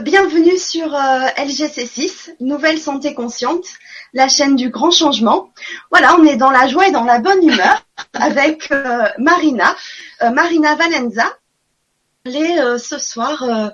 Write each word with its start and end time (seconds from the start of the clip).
bienvenue 0.00 0.58
sur 0.58 0.94
euh, 0.94 1.26
LGC6, 1.36 2.36
Nouvelle 2.40 2.78
Santé 2.78 3.14
Consciente, 3.14 3.64
la 4.12 4.28
chaîne 4.28 4.56
du 4.56 4.68
grand 4.68 4.90
changement. 4.90 5.50
Voilà, 5.90 6.16
on 6.16 6.24
est 6.24 6.36
dans 6.36 6.50
la 6.50 6.66
joie 6.68 6.88
et 6.88 6.90
dans 6.90 7.04
la 7.04 7.18
bonne 7.18 7.42
humeur 7.42 7.82
avec 8.12 8.70
euh, 8.72 9.04
Marina, 9.18 9.74
euh, 10.22 10.30
Marina 10.30 10.74
Valenza, 10.74 11.26
les 12.24 12.56
ce 12.78 12.98
soir 12.98 13.72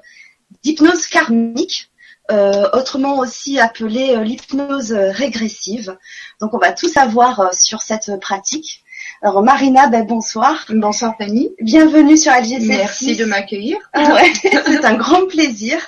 d'hypnose 0.63 1.07
karmique, 1.07 1.91
autrement 2.29 3.19
aussi 3.19 3.59
appelée 3.59 4.15
l'hypnose 4.23 4.93
régressive. 4.93 5.97
Donc 6.39 6.53
on 6.53 6.59
va 6.59 6.73
tout 6.73 6.89
savoir 6.89 7.55
sur 7.55 7.81
cette 7.81 8.21
pratique. 8.21 8.85
Alors 9.25 9.41
Marina, 9.45 9.87
ben, 9.87 10.05
bonsoir. 10.05 10.67
Bonsoir 10.69 11.15
Fanny. 11.17 11.51
Bienvenue 11.61 12.17
sur 12.17 12.33
LGC. 12.33 12.67
Merci 12.67 13.17
de 13.17 13.25
m'accueillir. 13.25 13.79
Ah 13.93 14.15
ouais, 14.15 14.33
c'est 14.43 14.85
un 14.85 14.95
grand 14.95 15.27
plaisir, 15.29 15.79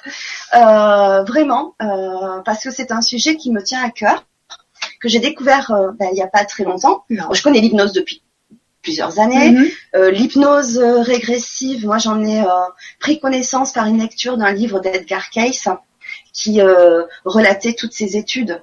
euh, 0.54 1.24
vraiment, 1.24 1.74
euh, 1.82 2.40
parce 2.44 2.62
que 2.62 2.70
c'est 2.70 2.92
un 2.92 3.00
sujet 3.00 3.34
qui 3.34 3.50
me 3.50 3.60
tient 3.60 3.82
à 3.82 3.90
cœur, 3.90 4.24
que 5.00 5.08
j'ai 5.08 5.18
découvert 5.18 5.72
euh, 5.72 5.90
ben, 5.98 6.10
il 6.12 6.14
n'y 6.14 6.22
a 6.22 6.28
pas 6.28 6.44
très 6.44 6.62
longtemps. 6.62 7.04
je 7.10 7.42
connais 7.42 7.60
l'hypnose 7.60 7.92
depuis 7.92 8.22
plusieurs 8.82 9.18
années. 9.18 9.50
Mm-hmm. 9.50 10.10
l'hypnose 10.10 10.78
régressive, 10.78 11.86
moi 11.86 11.98
j'en 11.98 12.22
ai 12.24 12.44
pris 13.00 13.18
connaissance 13.18 13.72
par 13.72 13.86
une 13.86 13.98
lecture 13.98 14.36
d'un 14.36 14.52
livre 14.52 14.78
d'Edgar 14.78 15.30
Cayce 15.30 15.68
qui 16.32 16.60
relatait 17.24 17.72
toutes 17.72 17.94
ces 17.94 18.16
études 18.16 18.62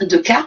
de 0.00 0.16
cas 0.16 0.46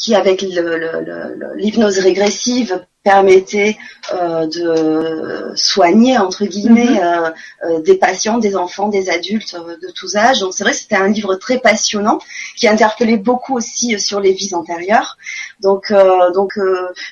qui 0.00 0.14
avec 0.14 0.42
l'hypnose 0.42 1.98
régressive 1.98 2.80
permettait 3.02 3.78
euh, 4.12 4.46
de 4.46 5.52
soigner 5.56 6.18
entre 6.18 6.44
guillemets 6.44 6.84
mhm. 6.84 6.98
euh, 7.02 7.30
euh, 7.64 7.80
des 7.80 7.94
patients, 7.94 8.38
des 8.38 8.56
enfants, 8.56 8.88
des 8.88 9.08
adultes 9.08 9.54
de 9.54 9.90
tous 9.90 10.16
âges. 10.16 10.40
Donc 10.40 10.52
c'est 10.52 10.64
vrai 10.64 10.72
que 10.72 10.78
c'était 10.78 10.96
un 10.96 11.08
livre 11.08 11.34
très 11.36 11.58
passionnant 11.58 12.18
qui 12.56 12.68
interpellait 12.68 13.16
beaucoup 13.16 13.56
aussi 13.56 13.98
sur 13.98 14.20
les 14.20 14.32
vies 14.32 14.54
antérieures. 14.54 15.16
Donc 15.60 15.92
donc 16.34 16.58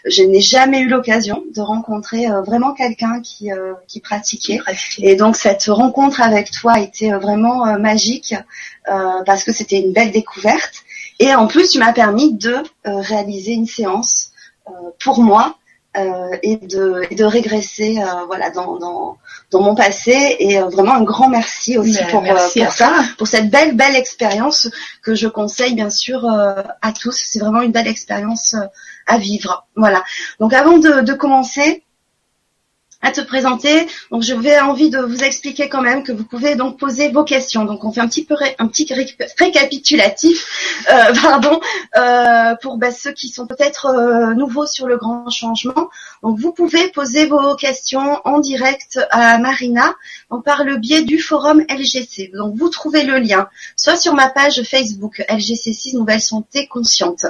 je 0.04 0.22
n'ai 0.22 0.41
jamais 0.41 0.80
eu 0.80 0.88
l'occasion 0.88 1.42
de 1.54 1.60
rencontrer 1.60 2.26
vraiment 2.46 2.74
quelqu'un 2.74 3.20
qui 3.22 3.50
qui 3.86 4.00
pratiquait. 4.00 4.60
Et 4.98 5.16
donc 5.16 5.36
cette 5.36 5.64
rencontre 5.64 6.20
avec 6.20 6.50
toi 6.50 6.72
a 6.72 6.80
été 6.80 7.12
vraiment 7.12 7.78
magique 7.78 8.34
parce 8.84 9.44
que 9.44 9.52
c'était 9.52 9.78
une 9.78 9.92
belle 9.92 10.10
découverte. 10.10 10.84
Et 11.19 11.34
en 11.34 11.47
plus, 11.47 11.70
tu 11.70 11.78
m'as 11.78 11.92
permis 11.92 12.34
de 12.34 12.56
réaliser 12.84 13.52
une 13.52 13.66
séance 13.66 14.30
pour 14.98 15.22
moi 15.22 15.58
euh, 15.97 16.36
et, 16.42 16.56
de, 16.58 17.02
et 17.10 17.14
de 17.14 17.25
régresser 17.25 17.98
euh, 17.98 18.27
voilà 18.27 18.50
dans, 18.50 18.77
dans, 18.77 19.16
dans 19.50 19.62
mon 19.62 19.75
passé 19.75 20.36
et 20.38 20.60
euh, 20.60 20.66
vraiment 20.69 20.92
un 20.92 21.02
grand 21.02 21.30
merci 21.30 21.78
aussi 21.78 21.98
pour, 22.10 22.22
pour 22.22 22.72
ça, 22.72 22.92
pour 23.16 23.27
cette 23.27 23.50
belle 23.50 23.75
belle 23.75 23.97
expérience 23.97 24.69
que 25.02 25.14
je 25.14 25.27
conseille 25.27 25.75
bien 25.75 25.88
sûr 25.88 26.27
à 26.27 26.92
tous. 26.92 27.16
C'est 27.16 27.38
vraiment 27.38 27.62
une 27.62 27.72
belle 27.72 27.88
expérience 27.88 28.55
à 29.06 29.16
vivre. 29.16 29.66
Voilà. 29.77 30.05
Donc 30.41 30.53
avant 30.53 30.77
de, 30.77 31.00
de 31.00 31.12
commencer, 31.14 31.82
à 33.00 33.12
te 33.12 33.20
présenter. 33.20 33.86
Donc 34.10 34.22
je 34.22 34.34
vais 34.34 34.58
envie 34.58 34.91
de 34.91 34.98
vous 34.98 35.22
expliquer 35.22 35.68
quand 35.68 35.82
même 35.82 36.02
que 36.02 36.10
vous 36.10 36.24
pouvez 36.24 36.56
donc 36.56 36.78
poser 36.78 37.10
vos 37.10 37.22
questions. 37.22 37.64
Donc 37.64 37.84
on 37.84 37.92
fait 37.92 38.00
un 38.00 38.08
petit 38.08 38.24
peu 38.24 38.34
un 38.58 38.66
petit 38.66 38.92
récapitulatif, 39.38 40.84
euh, 40.91 41.14
pardon, 41.22 41.60
euh, 41.96 42.56
pour 42.60 42.76
bah, 42.76 42.91
ceux 42.91 43.12
qui 43.12 43.28
sont 43.28 43.46
peut-être 43.46 43.86
euh, 43.86 44.34
nouveaux 44.34 44.66
sur 44.66 44.86
le 44.88 44.96
grand 44.96 45.30
changement. 45.30 45.91
Donc 46.24 46.38
vous 46.41 46.52
pouvez 46.52 46.88
poser 46.88 47.26
vos 47.26 47.54
questions 47.54 48.20
en 48.24 48.41
direct 48.41 48.98
à 49.10 49.38
Marina 49.38 49.94
donc, 50.30 50.44
par 50.44 50.65
le 50.65 50.76
biais 50.76 51.03
du 51.03 51.20
forum 51.20 51.65
LGC. 51.69 52.32
Donc 52.34 52.56
vous 52.56 52.69
trouvez 52.69 53.04
le 53.04 53.19
lien 53.19 53.48
soit 53.76 53.97
sur 53.97 54.15
ma 54.15 54.28
page 54.28 54.62
Facebook 54.65 55.25
LGC6 55.28 55.94
Nouvelle 55.97 56.20
Santé 56.20 56.66
Consciente, 56.66 57.26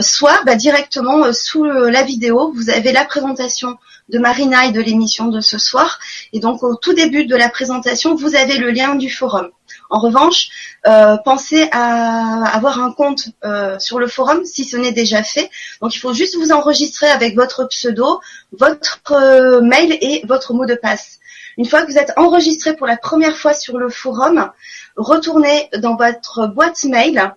soit 0.00 0.40
bah, 0.44 0.56
directement 0.56 1.32
sous 1.32 1.64
la 1.64 2.02
vidéo. 2.02 2.52
Vous 2.54 2.70
avez 2.70 2.92
la 2.92 3.04
présentation 3.04 3.78
de 4.08 4.18
Marina 4.18 4.66
et 4.66 4.72
de 4.72 4.80
l'émission 4.80 5.26
de 5.26 5.40
ce 5.40 5.58
soir. 5.58 5.98
Et 6.32 6.40
donc 6.40 6.62
au 6.62 6.76
tout 6.76 6.94
début 6.94 7.26
de 7.26 7.36
la 7.36 7.48
présentation, 7.48 8.14
vous 8.14 8.34
avez 8.34 8.58
le 8.58 8.70
lien 8.70 8.94
du 8.94 9.10
forum. 9.10 9.50
En 9.90 9.98
revanche, 9.98 10.48
euh, 10.86 11.16
pensez 11.24 11.68
à 11.72 12.46
avoir 12.54 12.80
un 12.80 12.92
compte 12.92 13.28
euh, 13.44 13.78
sur 13.78 13.98
le 13.98 14.06
forum 14.06 14.44
si 14.44 14.64
ce 14.64 14.76
n'est 14.76 14.92
déjà 14.92 15.22
fait. 15.22 15.50
Donc 15.80 15.94
il 15.94 15.98
faut 15.98 16.12
juste 16.12 16.36
vous 16.36 16.52
enregistrer 16.52 17.08
avec 17.08 17.34
votre 17.34 17.64
pseudo, 17.64 18.20
votre 18.52 19.00
euh, 19.12 19.60
mail 19.60 19.96
et 20.00 20.22
votre 20.26 20.54
mot 20.54 20.66
de 20.66 20.74
passe. 20.74 21.18
Une 21.58 21.66
fois 21.66 21.82
que 21.82 21.90
vous 21.90 21.98
êtes 21.98 22.12
enregistré 22.16 22.76
pour 22.76 22.86
la 22.86 22.96
première 22.96 23.36
fois 23.36 23.54
sur 23.54 23.78
le 23.78 23.88
forum, 23.88 24.50
retournez 24.96 25.70
dans 25.78 25.96
votre 25.96 26.46
boîte 26.48 26.84
mail 26.84 27.34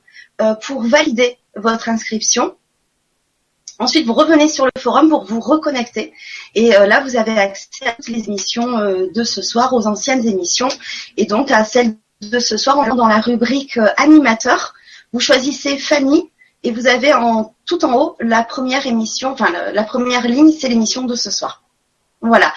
pour 0.62 0.84
valider 0.84 1.38
votre 1.56 1.88
inscription. 1.88 2.56
Ensuite, 3.79 4.06
vous 4.06 4.13
revenez 4.13 4.50
sur 4.50 4.66
le 4.66 4.72
forum 4.78 5.09
pour 5.09 5.23
vous 5.23 5.40
reconnecter. 5.40 6.13
Et 6.53 6.75
euh, 6.75 6.85
là, 6.85 7.00
vous 7.00 7.16
avez 7.16 7.38
accès 7.40 7.88
à 7.88 7.94
toutes 7.94 8.09
les 8.09 8.28
émissions 8.28 8.78
euh, 8.78 9.07
de 9.13 9.23
ce 9.23 9.41
soir, 9.41 9.73
aux 9.73 9.88
anciennes 9.88 10.28
émissions, 10.28 10.67
et 11.16 11.25
donc 11.25 11.50
à 11.50 11.63
celle 11.63 11.95
de 12.22 12.39
ce 12.39 12.57
soir, 12.57 12.94
dans 12.94 13.07
la 13.07 13.22
rubrique 13.22 13.78
euh, 13.78 13.88
animateur. 13.95 14.73
Vous 15.13 15.22
choisissez 15.22 15.78
Fanny 15.78 16.29
et 16.63 16.72
vous 16.72 16.88
avez 16.88 17.13
en 17.13 17.56
tout 17.66 17.85
en 17.85 17.94
haut 17.94 18.18
la 18.19 18.44
première 18.44 18.85
émission, 18.85 19.31
enfin 19.31 19.47
la 19.73 19.84
première 19.84 20.28
ligne, 20.28 20.51
c'est 20.51 20.68
l'émission 20.68 21.03
de 21.03 21.16
ce 21.16 21.31
soir. 21.31 21.63
Voilà. 22.22 22.53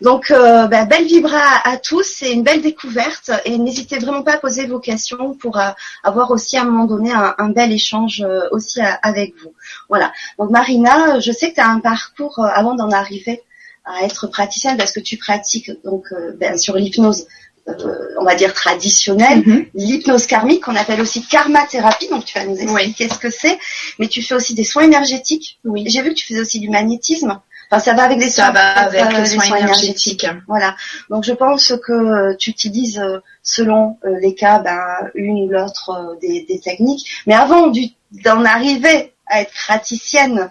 Donc, 0.00 0.32
euh, 0.32 0.66
bah, 0.66 0.86
belle 0.86 1.06
vibra 1.06 1.60
à, 1.62 1.76
tous, 1.76 2.02
c'est 2.02 2.32
une 2.32 2.42
belle 2.42 2.62
découverte 2.62 3.30
et 3.44 3.58
n'hésitez 3.58 3.98
vraiment 3.98 4.22
pas 4.22 4.34
à 4.34 4.36
poser 4.38 4.66
vos 4.66 4.80
questions 4.80 5.34
pour 5.34 5.56
euh, 5.58 5.70
avoir 6.02 6.32
aussi 6.32 6.56
à 6.56 6.62
un 6.62 6.64
moment 6.64 6.86
donné 6.86 7.12
un, 7.12 7.48
bel 7.50 7.70
échange 7.70 8.22
euh, 8.22 8.48
aussi 8.50 8.80
avec 9.02 9.34
vous. 9.40 9.54
Voilà. 9.88 10.12
Donc, 10.38 10.50
Marina, 10.50 11.20
je 11.20 11.30
sais 11.30 11.50
que 11.50 11.54
tu 11.54 11.60
as 11.60 11.68
un 11.68 11.78
parcours 11.78 12.40
avant 12.40 12.74
d'en 12.74 12.90
arriver 12.90 13.42
à 13.84 14.04
être 14.04 14.26
praticienne 14.26 14.76
parce 14.76 14.90
que 14.90 15.00
tu 15.00 15.16
pratiques 15.16 15.70
donc 15.84 16.12
ben, 16.40 16.58
sur 16.58 16.74
l'hypnose. 16.74 17.26
on 18.18 18.24
va 18.24 18.34
dire 18.34 18.52
traditionnelle, 18.52 19.40
mm-hmm. 19.42 19.68
l'hypnose 19.74 20.26
karmique 20.26 20.64
qu'on 20.64 20.74
appelle 20.74 21.00
aussi 21.00 21.24
karma 21.24 21.64
thérapie, 21.66 22.08
donc 22.08 22.24
tu 22.24 22.36
vas 22.36 22.46
nous 22.46 22.56
expliquer 22.56 23.08
ce 23.08 23.18
que 23.18 23.30
c'est, 23.30 23.58
mais 23.98 24.08
tu 24.08 24.22
fais 24.22 24.34
aussi 24.34 24.54
des 24.54 24.64
soins 24.64 24.82
énergétiques. 24.82 25.60
Oui. 25.64 25.84
J'ai 25.86 26.02
vu 26.02 26.10
que 26.10 26.14
tu 26.14 26.26
faisais 26.26 26.40
aussi 26.40 26.58
du 26.60 26.68
magnétisme 26.68 27.40
ça 27.70 27.94
va 27.94 28.04
avec 28.04 28.18
les 28.18 28.30
soins, 28.30 28.46
avec 28.46 29.12
les 29.12 29.26
soins, 29.26 29.56
énergétiques. 29.56 30.26
Voilà. 30.46 30.76
Donc 31.10 31.24
je 31.24 31.32
pense 31.32 31.72
que 31.84 31.92
euh, 31.92 32.36
tu 32.36 32.50
utilises 32.50 32.98
euh, 32.98 33.18
selon 33.42 33.98
euh, 34.04 34.18
les 34.20 34.34
cas 34.34 34.58
ben, 34.58 35.10
une 35.14 35.44
ou 35.44 35.48
l'autre 35.48 36.16
des, 36.20 36.60
techniques. 36.62 37.22
Mais 37.26 37.34
avant 37.34 37.72
d'en 38.12 38.44
arriver 38.44 39.14
à 39.26 39.40
être 39.40 39.52
praticienne, 39.52 40.50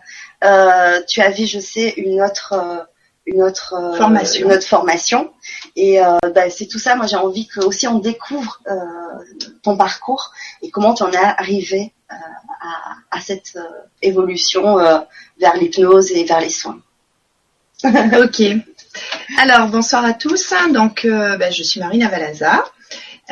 tu 1.08 1.22
avais, 1.22 1.46
je 1.46 1.60
sais, 1.60 1.94
une 1.98 2.22
autre 2.22 2.88
une 3.26 3.42
autre 3.42 3.74
formation. 3.96 4.46
une 4.46 4.52
autre 4.52 4.68
formation. 4.68 5.32
Et 5.78 6.00
ben, 6.36 6.50
c'est 6.50 6.66
tout 6.66 6.80
ça. 6.80 6.96
Moi, 6.96 7.08
j'ai 7.08 7.16
envie 7.16 7.48
que 7.48 7.62
aussi 7.62 7.88
on 7.88 8.00
découvre 8.00 8.60
ton 9.62 9.78
parcours 9.78 10.34
et 10.62 10.70
comment 10.70 10.94
tu 10.94 11.04
en 11.04 11.12
es 11.12 11.18
arrivé 11.18 11.94
à, 12.10 12.18
à, 13.12 13.22
cette 13.22 13.58
évolution 14.02 14.76
vers 15.40 15.56
l'hypnose 15.56 16.12
et 16.12 16.26
vers 16.26 16.42
les 16.42 16.50
soins. 16.50 16.80
ok. 18.24 18.44
Alors, 19.38 19.68
bonsoir 19.68 20.06
à 20.06 20.14
tous. 20.14 20.54
Donc, 20.74 21.06
euh, 21.06 21.38
ben, 21.38 21.52
je 21.52 21.64
suis 21.64 21.80
Marina 21.80 22.08
Valaza. 22.08 22.64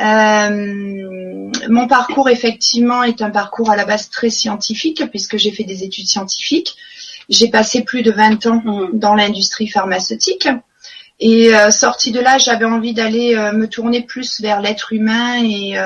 Euh, 0.00 1.50
mon 1.68 1.86
parcours, 1.86 2.28
effectivement, 2.28 3.02
est 3.02 3.22
un 3.22 3.30
parcours 3.30 3.70
à 3.70 3.76
la 3.76 3.84
base 3.84 4.10
très 4.10 4.30
scientifique, 4.30 5.04
puisque 5.10 5.36
j'ai 5.36 5.52
fait 5.52 5.64
des 5.64 5.84
études 5.84 6.06
scientifiques. 6.06 6.76
J'ai 7.28 7.48
passé 7.48 7.82
plus 7.82 8.02
de 8.02 8.10
20 8.10 8.46
ans 8.46 8.62
dans 8.92 9.14
l'industrie 9.14 9.68
pharmaceutique. 9.68 10.48
Et 11.24 11.54
euh, 11.54 11.70
sortie 11.70 12.10
de 12.10 12.20
là, 12.20 12.36
j'avais 12.38 12.64
envie 12.64 12.94
d'aller 12.94 13.36
me 13.54 13.66
tourner 13.66 14.02
plus 14.02 14.40
vers 14.40 14.60
l'être 14.60 14.92
humain 14.92 15.42
et, 15.42 15.76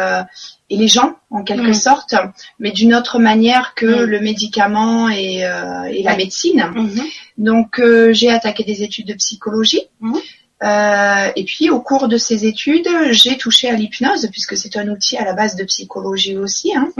et 0.69 0.77
les 0.77 0.89
gens 0.89 1.17
en 1.31 1.43
quelque 1.45 1.71
mm. 1.71 1.75
sorte, 1.75 2.15
mais 2.59 2.73
d'une 2.73 2.95
autre 2.95 3.19
manière 3.19 3.75
que 3.75 3.87
mm. 3.87 4.05
le 4.05 4.21
médicament 4.21 5.09
et, 5.09 5.45
euh, 5.45 5.85
et 5.85 6.03
la 6.03 6.17
médecine. 6.17 6.61
Mm-hmm. 6.61 7.03
Donc 7.39 7.79
euh, 7.79 8.13
j'ai 8.13 8.31
attaqué 8.31 8.65
des 8.65 8.83
études 8.83 9.07
de 9.07 9.15
psychologie. 9.15 9.83
Mm. 10.01 10.17
Euh, 10.63 11.31
et 11.37 11.45
puis 11.45 11.69
au 11.71 11.81
cours 11.81 12.09
de 12.09 12.17
ces 12.17 12.47
études, 12.47 12.89
j'ai 13.11 13.37
touché 13.37 13.69
à 13.69 13.75
l'hypnose 13.75 14.29
puisque 14.33 14.57
c'est 14.57 14.77
un 14.77 14.89
outil 14.89 15.17
à 15.19 15.25
la 15.25 15.35
base 15.35 15.55
de 15.55 15.65
psychologie 15.65 16.37
aussi. 16.37 16.75
Hein. 16.75 16.91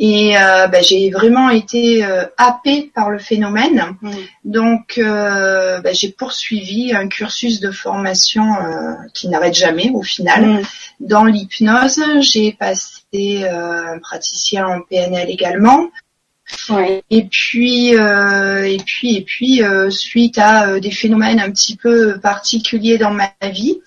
Et 0.00 0.36
euh, 0.36 0.66
bah, 0.66 0.82
j'ai 0.82 1.10
vraiment 1.10 1.50
été 1.50 2.04
euh, 2.04 2.24
happée 2.36 2.90
par 2.94 3.10
le 3.10 3.18
phénomène. 3.18 3.96
Mm. 4.02 4.10
Donc 4.44 4.98
euh, 4.98 5.80
bah, 5.80 5.92
j'ai 5.92 6.10
poursuivi 6.10 6.92
un 6.92 7.08
cursus 7.08 7.60
de 7.60 7.70
formation 7.70 8.44
qui 9.14 9.28
n'arrête 9.28 9.54
jamais 9.54 9.90
au 9.94 10.02
final. 10.02 10.46
Mm. 10.46 10.62
Dans 11.00 11.24
l'hypnose, 11.24 12.02
j'ai 12.20 12.52
passé 12.52 13.44
un 13.44 13.98
praticien 14.00 14.66
en 14.66 14.80
PNL 14.80 15.30
également. 15.30 15.88
Et 17.10 17.24
puis, 17.24 17.92
et 17.92 18.78
puis, 18.84 19.16
et 19.16 19.22
puis, 19.22 19.62
suite 19.90 20.38
à 20.38 20.78
des 20.78 20.90
phénomènes 20.90 21.40
un 21.40 21.50
petit 21.50 21.76
peu 21.76 22.18
particuliers 22.20 22.98
dans 22.98 23.12
ma 23.12 23.32
vie, 23.50 23.80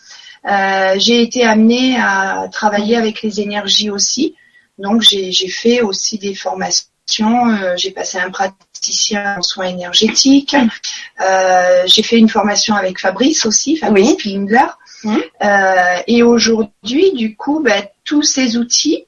Euh, 0.48 0.96
j'ai 0.98 1.22
été 1.22 1.44
amenée 1.44 1.98
à 2.00 2.48
travailler 2.52 2.96
avec 2.96 3.22
les 3.22 3.42
énergies 3.42 3.90
aussi. 3.90 4.36
Donc 4.78 5.02
j'ai 5.02 5.50
fait 5.50 5.82
aussi 5.82 6.18
des 6.18 6.36
formations. 6.36 7.50
Euh, 7.50 7.76
j'ai 7.78 7.92
passé 7.92 8.20
un 8.20 8.30
praticien 8.30 9.38
en 9.38 9.42
soins 9.42 9.68
énergétiques. 9.68 10.56
Euh, 11.22 11.84
j'ai 11.86 12.04
fait 12.04 12.18
une 12.18 12.30
formation 12.30 12.76
avec 12.76 13.00
Fabrice 13.00 13.46
aussi, 13.46 13.78
Fabrice 13.78 14.16
oui. 14.24 14.34
et 16.08 16.24
aujourd'hui, 16.24 17.14
du 17.14 17.36
coup, 17.36 17.62
ben, 17.62 17.86
tous 18.04 18.24
ces 18.24 18.58
outils 18.58 19.06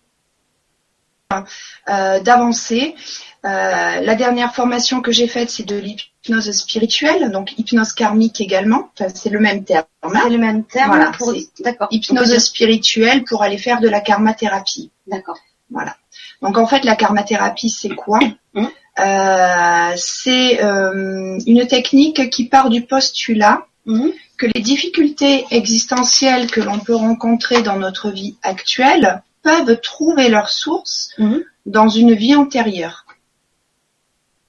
d'avancer. 1.87 2.95
la 3.43 4.15
dernière 4.15 4.55
formation 4.55 5.01
que 5.01 5.11
j'ai 5.11 5.27
faite, 5.27 5.49
c'est 5.51 5.65
de 5.65 5.75
l'hypnose 5.75 6.51
spirituelle, 6.51 7.31
donc 7.31 7.57
hypnose 7.59 7.93
karmique 7.93 8.41
également. 8.41 8.89
Enfin, 8.97 9.11
c'est 9.13 9.29
le 9.29 9.39
même 9.39 9.63
terme. 9.63 9.85
Hein. 10.03 10.21
C'est 10.23 10.29
le 10.29 10.37
même 10.39 10.63
terme. 10.63 10.89
Voilà, 10.89 11.11
pour... 11.11 11.33
D'accord. 11.59 11.87
Hypnose 11.91 12.37
spirituelle 12.39 13.23
pour 13.23 13.43
aller 13.43 13.59
faire 13.59 13.79
de 13.79 13.87
la 13.87 14.01
karmathérapie. 14.01 14.89
D'accord. 15.05 15.37
Voilà. 15.71 15.95
Donc 16.41 16.57
en 16.57 16.65
fait, 16.65 16.83
la 16.83 16.95
karmathérapie, 16.95 17.69
c'est 17.69 17.89
quoi? 17.95 18.19
Mmh. 18.53 18.65
euh, 18.99 19.93
C'est 19.95 20.63
euh, 20.63 21.39
une 21.45 21.67
technique 21.67 22.29
qui 22.29 22.47
part 22.47 22.69
du 22.69 22.85
postulat 22.85 23.65
mmh. 23.85 24.07
que 24.37 24.47
les 24.53 24.61
difficultés 24.61 25.45
existentielles 25.51 26.49
que 26.49 26.61
l'on 26.61 26.79
peut 26.79 26.95
rencontrer 26.95 27.61
dans 27.61 27.77
notre 27.77 28.09
vie 28.09 28.37
actuelle 28.41 29.21
peuvent 29.43 29.79
trouver 29.81 30.29
leur 30.29 30.49
source 30.49 31.11
mmh. 31.17 31.37
dans 31.65 31.89
une 31.89 32.13
vie 32.13 32.35
antérieure. 32.35 33.05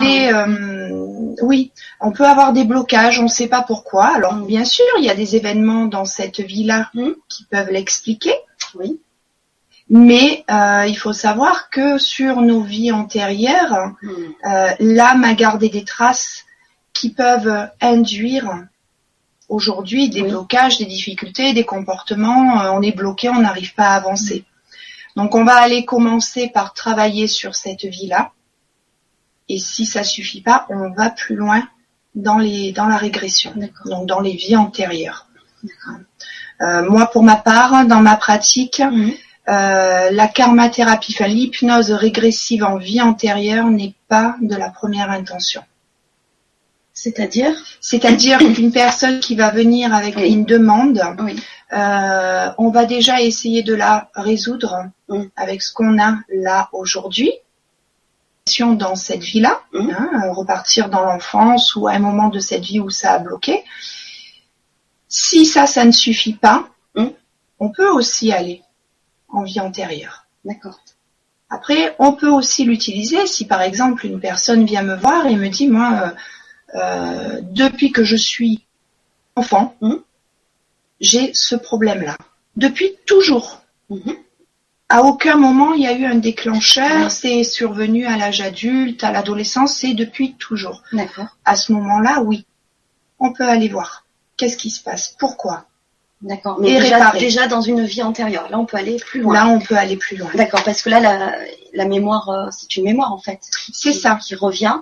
Et 0.03 0.33
euh, 0.33 1.35
oui, 1.43 1.73
on 2.01 2.11
peut 2.11 2.25
avoir 2.25 2.55
des 2.55 2.65
blocages, 2.65 3.21
on 3.21 3.25
ne 3.25 3.29
sait 3.29 3.49
pas 3.49 3.63
pourquoi. 3.63 4.07
Alors 4.07 4.35
bien 4.35 4.65
sûr, 4.65 4.87
il 4.99 5.05
y 5.05 5.11
a 5.11 5.15
des 5.15 5.37
événements 5.37 5.85
dans 5.85 6.07
cette 6.07 6.41
vie-là 6.41 6.91
qui 7.29 7.45
peuvent 7.45 7.71
l'expliquer. 7.71 8.33
Oui. 8.75 8.99
Mais 9.93 10.45
euh, 10.49 10.87
il 10.87 10.97
faut 10.97 11.13
savoir 11.13 11.69
que 11.69 11.99
sur 11.99 12.41
nos 12.43 12.63
vies 12.63 12.93
antérieures, 12.93 13.91
hmm. 14.01 14.13
euh, 14.47 14.71
l'âme 14.79 15.25
a 15.25 15.35
gardé 15.35 15.69
des 15.69 15.85
traces 15.85 16.45
qui 16.93 17.11
peuvent 17.11 17.69
induire 17.81 18.67
aujourd'hui 19.49 20.09
des 20.09 20.23
blocages, 20.23 20.79
des 20.79 20.87
difficultés, 20.87 21.55
des 21.55 21.65
comportements. 21.65 22.63
Euh, 22.63 22.71
on 22.71 22.83
est 22.83 22.95
bloqué, 22.95 23.29
on 23.31 23.41
n'arrive 23.41 23.75
pas 23.75 23.89
à 23.89 23.97
avancer. 23.97 24.45
Donc 25.17 25.35
on 25.35 25.45
va 25.45 25.57
aller 25.57 25.85
commencer 25.85 26.49
par 26.49 26.73
travailler 26.73 27.27
sur 27.27 27.57
cette 27.57 27.85
vie-là. 27.85 28.31
Et 29.49 29.59
si 29.59 29.87
ça 29.87 30.05
suffit 30.05 30.41
pas, 30.41 30.67
on 30.69 30.91
va 30.91 31.11
plus 31.11 31.35
loin 31.35 31.69
dans 32.15 32.39
les 32.39 32.71
dans 32.71 32.87
la 32.87 32.97
régression, 32.97 33.53
donc 33.87 34.07
dans 34.07 34.21
les 34.21 34.37
vies 34.37 34.55
antérieures. 34.55 35.27
moi, 36.61 37.07
pour 37.13 37.25
ma 37.25 37.35
part, 37.35 37.87
dans 37.87 38.01
ma 38.01 38.17
pratique, 38.17 38.81
hmm. 38.81 39.11
Euh, 39.51 40.11
la 40.11 40.29
karmathérapie, 40.29 41.15
enfin 41.17 41.27
l'hypnose 41.27 41.91
régressive 41.91 42.63
en 42.63 42.77
vie 42.77 43.01
antérieure 43.01 43.67
n'est 43.67 43.95
pas 44.07 44.37
de 44.41 44.55
la 44.55 44.71
première 44.71 45.11
intention. 45.11 45.63
C'est-à-dire? 46.95 47.53
C'est-à-dire 47.81 48.39
qu'une 48.55 48.71
personne 48.71 49.19
qui 49.19 49.35
va 49.35 49.51
venir 49.51 49.93
avec 49.93 50.17
une 50.17 50.45
demande, 50.45 51.03
euh, 51.73 52.51
on 52.59 52.71
va 52.71 52.85
déjà 52.85 53.21
essayer 53.21 53.65
de 53.65 53.75
la 53.75 54.09
résoudre 54.15 54.85
mm. 55.09 55.25
avec 55.35 55.63
ce 55.63 55.73
qu'on 55.73 56.01
a 56.01 56.19
là 56.29 56.69
aujourd'hui 56.73 57.33
dans 58.59 58.97
cette 58.97 59.23
vie-là, 59.23 59.61
mm. 59.73 59.91
hein, 59.91 60.33
repartir 60.33 60.91
dans 60.91 61.03
l'enfance 61.03 61.77
ou 61.77 61.87
à 61.89 61.93
un 61.93 61.99
moment 61.99 62.29
de 62.29 62.41
cette 62.41 62.65
vie 62.65 62.81
où 62.81 62.91
ça 62.91 63.15
a 63.15 63.19
bloqué. 63.19 63.65
Si 65.09 65.47
ça, 65.47 65.67
ça 65.67 65.85
ne 65.85 65.93
suffit 65.93 66.35
pas, 66.35 66.69
mm. 66.95 67.07
on 67.59 67.71
peut 67.71 67.89
aussi 67.89 68.33
aller 68.33 68.63
en 69.33 69.43
vie 69.43 69.61
antérieure. 69.61 70.27
D'accord. 70.45 70.81
Après, 71.51 71.97
on 71.99 72.13
peut 72.13 72.31
aussi 72.31 72.65
l'utiliser 72.65 73.27
si 73.27 73.47
par 73.47 73.61
exemple 73.61 74.07
une 74.07 74.21
personne 74.21 74.65
vient 74.65 74.83
me 74.83 74.95
voir 74.95 75.27
et 75.27 75.35
me 75.35 75.49
dit 75.49 75.67
moi, 75.67 76.15
euh, 76.75 76.79
euh, 76.79 77.41
depuis 77.43 77.91
que 77.91 78.05
je 78.05 78.17
suis 78.17 78.65
enfant, 79.35 79.75
hmm, 79.81 79.97
j'ai 81.01 81.33
ce 81.35 81.57
problème-là. 81.57 82.17
Depuis 82.57 82.97
toujours. 83.07 83.63
Hmm. 83.89 84.13
À 84.89 85.03
aucun 85.03 85.37
moment 85.37 85.73
il 85.75 85.83
y 85.83 85.87
a 85.87 85.97
eu 85.97 86.05
un 86.05 86.17
déclencheur, 86.17 87.11
c'est 87.11 87.45
survenu 87.45 88.07
à 88.07 88.17
l'âge 88.17 88.41
adulte, 88.41 89.03
à 89.05 89.13
l'adolescence, 89.13 89.75
c'est 89.75 89.95
depuis 89.95 90.35
toujours. 90.35 90.83
D'accord. 90.93 91.37
À 91.45 91.57
ce 91.57 91.73
moment-là, 91.73 92.23
oui, 92.23 92.45
on 93.19 93.33
peut 93.33 93.49
aller 93.49 93.69
voir. 93.69 94.05
Qu'est-ce 94.37 94.57
qui 94.57 94.71
se 94.71 94.83
passe? 94.83 95.15
Pourquoi? 95.19 95.67
D'accord. 96.23 96.59
Mais 96.61 96.79
déjà, 96.79 97.13
déjà, 97.13 97.47
dans 97.47 97.63
une 97.63 97.85
vie 97.85 98.03
antérieure. 98.03 98.49
Là, 98.51 98.59
on 98.59 98.67
peut 98.67 98.77
aller 98.77 98.97
plus 98.97 99.21
loin. 99.21 99.33
Là, 99.33 99.47
on 99.49 99.59
peut 99.59 99.77
aller 99.77 99.97
plus 99.97 100.17
loin. 100.17 100.31
D'accord, 100.35 100.63
parce 100.65 100.83
que 100.83 100.91
là, 100.91 101.01
la, 101.01 101.35
la 101.73 101.85
mémoire, 101.87 102.29
euh, 102.29 102.49
c'est 102.51 102.77
une 102.77 102.85
mémoire 102.85 103.13
en 103.13 103.19
fait. 103.19 103.41
C'est 103.73 103.95
ça. 103.95 104.19
Qui 104.23 104.35
revient. 104.35 104.81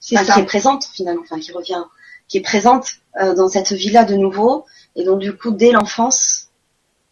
C'est 0.00 0.16
ça. 0.16 0.34
Qui 0.34 0.40
est 0.40 0.44
présente 0.44 0.84
finalement, 0.84 1.22
enfin 1.22 1.40
qui 1.40 1.52
revient, 1.52 1.82
qui 2.28 2.38
est 2.38 2.42
présente 2.42 2.88
euh, 3.20 3.34
dans 3.34 3.48
cette 3.48 3.72
vie-là 3.72 4.04
de 4.04 4.16
nouveau. 4.16 4.66
Et 4.96 5.04
donc 5.04 5.20
du 5.20 5.34
coup, 5.34 5.50
dès 5.50 5.72
l'enfance, 5.72 6.48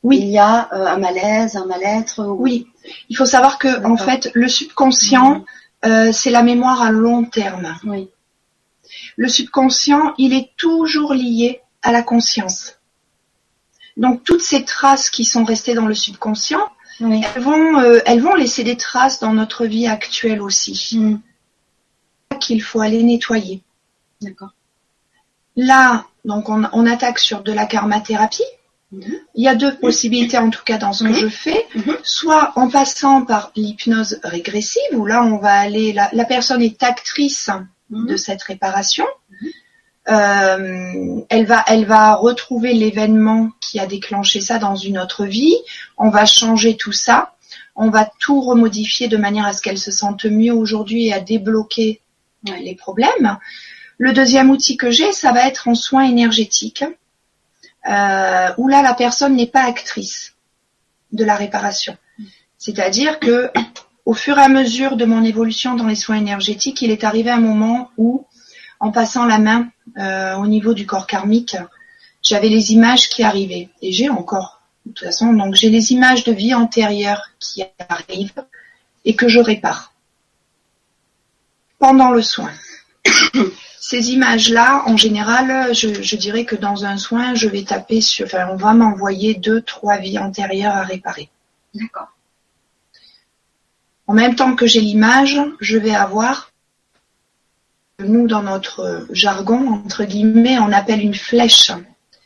oui. 0.02 0.19
il 0.20 0.28
y 0.28 0.38
a 0.38 0.69
euh, 0.75 0.87
un 0.87 0.99
malaise, 0.99 1.56
un 1.56 1.64
mal-être. 1.64 2.22
Oui. 2.22 2.67
Il 3.08 3.17
faut 3.17 3.26
savoir 3.26 3.58
que 3.58 3.84
en 3.87 3.96
fait, 3.96 4.31
le 4.34 4.46
subconscient, 4.46 5.44
mmh. 5.84 6.12
c'est 6.12 6.31
la 6.31 6.43
mémoire 6.43 6.82
à 6.82 6.90
long 6.90 7.25
terme. 7.25 7.75
Oui. 7.84 8.10
Le 9.17 9.28
subconscient, 9.28 10.12
il 10.19 10.34
est 10.34 10.50
toujours 10.58 11.14
lié 11.14 11.62
à 11.82 11.93
la 11.93 12.02
conscience. 12.02 12.73
Donc 13.96 14.25
toutes 14.25 14.43
ces 14.43 14.64
traces 14.64 15.11
qui 15.11 15.25
sont 15.25 15.44
restées 15.44 15.75
dans 15.75 15.87
le 15.87 15.94
subconscient, 15.94 16.69
elles, 17.00 17.43
vont, 17.43 17.81
euh, 17.81 18.00
elles 18.06 18.20
vont 18.20 18.35
laisser 18.35 18.64
des 18.64 18.76
traces 18.76 19.20
dans 19.20 19.32
notre 19.32 19.67
vie 19.67 19.87
actuelle 19.87 20.43
aussi. 20.43 20.99
Mm. 20.99 21.20
Qu'il 22.41 22.62
faut 22.62 22.81
aller 22.81 23.02
nettoyer. 23.02 23.62
D'accord. 24.20 24.55
Là, 25.56 26.06
donc 26.25 26.49
on, 26.49 26.87
attaque 26.87 27.20
sur 27.20 27.43
de 27.43 27.52
la 27.52 27.67
karmathérapie. 27.67 28.43
Mm-hmm. 28.93 29.19
Il 29.37 29.44
y 29.44 29.49
a 29.49 29.55
deux 29.55 29.76
possibilités 29.76 30.38
en 30.38 30.50
tout 30.50 30.64
cas 30.64 30.79
dans 30.79 30.93
ce 30.93 31.05
que 31.05 31.11
mm-hmm. 31.11 31.20
je 31.20 31.29
fais, 31.29 31.67
mm-hmm. 31.76 31.96
soit 32.02 32.52
en 32.56 32.69
passant 32.69 33.25
par 33.25 33.52
l'hypnose 33.55 34.19
régressive 34.25 34.82
où 34.93 35.06
là 35.06 35.23
on 35.23 35.38
va 35.38 35.52
aller, 35.52 35.93
la, 35.93 36.11
la 36.12 36.25
personne 36.25 36.62
est 36.62 36.82
actrice 36.82 37.50
de 37.91 38.17
cette 38.17 38.43
réparation. 38.43 39.06
Euh, 40.08 41.20
elle 41.31 41.46
va, 41.46 41.65
elle 41.67 41.87
va 41.87 42.15
retrouver 42.15 42.75
l'événement 42.75 43.51
qui 43.61 43.81
a 43.81 43.87
déclenché 43.87 44.41
ça 44.41 44.58
dans 44.58 44.77
une 44.77 44.99
autre 44.99 45.25
vie. 45.25 45.56
On 45.96 46.11
va 46.11 46.27
changer 46.27 46.77
tout 46.77 46.93
ça. 46.93 47.34
On 47.75 47.91
va 47.91 48.08
tout 48.20 48.41
remodifier 48.41 49.08
de 49.08 49.17
manière 49.17 49.46
à 49.46 49.53
ce 49.53 49.63
qu'elle 49.63 49.79
se 49.79 49.91
sente 49.91 50.27
mieux 50.27 50.53
aujourd'hui 50.53 51.06
et 51.06 51.13
à 51.13 51.20
débloquer 51.20 52.01
les 52.44 52.75
problèmes. 52.75 53.39
Le 53.99 54.13
deuxième 54.13 54.51
outil 54.51 54.77
que 54.77 54.91
j'ai, 54.91 55.13
ça 55.13 55.32
va 55.32 55.46
être 55.46 55.69
en 55.69 55.75
soins 55.75 56.05
énergétiques, 56.05 56.84
euh, 57.89 58.49
où 58.58 58.69
là 58.69 58.82
la 58.82 58.94
personne 58.94 59.34
n'est 59.37 59.46
pas 59.46 59.65
actrice 59.65 60.34
de 61.13 61.25
la 61.25 61.37
réparation. 61.37 61.96
C'est-à-dire 62.58 63.19
que 63.19 63.51
au 64.05 64.15
fur 64.15 64.39
et 64.39 64.43
à 64.43 64.49
mesure 64.49 64.96
de 64.96 65.05
mon 65.05 65.25
évolution 65.25 65.75
dans 65.75 65.87
les 65.87 65.94
soins 65.94 66.17
énergétiques, 66.17 66.82
il 66.82 66.91
est 66.91 67.05
arrivé 67.05 67.31
un 67.31 67.41
moment 67.41 67.91
où 67.96 68.27
en 68.84 68.93
passant 68.93 69.24
la 69.24 69.38
main 69.38 69.70
euh, 69.96 70.34
au 70.36 70.46
niveau 70.46 70.74
du 70.74 70.84
corps 70.84 71.06
karmique, 71.06 71.56
j'avais 72.22 72.50
les 72.50 72.72
images 72.72 73.08
qui 73.08 73.22
arrivaient. 73.22 73.70
Et 73.81 73.93
j'ai 73.93 74.10
encore, 74.10 74.60
de 74.84 74.93
toute 74.93 75.06
façon, 75.06 75.32
donc 75.32 75.55
j'ai 75.55 75.70
les 75.70 75.93
images 75.93 76.22
de 76.24 76.32
vie 76.32 76.53
antérieure 76.53 77.22
qui 77.41 77.64
arrivent 77.88 78.44
et 79.06 79.17
que 79.17 79.26
je 79.26 79.41
répare 79.41 79.94
pendant 81.79 82.10
le 82.10 82.20
soin. 82.20 82.50
Ces 83.81 84.10
images-là, 84.10 84.82
en 84.86 84.98
général, 84.98 85.74
je, 85.74 86.17
dirais 86.17 86.44
que 86.44 86.56
dans 86.56 86.84
un 86.84 86.98
soin, 86.98 87.34
je 87.34 87.48
vais 87.48 87.64
taper 87.64 88.03
sur, 88.03 88.26
enfin, 88.26 88.48
on 88.50 88.56
va 88.56 88.74
m'envoyer 88.74 89.32
deux, 89.32 89.62
trois 89.62 89.96
vies 89.96 90.19
antérieures 90.19 90.74
à 90.74 90.82
réparer. 90.82 91.31
D'accord. 91.74 92.08
En 94.06 94.12
même 94.12 94.34
temps 94.34 94.55
que 94.55 94.67
j'ai 94.67 94.81
l'image, 94.81 95.41
je 95.60 95.79
vais 95.79 95.94
avoir 95.94 96.50
nous, 98.01 98.27
dans 98.27 98.43
notre 98.43 99.06
jargon, 99.10 99.69
entre 99.84 100.05
guillemets, 100.05 100.58
on 100.58 100.72
appelle 100.72 101.01
une 101.01 101.15
flèche, 101.15 101.70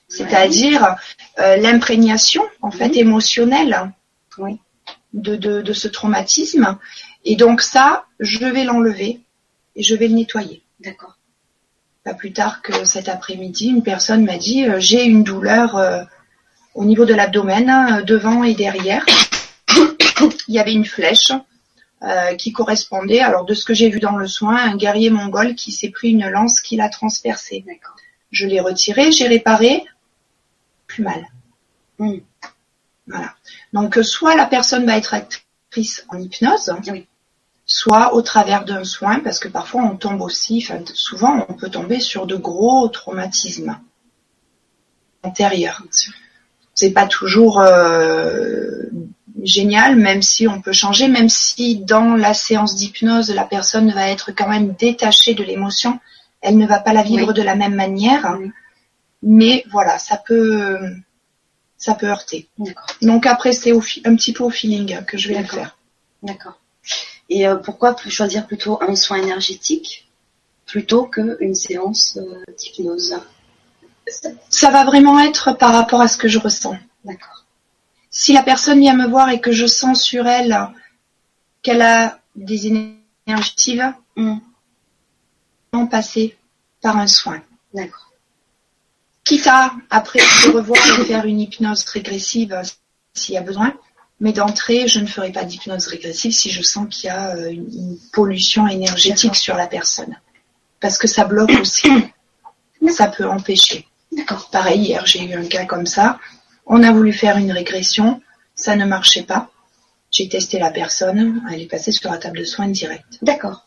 c'est-à-dire 0.09 0.97
euh, 1.39 1.57
l'imprégnation, 1.57 2.43
en 2.63 2.71
fait, 2.71 2.97
émotionnelle 2.97 3.93
de, 5.13 5.37
de, 5.37 5.73
ce 5.73 5.89
traumatisme. 5.89 6.79
Et 7.25 7.37
donc 7.37 7.61
ça, 7.61 8.07
je 8.21 8.45
vais 8.47 8.65
l'enlever 8.65 9.21
et 9.77 9.83
je 9.83 9.95
vais 9.95 10.09
le 10.09 10.15
nettoyer. 10.15 10.63
D'accord. 10.81 11.19
Pas 12.05 12.15
plus 12.15 12.33
tard 12.33 12.63
que 12.63 12.85
cet 12.85 13.09
après-midi, 13.09 13.69
une 13.69 13.83
personne 13.83 14.25
m'a 14.25 14.39
dit 14.39 14.65
euh, 14.65 14.81
j'ai 14.81 15.05
une 15.05 15.25
douleur 15.25 15.77
euh, 15.77 16.03
au 16.75 16.85
niveau 16.85 17.05
de 17.05 17.15
l'abdomen, 17.15 18.03
devant 18.07 18.45
et 18.45 18.55
derrière. 18.55 19.05
Il 20.49 20.55
y 20.55 20.59
avait 20.59 20.73
une 20.73 20.87
flèche 20.87 21.33
euh, 22.03 22.35
qui 22.37 22.53
correspondait, 22.53 23.21
alors 23.21 23.45
de 23.45 23.55
ce 23.55 23.65
que 23.65 23.75
j'ai 23.75 23.89
vu 23.89 23.99
dans 23.99 24.17
le 24.17 24.29
soin, 24.29 24.57
un 24.57 24.77
guerrier 24.77 25.11
mongol 25.11 25.57
qui 25.57 25.73
s'est 25.73 25.91
pris 25.91 26.11
une 26.11 26.29
lance 26.29 26.61
qui 26.61 26.77
l'a 26.77 26.89
transpercé. 26.89 27.65
Je 28.31 28.47
l'ai 28.47 28.61
retiré, 28.61 29.11
j'ai 29.11 29.27
réparé, 29.27 29.85
plus 30.87 31.03
mal. 31.03 31.27
Mm. 31.99 32.19
Voilà. 33.09 33.35
Donc, 33.73 33.99
soit 34.03 34.37
la 34.37 34.47
personne 34.47 34.87
va 34.87 34.97
être 34.97 35.13
actrice 35.13 36.05
en 36.09 36.21
hypnose, 36.21 36.73
Oui. 36.87 37.09
soit 37.67 38.15
au 38.15 38.23
travers 38.23 38.65
d'un 38.65 38.85
soin, 38.85 39.19
parce 39.21 39.41
que 39.41 39.49
parfois 39.49 39.83
on 39.83 39.97
tombe 39.97 40.21
aussi, 40.21 40.63
enfin, 40.65 40.81
souvent 40.95 41.47
on 41.49 41.55
peut 41.55 41.71
tomber 41.71 41.99
sur 41.99 42.27
de 42.27 42.37
gros 42.37 42.87
traumatismes 42.89 43.77
antérieurs. 45.25 45.83
C'est 46.75 46.93
pas 46.93 47.09
toujours 47.09 47.61
euh, 47.61 48.85
génial, 49.43 49.97
même 49.97 50.23
si 50.23 50.49
on 50.49 50.61
peut 50.61 50.73
changer, 50.73 51.09
même 51.09 51.29
si 51.29 51.77
dans 51.77 52.15
la 52.15 52.35
séance 52.35 52.75
d'hypnose, 52.75 53.31
la 53.31 53.45
personne 53.45 53.91
va 53.93 54.09
être 54.09 54.33
quand 54.33 54.49
même 54.49 54.75
détachée 54.79 55.35
de 55.35 55.45
l'émotion, 55.45 56.01
elle 56.41 56.57
ne 56.57 56.67
va 56.67 56.79
pas 56.79 56.93
la 56.93 57.03
vivre 57.03 57.29
Oui. 57.29 57.35
de 57.35 57.43
la 57.43 57.55
même 57.55 57.75
manière. 57.75 58.37
Oui. 58.39 58.51
Mais 59.23 59.65
voilà, 59.71 59.99
ça 59.99 60.17
peut, 60.17 60.79
ça 61.77 61.95
peut 61.95 62.07
heurter. 62.07 62.49
Donc 63.03 63.27
après, 63.27 63.53
c'est 63.53 63.73
un 63.73 64.15
petit 64.17 64.33
peu 64.33 64.45
au 64.45 64.51
feeling 64.51 65.05
que 65.05 65.19
je 65.19 65.29
vais 65.29 65.41
le 65.41 65.47
faire. 65.47 65.77
D'accord. 66.23 66.61
Et 67.29 67.47
euh, 67.47 67.57
pourquoi 67.57 67.97
choisir 68.09 68.47
plutôt 68.47 68.79
un 68.83 68.95
soin 68.95 69.19
énergétique 69.19 70.09
plutôt 70.67 71.05
qu'une 71.05 71.55
séance 71.55 72.17
euh, 72.17 72.45
d'hypnose? 72.57 73.17
Ça 74.49 74.71
va 74.71 74.85
vraiment 74.85 75.21
être 75.21 75.53
par 75.53 75.73
rapport 75.73 76.01
à 76.01 76.09
ce 76.09 76.17
que 76.17 76.29
je 76.29 76.39
ressens. 76.39 76.77
D'accord. 77.05 77.38
Si 78.21 78.33
la 78.33 78.43
personne 78.43 78.81
vient 78.81 78.97
me 78.97 79.07
voir 79.07 79.31
et 79.31 79.41
que 79.41 79.53
je 79.53 79.65
sens 79.65 80.03
sur 80.03 80.27
elle 80.27 80.59
qu'elle 81.63 81.83
a 81.83 82.19
des 82.35 82.67
énergies 82.67 82.99
négatives, 83.29 83.95
on 85.73 85.87
passer 85.87 86.37
par 86.83 86.97
un 86.97 87.07
soin. 87.07 87.41
D'accord. 87.73 88.11
Quitte 89.23 89.47
à, 89.47 89.73
après, 89.89 90.19
se 90.19 90.49
revoir 90.49 90.81
et 90.99 91.05
faire 91.05 91.27
une 91.27 91.39
hypnose 91.39 91.85
régressive 91.85 92.61
s'il 93.15 93.37
y 93.37 93.39
a 93.39 93.43
besoin. 93.43 93.73
Mais 94.19 94.33
d'entrée, 94.33 94.89
je 94.89 94.99
ne 94.99 95.07
ferai 95.07 95.31
pas 95.31 95.45
d'hypnose 95.45 95.87
régressive 95.87 96.33
si 96.33 96.51
je 96.51 96.63
sens 96.63 96.89
qu'il 96.93 97.07
y 97.07 97.11
a 97.11 97.37
euh, 97.37 97.53
une, 97.53 97.73
une 97.73 97.99
pollution 98.13 98.67
énergétique 98.67 99.37
sur 99.37 99.55
la 99.55 99.69
personne. 99.69 100.19
Parce 100.81 100.99
que 100.99 101.07
ça 101.07 101.25
bloque 101.25 101.55
aussi. 101.61 101.89
Ça 102.91 103.07
peut 103.07 103.29
empêcher. 103.29 103.87
D'accord. 104.11 104.51
Pareil, 104.51 104.81
hier, 104.81 105.07
j'ai 105.07 105.23
eu 105.23 105.35
un 105.35 105.45
cas 105.45 105.67
comme 105.67 105.87
ça. 105.87 106.19
On 106.69 106.83
a 106.83 106.93
voulu 106.93 107.13
faire 107.13 107.37
une 107.39 107.51
régression. 107.53 108.21
Ça 108.55 108.77
ne 108.77 108.85
marchait 108.85 109.23
pas. 109.23 109.51
J'ai 110.11 110.29
testé 110.29 110.59
la 110.59 110.71
personne. 110.71 111.43
Elle 111.53 111.63
est 111.63 111.67
passée 111.67 111.93
sur 111.93 112.11
la 112.11 112.19
table 112.19 112.39
de 112.39 112.45
soins 112.45 112.69
direct. 112.69 113.19
D'accord. 113.23 113.67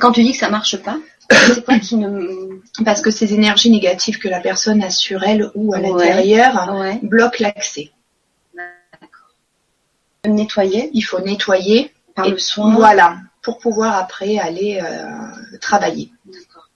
Quand 0.00 0.12
tu 0.12 0.22
dis 0.22 0.32
que 0.32 0.38
ça 0.38 0.48
marche 0.48 0.76
pas, 0.82 0.98
c'est 1.30 1.64
quoi 1.64 1.78
qui 1.78 1.96
ne... 1.96 2.60
Parce 2.84 3.00
que 3.02 3.10
ces 3.10 3.34
énergies 3.34 3.70
négatives 3.70 4.18
que 4.18 4.28
la 4.28 4.40
personne 4.40 4.82
a 4.82 4.90
sur 4.90 5.22
elle 5.24 5.50
ou 5.54 5.74
à 5.74 5.78
Ouais. 5.78 5.88
l'intérieur 5.88 6.74
Ouais. 6.78 6.98
bloquent 7.02 7.36
l'accès. 7.40 7.90
Nettoyer 10.26 10.90
Il 10.94 11.02
faut 11.02 11.20
nettoyer. 11.20 11.92
par 12.14 12.26
Et 12.26 12.30
le 12.30 12.38
soin. 12.38 12.74
Voilà. 12.74 13.18
Pour 13.42 13.58
pouvoir 13.58 13.96
après 13.96 14.38
aller 14.38 14.80
euh, 14.82 15.58
travailler. 15.60 16.12
D'accord. 16.26 16.68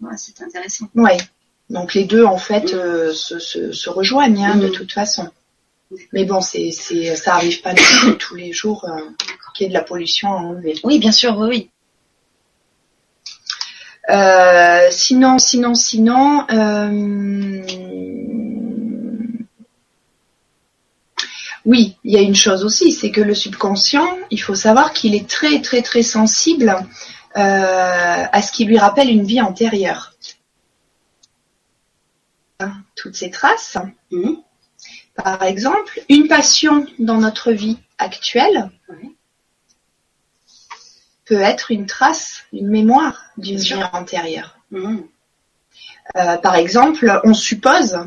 Ouais, 0.00 0.16
c'est 0.16 0.40
intéressant. 0.42 0.86
Ouais. 0.94 1.16
Donc 1.70 1.94
les 1.94 2.04
deux 2.04 2.24
en 2.24 2.38
fait 2.38 2.74
euh, 2.74 3.12
se, 3.12 3.38
se, 3.38 3.72
se 3.72 3.90
rejoignent 3.90 4.44
hein, 4.44 4.56
de 4.56 4.68
Mm. 4.68 4.72
toute 4.72 4.92
façon. 4.92 5.28
Mais 6.12 6.24
bon, 6.24 6.40
c'est 6.40 6.70
c'est 6.72 7.14
ça 7.16 7.34
arrive 7.34 7.60
pas 7.62 7.74
tous 8.18 8.34
les 8.34 8.52
jours 8.52 8.84
euh, 8.88 9.00
qu'il 9.54 9.64
y 9.64 9.66
ait 9.66 9.68
de 9.68 9.74
la 9.74 9.82
pollution 9.82 10.32
à 10.32 10.36
enlever. 10.38 10.74
Oui, 10.82 10.98
bien 10.98 11.12
sûr, 11.12 11.36
oui, 11.38 11.48
oui. 11.48 11.70
Euh, 14.10 14.88
sinon, 14.90 15.38
sinon, 15.38 15.74
sinon. 15.74 16.44
euh, 16.50 17.62
Oui, 21.64 21.96
il 22.04 22.12
y 22.12 22.18
a 22.18 22.20
une 22.20 22.34
chose 22.34 22.62
aussi, 22.62 22.92
c'est 22.92 23.10
que 23.10 23.22
le 23.22 23.34
subconscient, 23.34 24.06
il 24.30 24.38
faut 24.40 24.54
savoir 24.54 24.92
qu'il 24.92 25.14
est 25.14 25.26
très 25.26 25.62
très 25.62 25.80
très 25.80 26.02
sensible 26.02 26.76
euh, 27.38 28.24
à 28.30 28.42
ce 28.42 28.52
qui 28.52 28.66
lui 28.66 28.76
rappelle 28.76 29.08
une 29.08 29.24
vie 29.24 29.40
antérieure. 29.40 30.12
Toutes 32.94 33.16
ces 33.16 33.30
traces, 33.30 33.76
Mhm. 34.10 34.36
par 35.14 35.42
exemple, 35.42 36.00
une 36.08 36.28
passion 36.28 36.86
dans 36.98 37.18
notre 37.18 37.52
vie 37.52 37.78
actuelle 37.98 38.70
Ouais. 38.88 39.10
peut 41.24 41.40
être 41.40 41.70
une 41.70 41.86
trace, 41.86 42.44
une 42.52 42.68
mémoire 42.68 43.24
d'une 43.38 43.58
vie 43.58 43.82
antérieure. 43.92 44.58
Mhm. 44.70 45.06
Euh, 46.16 46.36
par 46.36 46.54
exemple, 46.56 47.20
on 47.24 47.34
suppose, 47.34 47.98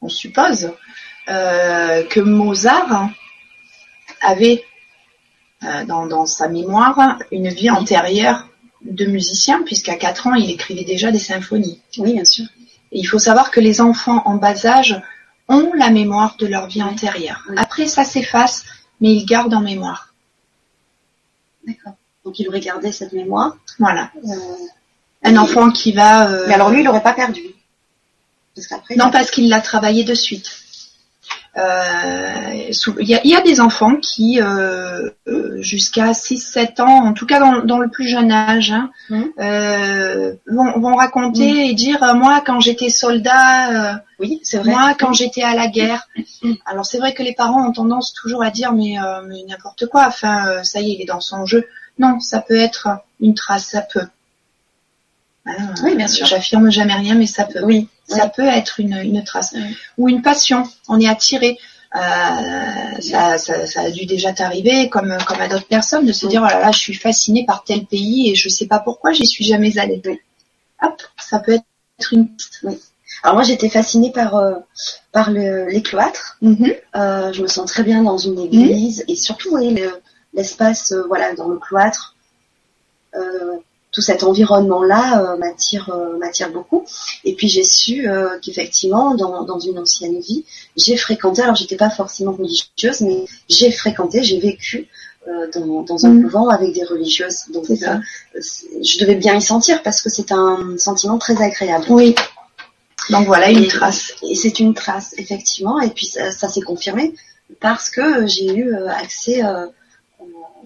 on 0.00 0.08
suppose 0.08 0.72
euh, 1.28 2.04
que 2.04 2.20
Mozart 2.20 3.08
avait 4.20 4.64
euh, 5.62 5.84
dans, 5.86 6.06
dans 6.06 6.26
sa 6.26 6.48
mémoire 6.48 7.18
une 7.32 7.48
vie 7.48 7.70
antérieure 7.70 8.48
de 8.82 9.06
musicien, 9.06 9.62
puisqu'à 9.62 9.94
4 9.96 10.26
ans, 10.26 10.34
il 10.34 10.50
écrivait 10.50 10.84
déjà 10.84 11.10
des 11.10 11.18
symphonies. 11.18 11.80
Oui, 11.96 12.12
bien 12.12 12.24
sûr. 12.24 12.44
Il 12.96 13.04
faut 13.04 13.18
savoir 13.18 13.50
que 13.50 13.60
les 13.60 13.80
enfants 13.80 14.22
en 14.24 14.36
bas 14.36 14.66
âge 14.66 15.00
ont 15.48 15.72
la 15.74 15.90
mémoire 15.90 16.36
de 16.38 16.46
leur 16.46 16.66
vie 16.68 16.82
Oui. 16.82 16.88
antérieure. 16.88 17.42
Oui. 17.48 17.56
Après, 17.58 17.86
ça 17.86 18.04
s'efface, 18.04 18.64
mais 19.00 19.12
ils 19.12 19.26
gardent 19.26 19.54
en 19.54 19.60
mémoire. 19.60 20.14
D'accord. 21.66 21.94
Donc 22.24 22.38
il 22.38 22.48
aurait 22.48 22.60
gardé 22.60 22.92
cette 22.92 23.12
mémoire. 23.12 23.56
Voilà. 23.78 24.10
Euh, 24.26 24.36
Un 25.22 25.36
enfant 25.36 25.70
qui 25.70 25.92
va... 25.92 26.28
euh, 26.30 26.44
Mais 26.48 26.54
alors 26.54 26.70
lui, 26.70 26.80
il 26.80 26.84
l'aurait 26.84 27.02
pas 27.02 27.12
perdu. 27.14 27.42
Parce. 28.54 28.68
Non, 28.96 29.10
parce 29.10 29.30
qu'il 29.30 29.48
l'a 29.48 29.60
travaillé 29.60 30.04
de 30.04 30.14
suite. 30.14 30.63
Euh, 31.56 32.50
Il 32.98 33.08
y, 33.08 33.28
y 33.28 33.34
a 33.36 33.40
des 33.42 33.60
enfants 33.60 33.96
qui, 33.96 34.40
euh, 34.40 35.08
euh, 35.28 35.62
jusqu'à 35.62 36.12
6-7 36.12 36.80
ans, 36.82 37.04
en 37.06 37.12
tout 37.12 37.26
cas 37.26 37.38
dans, 37.38 37.64
dans 37.64 37.78
le 37.78 37.88
plus 37.88 38.08
jeune 38.08 38.32
âge, 38.32 38.72
hein, 38.72 38.90
euh, 39.38 40.34
vont, 40.48 40.78
vont 40.80 40.94
raconter 40.96 41.52
Mhm. 41.52 41.58
et 41.70 41.74
dire 41.74 42.14
moi 42.16 42.42
quand 42.44 42.58
j'étais 42.60 42.88
soldat, 42.88 43.92
euh, 43.94 43.96
Oui, 44.18 44.40
c'est 44.42 44.58
vrai. 44.58 44.70
moi 44.72 44.94
quand 44.98 45.12
j'étais 45.12 45.42
à 45.42 45.54
la 45.54 45.68
guerre. 45.68 46.08
Alors 46.66 46.84
c'est 46.86 46.98
vrai 46.98 47.14
que 47.14 47.22
les 47.22 47.34
parents 47.34 47.68
ont 47.68 47.72
tendance 47.72 48.12
toujours 48.14 48.42
à 48.42 48.50
dire 48.50 48.72
mais, 48.72 48.98
euh, 48.98 49.22
mais 49.28 49.44
n'importe 49.48 49.86
quoi, 49.86 50.06
enfin 50.08 50.48
euh, 50.48 50.62
ça 50.64 50.80
y 50.80 50.90
est, 50.90 50.94
il 50.94 51.02
est 51.02 51.06
dans 51.06 51.20
son 51.20 51.46
jeu. 51.46 51.66
Non, 52.00 52.18
ça 52.18 52.40
peut 52.40 52.56
être 52.56 52.88
une 53.20 53.34
trace, 53.34 53.66
ça 53.68 53.80
peut. 53.82 54.06
Hein, 55.46 55.74
Oui, 55.84 55.94
bien 55.94 56.08
sûr. 56.08 56.26
J'affirme 56.26 56.70
jamais 56.70 56.94
rien, 56.94 57.14
mais 57.14 57.26
ça 57.26 57.44
peut. 57.44 57.60
Oui. 57.62 57.88
Ça 58.08 58.28
peut 58.28 58.46
être 58.46 58.80
une, 58.80 58.94
une 58.98 59.24
trace. 59.24 59.52
Oui. 59.54 59.76
Ou 59.98 60.08
une 60.08 60.22
passion. 60.22 60.64
On 60.88 61.00
est 61.00 61.08
attiré. 61.08 61.58
Euh, 61.96 63.00
ça, 63.00 63.38
ça, 63.38 63.66
ça 63.66 63.82
a 63.82 63.90
dû 63.90 64.04
déjà 64.04 64.32
t'arriver, 64.32 64.88
comme, 64.90 65.16
comme 65.26 65.40
à 65.40 65.48
d'autres 65.48 65.66
personnes, 65.68 66.04
de 66.06 66.12
se 66.12 66.26
Oui. 66.26 66.30
dire, 66.32 66.42
oh 66.44 66.48
là 66.50 66.60
là, 66.60 66.70
je 66.72 66.78
suis 66.78 66.94
fascinée 66.94 67.44
par 67.46 67.62
tel 67.64 67.86
pays 67.86 68.30
et 68.30 68.34
je 68.34 68.48
sais 68.48 68.66
pas 68.66 68.80
pourquoi 68.80 69.12
j'y 69.12 69.26
suis 69.26 69.44
jamais 69.44 69.78
allée. 69.78 70.02
Oui. 70.04 70.18
Hop, 70.82 71.00
ça 71.18 71.38
peut 71.38 71.52
être 71.52 72.12
une 72.12 72.28
piste. 72.28 72.66
Alors 73.22 73.36
moi, 73.36 73.44
j'étais 73.44 73.68
fascinée 73.70 74.10
par 74.10 74.34
euh, 74.36 74.54
par 75.12 75.30
le- 75.30 75.68
les 75.70 75.82
cloîtres. 75.82 76.36
Euh, 76.96 77.32
je 77.32 77.40
me 77.42 77.46
sens 77.46 77.70
très 77.70 77.84
bien 77.84 78.02
dans 78.02 78.18
une 78.18 78.38
église 78.40 79.04
et 79.08 79.14
surtout 79.16 79.56
oui, 79.56 79.72
le- 79.72 80.00
l'espace 80.34 80.92
euh, 80.92 81.04
voilà 81.06 81.32
dans 81.34 81.48
le 81.48 81.58
cloître. 81.58 82.16
Tout 83.94 84.02
cet 84.02 84.24
environnement-là 84.24 85.04
euh, 85.22 85.36
m'attire 85.36 85.86
euh, 85.90 86.18
m'attire 86.18 86.50
beaucoup. 86.50 86.84
Et 87.24 87.34
puis 87.36 87.48
j'ai 87.48 87.62
su 87.64 88.08
euh, 88.08 88.38
qu'effectivement 88.42 89.14
dans, 89.14 89.44
dans 89.44 89.60
une 89.60 89.78
ancienne 89.78 90.18
vie, 90.20 90.44
j'ai 90.76 90.96
fréquenté. 90.96 91.42
Alors 91.42 91.54
j'étais 91.54 91.76
pas 91.76 91.90
forcément 91.90 92.32
religieuse, 92.32 93.00
mais 93.02 93.24
j'ai 93.48 93.70
fréquenté, 93.70 94.24
j'ai 94.24 94.40
vécu 94.40 94.88
euh, 95.28 95.46
dans, 95.54 95.82
dans 95.82 96.04
un 96.06 96.10
Mhm. 96.10 96.22
couvent 96.24 96.48
avec 96.48 96.72
des 96.74 96.84
religieuses. 96.84 97.38
Donc 97.54 97.70
euh, 97.70 97.98
je 98.82 98.98
devais 98.98 99.14
bien 99.14 99.34
y 99.36 99.42
sentir 99.42 99.82
parce 99.82 100.02
que 100.02 100.10
c'est 100.10 100.32
un 100.32 100.76
sentiment 100.76 101.18
très 101.18 101.40
agréable. 101.40 101.86
Oui. 101.88 102.14
Donc 103.10 103.26
voilà 103.26 103.50
une 103.50 103.64
Et- 103.64 103.68
trace. 103.68 104.12
Et 104.28 104.34
c'est 104.34 104.58
une 104.60 104.74
trace, 104.74 105.14
effectivement. 105.18 105.80
Et 105.80 105.90
puis 105.90 106.06
ça, 106.06 106.30
ça 106.32 106.48
s'est 106.48 106.62
confirmé 106.62 107.14
parce 107.60 107.90
que 107.90 108.26
j'ai 108.26 108.52
eu 108.54 108.74
accès, 109.02 109.44
euh, 109.44 109.66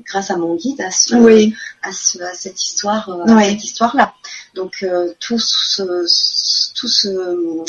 grâce 0.04 0.30
à 0.30 0.36
mon 0.36 0.54
guide, 0.54 0.80
à, 0.80 0.90
ce, 0.90 1.14
Oui. 1.16 1.54
à, 1.82 1.92
ce- 1.92 2.20
à 2.22 2.34
cette 2.34 2.62
histoire, 2.62 3.08
euh, 3.08 3.24
Oui. 3.26 3.42
à 3.44 3.48
cette 3.50 3.64
histoire-là. 3.64 4.12
Donc 4.54 4.82
euh, 4.82 5.12
tout 5.20 5.38
ce, 5.38 5.82
tout 6.74 6.88
ce, 6.88 7.64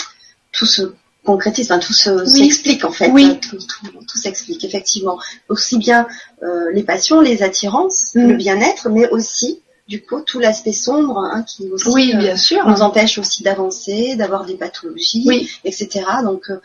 tout 0.52 0.66
se 0.66 0.94
concrétise, 1.26 1.72
enfin, 1.72 1.80
tout 1.80 1.94
se- 1.94 2.10
Oui. 2.10 2.46
s'explique 2.46 2.84
en 2.86 2.92
fait. 2.92 3.10
Oui. 3.12 3.40
Tout, 3.40 3.58
tout- 3.58 4.04
tout 4.08 4.18
s'explique 4.18 4.64
effectivement. 4.64 5.20
Aussi 5.50 5.78
bien 5.78 6.08
euh, 6.44 6.72
les 6.74 6.84
passions, 6.84 7.22
les 7.22 7.44
attirances, 7.44 8.12
Mm. 8.16 8.28
le 8.30 8.36
bien-être, 8.36 8.90
mais 8.90 9.08
aussi 9.10 9.62
du 9.88 10.04
coup 10.04 10.22
tout 10.22 10.40
l'aspect 10.40 10.72
sombre 10.74 11.18
hein, 11.18 11.44
qui 11.44 11.68
aussi 11.70 11.88
Oui, 11.90 12.12
euh, 12.16 12.20
bien 12.20 12.38
sûr. 12.38 12.68
nous 12.68 12.82
empêche 12.82 13.18
aussi 13.18 13.44
d'avancer, 13.44 14.16
d'avoir 14.16 14.46
des 14.46 14.56
pathologies, 14.56 15.24
Oui. 15.28 15.50
etc. 15.66 16.06
Donc 16.24 16.50
euh, 16.50 16.60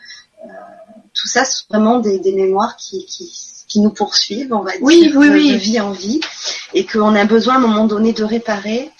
tout 1.13 1.27
ça, 1.27 1.43
c'est 1.45 1.63
vraiment 1.69 1.99
des, 1.99 2.19
des 2.19 2.33
mémoires 2.33 2.75
qui, 2.77 3.05
qui, 3.05 3.31
qui 3.67 3.79
nous 3.79 3.89
poursuivent, 3.89 4.53
on 4.53 4.61
va 4.61 4.71
dire, 4.71 4.81
Oui, 4.81 5.11
oui, 5.15 5.29
de, 5.29 5.33
oui. 5.33 5.51
de 5.51 5.57
vie 5.57 5.79
en 5.79 5.91
vie, 5.91 6.19
et 6.73 6.85
qu'on 6.85 7.15
a 7.15 7.25
besoin 7.25 7.55
à 7.55 7.57
un 7.57 7.61
moment 7.61 7.85
donné 7.85 8.13
de 8.13 8.23
réparer 8.23 8.91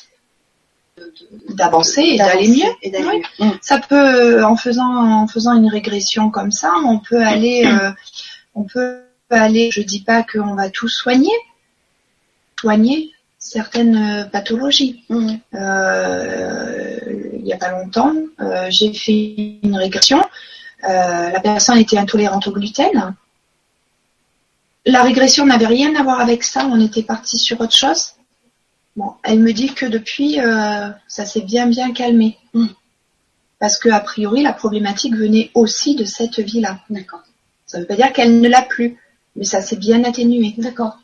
d'avancer 1.50 2.02
et 2.02 2.18
d'aller 2.18 2.48
mieux. 2.48 2.72
Et 2.82 2.90
d'aller 2.90 3.06
Oui. 3.06 3.24
mieux. 3.40 3.48
Mm. 3.48 3.52
Ça 3.62 3.80
peut, 3.80 4.44
en 4.44 4.56
faisant, 4.56 5.22
en 5.24 5.28
faisant 5.28 5.54
une 5.54 5.70
régression 5.70 6.30
comme 6.30 6.52
ça, 6.52 6.72
on 6.86 7.00
peut 7.00 7.22
aller, 7.22 7.66
euh, 7.66 7.92
on 8.54 8.64
peut 8.64 9.02
aller. 9.30 9.72
Je 9.72 9.82
dis 9.82 10.02
pas 10.02 10.24
qu'on 10.24 10.56
va 10.56 10.70
tout 10.70 10.88
soigner, 10.88 11.34
soigner 12.60 13.12
certaines 13.38 13.98
euh, 13.98 14.24
pathologies. 14.26 15.04
Mm. 15.10 15.36
Euh, 15.54 17.00
il 17.38 17.44
n'y 17.44 17.54
a 17.54 17.58
pas 17.58 17.72
longtemps, 17.72 18.14
euh, 18.40 18.68
j'ai 18.70 18.94
fait 18.94 19.60
une 19.62 19.78
régression. 19.78 20.24
Euh, 20.84 21.30
la 21.30 21.40
personne 21.40 21.78
était 21.78 21.98
intolérante 21.98 22.48
au 22.48 22.52
gluten. 22.52 23.16
La 24.86 25.02
régression 25.02 25.46
n'avait 25.46 25.66
rien 25.66 25.96
à 25.96 26.04
voir 26.04 26.20
avec 26.20 26.44
ça. 26.44 26.68
On 26.68 26.80
était 26.80 27.04
parti 27.04 27.38
sur 27.38 27.60
autre 27.60 27.76
chose. 27.76 28.14
Bon, 28.96 29.14
elle 29.24 29.40
me 29.40 29.52
dit 29.52 29.74
que 29.74 29.86
depuis, 29.86 30.40
euh, 30.40 30.90
ça 31.08 31.26
s'est 31.26 31.42
bien 31.42 31.68
bien 31.68 31.92
calmé. 31.92 32.38
Mm. 32.54 32.68
Parce 33.60 33.78
que 33.78 33.90
a 33.90 34.00
priori, 34.00 34.44
la 34.44 34.54
problématique 34.54 35.16
venait 35.16 35.52
aussi 35.54 35.96
de 35.96 36.06
cette 36.06 36.40
vie-là. 36.40 36.80
D'accord. 36.90 37.24
Ça 37.66 37.78
ne 37.78 37.84
veut 37.84 37.88
pas 37.88 37.96
dire 37.96 38.14
qu'elle 38.14 38.40
ne 38.40 38.48
l'a 38.48 38.62
plus, 38.62 38.98
mais 39.36 39.44
ça 39.44 39.62
s'est 39.62 39.76
bien 39.76 40.04
atténué. 40.04 40.54
D'accord. 40.58 41.00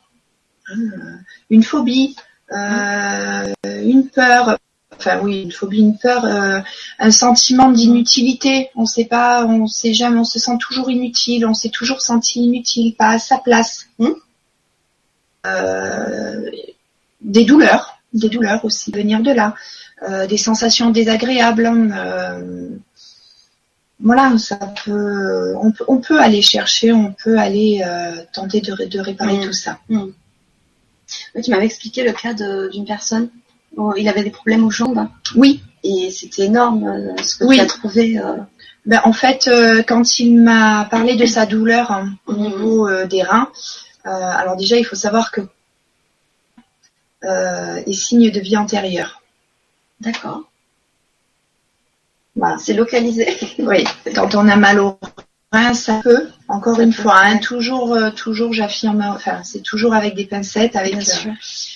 Une 1.50 1.62
phobie, 1.62 2.14
euh, 2.52 3.52
une 3.64 4.08
peur, 4.08 4.56
enfin 5.02 5.18
oui, 5.22 5.42
une 5.42 5.52
phobie, 5.52 5.80
une 5.80 5.98
peur, 5.98 6.24
euh, 6.24 6.60
un 6.98 7.10
sentiment 7.10 7.70
d'inutilité. 7.70 8.70
On 8.76 8.86
sait 8.86 9.04
pas, 9.04 9.44
on 9.46 9.66
sait 9.66 9.94
jamais, 9.94 10.18
on 10.18 10.24
se 10.24 10.38
sent 10.38 10.56
toujours 10.60 10.90
inutile, 10.90 11.44
on 11.46 11.54
s'est 11.54 11.70
toujours 11.70 12.00
senti 12.00 12.40
inutile, 12.44 12.94
pas 12.94 13.10
à 13.10 13.18
sa 13.18 13.38
place. 13.38 13.86
Mm. 13.98 14.08
Euh, 15.46 16.50
des 17.20 17.44
douleurs, 17.44 17.98
des 18.12 18.28
douleurs 18.28 18.64
aussi 18.64 18.90
venir 18.92 19.20
de 19.22 19.32
là, 19.32 19.54
Euh, 20.08 20.26
des 20.26 20.36
sensations 20.36 20.90
désagréables. 20.90 21.68
euh, 21.94 22.68
voilà, 24.00 24.36
ça 24.36 24.56
peut, 24.84 25.54
on 25.60 25.70
peut, 25.70 25.84
on 25.86 25.98
peut 25.98 26.18
aller 26.20 26.42
chercher, 26.42 26.92
on 26.92 27.12
peut 27.12 27.38
aller 27.38 27.84
tenter 28.32 28.60
de, 28.60 28.72
ré- 28.72 28.88
de 28.88 28.98
réparer 28.98 29.38
Mm. 29.38 29.44
tout 29.46 29.52
ça. 29.52 29.78
Oui, 29.88 31.42
tu 31.44 31.50
m'avais 31.52 31.66
expliqué 31.66 32.02
le 32.02 32.12
cas 32.12 32.32
d'une 32.34 32.84
personne. 32.84 33.28
Il 33.96 34.08
avait 34.08 34.22
des 34.24 34.30
problèmes 34.30 34.64
aux 34.64 34.70
jambes 34.70 35.08
Oui, 35.34 35.62
et 35.82 36.10
c'était 36.10 36.44
énorme 36.44 36.84
euh, 36.84 37.22
ce 37.22 37.36
que 37.36 37.44
Oui. 37.44 37.56
tu 37.56 37.62
as 37.62 37.66
trouvé. 37.66 38.18
euh, 38.18 38.36
Ben, 38.86 39.00
en 39.04 39.12
fait, 39.12 39.46
euh, 39.48 39.82
quand 39.82 40.18
il 40.18 40.40
m'a 40.40 40.86
parlé 40.90 41.14
de 41.16 41.24
sa 41.26 41.46
douleur 41.46 41.90
hein, 41.92 42.14
au 42.26 42.32
Mhm. 42.32 42.38
niveau 42.48 43.04
des 43.04 43.22
reins, 43.22 43.48
alors 44.04 44.56
déjà, 44.56 44.76
il 44.76 44.84
faut 44.84 44.96
savoir 44.96 45.30
que 45.30 45.40
est 47.24 47.92
signe 47.92 48.30
de 48.30 48.40
vie 48.40 48.56
antérieure. 48.56 49.22
D'accord. 50.00 50.42
Voilà. 52.34 52.56
C'est 52.58 52.74
localisé. 52.74 53.26
Oui, 53.60 53.84
quand 54.14 54.34
on 54.34 54.48
a 54.48 54.56
mal 54.56 54.80
au 54.80 54.98
rein, 55.52 55.74
ça 55.74 56.00
peut. 56.02 56.28
Encore 56.48 56.76
Ça 56.76 56.82
une 56.82 56.94
peut, 56.94 57.02
fois, 57.02 57.18
hein, 57.18 57.34
ouais. 57.34 57.40
toujours, 57.40 57.94
euh, 57.94 58.10
toujours, 58.10 58.52
j'affirme, 58.52 59.02
enfin, 59.14 59.42
c'est 59.44 59.62
toujours 59.62 59.94
avec 59.94 60.14
des 60.14 60.26
pincettes, 60.26 60.76
avec. 60.76 60.94
Bien 60.94 61.02
euh, 61.26 61.32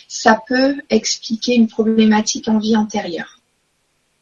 ça 0.08 0.40
peut 0.46 0.76
expliquer 0.90 1.54
une 1.54 1.68
problématique 1.68 2.48
en 2.48 2.58
vie 2.58 2.76
antérieure. 2.76 3.38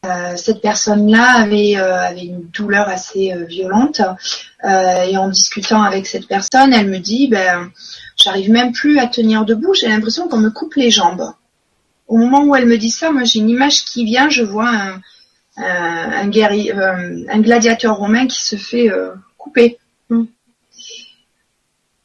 Euh, 0.05 0.35
cette 0.35 0.61
personne-là 0.61 1.41
avait, 1.41 1.77
avait 1.77 2.25
une 2.25 2.47
douleur 2.49 2.87
assez 2.89 3.33
violente 3.47 4.01
et 4.63 5.17
en 5.17 5.29
discutant 5.29 5.81
avec 5.81 6.05
cette 6.05 6.27
personne, 6.27 6.73
elle 6.73 6.89
me 6.89 6.99
dit 6.99 7.27
ben 7.27 7.71
j'arrive 8.15 8.51
même 8.51 8.71
plus 8.71 8.99
à 8.99 9.07
tenir 9.07 9.45
debout, 9.45 9.73
j'ai 9.73 9.87
l'impression 9.87 10.27
qu'on 10.27 10.37
me 10.37 10.49
coupe 10.51 10.75
les 10.75 10.91
jambes. 10.91 11.31
Au 12.07 12.17
moment 12.17 12.43
où 12.43 12.55
elle 12.55 12.67
me 12.67 12.77
dit 12.77 12.91
ça, 12.91 13.11
moi 13.11 13.23
j'ai 13.23 13.39
une 13.39 13.49
image 13.49 13.85
qui 13.85 14.05
vient, 14.05 14.29
je 14.29 14.43
vois 14.43 14.69
un, 14.69 15.01
un, 15.57 16.11
un 16.11 16.27
guerrier, 16.27 16.71
un 16.73 17.39
gladiateur 17.39 17.97
romain 17.97 18.27
qui 18.27 18.43
se 18.43 18.57
fait 18.57 18.91
euh, 19.45 19.49
couper. 19.49 19.77
Mm. 20.09 20.25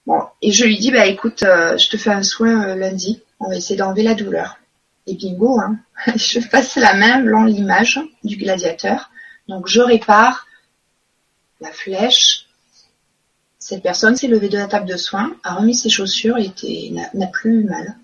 Bon, 0.07 0.23
et 0.43 0.53
je 0.53 0.65
lui 0.65 0.79
dis 0.79 0.91
bah 0.91 1.07
écoute, 1.07 1.43
euh, 1.43 1.77
je 1.77 1.89
te 1.89 1.97
fais 1.97 2.11
un 2.11 2.23
soin 2.23 2.69
euh, 2.69 2.75
lundi, 2.75 3.23
on 3.39 3.49
va 3.49 3.57
essayer 3.57 3.77
d'enlever 3.77 4.03
la 4.03 4.15
douleur. 4.15 4.59
Et 5.07 5.15
bingo, 5.15 5.59
hein, 5.61 5.79
je 6.17 6.41
passe 6.49 6.77
la 6.77 6.95
main 6.95 7.23
dans 7.23 7.45
l'image 7.45 8.01
du 8.25 8.37
gladiateur. 8.37 9.11
Donc 9.49 9.69
je 9.69 9.81
répare 9.81 10.47
la 11.61 11.71
flèche. 11.71 12.47
Cette 13.59 13.83
personne 13.83 14.17
s'est 14.17 14.29
levée 14.29 14.49
de 14.49 14.59
la 14.59 14.67
table 14.67 14.89
de 14.89 14.97
soins, 14.97 15.37
a 15.45 15.55
remis 15.55 15.75
ses 15.75 15.91
chaussures 15.91 16.39
et 16.39 16.91
n'a 16.91 17.27
plus 17.27 17.61
eu 17.61 17.65
mal. 17.65 17.97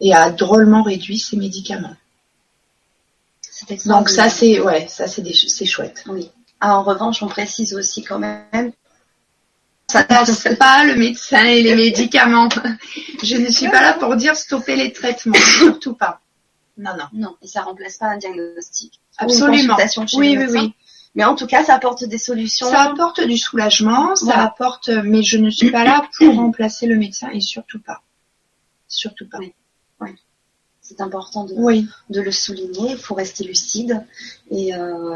Et 0.00 0.14
a 0.14 0.30
drôlement 0.30 0.82
réduit 0.82 1.18
ses 1.18 1.36
médicaments. 1.36 1.96
C'est 3.66 3.88
Donc 3.88 4.08
ça 4.08 4.28
c'est 4.28 4.60
ouais, 4.60 4.86
ça 4.88 5.08
c'est 5.08 5.66
chouette. 5.66 6.04
Oui. 6.06 6.30
Ah, 6.60 6.78
en 6.78 6.82
revanche, 6.82 7.22
on 7.22 7.28
précise 7.28 7.74
aussi 7.74 8.02
quand 8.02 8.18
même. 8.18 8.72
Ça 9.90 10.04
passe 10.04 10.46
pas 10.58 10.84
le 10.84 10.96
médecin 10.96 11.44
et 11.44 11.62
les 11.62 11.74
médicaments. 11.74 12.48
Je 13.22 13.36
ne 13.36 13.48
suis 13.48 13.68
pas 13.68 13.80
là 13.80 13.94
pour 13.94 14.16
dire 14.16 14.36
stopper 14.36 14.76
les 14.76 14.92
traitements, 14.92 15.34
surtout 15.58 15.94
pas. 15.94 16.20
Non 16.76 16.92
non. 16.96 17.06
Non, 17.12 17.36
et 17.42 17.46
ça 17.46 17.62
remplace 17.62 17.96
pas 17.96 18.06
un 18.06 18.18
diagnostic. 18.18 19.00
Ou 19.20 19.24
une 19.24 19.30
Absolument. 19.30 19.74
consultation 19.74 20.06
chez 20.06 20.16
Oui 20.18 20.34
le 20.34 20.44
oui 20.44 20.58
oui. 20.60 20.74
Mais 21.14 21.24
en 21.24 21.34
tout 21.34 21.46
cas, 21.46 21.64
ça 21.64 21.74
apporte 21.74 22.04
des 22.04 22.18
solutions. 22.18 22.70
Ça 22.70 22.82
apporte 22.82 23.20
du 23.26 23.36
soulagement, 23.38 24.14
ça 24.14 24.26
Voilà. 24.26 24.42
apporte, 24.44 24.88
mais 24.90 25.22
je 25.22 25.38
ne 25.38 25.50
suis 25.50 25.70
pas 25.72 25.82
là 25.84 26.06
pour 26.18 26.34
remplacer 26.36 26.86
le 26.86 26.96
médecin 26.96 27.30
et 27.30 27.40
surtout 27.40 27.80
pas. 27.80 28.02
Surtout 28.86 29.28
pas. 29.28 29.38
Oui. 29.38 29.52
C'est 30.88 31.02
important 31.02 31.44
de, 31.44 31.52
Oui, 31.54 31.86
de 32.08 32.22
le 32.22 32.32
souligner. 32.32 32.92
Il 32.92 32.96
faut 32.96 33.14
rester 33.14 33.44
lucide 33.44 34.02
et, 34.50 34.74
euh, 34.74 35.14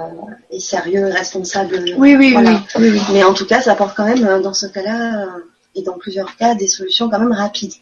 et 0.50 0.61
sérieux, 0.61 1.08
et 1.08 1.12
responsable. 1.12 1.82
oui, 1.96 2.14
oui, 2.14 2.32
Voilà. 2.32 2.62
oui. 2.78 3.00
Mais 3.12 3.24
en 3.24 3.32
tout 3.32 3.46
cas, 3.46 3.62
ça 3.62 3.72
apporte 3.72 3.96
quand 3.96 4.04
même, 4.04 4.22
euh, 4.26 4.40
dans 4.42 4.52
ce 4.52 4.66
cas-là, 4.66 5.22
euh, 5.24 5.40
et 5.74 5.80
dans 5.82 5.96
plusieurs 5.96 6.37
cas, 6.37 6.54
des 6.54 6.68
solutions 6.68 7.08
quand 7.08 7.18
même 7.18 7.32
rapides 7.32 7.72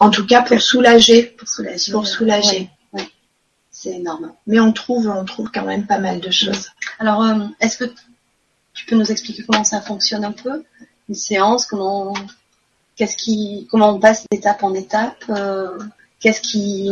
En 0.00 0.10
tout 0.10 0.26
cas, 0.26 0.42
pour 0.42 0.60
soulager, 0.60 1.22
pour 1.38 1.46
soulager. 1.46 1.92
pour 1.92 2.04
soulager. 2.08 2.68
ouais, 2.92 3.02
ouais. 3.02 3.08
C'est 3.70 3.90
énorme. 3.92 4.32
Mais 4.48 4.58
on 4.58 4.72
trouve, 4.72 5.06
on 5.06 5.24
trouve 5.24 5.50
quand 5.54 5.64
même 5.64 5.86
pas 5.86 5.98
mal 6.00 6.18
de 6.18 6.30
choses. 6.32 6.66
Alors, 6.98 7.22
euh, 7.22 7.34
est-ce 7.60 7.76
que 7.78 7.84
tu 8.74 8.86
peux 8.86 8.96
nous 8.96 9.12
expliquer 9.12 9.44
comment 9.48 9.62
ça 9.62 9.80
fonctionne 9.80 10.24
un 10.24 10.32
peu 10.32 10.64
Une 11.08 11.14
séance, 11.14 11.64
comment, 11.66 12.12
qu'est-ce 12.96 13.16
qui, 13.16 13.68
comment 13.70 13.90
on 13.90 14.00
passe 14.00 14.24
d'étape 14.32 14.64
en 14.64 14.74
étape 14.74 15.22
euh, 15.30 15.78
Qu'est-ce 16.20 16.40
qui, 16.40 16.90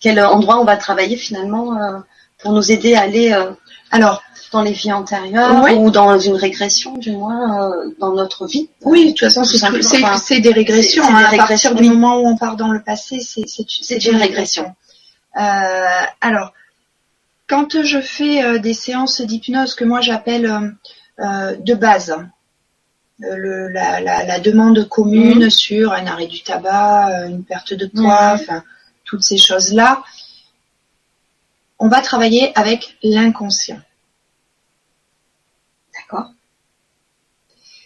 quel 0.00 0.20
endroit 0.20 0.58
on 0.60 0.64
va 0.64 0.76
travailler 0.76 1.16
finalement 1.16 1.76
euh, 1.80 1.98
pour 2.38 2.52
nous 2.52 2.72
aider 2.72 2.94
à 2.94 3.02
aller 3.02 3.32
euh, 3.32 3.52
Alors, 3.90 4.22
dans 4.52 4.62
les 4.62 4.72
vies 4.72 4.92
antérieures 4.92 5.64
ou 5.78 5.90
dans 5.90 6.18
une 6.18 6.36
régression 6.36 6.96
du 6.96 7.12
moins 7.12 7.70
euh, 7.70 7.90
dans 7.98 8.12
notre 8.12 8.46
vie 8.46 8.68
oui, 8.82 9.06
de 9.06 9.10
toute 9.10 9.20
façon, 9.20 9.44
c'est 9.44 9.56
enfin, 9.56 9.70
des 9.72 10.50
régressions. 10.52 11.02
c'est- 11.04 11.10
hein. 11.10 11.18
des 11.18 11.24
à 11.24 11.28
régressions, 11.28 11.70
partir 11.70 11.74
du 11.74 11.82
oui. 11.82 11.88
moment 11.88 12.18
où 12.20 12.26
on 12.28 12.36
part 12.36 12.56
dans 12.56 12.68
le 12.70 12.82
passé, 12.82 13.20
c'est 13.20 14.04
une 14.06 14.16
régression. 14.16 14.74
Alors, 15.34 16.52
quand 17.48 17.82
je 17.82 18.00
fais 18.00 18.58
des 18.60 18.74
séances 18.74 19.20
d'hypnose 19.20 19.74
que 19.74 19.84
moi 19.84 20.00
j'appelle 20.00 20.74
de 21.18 21.74
base, 21.74 22.16
le- 23.18 23.68
la, 23.68 24.00
la- 24.00 24.24
la 24.24 24.40
demande 24.40 24.88
commune 24.88 25.44
Mhm. 25.44 25.50
sur 25.50 25.92
un 25.92 26.06
arrêt 26.06 26.26
du 26.26 26.42
tabac, 26.42 27.10
euh, 27.10 27.28
une 27.28 27.44
perte 27.44 27.72
de 27.74 27.86
poids, 27.86 28.32
enfin 28.34 28.62
toutes 29.04 29.22
ces 29.22 29.38
choses-là, 29.38 30.02
on 31.78 31.88
va 31.88 32.00
travailler 32.00 32.52
avec 32.56 32.96
l'inconscient. 33.02 33.80
D'accord? 35.94 36.30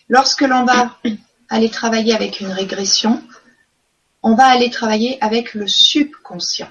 Lorsque 0.09 0.43
l'on 0.43 0.65
va 0.65 0.97
aller 1.51 1.71
travailler 1.71 2.15
avec 2.15 2.41
une 2.41 2.51
régression, 2.51 3.23
on 4.23 4.35
va 4.35 4.47
aller 4.47 4.71
travailler 4.71 5.23
avec 5.23 5.55
le 5.55 5.67
subconscient. 5.69 6.69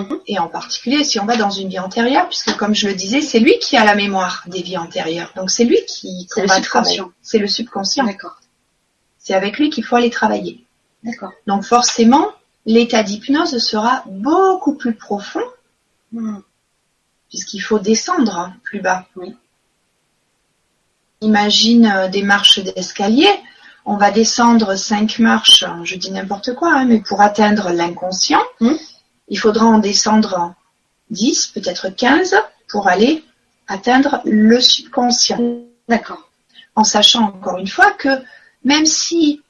Mhm. 0.00 0.20
Et 0.26 0.38
en 0.38 0.48
particulier 0.48 1.04
si 1.04 1.18
on 1.20 1.24
va 1.26 1.36
dans 1.36 1.50
une 1.50 1.68
vie 1.68 1.78
antérieure, 1.78 2.28
puisque 2.28 2.56
comme 2.56 2.74
je 2.74 2.88
le 2.88 2.94
disais, 2.94 3.20
c'est 3.20 3.38
lui 3.38 3.58
qui 3.60 3.76
a 3.76 3.84
la 3.84 3.94
mémoire 3.94 4.44
des 4.46 4.62
vies 4.62 4.76
antérieures. 4.76 5.32
Donc 5.36 5.50
c'est 5.50 5.64
lui 5.64 5.78
qui 5.86 6.26
C'est 6.30 6.42
le 6.42 6.48
subconscient. 6.48 7.12
C'est 7.22 7.38
le 7.38 7.46
subconscient. 7.46 8.04
D'accord. 8.04 8.36
C'est 9.18 9.34
avec 9.34 9.58
lui 9.58 9.70
qu'il 9.70 9.84
faut 9.84 9.96
aller 9.96 10.10
travailler. 10.10 10.64
D'accord. 11.02 11.32
Donc 11.46 11.64
forcément, 11.64 12.26
l'état 12.66 13.02
d'hypnose 13.02 13.56
sera 13.58 14.04
beaucoup 14.06 14.74
plus 14.74 14.94
profond, 14.94 15.42
Hmm. 16.12 16.38
puisqu'il 17.28 17.58
faut 17.60 17.80
descendre 17.80 18.52
plus 18.62 18.80
bas. 18.80 19.06
Oui. 19.16 19.34
Imagine 21.20 21.86
euh, 21.86 22.08
des 22.08 22.22
marches 22.22 22.60
d'escalier. 22.60 23.28
On 23.84 23.96
va 23.96 24.10
descendre 24.10 24.76
cinq 24.76 25.18
marches, 25.18 25.64
je 25.84 25.96
dis 25.96 26.10
n'importe 26.10 26.54
quoi, 26.54 26.72
hein, 26.72 26.84
mais 26.84 27.00
pour 27.00 27.20
atteindre 27.20 27.70
l'inconscient, 27.70 28.42
Hmm. 28.60 28.74
Il 29.28 29.38
faudra 29.38 29.66
en 29.66 29.78
descendre 29.78 30.54
10, 31.10 31.48
peut-être 31.48 31.88
15, 31.88 32.36
pour 32.68 32.88
aller 32.88 33.24
atteindre 33.68 34.20
le 34.24 34.60
subconscient. 34.60 35.62
D'accord. 35.88 36.28
En 36.74 36.84
sachant 36.84 37.24
encore 37.24 37.58
une 37.58 37.68
fois 37.68 37.92
que 37.92 38.08
même 38.64 38.86
si 38.86 39.42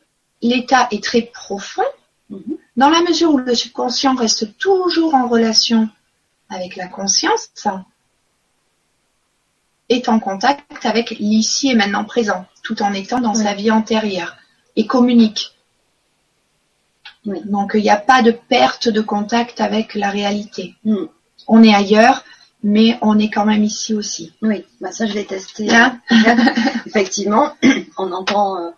l'état 0.42 0.88
est 0.90 1.02
très 1.02 1.22
profond, 1.22 1.82
Mhm. 2.30 2.58
Dans 2.76 2.90
la 2.90 3.02
mesure 3.02 3.32
où 3.32 3.38
le 3.38 3.54
subconscient 3.54 4.14
reste 4.14 4.56
toujours 4.58 5.14
en 5.14 5.28
relation 5.28 5.88
avec 6.48 6.76
la 6.76 6.88
conscience, 6.88 7.48
est 9.88 10.08
en 10.08 10.18
contact 10.18 10.84
avec 10.84 11.10
l'ici 11.10 11.70
et 11.70 11.74
maintenant 11.74 12.04
présent, 12.04 12.44
tout 12.62 12.82
en 12.82 12.92
étant 12.92 13.20
dans 13.20 13.34
sa 13.34 13.54
vie 13.54 13.70
antérieure, 13.70 14.36
et 14.74 14.86
communique. 14.86 15.55
Donc 17.26 17.72
il 17.74 17.82
n'y 17.82 17.90
a 17.90 17.96
pas 17.96 18.22
de 18.22 18.30
perte 18.30 18.88
de 18.88 19.00
contact 19.00 19.60
avec 19.60 19.94
la 19.94 20.10
réalité. 20.10 20.74
Mm. 20.84 21.06
On 21.48 21.62
est 21.62 21.74
ailleurs, 21.74 22.24
mais 22.62 22.98
on 23.02 23.18
est 23.18 23.30
quand 23.30 23.44
même 23.44 23.62
ici 23.62 23.94
aussi. 23.94 24.32
Oui, 24.42 24.64
bah 24.80 24.92
ça 24.92 25.06
je 25.06 25.14
l'ai 25.14 25.24
testé. 25.24 25.68
Hein 25.74 26.00
Effectivement, 26.86 27.52
on 27.98 28.12
entend 28.12 28.58
euh, 28.58 28.70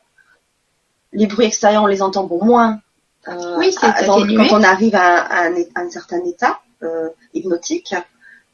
les 1.13 1.27
bruits 1.27 1.47
extérieurs, 1.47 1.83
on 1.83 1.87
les 1.87 2.03
entend 2.03 2.25
beaucoup 2.25 2.47
moins. 2.47 2.81
Euh, 3.29 3.57
oui, 3.59 3.73
c'est 3.73 4.07
quand 4.07 4.53
on 4.53 4.63
arrive 4.63 4.95
à, 4.95 5.49
un, 5.75 5.91
certain 5.91 6.25
état 6.25 6.61
euh, 6.83 7.09
hypnotique. 7.35 7.95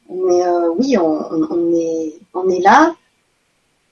Mais 0.09 0.43
oui, 0.77 0.97
on, 0.97 1.73
est 1.73 2.13
on 2.33 2.47
est 2.49 2.59
là, 2.59 2.93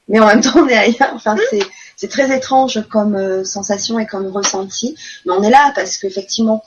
mais 0.08 0.20
en 0.20 0.28
même 0.28 0.42
temps 0.42 0.60
on 0.60 0.68
est 0.68 0.78
ailleurs. 0.78 1.12
Enfin, 1.14 1.36
hmm. 1.36 1.42
c'est 1.50 1.64
très 2.10 2.36
étrange 2.36 2.82
comme 2.90 3.46
sensation 3.46 4.00
et 4.00 4.06
comme 4.06 4.28
ressenti. 4.28 4.96
Mais 5.26 5.34
on 5.34 5.44
est 5.44 5.50
là 5.50 5.72
parce 5.76 5.98
qu'effectivement, 5.98 6.64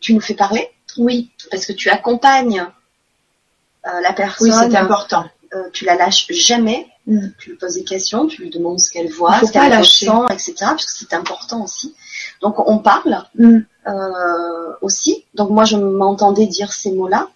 tu 0.00 0.14
nous 0.14 0.20
fais 0.20 0.34
parler. 0.34 0.68
Oui. 0.96 1.30
Parce 1.50 1.66
que 1.66 1.72
tu 1.72 1.90
accompagnes 1.90 2.66
euh, 3.86 4.00
la 4.00 4.12
personne. 4.12 4.50
Oui, 4.50 4.54
c'est 4.58 4.76
important. 4.76 5.24
Euh, 5.54 5.62
tu 5.72 5.84
la 5.84 5.94
lâches 5.94 6.26
jamais. 6.30 6.86
Mm. 7.06 7.28
Tu 7.38 7.50
lui 7.50 7.56
poses 7.56 7.74
des 7.74 7.84
questions, 7.84 8.26
tu 8.26 8.42
lui 8.42 8.50
demandes 8.50 8.80
ce 8.80 8.90
qu'elle 8.90 9.10
voit, 9.10 9.40
ce 9.40 9.52
qu'elle 9.52 9.76
ressent, 9.76 10.26
etc. 10.28 10.54
Parce 10.60 10.84
que 10.84 10.92
c'est 10.92 11.14
important 11.14 11.64
aussi. 11.64 11.94
Donc 12.42 12.58
on 12.58 12.78
parle 12.78 13.24
mm. 13.36 13.58
euh, 13.86 14.72
aussi. 14.82 15.24
Donc 15.34 15.50
moi 15.50 15.64
je 15.64 15.76
m'entendais 15.76 16.46
dire 16.46 16.72
ces 16.72 16.92
mots-là. 16.92 17.28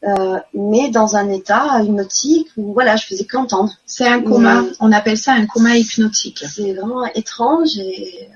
Mm-hmm. 0.00 0.42
mais 0.54 0.90
dans 0.90 1.16
un 1.16 1.28
état 1.28 1.82
hypnotique 1.82 2.48
où 2.56 2.72
voilà, 2.72 2.94
je 2.94 3.06
faisais 3.06 3.24
qu'entendre. 3.24 3.72
C'est 3.84 4.06
un 4.06 4.22
coma, 4.22 4.64
on 4.78 4.92
appelle 4.92 5.18
ça 5.18 5.32
un 5.32 5.46
coma 5.46 5.76
hypnotique. 5.76 6.44
C'est 6.48 6.72
vraiment 6.72 7.04
étrange 7.14 7.76
et, 7.78 8.28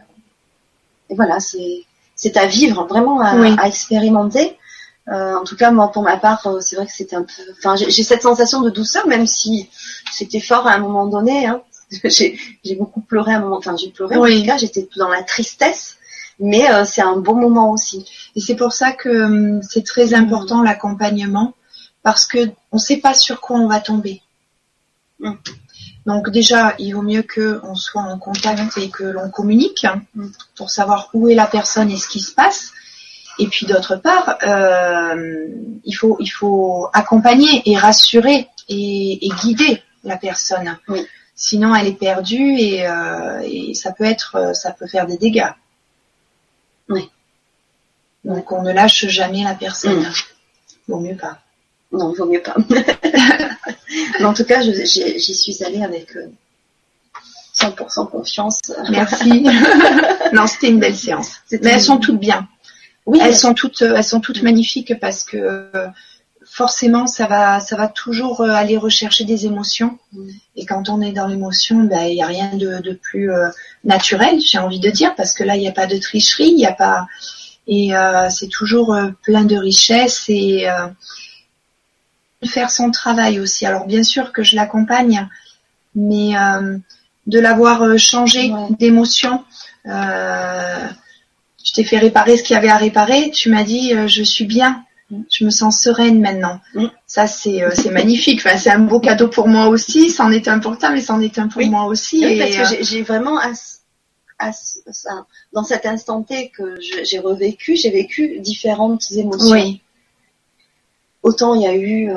et 1.08 1.14
voilà, 1.14 1.38
c'est 1.40 2.36
à 2.36 2.46
vivre, 2.46 2.86
vraiment 2.86 3.20
à 3.20 3.66
expérimenter. 3.68 4.58
Euh, 5.08 5.36
en 5.36 5.44
tout 5.44 5.56
cas, 5.56 5.70
moi, 5.70 5.90
pour 5.90 6.02
ma 6.02 6.16
part, 6.16 6.46
euh, 6.46 6.60
c'est 6.60 6.76
vrai 6.76 6.86
que 6.86 6.92
c'était 6.92 7.16
un 7.16 7.22
peu. 7.22 7.42
Enfin, 7.58 7.74
j'ai 7.76 8.02
cette 8.02 8.22
sensation 8.22 8.60
de 8.60 8.70
douceur, 8.70 9.06
même 9.08 9.26
si 9.26 9.68
c'était 10.12 10.40
fort 10.40 10.66
à 10.66 10.74
un 10.74 10.78
moment 10.78 11.06
donné. 11.06 11.46
Hein. 11.46 11.62
j'ai 12.04 12.76
beaucoup 12.78 13.00
pleuré 13.00 13.32
à 13.32 13.38
un 13.38 13.40
moment. 13.40 13.58
Enfin, 13.58 13.76
j'ai 13.76 13.90
pleuré. 13.90 14.16
En 14.16 14.24
tout 14.24 14.46
cas, 14.46 14.56
j'étais 14.58 14.88
dans 14.96 15.08
la 15.08 15.22
tristesse, 15.22 15.96
mais 16.42 16.68
euh, 16.70 16.84
c'est 16.84 17.02
un 17.02 17.16
bon 17.16 17.36
moment 17.36 17.70
aussi. 17.70 18.04
Et 18.34 18.40
c'est 18.40 18.56
pour 18.56 18.72
ça 18.72 18.92
que 18.92 19.08
hum, 19.08 19.62
c'est 19.62 19.86
très 19.86 20.12
important 20.12 20.62
l'accompagnement, 20.62 21.54
parce 22.02 22.26
que 22.26 22.50
on 22.72 22.76
ne 22.76 22.80
sait 22.80 22.98
pas 22.98 23.14
sur 23.14 23.40
quoi 23.40 23.58
on 23.58 23.68
va 23.68 23.80
tomber. 23.80 24.20
Hum. 25.22 25.38
Donc 26.04 26.30
déjà, 26.30 26.74
il 26.80 26.94
vaut 26.94 27.02
mieux 27.02 27.22
que 27.22 27.60
on 27.62 27.76
soit 27.76 28.02
en 28.02 28.18
contact 28.18 28.76
et 28.76 28.90
que 28.90 29.04
l'on 29.04 29.30
communique 29.30 29.84
hein, 29.84 30.02
hum. 30.18 30.32
pour 30.56 30.70
savoir 30.70 31.08
où 31.14 31.28
est 31.28 31.36
la 31.36 31.46
personne 31.46 31.90
et 31.90 31.96
ce 31.96 32.08
qui 32.08 32.20
se 32.20 32.34
passe. 32.34 32.72
Et 33.38 33.46
puis 33.46 33.64
d'autre 33.64 33.96
part, 33.96 34.36
euh, 34.42 35.48
il 35.84 35.92
faut 35.92 36.16
il 36.20 36.28
faut 36.28 36.88
accompagner 36.92 37.62
et 37.64 37.76
rassurer 37.78 38.48
et, 38.68 39.28
guider 39.42 39.82
la 40.04 40.16
personne. 40.16 40.76
Sinon, 41.34 41.74
elle 41.74 41.86
est 41.86 41.98
perdue 41.98 42.56
euh, 42.58 43.40
et, 43.42 43.74
ça 43.74 43.92
peut 43.92 44.04
être 44.04 44.54
ça 44.54 44.72
peut 44.72 44.86
faire 44.86 45.06
des 45.06 45.16
dégâts. 45.16 45.52
Donc 48.24 48.52
on 48.52 48.62
ne 48.62 48.72
lâche 48.72 49.06
jamais 49.06 49.44
la 49.44 49.54
personne. 49.54 50.00
Mm. 50.00 50.12
Vaut 50.88 51.00
mieux 51.00 51.16
pas. 51.16 51.38
Non, 51.92 52.12
vaut 52.12 52.26
mieux 52.26 52.42
pas. 52.42 52.56
Mais 54.18 54.24
en 54.24 54.32
tout 54.32 54.44
cas, 54.44 54.62
j'y 54.62 55.34
suis 55.34 55.62
allée 55.64 55.82
avec 55.82 56.16
100% 57.54 58.02
euh, 58.02 58.06
confiance. 58.06 58.60
Merci. 58.90 59.44
non, 60.32 60.46
c'était 60.46 60.68
une 60.68 60.80
belle 60.80 60.96
séance. 60.96 61.32
Mais 61.50 61.72
elles 61.72 61.82
sont 61.82 61.98
toutes 61.98 62.18
bien. 62.18 62.48
Oui, 63.04 63.20
elles 63.22 63.36
sont 63.36 63.52
toutes, 63.52 63.82
elles 63.82 64.04
sont 64.04 64.20
toutes 64.20 64.42
magnifiques 64.42 64.98
parce 65.00 65.24
que 65.24 65.70
forcément, 66.52 67.06
ça 67.06 67.26
va, 67.26 67.60
ça 67.60 67.76
va 67.76 67.88
toujours 67.88 68.42
euh, 68.42 68.50
aller 68.50 68.76
rechercher 68.76 69.24
des 69.24 69.46
émotions. 69.46 69.98
Mm. 70.12 70.28
Et 70.56 70.66
quand 70.66 70.88
on 70.88 71.00
est 71.00 71.12
dans 71.12 71.26
l'émotion, 71.26 71.84
ben, 71.84 72.02
il 72.02 72.14
n'y 72.14 72.22
a 72.22 72.26
rien 72.26 72.54
de, 72.54 72.92
plus 72.92 73.32
euh, 73.32 73.48
naturel, 73.84 74.38
j'ai 74.40 74.58
envie 74.58 74.80
de 74.80 74.90
dire, 74.90 75.14
parce 75.14 75.32
que 75.32 75.44
là, 75.44 75.56
il 75.56 75.60
n'y 75.60 75.68
a 75.68 75.72
pas 75.72 75.86
de 75.86 75.96
tricherie, 75.96 76.48
il 76.48 76.56
n'y 76.56 76.66
a 76.66 76.72
pas, 76.72 77.06
et 77.66 77.94
euh, 77.94 78.28
c'est 78.30 78.48
toujours 78.48 78.96
plein 79.22 79.44
de 79.44 79.56
richesses 79.56 80.24
et 80.28 80.66
faire 82.44 82.70
son 82.70 82.90
travail 82.90 83.38
aussi. 83.38 83.66
Alors 83.66 83.86
bien 83.86 84.02
sûr 84.02 84.32
que 84.32 84.42
je 84.42 84.56
l'accompagne, 84.56 85.28
mais 85.94 86.34
de 87.26 87.38
l'avoir 87.38 87.98
changé 87.98 88.52
d'émotion 88.78 89.44
je 91.64 91.72
t'ai 91.72 91.84
fait 91.84 91.98
réparer 91.98 92.36
ce 92.36 92.42
qu'il 92.42 92.54
y 92.54 92.58
avait 92.58 92.68
à 92.68 92.76
réparer. 92.76 93.30
Tu 93.30 93.50
m'as 93.50 93.64
dit, 93.64 93.94
euh, 93.94 94.06
je 94.06 94.22
suis 94.22 94.44
bien. 94.44 94.84
Je 95.30 95.44
me 95.44 95.50
sens 95.50 95.78
sereine 95.78 96.20
maintenant. 96.20 96.60
Mm. 96.74 96.86
Ça, 97.06 97.26
c'est 97.26 97.62
euh, 97.62 97.70
c'est 97.74 97.90
magnifique. 97.90 98.40
Enfin, 98.44 98.56
c'est 98.56 98.70
un 98.70 98.78
beau 98.78 98.98
cadeau 98.98 99.28
pour 99.28 99.46
moi 99.46 99.68
aussi. 99.68 100.10
C'en 100.10 100.30
est 100.30 100.48
un 100.48 100.58
pour 100.58 100.78
toi, 100.78 100.90
mais 100.90 101.02
c'en 101.02 101.20
est 101.20 101.38
un 101.38 101.48
pour 101.48 101.62
moi 101.66 101.84
aussi. 101.84 102.24
Oui, 102.24 102.38
parce 102.38 102.70
que 102.70 102.74
euh, 102.74 102.78
j'ai 102.82 103.02
vraiment 103.02 103.38
dans 105.52 105.64
cet 105.64 105.86
instant 105.86 106.22
T 106.22 106.50
que 106.50 106.78
j'ai 106.80 107.18
revécu, 107.18 107.76
j'ai 107.76 107.90
vécu 107.90 108.40
différentes 108.40 109.10
émotions. 109.12 109.52
Oui. 109.52 109.80
Autant 111.22 111.54
il 111.54 111.62
y 111.62 111.66
a 111.66 111.74
eu 111.74 112.10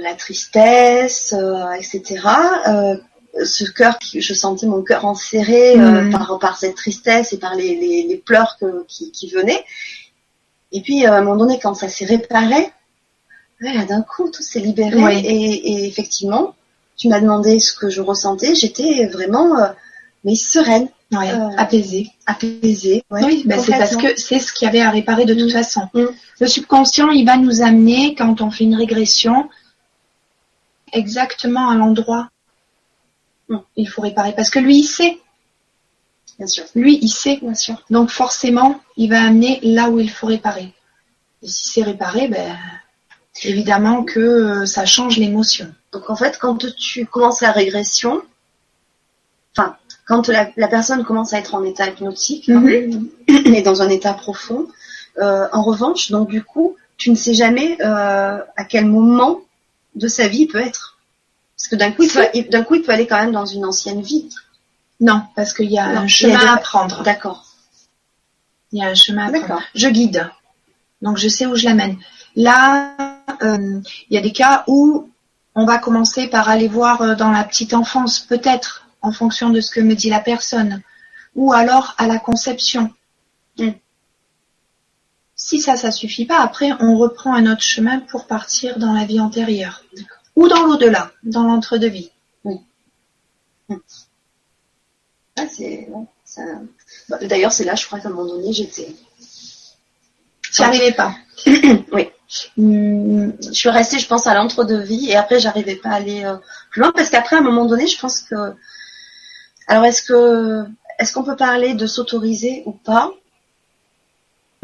la 0.00 0.14
tristesse, 0.14 1.34
etc 1.78 2.18
ce 3.44 3.64
cœur, 3.64 3.98
je 4.02 4.34
sentais 4.34 4.66
mon 4.66 4.82
cœur 4.82 5.04
enserré 5.04 5.78
euh, 5.78 6.02
mm. 6.02 6.10
par, 6.10 6.38
par 6.38 6.58
cette 6.58 6.74
tristesse 6.74 7.32
et 7.32 7.38
par 7.38 7.54
les, 7.54 7.76
les, 7.76 8.16
pleurs 8.16 8.58
qui, 8.86 9.10
qui, 9.12 9.30
venaient. 9.30 9.64
Et 10.72 10.80
puis 10.80 11.04
à 11.06 11.14
un 11.14 11.22
moment 11.22 11.36
donné, 11.36 11.58
quand 11.60 11.74
ça 11.74 11.88
s'est 11.88 12.04
réparé, 12.04 12.70
d'un 13.60 14.02
coup 14.02 14.30
tout 14.30 14.42
s'est 14.42 14.60
libéré 14.60 15.18
et, 15.18 15.86
effectivement, 15.86 16.54
tu 16.96 17.08
m'as 17.08 17.20
demandé 17.20 17.60
ce 17.60 17.72
que 17.72 17.90
je 17.90 18.00
ressentais, 18.00 18.54
j'étais 18.54 19.06
vraiment 19.06 19.58
euh, 19.58 19.66
mais 20.24 20.34
sereine. 20.34 20.88
Euh, 21.14 21.48
apaisée. 21.56 22.10
Apaisée. 22.26 23.02
oui, 23.10 23.42
ben, 23.46 23.58
c'est 23.58 23.72
parce 23.72 23.96
que 23.96 24.20
c'est 24.20 24.38
ce 24.38 24.52
qu'il 24.52 24.66
y 24.66 24.68
avait 24.68 24.82
à 24.82 24.90
réparer 24.90 25.24
de 25.24 25.32
toute 25.32 25.48
mm. 25.48 25.52
façon. 25.52 25.88
Mm. 25.94 26.04
Le 26.40 26.46
subconscient, 26.46 27.08
il 27.10 27.24
va 27.24 27.38
nous 27.38 27.62
amener, 27.62 28.14
quand 28.14 28.42
on 28.42 28.50
fait 28.50 28.64
une 28.64 28.74
régression, 28.74 29.48
exactement 30.92 31.70
à 31.70 31.76
l'endroit 31.76 32.28
il 33.76 33.88
faut 33.88 34.02
réparer 34.02 34.34
parce 34.34 34.50
que 34.50 34.58
lui, 34.58 34.78
il 34.78 34.84
sait. 34.84 35.18
Bien 36.38 36.46
sûr. 36.46 36.64
Lui, 36.74 36.98
il 37.02 37.08
sait. 37.08 37.38
Bien 37.40 37.54
sûr. 37.54 37.82
Donc 37.90 38.10
forcément, 38.10 38.80
il 38.96 39.10
va 39.10 39.22
amener 39.22 39.60
là 39.62 39.88
où 39.90 39.98
il 39.98 40.10
faut 40.10 40.26
réparer. 40.26 40.74
Et 41.42 41.48
si 41.48 41.72
c'est 41.72 41.82
réparé, 41.82 42.28
ben, 42.28 42.56
évidemment 43.42 44.04
que 44.04 44.20
euh, 44.20 44.66
ça 44.66 44.86
change 44.86 45.18
l'émotion. 45.18 45.72
Donc 45.92 46.10
en 46.10 46.16
fait, 46.16 46.38
quand 46.38 46.58
tu 46.76 47.06
commences 47.06 47.40
la 47.40 47.52
régression, 47.52 48.22
enfin, 49.56 49.76
quand 50.08 50.28
la, 50.28 50.46
personne 50.68 51.04
commence 51.04 51.34
à 51.34 51.38
être 51.38 51.54
en 51.54 51.62
état 51.62 51.86
hypnotique 51.86 52.48
hein, 52.48 52.60
mhm. 52.60 53.10
et 53.28 53.62
dans 53.62 53.82
un 53.82 53.90
état 53.90 54.14
profond, 54.14 54.66
euh, 55.18 55.46
en 55.52 55.62
revanche, 55.62 56.10
donc 56.10 56.28
du 56.28 56.42
coup, 56.42 56.76
tu 56.96 57.10
ne 57.10 57.14
sais 57.14 57.34
jamais 57.34 57.76
euh, 57.82 58.38
à 58.56 58.64
quel 58.64 58.86
moment 58.86 59.40
de 59.94 60.08
sa 60.08 60.26
vie 60.26 60.42
il 60.42 60.48
peut 60.48 60.60
être. 60.60 60.98
Parce 61.56 61.68
que 61.68 61.76
d'un 61.76 61.92
coup, 61.92 62.04
il 62.04 62.10
peut, 62.10 62.50
d'un 62.50 62.62
coup, 62.62 62.76
il 62.76 62.82
peut 62.82 62.92
aller 62.92 63.06
quand 63.06 63.18
même 63.18 63.32
dans 63.32 63.44
une 63.44 63.64
ancienne 63.64 64.00
vie. 64.00 64.28
Non, 65.00 65.22
parce 65.36 65.52
qu'il 65.52 65.70
y 65.70 65.78
a 65.78 65.86
un 65.86 66.08
chemin 66.08 66.54
à 66.54 66.56
prendre. 66.56 67.02
D'accord. 67.02 67.44
Il 68.72 68.78
y 68.78 68.82
a 68.82 68.88
un 68.88 68.94
chemin 68.94 69.26
à 69.26 69.40
prendre. 69.40 69.62
Je 69.74 69.88
guide. 69.88 70.30
Donc, 71.02 71.18
je 71.18 71.28
sais 71.28 71.46
où 71.46 71.54
je 71.54 71.64
l'amène. 71.64 71.96
Là, 72.34 72.94
euh, 73.42 73.80
il 74.08 74.14
y 74.14 74.18
a 74.18 74.22
des 74.22 74.32
cas 74.32 74.64
où 74.68 75.10
on 75.54 75.66
va 75.66 75.78
commencer 75.78 76.28
par 76.28 76.48
aller 76.48 76.68
voir 76.68 77.16
dans 77.16 77.30
la 77.30 77.44
petite 77.44 77.74
enfance, 77.74 78.20
peut-être, 78.20 78.87
en 79.02 79.12
fonction 79.12 79.50
de 79.50 79.60
ce 79.60 79.70
que 79.70 79.80
me 79.80 79.94
dit 79.94 80.10
la 80.10 80.20
personne. 80.20 80.82
Ou 81.34 81.52
alors 81.52 81.94
à 81.98 82.06
la 82.06 82.18
conception. 82.18 82.92
Hmm. 83.58 83.70
Si 85.36 85.60
ça, 85.60 85.76
ça 85.76 85.90
suffit 85.90 86.26
pas, 86.26 86.40
après, 86.40 86.72
on 86.80 86.96
reprend 86.96 87.34
un 87.34 87.50
autre 87.50 87.62
chemin 87.62 88.00
pour 88.00 88.26
partir 88.26 88.78
dans 88.78 88.92
la 88.92 89.04
vie 89.04 89.20
antérieure 89.20 89.84
ou 90.38 90.48
dans 90.48 90.64
l'au-delà, 90.64 91.10
dans 91.24 91.42
l'entre-deux-vie. 91.42 92.10
Oui. 92.44 92.60
Ah, 95.36 95.46
c'est, 95.48 95.88
bah, 97.08 97.18
D'ailleurs, 97.22 97.52
c'est 97.52 97.64
là, 97.64 97.74
je 97.74 97.86
crois 97.86 97.98
qu'à 97.98 98.08
un 98.08 98.12
moment 98.12 98.28
donné, 98.28 98.52
j'étais. 98.52 98.94
Tu 100.52 100.62
arrivais 100.62 100.92
pas. 100.92 101.14
oui. 101.92 102.08
Hmm, 102.56 103.30
je 103.42 103.52
suis 103.52 103.68
restée, 103.68 103.98
je 103.98 104.06
pense, 104.06 104.26
à 104.26 104.34
l'entre-deux-vie 104.34 105.10
et 105.10 105.16
après, 105.16 105.40
j'arrivais 105.40 105.76
pas 105.76 105.90
à 105.90 105.94
aller 105.94 106.24
euh, 106.24 106.36
plus 106.70 106.82
loin 106.82 106.92
parce 106.92 107.10
qu'après, 107.10 107.36
à 107.36 107.38
un 107.40 107.42
moment 107.42 107.64
donné, 107.64 107.86
je 107.86 107.98
pense 107.98 108.20
que. 108.20 108.54
Alors, 109.68 109.84
est-ce 109.84 110.02
que 110.02 110.64
est-ce 110.98 111.12
qu'on 111.12 111.22
peut 111.22 111.36
parler 111.36 111.74
de 111.74 111.86
s'autoriser 111.86 112.62
ou 112.66 112.72
pas? 112.72 113.12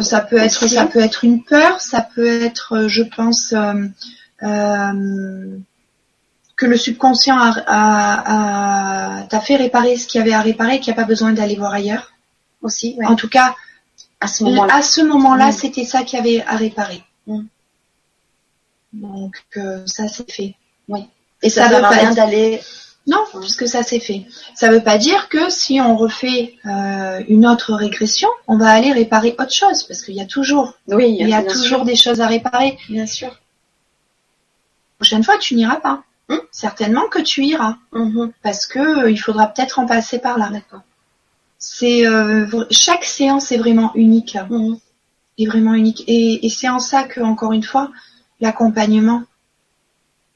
Ça 0.00 0.20
peut 0.20 0.38
être, 0.38 0.66
ça 0.66 0.86
peut 0.86 0.98
être 0.98 1.24
une 1.24 1.44
peur, 1.44 1.80
ça 1.80 2.00
peut 2.00 2.42
être, 2.42 2.88
je 2.88 3.02
pense, 3.02 3.52
euh, 3.52 3.86
euh, 4.42 5.56
que 6.56 6.66
le 6.66 6.76
subconscient 6.76 7.38
a, 7.38 7.54
a, 7.66 9.20
a 9.20 9.22
t'a 9.26 9.40
fait 9.40 9.54
réparer 9.54 9.96
ce 9.96 10.08
qu'il 10.08 10.18
y 10.18 10.22
avait 10.22 10.32
à 10.32 10.40
réparer, 10.40 10.80
qu'il 10.80 10.92
n'y 10.92 10.98
a 10.98 11.02
pas 11.02 11.06
besoin 11.06 11.32
d'aller 11.32 11.54
voir 11.54 11.72
ailleurs. 11.72 12.12
Aussi, 12.62 12.98
En 13.04 13.14
tout 13.14 13.28
cas, 13.28 13.54
à 14.20 14.26
ce 14.26 14.42
moment-là. 14.42 14.74
à 14.74 14.82
ce 14.82 15.02
moment-là, 15.02 15.52
c'était 15.52 15.84
ça 15.84 16.02
qu'il 16.02 16.18
y 16.18 16.20
avait 16.20 16.44
à 16.46 16.56
réparer. 16.56 17.04
Donc 18.94 19.44
euh, 19.56 19.82
ça 19.86 20.08
c'est 20.08 20.30
fait. 20.30 20.54
Et 21.42 21.50
ça, 21.50 21.68
ne 21.68 21.74
veut 21.74 21.80
pas 21.82 21.88
rien 21.90 22.14
d'aller. 22.14 22.60
Non, 23.06 23.22
puisque 23.40 23.68
ça 23.68 23.82
c'est 23.82 24.00
fait. 24.00 24.24
Ça 24.54 24.70
veut 24.70 24.82
pas 24.82 24.96
dire 24.96 25.28
que 25.28 25.50
si 25.50 25.78
on 25.80 25.94
refait 25.96 26.54
euh, 26.64 27.22
une 27.28 27.46
autre 27.46 27.74
régression, 27.74 28.28
on 28.48 28.56
va 28.56 28.70
aller 28.70 28.92
réparer 28.92 29.34
autre 29.38 29.52
chose, 29.52 29.82
parce 29.82 30.02
qu'il 30.02 30.14
y 30.14 30.22
a 30.22 30.26
toujours, 30.26 30.74
Oui, 30.88 31.14
il 31.20 31.28
y 31.28 31.34
a 31.34 31.42
toujours 31.42 31.78
sûr. 31.80 31.84
des 31.84 31.96
choses 31.96 32.20
à 32.22 32.26
réparer. 32.26 32.78
Bien 32.88 33.06
sûr. 33.06 33.28
La 33.28 33.36
prochaine 34.98 35.22
fois, 35.24 35.36
tu 35.38 35.54
n'iras 35.54 35.76
pas. 35.80 36.02
Hmm. 36.30 36.36
Certainement 36.50 37.06
que 37.10 37.18
tu 37.20 37.44
iras, 37.44 37.76
Mhm. 37.92 38.32
parce 38.42 38.66
que 38.66 38.78
euh, 39.04 39.10
il 39.10 39.18
faudra 39.18 39.48
peut-être 39.48 39.78
en 39.78 39.84
passer 39.86 40.18
par 40.18 40.38
là. 40.38 40.48
D'accord. 40.50 40.80
C'est 41.58 42.06
euh, 42.06 42.46
chaque 42.70 43.04
séance 43.04 43.52
est 43.52 43.58
vraiment 43.58 43.90
unique, 43.94 44.38
Mhm. 44.48 44.78
est 45.36 45.46
vraiment 45.46 45.74
unique, 45.74 46.04
et, 46.06 46.46
et 46.46 46.48
c'est 46.48 46.70
en 46.70 46.78
ça 46.78 47.02
que 47.02 47.20
encore 47.20 47.52
une 47.52 47.62
fois, 47.62 47.90
l'accompagnement, 48.40 49.24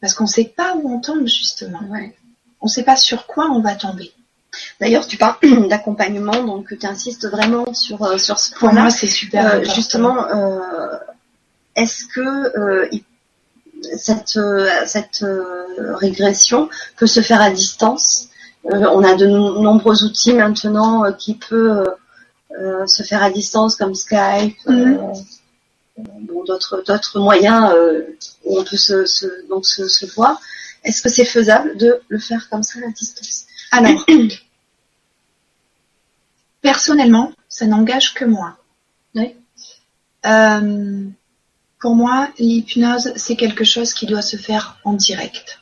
parce 0.03 0.13
qu'on 0.13 0.27
sait 0.27 0.53
pas 0.55 0.75
où 0.77 0.93
on 0.93 1.01
tombe 1.01 1.27
justement, 1.27 1.81
Ouais. 1.89 2.15
On 2.61 2.67
sait 2.69 2.83
pas 2.83 2.97
sur 2.97 3.27
quoi 3.27 3.47
on 3.51 3.61
va 3.61 3.75
tomber. 3.75 4.13
D'ailleurs, 4.81 5.07
tu 5.07 5.17
parles 5.17 5.37
d'accompagnement, 5.69 6.43
donc 6.45 6.77
tu 6.79 6.87
insistes 6.87 7.29
vraiment 7.29 7.73
sur, 7.75 8.03
euh, 8.03 8.19
sur 8.19 8.39
ce 8.39 8.51
Pour 8.51 8.61
point-là. 8.61 8.81
moi, 8.83 8.91
c'est 8.91 9.07
super. 9.07 9.55
Euh, 9.55 9.65
justement, 9.65 10.27
euh, 10.29 10.97
est-ce 11.77 12.07
que 12.07 12.59
euh, 12.59 12.89
cette, 13.97 14.39
cette 14.87 15.25
régression 15.79 16.69
peut 16.97 17.07
se 17.07 17.21
faire 17.21 17.41
à 17.41 17.51
distance? 17.51 18.29
On 18.65 19.05
a 19.05 19.15
de 19.15 19.27
no- 19.27 19.61
nombreux 19.63 20.03
outils 20.05 20.33
maintenant 20.35 21.13
qui 21.13 21.35
peuvent 21.35 21.95
se 22.87 23.03
faire 23.05 23.23
à 23.23 23.31
distance, 23.31 23.77
comme 23.77 23.95
Skype, 23.95 24.57
bon, 24.67 26.45
d'autres 26.45 26.83
d'autres 26.87 27.19
moyens 27.21 27.73
où 28.45 28.59
on 28.59 28.65
peut 28.65 28.77
se, 28.77 29.05
se- 29.07 29.47
donc 29.49 29.65
se, 29.67 29.87
se 29.89 30.07
voir. 30.15 30.41
Est-ce 30.89 31.03
que 31.03 31.11
c'est 31.11 31.27
faisable 31.27 31.77
de 31.77 32.01
le 32.09 32.19
faire 32.19 32.49
comme 32.49 32.63
ça 32.63 32.81
à 32.81 32.91
distance? 32.91 33.45
Alors, 33.73 34.07
personnellement, 36.63 37.33
ça 37.51 37.67
n'engage 37.67 38.15
que 38.15 38.25
moi. 38.25 38.57
Oui. 39.15 39.35
Euh, 40.25 41.05
pour 41.79 41.95
moi, 41.95 42.31
l'hypnose, 42.39 43.13
c'est 43.17 43.37
quelque 43.37 43.65
chose 43.65 43.93
qui 43.93 44.07
doit 44.07 44.23
se 44.23 44.39
faire 44.39 44.79
en 44.83 44.95
direct. 44.95 45.61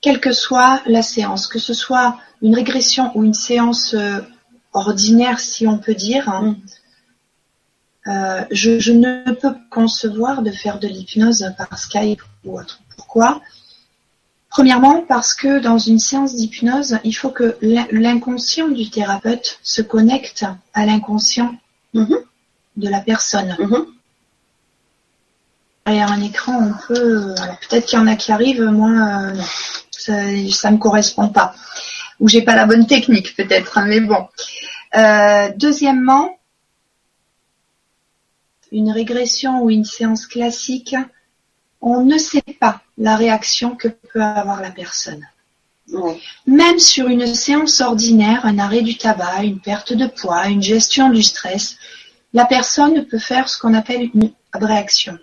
Quelle 0.00 0.18
que 0.18 0.32
soit 0.32 0.80
la 0.86 1.02
séance, 1.02 1.46
que 1.46 1.58
ce 1.58 1.74
soit 1.74 2.18
une 2.40 2.54
régression 2.54 3.12
ou 3.14 3.24
une 3.24 3.34
séance 3.34 3.92
euh, 3.92 4.20
ordinaire, 4.72 5.38
si 5.38 5.66
on 5.66 5.76
peut 5.76 5.94
dire, 5.94 6.30
hein, 6.30 6.56
euh, 8.08 8.44
je, 8.50 8.78
je 8.78 8.92
ne 8.92 9.32
peux 9.32 9.54
concevoir 9.70 10.42
de 10.42 10.50
faire 10.50 10.78
de 10.78 10.88
l'hypnose 10.88 11.52
par 11.58 11.78
Skype 11.78 12.22
ou 12.44 12.58
autre. 12.58 12.80
Pourquoi? 12.96 13.40
Premièrement, 14.48 15.02
parce 15.06 15.34
que 15.34 15.58
dans 15.58 15.78
une 15.78 15.98
séance 15.98 16.34
d'hypnose, 16.34 16.98
il 17.04 17.12
faut 17.12 17.30
que 17.30 17.56
l'in- 17.60 17.86
l'inconscient 17.90 18.68
du 18.68 18.88
thérapeute 18.90 19.58
se 19.62 19.82
connecte 19.82 20.44
à 20.72 20.86
l'inconscient 20.86 21.54
Mhm. 21.94 22.16
de 22.76 22.88
la 22.88 23.00
personne. 23.00 23.56
Mhm. 23.58 23.86
Derrière 25.84 26.10
un 26.10 26.20
écran, 26.22 26.58
on 26.58 26.86
peut. 26.86 27.34
alors 27.38 27.58
Peut-être 27.60 27.86
qu'il 27.86 27.98
y 27.98 28.02
en 28.02 28.06
a 28.06 28.16
qui 28.16 28.32
arrivent, 28.32 28.62
moi, 28.64 28.90
euh, 28.90 29.32
non. 29.32 29.44
Ça, 29.90 30.14
ça 30.52 30.70
me 30.70 30.78
correspond 30.78 31.28
pas. 31.28 31.54
Ou 32.20 32.28
j'ai 32.28 32.42
pas 32.42 32.54
la 32.56 32.66
bonne 32.66 32.86
technique, 32.86 33.36
peut-être, 33.36 33.78
hein, 33.78 33.86
mais 33.86 34.00
bon. 34.00 34.26
Euh, 34.96 35.50
deuxièmement, 35.56 36.35
une 38.72 38.90
régression 38.90 39.62
ou 39.62 39.70
une 39.70 39.84
séance 39.84 40.26
classique, 40.26 40.94
on 41.80 42.02
ne 42.04 42.18
sait 42.18 42.42
pas 42.60 42.82
la 42.98 43.16
réaction 43.16 43.76
que 43.76 43.88
peut 43.88 44.22
avoir 44.22 44.60
la 44.60 44.70
personne. 44.70 45.26
Ouais. 45.92 46.18
Même 46.46 46.78
sur 46.80 47.06
une 47.08 47.26
séance 47.34 47.80
ordinaire, 47.80 48.44
un 48.44 48.58
arrêt 48.58 48.82
du 48.82 48.96
tabac, 48.96 49.44
une 49.44 49.60
perte 49.60 49.92
de 49.92 50.06
poids, 50.06 50.46
une 50.48 50.62
gestion 50.62 51.10
du 51.10 51.22
stress, 51.22 51.76
la 52.32 52.44
personne 52.44 53.06
peut 53.06 53.20
faire 53.20 53.48
ce 53.48 53.58
qu'on 53.58 53.72
appelle 53.74 54.10
une 54.14 54.32
réaction. 54.52 55.18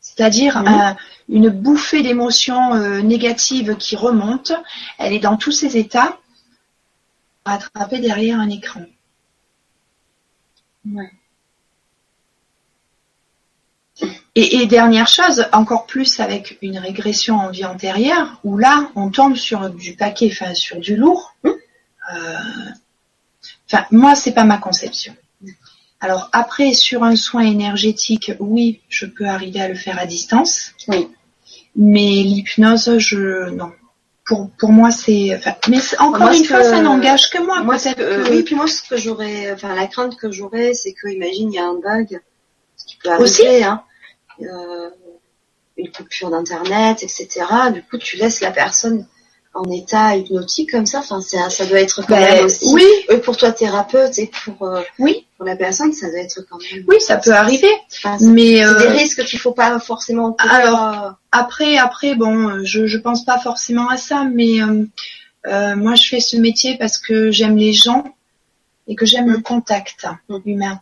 C'est-à-dire 0.00 0.58
Mhm. 0.58 0.68
un- 0.68 0.96
une 1.28 1.48
bouffée 1.50 2.02
d'émotions 2.02 2.74
euh, 2.74 3.02
négatives 3.02 3.76
qui 3.76 3.94
remonte. 3.94 4.52
Elle 4.98 5.12
est 5.12 5.20
dans 5.20 5.36
tous 5.36 5.52
ses 5.52 5.76
états, 5.76 6.18
rattrapée 7.44 8.00
derrière 8.00 8.40
un 8.40 8.48
écran. 8.48 8.82
Ouais. 10.86 11.10
Et, 14.42 14.56
et 14.62 14.66
dernière 14.66 15.06
chose, 15.08 15.46
encore 15.52 15.84
plus 15.86 16.18
avec 16.20 16.56
une 16.62 16.78
régression 16.78 17.36
en 17.36 17.50
vie 17.50 17.64
antérieure, 17.64 18.40
où 18.44 18.56
là, 18.56 18.90
on 18.94 19.10
tombe 19.10 19.36
sur 19.36 19.68
du 19.70 19.94
paquet, 19.94 20.30
enfin 20.32 20.54
sur 20.54 20.78
du 20.78 20.96
lourd. 20.96 21.34
Mmh. 21.44 21.48
Euh, 22.14 22.34
Enfin, 23.72 23.84
moi, 23.92 24.14
c'est 24.16 24.32
pas 24.32 24.42
ma 24.44 24.58
conception. 24.58 25.14
Alors 26.00 26.28
après, 26.32 26.72
sur 26.72 27.04
un 27.04 27.14
soin 27.14 27.42
énergétique, 27.42 28.32
oui, 28.40 28.80
je 28.88 29.06
peux 29.06 29.26
arriver 29.26 29.60
à 29.60 29.68
le 29.68 29.76
faire 29.76 29.96
à 30.00 30.06
distance, 30.06 30.72
Oui. 30.88 31.06
mais 31.76 32.00
l'hypnose, 32.24 32.98
je 32.98 33.50
non. 33.50 33.70
Pour, 34.26 34.50
pour 34.58 34.70
moi, 34.72 34.90
c'est. 34.90 35.36
Enfin, 35.36 35.54
mais 35.68 35.78
encore 36.00 36.20
Moi, 36.22 36.36
une 36.36 36.44
fois, 36.44 36.58
que- 36.58 36.64
ça 36.64 36.80
n'engage 36.80 37.30
que 37.30 37.38
moi. 37.44 37.62
Moi, 37.62 37.76
Peut-être 37.76 37.96
que, 37.96 38.02
euh, 38.02 38.24
que- 38.24 38.30
oui, 38.32 38.42
puis 38.42 38.54
moi, 38.56 38.66
ce 38.66 38.82
que 38.82 38.96
j'aurais, 38.96 39.52
enfin, 39.52 39.74
la 39.76 39.86
crainte 39.86 40.16
que 40.16 40.30
j'aurais, 40.32 40.72
c'est 40.74 40.92
que, 40.92 41.08
imagine, 41.08 41.52
il 41.52 41.56
y 41.56 41.58
a 41.60 41.66
un 41.66 41.74
bug, 41.74 42.20
ce 42.76 42.84
qui 42.86 42.96
peut 42.96 43.10
Aussi. 43.18 43.46
arriver, 43.46 43.64
hein, 43.64 43.82
euh, 44.42 44.90
une 45.76 45.90
coupure 45.92 46.30
d'internet, 46.30 47.02
etc. 47.02 47.28
Du 47.72 47.82
coup, 47.82 47.96
tu 47.98 48.16
laisses 48.16 48.40
la 48.40 48.50
personne 48.50 49.06
en 49.54 49.64
état 49.70 50.14
hypnotique 50.16 50.70
comme 50.70 50.86
ça. 50.86 50.98
Enfin, 51.00 51.20
c'est- 51.20 51.50
ça 51.50 51.66
doit 51.66 51.80
être 51.80 52.02
quand 52.06 52.14
Ben, 52.14 52.34
même 52.36 52.44
aussi. 52.44 52.66
oui, 52.72 52.84
euh, 53.10 53.18
pour 53.18 53.36
toi, 53.36 53.50
thérapeute, 53.50 54.16
et 54.18 54.30
pour 54.44 54.62
euh, 54.68 54.82
oui, 54.98 55.26
pour 55.36 55.44
la 55.46 55.56
personne, 55.56 55.92
ça 55.92 56.08
doit 56.10 56.20
être 56.20 56.40
quand 56.48 56.58
même. 56.72 56.84
oui, 56.86 57.00
ça 57.00 57.16
peut 57.16 57.32
arriver. 57.32 57.70
Enfin, 58.04 58.16
Mais 58.20 58.64
euh, 58.64 58.78
des 58.78 58.88
risques 58.88 59.24
qu'il 59.24 59.38
faut 59.40 59.52
pas 59.52 59.78
forcément. 59.80 60.36
Alors, 60.38 61.14
Après, 61.32 61.78
après, 61.78 62.14
bon, 62.14 62.64
je 62.64 62.86
je 62.86 62.98
pense 62.98 63.24
pas 63.24 63.38
forcément 63.38 63.88
à 63.88 63.96
ça, 63.96 64.24
mais 64.24 64.60
euh, 64.62 65.74
moi 65.76 65.94
je 65.94 66.08
fais 66.08 66.20
ce 66.20 66.36
métier 66.36 66.76
parce 66.78 66.98
que 66.98 67.30
j'aime 67.30 67.56
les 67.56 67.72
gens 67.72 68.04
et 68.88 68.94
que 68.96 69.06
j'aime 69.06 69.30
le 69.30 69.38
contact 69.40 70.06
Mm. 70.28 70.36
humain. 70.46 70.80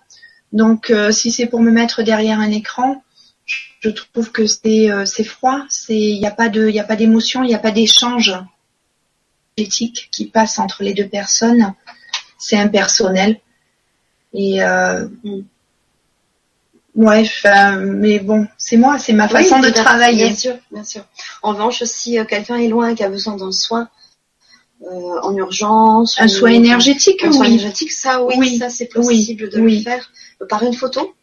Donc, 0.52 0.92
si 1.10 1.30
c'est 1.30 1.46
pour 1.46 1.60
me 1.60 1.70
mettre 1.70 2.02
derrière 2.02 2.40
un 2.40 2.50
écran, 2.50 3.02
je 3.80 3.88
trouve 3.90 4.30
que 4.30 4.46
c'est 4.46 4.90
euh, 4.90 5.04
c'est 5.06 5.24
froid, 5.24 5.60
c'est 5.68 5.96
il 5.98 6.18
n'y 6.18 6.26
a 6.26 6.30
pas 6.30 6.48
de 6.48 6.68
il 6.68 6.74
y 6.74 6.80
a 6.80 6.84
pas 6.84 6.96
d'émotion, 6.96 7.42
il 7.44 7.48
n'y 7.48 7.54
a 7.54 7.58
pas 7.58 7.70
d'échange 7.70 8.34
éthique 9.56 10.08
qui 10.12 10.26
passe 10.26 10.58
entre 10.58 10.82
les 10.82 10.94
deux 10.94 11.08
personnes. 11.08 11.74
C'est 12.38 12.56
impersonnel 12.56 13.40
et 14.32 14.62
euh, 14.62 15.08
Mm. 15.24 15.40
ouais, 16.94 17.24
mais 17.80 18.18
bon, 18.20 18.46
c'est 18.58 18.76
moi, 18.76 18.98
c'est 18.98 19.12
ma 19.12 19.26
oui, 19.26 19.32
façon 19.32 19.60
de 19.60 19.70
travailler. 19.70 20.26
Bien 20.26 20.34
sûr, 20.36 20.56
bien 20.70 20.84
sûr. 20.84 21.04
En 21.42 21.50
revanche, 21.52 21.82
si 21.84 22.18
euh, 22.18 22.24
quelqu'un 22.24 22.56
est 22.56 22.68
loin 22.68 22.90
et 22.90 22.94
qui 22.94 23.02
a 23.04 23.08
besoin 23.08 23.36
d'un 23.36 23.52
soin 23.52 23.88
euh, 24.82 25.20
en 25.22 25.34
urgence, 25.36 26.20
Un 26.20 26.26
ou- 26.26 26.28
soin 26.28 26.50
énergétique, 26.50 27.24
un 27.24 27.32
soin 27.32 27.46
oui. 27.46 27.54
énergétique, 27.54 27.90
ça, 27.92 28.22
oui, 28.22 28.34
Oui, 28.38 28.58
ça 28.58 28.68
c'est 28.70 28.86
possible 28.86 29.48
de 29.50 29.58
le 29.60 29.80
faire 29.80 30.10
par 30.48 30.62
une 30.62 30.74
photo. 30.74 31.14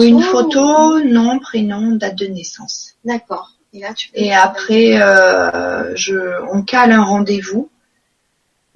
Une 0.00 0.22
photo, 0.22 1.00
nom, 1.00 1.38
prénom, 1.38 1.92
date 1.96 2.16
de 2.16 2.26
naissance. 2.26 2.92
D'accord. 3.04 3.52
Et 3.72 3.80
là, 3.80 3.94
tu 3.94 4.10
peux. 4.10 4.18
Et 4.18 4.32
après, 4.32 5.00
euh, 5.00 5.94
je, 5.96 6.14
on 6.52 6.62
cale 6.62 6.92
un 6.92 7.02
rendez-vous 7.02 7.70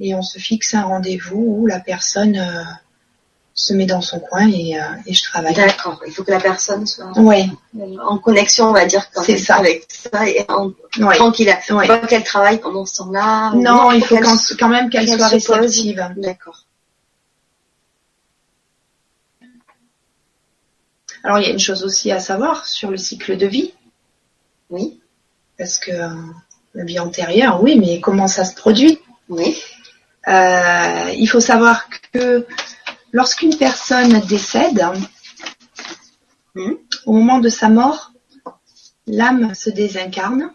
et 0.00 0.14
on 0.14 0.22
se 0.22 0.38
fixe 0.38 0.74
un 0.74 0.82
rendez-vous 0.82 1.58
où 1.60 1.66
la 1.66 1.80
personne 1.80 2.36
euh, 2.36 2.62
se 3.54 3.72
met 3.72 3.86
dans 3.86 4.02
son 4.02 4.20
coin 4.20 4.48
et, 4.48 4.78
euh, 4.78 4.84
et 5.06 5.14
je 5.14 5.22
travaille. 5.22 5.54
D'accord. 5.54 6.00
Il 6.06 6.12
faut 6.12 6.22
que 6.22 6.30
la 6.30 6.40
personne 6.40 6.86
soit 6.86 7.06
Ouais, 7.18 7.46
en 8.04 8.18
connexion, 8.18 8.68
on 8.68 8.72
va 8.72 8.84
dire, 8.84 9.10
quand 9.12 9.22
C'est 9.22 9.32
même, 9.32 9.42
ça. 9.42 9.56
avec 9.56 9.86
ça 9.88 10.28
et 10.28 10.44
en, 10.48 10.72
ouais. 10.98 11.16
tranquille. 11.16 11.54
Il 11.68 11.74
ouais. 11.74 11.86
faut 11.86 11.92
pas 11.98 12.06
qu'elle 12.06 12.24
travaille 12.24 12.58
pendant 12.58 12.84
ce 12.84 12.98
temps-là. 12.98 13.52
Non, 13.54 13.92
il 13.92 14.04
faut 14.04 14.18
quand, 14.58 14.68
même 14.68 14.90
qu'elle 14.90 15.08
soit 15.08 15.28
réceptive. 15.28 16.06
D'accord. 16.16 16.65
Alors, 21.26 21.40
il 21.40 21.42
y 21.42 21.48
a 21.48 21.52
une 21.52 21.58
chose 21.58 21.82
aussi 21.82 22.12
à 22.12 22.20
savoir 22.20 22.66
sur 22.68 22.88
le 22.88 22.96
cycle 22.96 23.36
de 23.36 23.46
vie, 23.48 23.72
Oui. 24.70 25.00
parce 25.58 25.76
que 25.76 25.90
euh, 25.90 26.08
la 26.72 26.84
vie 26.84 27.00
antérieure, 27.00 27.60
oui, 27.64 27.76
mais 27.80 28.00
comment 28.00 28.28
ça 28.28 28.44
se 28.44 28.54
produit? 28.54 29.00
Oui. 29.28 29.56
Euh, 30.28 31.10
il 31.16 31.26
faut 31.26 31.40
savoir 31.40 31.88
que 32.12 32.46
lorsqu'une 33.10 33.56
personne 33.56 34.20
décède, 34.20 34.84
Hmm. 36.54 36.72
au 37.04 37.12
moment 37.12 37.38
de 37.40 37.48
sa 37.50 37.68
mort, 37.68 38.12
l'âme 39.06 39.54
se 39.54 39.68
désincarne 39.68 40.52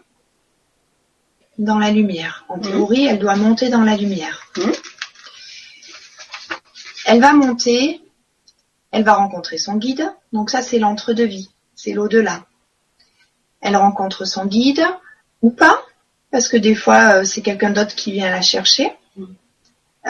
dans 1.58 1.78
la 1.78 1.90
lumière. 1.92 2.44
En 2.48 2.58
théorie, 2.58 3.06
elle 3.06 3.20
doit 3.20 3.36
monter 3.36 3.68
dans 3.68 3.82
la 3.82 3.96
lumière. 3.96 4.48
Mhm. 4.56 4.72
Elle 7.06 7.20
va 7.20 7.34
monter, 7.34 8.00
elle 8.92 9.04
va 9.04 9.14
rencontrer 9.14 9.58
son 9.58 9.76
guide. 9.76 10.12
Donc 10.32 10.50
ça, 10.50 10.62
c'est 10.62 10.78
l'entre-deux-vie, 10.78 11.50
c'est 11.74 11.92
l'au-delà. 11.92 12.44
Elle 13.60 13.76
rencontre 13.76 14.24
son 14.26 14.46
guide 14.46 14.84
ou 15.40 15.50
pas, 15.50 15.82
parce 16.30 16.48
que 16.48 16.56
des 16.56 16.74
fois, 16.74 17.16
euh, 17.16 17.24
c'est 17.24 17.42
quelqu'un 17.42 17.70
d'autre 17.70 17.94
qui 17.94 18.12
vient 18.12 18.30
la 18.30 18.42
chercher. 18.42 18.92
Mhm. 19.16 19.34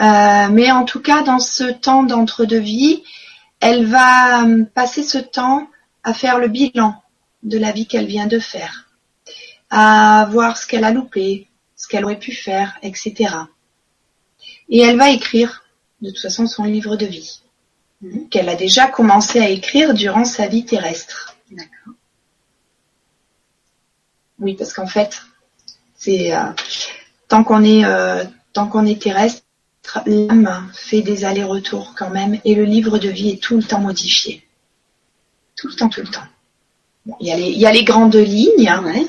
Euh, 0.01 0.49
mais 0.51 0.71
en 0.71 0.85
tout 0.85 1.01
cas, 1.01 1.21
dans 1.23 1.39
ce 1.39 1.63
temps 1.63 2.03
d'entre-deux-vie, 2.03 3.03
elle 3.59 3.85
va 3.85 4.43
euh, 4.43 4.65
passer 4.65 5.03
ce 5.03 5.17
temps 5.17 5.67
à 6.03 6.13
faire 6.13 6.39
le 6.39 6.49
bilan 6.49 7.01
de 7.43 7.57
la 7.57 7.71
vie 7.71 7.87
qu'elle 7.87 8.07
vient 8.07 8.27
de 8.27 8.39
faire, 8.39 8.89
à 9.69 10.27
voir 10.31 10.57
ce 10.57 10.67
qu'elle 10.67 10.83
a 10.83 10.91
loupé, 10.91 11.47
ce 11.75 11.87
qu'elle 11.87 12.03
aurait 12.03 12.19
pu 12.19 12.33
faire, 12.33 12.77
etc. 12.81 13.35
Et 14.69 14.81
elle 14.81 14.97
va 14.97 15.09
écrire, 15.09 15.63
de 16.01 16.09
toute 16.09 16.21
façon, 16.21 16.47
son 16.47 16.63
livre 16.63 16.95
de 16.95 17.05
vie. 17.05 17.42
Qu'elle 18.29 18.49
a 18.49 18.55
déjà 18.55 18.87
commencé 18.87 19.39
à 19.39 19.49
écrire 19.49 19.93
durant 19.93 20.25
sa 20.25 20.47
vie 20.47 20.65
terrestre. 20.65 21.35
D'accord. 21.51 21.93
Oui, 24.39 24.55
parce 24.55 24.73
qu'en 24.73 24.87
fait, 24.87 25.21
c'est 25.95 26.35
euh, 26.35 26.51
tant 27.27 27.43
qu'on 27.43 27.63
est 27.63 27.85
euh, 27.85 28.23
tant 28.51 28.67
qu'on 28.67 28.85
est 28.85 29.01
terrestre, 29.01 29.43
l'âme 30.05 30.69
fait 30.73 31.01
des 31.01 31.23
allers-retours 31.23 31.93
quand 31.97 32.09
même, 32.09 32.39
et 32.43 32.55
le 32.55 32.65
livre 32.65 32.97
de 32.97 33.09
vie 33.09 33.31
est 33.31 33.41
tout 33.41 33.55
le 33.55 33.63
temps 33.63 33.79
modifié, 33.79 34.45
tout 35.55 35.67
le 35.67 35.75
temps, 35.75 35.89
tout 35.89 36.01
le 36.01 36.07
temps. 36.07 36.27
Bon, 37.05 37.15
il 37.19 37.27
y 37.27 37.31
a 37.31 37.37
les 37.37 37.49
il 37.49 37.59
y 37.59 37.65
a 37.65 37.71
les 37.71 37.83
grandes 37.83 38.15
lignes 38.15 38.67
hein, 38.67 38.83
Ouais. 38.83 39.05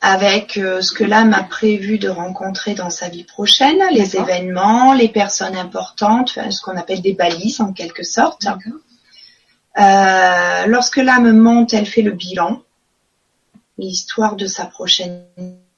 Avec 0.00 0.56
euh, 0.56 0.80
ce 0.80 0.92
que 0.92 1.04
l'âme 1.04 1.34
a 1.34 1.42
prévu 1.42 1.98
de 1.98 2.08
rencontrer 2.08 2.74
dans 2.74 2.90
sa 2.90 3.08
vie 3.08 3.24
prochaine, 3.24 3.78
les 3.92 4.16
événements, 4.16 4.94
les 4.94 5.08
personnes 5.08 5.56
importantes, 5.56 6.30
enfin, 6.36 6.50
ce 6.50 6.62
qu'on 6.62 6.76
appelle 6.76 7.02
des 7.02 7.14
balises 7.14 7.60
en 7.60 7.72
quelque 7.72 8.04
sorte. 8.04 8.46
Euh, 9.78 10.66
lorsque 10.66 10.98
l'âme 10.98 11.32
monte, 11.36 11.74
elle 11.74 11.86
fait 11.86 12.02
le 12.02 12.12
bilan, 12.12 12.62
l'histoire 13.76 14.36
de 14.36 14.46
sa 14.46 14.66
prochaine 14.66 15.24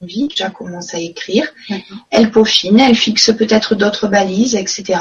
vie, 0.01 0.27
déjà 0.27 0.49
commence 0.49 0.93
à 0.93 0.99
écrire. 0.99 1.47
Elle 2.09 2.31
peaufine, 2.31 2.79
elle 2.79 2.95
fixe 2.95 3.31
peut-être 3.35 3.75
d'autres 3.75 4.07
balises, 4.07 4.55
etc. 4.55 4.99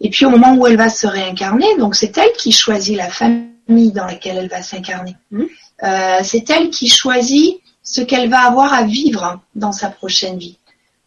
Et 0.00 0.10
puis 0.10 0.24
au 0.26 0.30
moment 0.30 0.54
où 0.54 0.66
elle 0.66 0.76
va 0.76 0.88
se 0.88 1.06
réincarner, 1.06 1.76
donc 1.78 1.94
c'est 1.94 2.16
elle 2.18 2.32
qui 2.32 2.52
choisit 2.52 2.96
la 2.96 3.08
famille 3.08 3.92
dans 3.92 4.06
laquelle 4.06 4.36
elle 4.38 4.48
va 4.48 4.62
s'incarner. 4.62 5.16
Mhm. 5.30 5.46
Euh, 5.82 6.18
c'est 6.22 6.48
elle 6.50 6.70
qui 6.70 6.88
choisit 6.88 7.60
ce 7.84 8.00
qu'elle 8.00 8.30
va 8.30 8.40
avoir 8.40 8.72
à 8.72 8.82
vivre 8.82 9.40
dans 9.54 9.72
sa 9.72 9.90
prochaine 9.90 10.38
vie. 10.38 10.58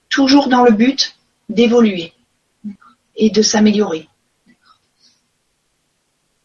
Toujours 0.09 0.47
dans 0.47 0.63
le 0.63 0.71
but 0.71 1.17
d'évoluer 1.49 2.13
et 3.15 3.29
de 3.29 3.41
s'améliorer. 3.41 4.07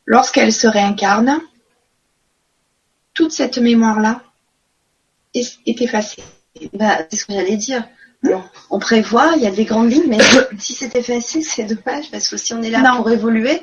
Lorsqu'elle 0.06 0.52
se 0.52 0.66
réincarne, 0.66 1.38
toute 3.14 3.32
cette 3.32 3.58
mémoire-là 3.58 4.22
est, 5.34 5.58
est 5.66 5.80
effacée. 5.80 6.24
Bah, 6.72 6.98
c'est 7.10 7.16
ce 7.16 7.26
que 7.26 7.34
j'allais 7.34 7.56
dire. 7.56 7.86
Alors, 8.24 8.48
on 8.70 8.78
prévoit, 8.78 9.32
il 9.36 9.42
y 9.42 9.46
a 9.46 9.50
des 9.50 9.64
grandes 9.64 9.90
lignes, 9.92 10.08
mais 10.08 10.18
si 10.58 10.72
c'est 10.74 10.94
effacé, 10.96 11.42
c'est 11.42 11.64
dommage 11.64 12.10
parce 12.10 12.28
que 12.28 12.36
si 12.36 12.54
on 12.54 12.62
est 12.62 12.70
là 12.70 12.80
Non. 12.80 12.96
pour 12.98 13.10
évoluer 13.10 13.62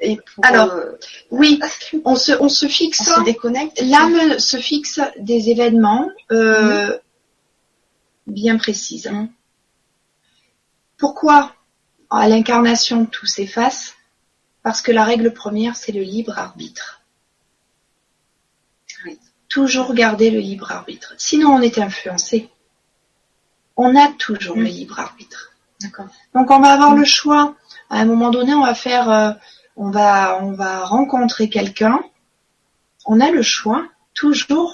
et 0.00 0.16
pour 0.16 0.44
Alors, 0.46 0.70
euh, 0.72 0.92
Oui, 1.30 1.60
on 2.04 2.16
se, 2.16 2.32
on 2.40 2.48
se 2.48 2.64
on 2.66 2.68
fixe, 2.68 3.02
se 3.02 3.22
déconnecte. 3.24 3.80
l'âme 3.82 4.38
se 4.38 4.56
fixe 4.56 5.00
des 5.18 5.50
événements 5.50 6.08
euh, 6.32 6.96
bien 8.26 8.56
précises. 8.56 9.06
Mhm. 9.10 9.28
Pourquoi 10.96 11.54
à 12.10 12.28
l'incarnation 12.28 13.06
tout 13.06 13.26
s'efface? 13.26 13.94
Parce 14.62 14.82
que 14.82 14.92
la 14.92 15.04
règle 15.04 15.32
première, 15.32 15.76
c'est 15.76 15.92
le 15.92 16.02
libre 16.02 16.38
arbitre. 16.38 17.00
Oui. 19.06 19.18
Toujours 19.48 19.94
garder 19.94 20.30
le 20.30 20.40
libre 20.40 20.70
arbitre. 20.70 21.14
Sinon, 21.16 21.54
on 21.54 21.60
est 21.62 21.78
influencé. 21.78 22.50
On 23.76 23.96
a 23.96 24.08
toujours 24.18 24.56
Mhm. 24.56 24.64
le 24.64 24.68
libre 24.68 25.00
arbitre. 25.00 25.52
D'accord. 25.80 26.06
Donc 26.34 26.50
on 26.50 26.60
va 26.60 26.72
avoir 26.72 26.94
le 26.94 27.04
choix. 27.04 27.54
À 27.88 28.00
un 28.00 28.04
moment 28.04 28.30
donné, 28.30 28.52
on 28.54 28.62
va 28.64 28.74
faire, 28.74 29.10
euh, 29.10 29.32
on 29.82 29.90
va, 29.90 30.38
on 30.42 30.52
va 30.52 30.84
rencontrer 30.84 31.48
quelqu'un. 31.48 31.98
On 33.06 33.18
a 33.20 33.30
le 33.30 33.42
choix 33.42 33.82
toujours, 34.14 34.72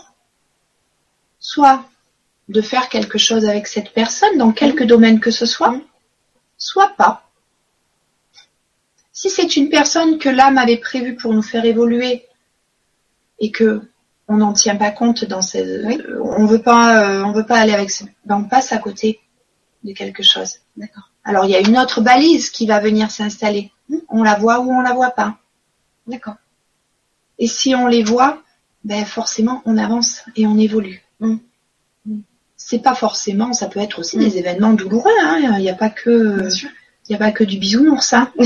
soit 1.38 1.84
de 2.48 2.60
faire 2.60 2.88
quelque 2.88 3.18
chose 3.18 3.44
avec 3.46 3.66
cette 3.68 3.92
personne 3.92 4.36
dans 4.36 4.52
quelque 4.52 4.84
domaine 4.84 5.20
que 5.20 5.30
ce 5.30 5.46
soit, 5.46 5.74
soit 6.58 6.92
pas. 6.96 7.22
Si 9.12 9.30
c'est 9.30 9.56
une 9.56 9.68
personne 9.70 10.18
que 10.18 10.28
l'âme 10.28 10.58
avait 10.58 10.76
prévue 10.76 11.14
pour 11.16 11.32
nous 11.34 11.42
faire 11.42 11.64
évoluer 11.64 12.26
et 13.38 13.50
que 13.50 13.82
on 14.28 14.38
n'en 14.38 14.52
tient 14.52 14.74
pas 14.76 14.90
compte 14.90 15.24
dans 15.24 15.40
ces, 15.40 15.62
Oui. 15.84 16.00
euh, 16.08 16.20
on 16.22 16.46
veut 16.46 16.60
pas, 16.60 16.84
euh, 17.04 17.24
on 17.24 17.30
veut 17.32 17.46
pas 17.46 17.58
aller 17.58 17.72
avec, 17.72 17.90
ce- 17.92 18.02
ben 18.24 18.38
on 18.38 18.44
passe 18.48 18.72
à 18.72 18.78
côté 18.78 19.20
de 19.84 19.92
quelque 19.92 20.24
chose. 20.24 20.56
D'accord. 20.76 21.10
Alors 21.22 21.44
il 21.44 21.52
y 21.52 21.54
a 21.54 21.60
une 21.60 21.78
autre 21.78 22.00
balise 22.00 22.50
qui 22.50 22.66
va 22.66 22.80
venir 22.80 23.10
s'installer. 23.12 23.70
On 24.08 24.22
la 24.22 24.34
voit 24.34 24.60
ou 24.60 24.70
on 24.70 24.80
la 24.80 24.92
voit 24.92 25.10
pas. 25.10 25.36
D'accord. 26.06 26.36
Et 27.38 27.46
si 27.46 27.74
on 27.74 27.86
les 27.86 28.02
voit, 28.02 28.42
ben 28.84 29.04
forcément 29.04 29.62
on 29.66 29.76
avance 29.78 30.22
et 30.36 30.46
on 30.46 30.58
évolue. 30.58 31.02
Mm. 31.20 31.36
C'est 32.56 32.78
pas 32.78 32.94
forcément, 32.94 33.52
ça 33.52 33.66
peut 33.68 33.80
être 33.80 33.98
aussi 33.98 34.16
Mm. 34.16 34.20
des 34.20 34.38
événements 34.38 34.72
douloureux. 34.72 35.10
hein. 35.22 35.38
Il 35.56 35.58
n'y 35.60 35.70
a 35.70 35.74
pas 35.74 35.90
que, 35.90 36.48
il 37.08 37.12
y 37.12 37.14
a 37.14 37.18
pas 37.18 37.30
que 37.32 37.44
du 37.44 37.58
bisounours. 37.58 38.12
Hein. 38.14 38.32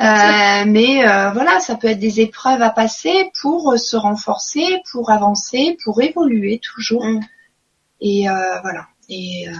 Euh, 0.00 0.64
mais 0.66 1.08
euh, 1.08 1.30
voilà, 1.30 1.58
ça 1.60 1.74
peut 1.74 1.88
être 1.88 1.98
des 1.98 2.20
épreuves 2.20 2.62
à 2.62 2.70
passer 2.70 3.30
pour 3.40 3.72
euh, 3.72 3.76
se 3.78 3.96
renforcer, 3.96 4.80
pour 4.92 5.10
avancer, 5.10 5.76
pour 5.82 6.00
évoluer 6.02 6.60
toujours. 6.62 7.04
Mm. 7.04 7.20
Et 8.00 8.28
euh, 8.28 8.60
voilà. 8.62 8.86
Et, 9.08 9.48
euh, 9.48 9.52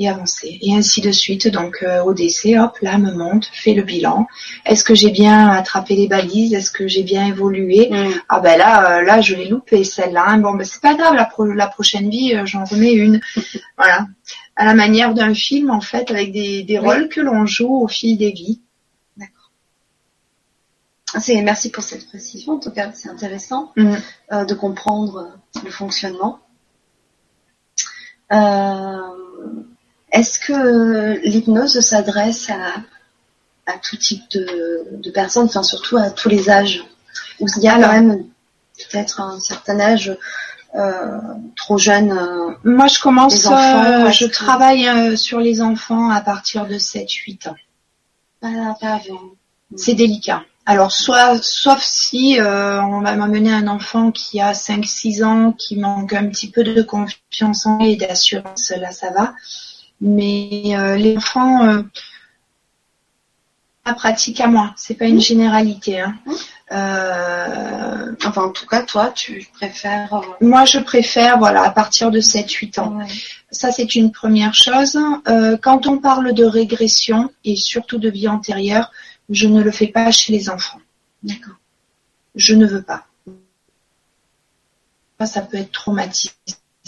et 0.00 0.08
avancer. 0.08 0.58
Et 0.62 0.74
ainsi 0.74 1.00
de 1.00 1.10
suite. 1.12 1.48
Donc 1.48 1.82
euh, 1.82 2.02
au 2.04 2.14
décès, 2.14 2.58
hop, 2.58 2.78
l'âme 2.82 3.12
monte, 3.16 3.46
fait 3.52 3.74
le 3.74 3.82
bilan. 3.82 4.26
Est-ce 4.64 4.84
que 4.84 4.94
j'ai 4.94 5.10
bien 5.10 5.48
attrapé 5.48 5.96
les 5.96 6.06
balises? 6.08 6.54
Est-ce 6.54 6.70
que 6.70 6.86
j'ai 6.88 7.02
bien 7.02 7.26
évolué? 7.26 7.88
Mm. 7.90 8.12
Ah 8.28 8.40
ben 8.40 8.56
là, 8.56 8.98
euh, 8.98 9.02
là 9.02 9.20
je 9.20 9.34
l'ai 9.34 9.48
loupé 9.48 9.82
celle-là. 9.84 10.24
hein. 10.28 10.38
Bon 10.38 10.54
ben 10.54 10.64
c'est 10.64 10.80
pas 10.80 10.94
grave, 10.94 11.14
la, 11.14 11.24
pro- 11.26 11.44
la 11.44 11.66
prochaine 11.66 12.08
vie, 12.08 12.34
euh, 12.34 12.46
j'en 12.46 12.64
remets 12.64 12.92
une. 12.92 13.20
voilà. 13.76 14.06
À 14.56 14.64
la 14.64 14.74
manière 14.74 15.14
d'un 15.14 15.34
film 15.34 15.70
en 15.70 15.80
fait, 15.80 16.10
avec 16.10 16.32
des, 16.32 16.62
des 16.62 16.78
Oui. 16.78 16.84
rôles 16.86 17.08
que 17.08 17.20
l'on 17.20 17.44
joue 17.46 17.82
au 17.82 17.88
fil 17.88 18.16
des 18.16 18.30
vies. 18.32 18.60
Ah, 21.14 21.20
C'est 21.20 21.40
merci 21.40 21.70
pour 21.70 21.82
cette 21.82 22.06
précision. 22.06 22.52
En 22.54 22.58
tout 22.58 22.70
cas, 22.70 22.92
c'est 22.92 23.08
intéressant 23.08 23.72
Mm. 23.76 23.96
de 24.46 24.54
comprendre 24.54 25.32
le 25.64 25.70
fonctionnement. 25.70 26.38
Euh, 28.30 29.17
Est-ce 30.12 30.38
que 30.38 31.18
l'hypnose 31.26 31.80
s'adresse 31.80 32.50
à, 32.50 32.74
à 33.72 33.78
tout 33.78 33.96
type 33.96 34.22
de, 34.32 34.86
de 34.92 35.10
personnes, 35.10 35.46
enfin 35.46 35.62
surtout 35.62 35.96
à 35.98 36.10
tous 36.10 36.28
les 36.28 36.48
âges, 36.50 36.84
ou 37.40 37.46
il 37.56 37.62
y 37.62 37.68
a 37.68 37.74
Alors. 37.74 37.90
quand 37.90 37.94
même 37.96 38.24
peut-être 38.90 39.20
un 39.20 39.40
certain 39.40 39.80
âge 39.80 40.16
euh, 40.74 41.18
trop 41.56 41.78
jeune 41.78 42.12
euh, 42.12 42.50
Moi, 42.64 42.86
je 42.88 43.00
commence, 43.00 43.46
enfants, 43.46 43.84
euh, 44.06 44.10
je 44.10 44.26
que- 44.26 44.32
travaille 44.32 44.86
euh, 44.88 45.16
sur 45.16 45.40
les 45.40 45.60
enfants 45.62 46.10
à 46.10 46.20
partir 46.20 46.66
de 46.66 46.74
7-8 46.78 47.48
ans. 47.48 47.56
pas, 48.40 48.76
pas 48.80 48.94
avant. 48.94 49.20
C'est 49.76 49.94
délicat. 49.94 50.42
Alors, 50.64 50.92
soit, 50.92 51.38
sauf 51.42 51.82
si 51.82 52.38
euh, 52.38 52.82
on 52.82 53.00
va 53.00 53.14
m'amener 53.16 53.50
un 53.52 53.66
enfant 53.68 54.10
qui 54.12 54.40
a 54.40 54.52
5-6 54.52 55.24
ans, 55.24 55.52
qui 55.52 55.76
manque 55.76 56.12
un 56.12 56.26
petit 56.28 56.50
peu 56.50 56.62
de 56.62 56.82
confiance 56.82 57.64
en 57.64 57.78
lui 57.78 57.92
et 57.92 57.96
d'assurance, 57.96 58.70
là, 58.78 58.92
ça 58.92 59.10
va. 59.10 59.34
Mais 60.00 60.76
euh, 60.76 60.96
les 60.96 61.16
enfants, 61.16 61.64
euh, 61.64 61.82
la 63.86 63.94
pratique 63.94 64.40
à 64.40 64.46
moi, 64.46 64.72
c'est 64.76 64.94
pas 64.94 65.06
une 65.06 65.20
généralité. 65.20 66.00
Hein. 66.00 66.16
Mhm. 66.26 66.34
Euh, 66.72 68.14
Enfin, 68.26 68.42
en 68.44 68.50
tout 68.50 68.66
cas, 68.66 68.82
toi, 68.82 69.10
tu 69.14 69.46
préfères. 69.54 70.12
euh, 70.12 70.20
moi, 70.40 70.64
je 70.64 70.78
préfère, 70.78 71.38
voilà, 71.38 71.62
à 71.62 71.70
partir 71.70 72.10
de 72.10 72.20
7-8 72.20 72.78
ans. 72.80 72.98
ouais. 72.98 73.06
Ça, 73.50 73.70
c'est 73.72 73.94
une 73.94 74.10
première 74.12 74.54
chose. 74.54 74.98
Euh, 75.28 75.56
quand 75.56 75.86
on 75.86 75.98
parle 75.98 76.32
de 76.34 76.44
régression 76.44 77.30
et 77.44 77.56
surtout 77.56 77.98
de 77.98 78.10
vie 78.10 78.28
antérieure, 78.28 78.90
je 79.30 79.46
ne 79.46 79.62
le 79.62 79.70
fais 79.70 79.86
pas 79.86 80.10
chez 80.10 80.32
les 80.32 80.50
enfants. 80.50 80.80
D'accord. 81.22 81.54
Je 82.34 82.54
ne 82.54 82.66
veux 82.66 82.82
pas. 82.82 83.06
Ça, 85.20 85.26
ça 85.26 85.42
peut 85.42 85.56
être 85.56 85.72
traumatisant 85.72 86.32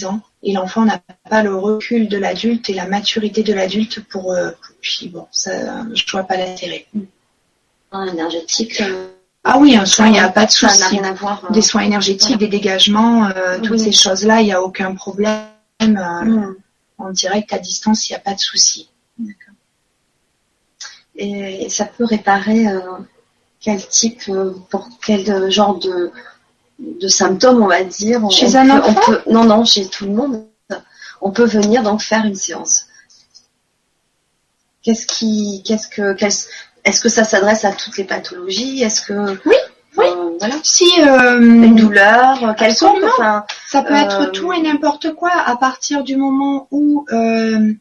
ans 0.05 0.21
et 0.43 0.53
l'enfant 0.53 0.85
n'a 0.85 1.01
pas 1.29 1.43
le 1.43 1.55
recul 1.55 2.09
de 2.09 2.17
l'adulte 2.19 2.69
et 2.71 2.75
la 2.75 2.87
maturité 2.87 3.43
de 3.43 3.53
l'adulte 3.53 4.01
pour, 4.09 4.33
euh, 4.33 4.51
puis 4.81 5.09
bon 5.09 5.27
ça 5.31 5.51
je 5.95 6.05
vois 6.11 6.25
pas 6.25 6.37
l'intérêt. 6.37 6.87
Un 7.93 8.07
énergétique. 8.07 8.81
euh, 8.81 9.09
Ah 9.43 9.59
oui, 9.59 9.75
un 9.75 9.85
soin, 9.87 10.07
il 10.07 10.13
n'y 10.13 10.21
a 10.21 10.29
pas 10.29 10.47
de 10.47 10.51
souci. 10.51 10.83
rien 10.85 11.03
à 11.05 11.13
voir. 11.13 11.45
euh, 11.45 11.53
Des 11.53 11.63
soins 11.63 11.83
énergétiques, 11.83 12.39
des 12.39 12.47
dégagements, 12.49 13.27
euh, 13.29 13.59
toutes 13.61 13.81
ces 13.81 13.93
choses-là, 13.93 14.41
il 14.43 14.47
n'y 14.47 14.53
a 14.53 14.63
aucun 14.63 14.95
problème. 14.95 15.45
euh, 15.83 16.25
hmm. 16.25 16.57
En 16.99 17.11
direct, 17.11 17.53
à 17.53 17.59
distance, 17.59 18.09
il 18.09 18.13
n'y 18.13 18.17
a 18.17 18.21
pas 18.21 18.35
de 18.35 18.41
souci. 18.41 18.91
Et, 21.17 21.65
et 21.65 21.69
ça 21.69 21.85
peut 21.87 22.05
réparer 22.05 22.67
quel 23.61 23.85
type, 23.87 24.31
pour 24.71 24.89
quel 25.05 25.51
genre 25.51 25.79
de, 25.79 26.11
de 26.81 27.09
symptômes, 27.09 27.63
on 27.63 27.67
va 27.67 27.83
dire. 27.85 28.25
On- 28.25 28.31
Chez 28.31 28.57
on 28.57 28.61
un 28.61 28.67
peut- 28.67 28.73
enfant 28.89 29.01
on 29.09 29.13
peut- 29.13 29.23
Non, 29.31 29.45
non, 29.45 29.65
chez 29.65 29.87
tout 29.89 30.07
le 30.07 30.13
monde. 30.13 30.45
On 31.21 31.31
peut 31.31 31.45
venir 31.45 31.83
donc 31.83 32.01
faire 32.03 32.25
une 32.25 32.35
séance. 32.35 32.87
Qu'est-ce 34.83 35.07
qui, 35.07 35.63
qu'est-ce 35.67 35.89
que, 35.89 36.15
quel- 36.15 36.33
est-ce 36.85 37.01
que 37.01 37.09
ça 37.11 37.25
s'adresse 37.25 37.65
à 37.67 37.73
toutes 37.73 37.99
les 37.99 38.05
pathologies? 38.05 38.83
Est-ce 38.83 39.03
que 39.03 39.13
Oui, 39.47 39.55
oui. 39.99 40.05
euh, 40.09 40.37
voilà, 40.39 40.55
Si 40.63 40.89
euh, 41.01 41.39
une 41.39 41.75
douleur, 41.77 42.43
euh, 42.43 42.55
quelconque, 42.55 43.03
enfin, 43.05 43.45
Ça 43.69 43.83
peut 43.83 43.93
Euh, 43.93 43.97
être 43.99 44.33
tout 44.33 44.53
et 44.55 44.63
n'importe 44.63 45.13
quoi 45.15 45.31
à 45.33 45.57
partir 45.57 46.03
du 46.03 46.17
moment 46.17 46.67
où 46.71 47.05
euh, 47.13 47.73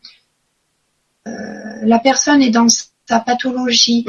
euh, 1.27 1.31
la 1.83 1.99
personne 1.99 2.41
est 2.41 2.49
dans 2.49 2.67
sa 3.07 3.19
pathologie, 3.21 4.05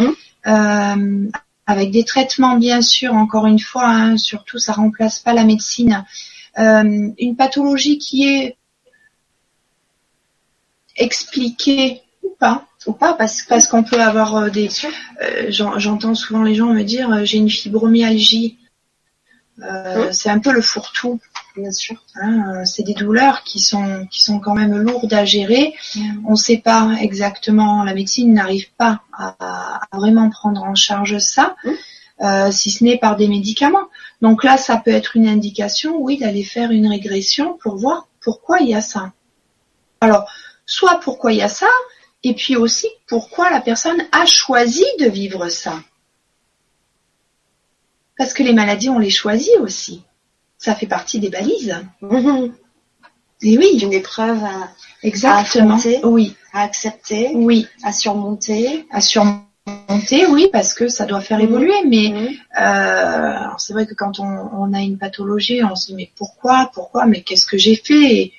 Mhm. 0.47 1.31
Avec 1.71 1.91
des 1.91 2.05
traitements 2.05 2.57
bien 2.57 2.83
sûr, 2.83 3.15
encore 3.15 3.47
une 3.47 3.59
fois, 3.61 3.87
hein, 3.87 4.17
surtout 4.17 4.59
ça 4.59 4.73
remplace 4.73 5.19
pas 5.21 5.33
la 5.33 5.45
médecine. 5.45 6.05
Euh, 6.59 7.11
une 7.19 7.37
pathologie 7.37 7.99
qui 7.99 8.29
est 8.29 8.57
expliquée 10.97 12.03
ou 12.23 12.31
pas, 12.39 12.67
ou 12.87 12.93
pas, 12.93 13.15
parce 13.15 13.67
qu'on 13.67 13.83
peut 13.85 14.01
avoir 14.01 14.37
euh, 14.37 14.51
des. 14.51 14.69
euh, 15.23 15.47
j'en- 15.49 15.79
J'entends 15.79 16.15
souvent 16.15 16.43
les 16.43 16.55
gens 16.55 16.67
me 16.73 16.83
dire 16.83 17.25
j'ai 17.25 17.39
une 17.39 17.51
fibromyalgie. 17.51 18.59
Euh. 19.63 20.11
C'est 20.13 20.31
un 20.31 20.39
peu 20.39 20.53
le 20.53 20.63
fourre-tout. 20.63 21.21
Bien 21.57 21.71
sûr. 21.73 22.03
Hein, 22.15 22.53
euh, 22.55 22.65
c'est 22.65 22.83
des 22.83 22.95
douleurs 22.95 23.43
qui 23.45 23.59
sont 23.61 24.07
qui 24.11 24.21
sont 24.21 24.41
quand 24.41 24.55
même 24.55 24.77
lourdes 24.77 25.13
à 25.13 25.25
gérer. 25.25 25.75
Mhm. 25.97 26.25
On 26.27 26.33
ne 26.33 26.37
sait 26.37 26.59
pas 26.59 26.93
exactement, 27.01 27.83
la 27.85 27.95
médecine 27.95 28.33
n'arrive 28.33 28.71
pas 28.77 29.01
à, 29.13 29.81
à 29.91 29.99
vraiment 29.99 30.31
prendre 30.31 30.63
en 30.63 30.75
charge 30.75 31.19
ça, 31.19 31.57
Mhm. 31.65 31.75
euh, 32.23 32.51
si 32.51 32.71
ce 32.71 32.85
n'est 32.85 32.99
par 32.99 33.17
des 33.17 33.29
médicaments. 33.29 33.89
Donc 34.23 34.45
là, 34.45 34.57
ça 34.57 34.77
peut 34.77 34.91
être 34.91 35.17
une 35.17 35.27
indication, 35.29 35.97
oui, 35.99 36.19
d'aller 36.19 36.45
faire 36.45 36.71
une 36.71 36.87
régression 36.89 37.57
pour 37.63 37.77
voir 37.77 38.07
pourquoi 38.21 38.59
il 38.61 38.69
y 38.69 38.75
a 38.75 38.81
ça. 38.83 39.13
Alors, 40.03 40.31
soit 40.67 41.01
pourquoi 41.01 41.33
il 41.33 41.39
y 41.39 41.43
a 41.43 41.49
ça, 41.49 41.69
et 42.23 42.35
puis 42.35 42.55
aussi 42.57 42.87
pourquoi 43.07 43.51
la 43.51 43.61
personne 43.61 44.03
a 44.13 44.27
choisi 44.27 44.85
de 44.99 45.07
vivre 45.09 45.49
ça. 45.49 45.81
Parce 48.19 48.35
que 48.35 48.43
les 48.43 48.53
maladies, 48.53 48.91
on 48.91 48.99
les 48.99 49.11
choisit 49.11 49.57
aussi. 49.61 50.03
Ça 50.63 50.75
fait 50.75 50.87
partie 50.87 51.19
des 51.21 51.31
balises. 51.31 51.75
Mhm. 52.03 52.53
Et 53.43 53.57
oui, 53.57 53.79
Une 53.83 53.95
épreuve 53.95 54.45
à, 54.45 54.69
exactement. 55.03 55.75
affronter. 55.77 56.01
Oui, 56.05 56.37
à 56.53 56.61
accepter, 56.63 57.31
oui, 57.35 57.67
à 57.83 57.93
surmonter. 57.93 58.85
à 58.91 59.01
surmonter, 59.01 60.27
oui, 60.29 60.49
parce 60.53 60.75
que 60.75 60.89
ça 60.89 61.07
doit 61.07 61.23
faire 61.23 61.39
Mhm. 61.39 61.45
évoluer. 61.45 61.75
Mais 61.87 62.09
Mhm. 62.11 62.29
euh, 62.61 63.39
c'est 63.57 63.73
vrai 63.73 63.87
que 63.87 63.95
quand 63.95 64.21
on, 64.21 64.25
on 64.63 64.75
a 64.75 64.81
une 64.81 64.99
pathologie, 64.99 65.65
on 65.65 65.75
se 65.75 65.87
dit 65.87 65.95
mais 65.95 66.11
pourquoi, 66.17 66.71
pourquoi, 66.75 67.07
mais 67.07 67.23
qu'est-ce 67.23 67.47
que 67.47 67.57
j'ai 67.57 67.77
fait? 67.77 68.33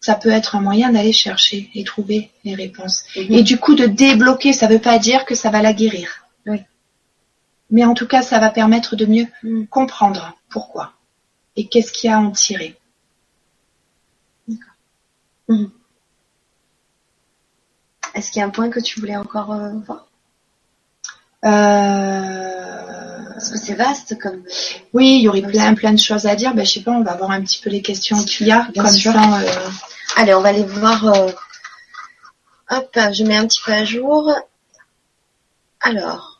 Ça 0.00 0.14
peut 0.14 0.30
être 0.30 0.54
un 0.54 0.60
moyen 0.60 0.92
d'aller 0.92 1.12
chercher 1.12 1.68
et 1.74 1.82
trouver 1.82 2.30
les 2.44 2.54
réponses. 2.54 3.02
Et 3.16 3.42
du 3.42 3.58
coup 3.58 3.74
de 3.74 3.84
débloquer, 3.86 4.52
ça 4.52 4.68
ne 4.68 4.74
veut 4.74 4.78
pas 4.78 4.98
dire 4.98 5.24
que 5.26 5.34
ça 5.34 5.50
va 5.50 5.60
la 5.60 5.72
guérir. 5.72 6.24
Mais 7.70 7.84
en 7.84 7.94
tout 7.94 8.06
cas, 8.06 8.22
ça 8.22 8.38
va 8.38 8.50
permettre 8.50 8.96
de 8.96 9.06
mieux 9.06 9.26
Mhm. 9.42 9.66
comprendre 9.68 10.36
pourquoi 10.48 10.92
et 11.56 11.66
qu'est-ce 11.68 11.92
qu'il 11.92 12.08
y 12.08 12.12
a 12.12 12.16
à 12.16 12.20
en 12.20 12.30
tirer. 12.30 12.78
Est-ce 18.14 18.30
qu'il 18.30 18.40
y 18.40 18.42
a 18.42 18.46
un 18.46 18.50
point 18.50 18.70
que 18.70 18.80
tu 18.80 19.00
voulais 19.00 19.16
encore 19.16 19.52
euh, 19.52 19.70
voir? 19.86 20.06
Euh... 21.44 23.24
Parce 23.34 23.50
que 23.50 23.58
c'est 23.58 23.74
vaste 23.74 24.18
comme. 24.18 24.42
Oui, 24.92 25.16
il 25.18 25.22
y 25.22 25.28
aurait 25.28 25.42
Comme 25.42 25.50
plein, 25.52 25.74
plein 25.74 25.92
de 25.92 25.98
choses 26.00 26.26
à 26.26 26.34
dire. 26.34 26.54
Ben, 26.54 26.64
je 26.66 26.72
sais 26.72 26.80
pas, 26.82 26.90
on 26.90 27.02
va 27.04 27.14
voir 27.14 27.30
un 27.30 27.40
petit 27.42 27.60
peu 27.60 27.70
les 27.70 27.82
questions 27.82 28.22
qu'il 28.24 28.48
y 28.48 28.50
a. 28.52 28.66
Bien 28.72 28.82
comme 28.82 28.92
sûr. 28.92 29.12
ça, 29.12 29.40
euh, 29.40 29.68
Allez, 30.16 30.34
on 30.34 30.40
va 30.40 30.48
aller 30.48 30.64
voir. 30.64 31.06
euh, 31.06 31.30
Hop, 32.70 32.90
je 33.12 33.22
mets 33.24 33.36
un 33.36 33.46
petit 33.46 33.60
peu 33.64 33.72
à 33.72 33.84
jour. 33.84 34.30
Alors. 35.80 36.37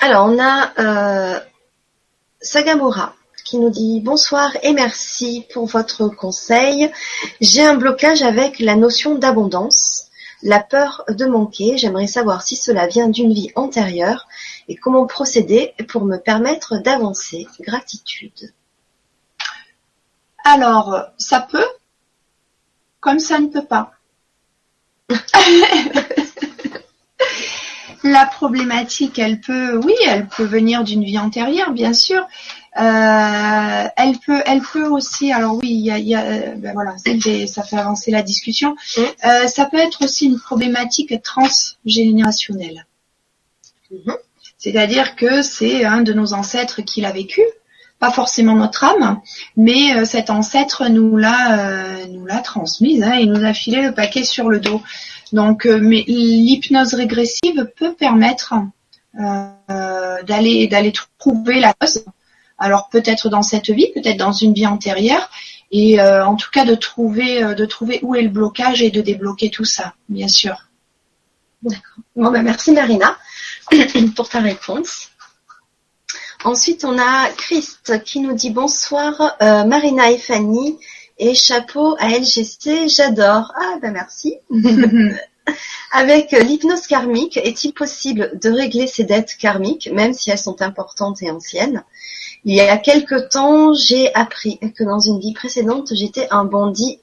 Alors, 0.00 0.26
on 0.26 0.38
a 0.38 0.72
euh, 0.78 1.40
Sagamora 2.40 3.14
qui 3.44 3.58
nous 3.58 3.70
dit 3.70 4.00
bonsoir 4.00 4.56
et 4.62 4.72
merci 4.72 5.44
pour 5.52 5.66
votre 5.66 6.08
conseil. 6.08 6.92
J'ai 7.40 7.64
un 7.64 7.74
blocage 7.74 8.22
avec 8.22 8.60
la 8.60 8.76
notion 8.76 9.16
d'abondance, 9.16 10.08
la 10.42 10.60
peur 10.60 11.02
de 11.08 11.24
manquer. 11.24 11.78
J'aimerais 11.78 12.06
savoir 12.06 12.42
si 12.42 12.54
cela 12.54 12.86
vient 12.86 13.08
d'une 13.08 13.32
vie 13.32 13.50
antérieure 13.56 14.28
et 14.68 14.76
comment 14.76 15.06
procéder 15.06 15.74
pour 15.88 16.04
me 16.04 16.18
permettre 16.18 16.76
d'avancer. 16.76 17.48
Gratitude. 17.60 18.52
Alors, 20.44 21.06
ça 21.16 21.40
peut, 21.40 21.66
comme 23.00 23.18
ça 23.18 23.40
ne 23.40 23.48
peut 23.48 23.64
pas. 23.64 23.92
La 28.10 28.26
problématique, 28.26 29.18
elle 29.18 29.40
peut, 29.40 29.76
oui, 29.84 29.94
elle 30.06 30.26
peut 30.28 30.44
venir 30.44 30.84
d'une 30.84 31.04
vie 31.04 31.18
antérieure, 31.18 31.72
bien 31.72 31.92
sûr. 31.92 32.26
Euh, 32.78 33.88
elle 33.96 34.18
peut, 34.24 34.40
elle 34.46 34.60
peut 34.60 34.86
aussi. 34.86 35.32
Alors 35.32 35.56
oui, 35.56 35.70
il 35.70 35.84
y 35.84 35.90
a, 35.90 35.98
il 35.98 36.06
y 36.06 36.14
a, 36.14 36.54
ben 36.54 36.72
voilà, 36.72 36.96
ça 36.98 37.62
fait, 37.62 37.76
avancer 37.76 38.10
la 38.10 38.22
discussion. 38.22 38.76
Mm. 38.96 39.00
Euh, 39.24 39.46
ça 39.46 39.66
peut 39.66 39.78
être 39.78 40.04
aussi 40.04 40.26
une 40.26 40.38
problématique 40.38 41.14
transgénérationnelle. 41.22 42.86
Mhm. 43.90 44.16
C'est-à-dire 44.58 45.16
que 45.16 45.42
c'est 45.42 45.84
un 45.84 46.02
de 46.02 46.12
nos 46.12 46.34
ancêtres 46.34 46.82
qui 46.82 47.00
l'a 47.00 47.12
vécu, 47.12 47.42
pas 47.98 48.10
forcément 48.10 48.54
notre 48.54 48.84
âme, 48.84 49.20
mais 49.56 49.96
euh, 49.96 50.04
cet 50.04 50.30
ancêtre 50.30 50.88
nous 50.88 51.16
l'a 51.16 51.58
euh, 51.58 52.06
nous 52.06 52.26
l'a 52.26 52.38
transmise, 52.38 53.02
hein, 53.02 53.14
il 53.14 53.30
nous 53.32 53.44
a 53.44 53.52
filé 53.52 53.82
le 53.82 53.92
paquet 53.92 54.24
sur 54.24 54.48
le 54.48 54.60
dos. 54.60 54.82
Donc, 55.32 55.66
euh, 55.66 55.80
mais 55.82 56.04
l'hypnose 56.06 56.94
régressive 56.94 57.70
peut 57.76 57.94
permettre 57.94 58.54
d'aller 59.14 60.68
d'aller 60.68 60.92
trouver 61.18 61.58
la 61.58 61.74
cause. 61.74 62.04
Alors 62.56 62.88
peut-être 62.88 63.28
dans 63.28 63.42
cette 63.42 63.70
vie, 63.70 63.90
peut-être 63.92 64.16
dans 64.16 64.32
une 64.32 64.52
vie 64.52 64.66
antérieure, 64.66 65.28
et 65.72 66.00
en 66.00 66.36
tout 66.36 66.50
cas 66.52 66.64
de 66.64 66.74
trouver 66.74 67.42
de 67.54 67.64
trouver 67.64 67.98
où 68.02 68.14
est 68.14 68.22
le 68.22 68.28
blocage 68.28 68.80
et 68.82 68.90
de 68.90 69.00
débloquer 69.00 69.50
tout 69.50 69.64
ça, 69.64 69.94
bien 70.08 70.28
sûr. 70.28 70.68
Bon, 71.62 72.30
ben 72.30 72.42
merci 72.42 72.70
Marina 72.70 73.16
pour 74.16 74.28
ta 74.28 74.38
réponse. 74.38 75.10
Ensuite, 76.44 76.84
on 76.84 76.98
a 76.98 77.28
Christ 77.36 78.02
qui 78.04 78.20
nous 78.20 78.32
dit 78.32 78.50
bonsoir 78.50 79.36
euh, 79.42 79.64
Marina 79.64 80.10
et 80.10 80.18
Fanny 80.18 80.78
et 81.18 81.34
chapeau 81.34 81.96
à 81.98 82.10
LGC, 82.10 82.88
j'adore. 82.88 83.52
Ah 83.56 83.76
ben 83.82 83.92
merci. 83.92 84.36
Avec 85.92 86.30
l'hypnose 86.30 86.86
karmique, 86.86 87.38
est-il 87.38 87.72
possible 87.72 88.38
de 88.40 88.50
régler 88.50 88.86
ces 88.86 89.02
dettes 89.04 89.36
karmiques, 89.36 89.90
même 89.92 90.12
si 90.12 90.30
elles 90.30 90.38
sont 90.38 90.62
importantes 90.62 91.22
et 91.22 91.30
anciennes? 91.30 91.82
Il 92.44 92.54
y 92.54 92.60
a 92.60 92.76
quelque 92.76 93.28
temps, 93.28 93.72
j'ai 93.74 94.14
appris 94.14 94.60
que 94.76 94.84
dans 94.84 95.00
une 95.00 95.18
vie 95.18 95.32
précédente, 95.32 95.92
j'étais 95.92 96.28
un 96.30 96.44
bandit 96.44 97.00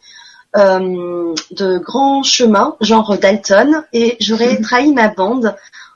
euh, 0.55 1.35
de 1.51 1.77
grand 1.77 2.23
chemin, 2.23 2.77
genre 2.79 3.17
Dalton, 3.17 3.83
et 3.91 4.15
j'aurais 4.21 4.57
trahi 4.61 4.93
ma 4.93 5.09
bande 5.09 5.55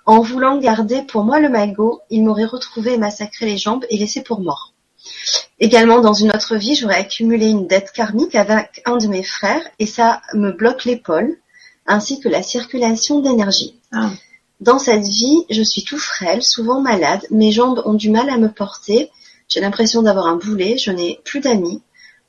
en 0.10 0.22
voulant 0.22 0.58
garder 0.58 1.04
pour 1.04 1.24
moi 1.24 1.40
le 1.40 1.50
magot. 1.50 2.02
Il 2.10 2.24
m'aurait 2.24 2.46
retrouvé 2.46 2.94
et 2.94 2.98
massacré 2.98 3.46
les 3.46 3.60
jambes 3.60 3.86
et 3.92 3.98
laissé 3.98 4.24
pour 4.24 4.42
mort. 4.42 4.74
Également, 5.60 6.02
dans 6.02 6.14
une 6.14 6.32
autre 6.32 6.56
vie, 6.56 6.74
j'aurais 6.74 6.96
accumulé 6.96 7.48
une 7.48 7.68
dette 7.68 7.92
karmique 7.92 8.34
avec 8.34 8.82
un 8.86 8.98
de 8.98 9.06
mes 9.06 9.22
frères 9.22 9.62
et 9.78 9.86
ça 9.86 10.24
me 10.34 10.52
bloque 10.52 10.86
l'épaule 10.86 11.38
ainsi 11.86 12.20
que 12.20 12.28
la 12.28 12.42
circulation 12.42 13.20
d'énergie. 13.20 13.80
Ah. 13.92 14.10
Dans 14.62 14.80
cette 14.80 15.04
vie, 15.04 15.46
je 15.52 15.62
suis 15.62 15.84
tout 15.84 16.00
frêle, 16.00 16.42
souvent 16.42 16.82
malade, 16.82 17.24
mes 17.30 17.52
jambes 17.52 17.84
ont 17.86 17.94
du 17.94 18.10
mal 18.10 18.32
à 18.32 18.38
me 18.38 18.52
porter, 18.52 19.12
j'ai 19.48 19.60
l'impression 19.60 20.02
d'avoir 20.02 20.26
un 20.26 20.38
boulet, 20.38 20.78
je 20.80 20.90
n'ai 20.90 21.20
plus 21.24 21.40
d'amis, 21.40 21.84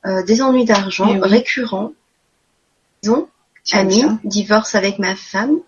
euh, 0.04 0.22
des 0.22 0.42
ennuis 0.42 0.66
d'argent 0.66 1.08
Eh 1.10 1.18
oui. 1.18 1.28
récurrents, 1.28 1.92
disons, 3.02 3.26
amis, 3.72 4.04
divorce 4.24 4.74
avec 4.74 4.98
ma 4.98 5.16
femme, 5.16 5.58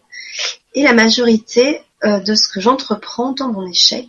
et 0.74 0.82
la 0.82 0.92
majorité 0.92 1.82
de 2.04 2.34
ce 2.34 2.48
que 2.48 2.60
j'entreprends 2.60 3.32
dans 3.32 3.48
mon 3.48 3.66
échec. 3.66 4.08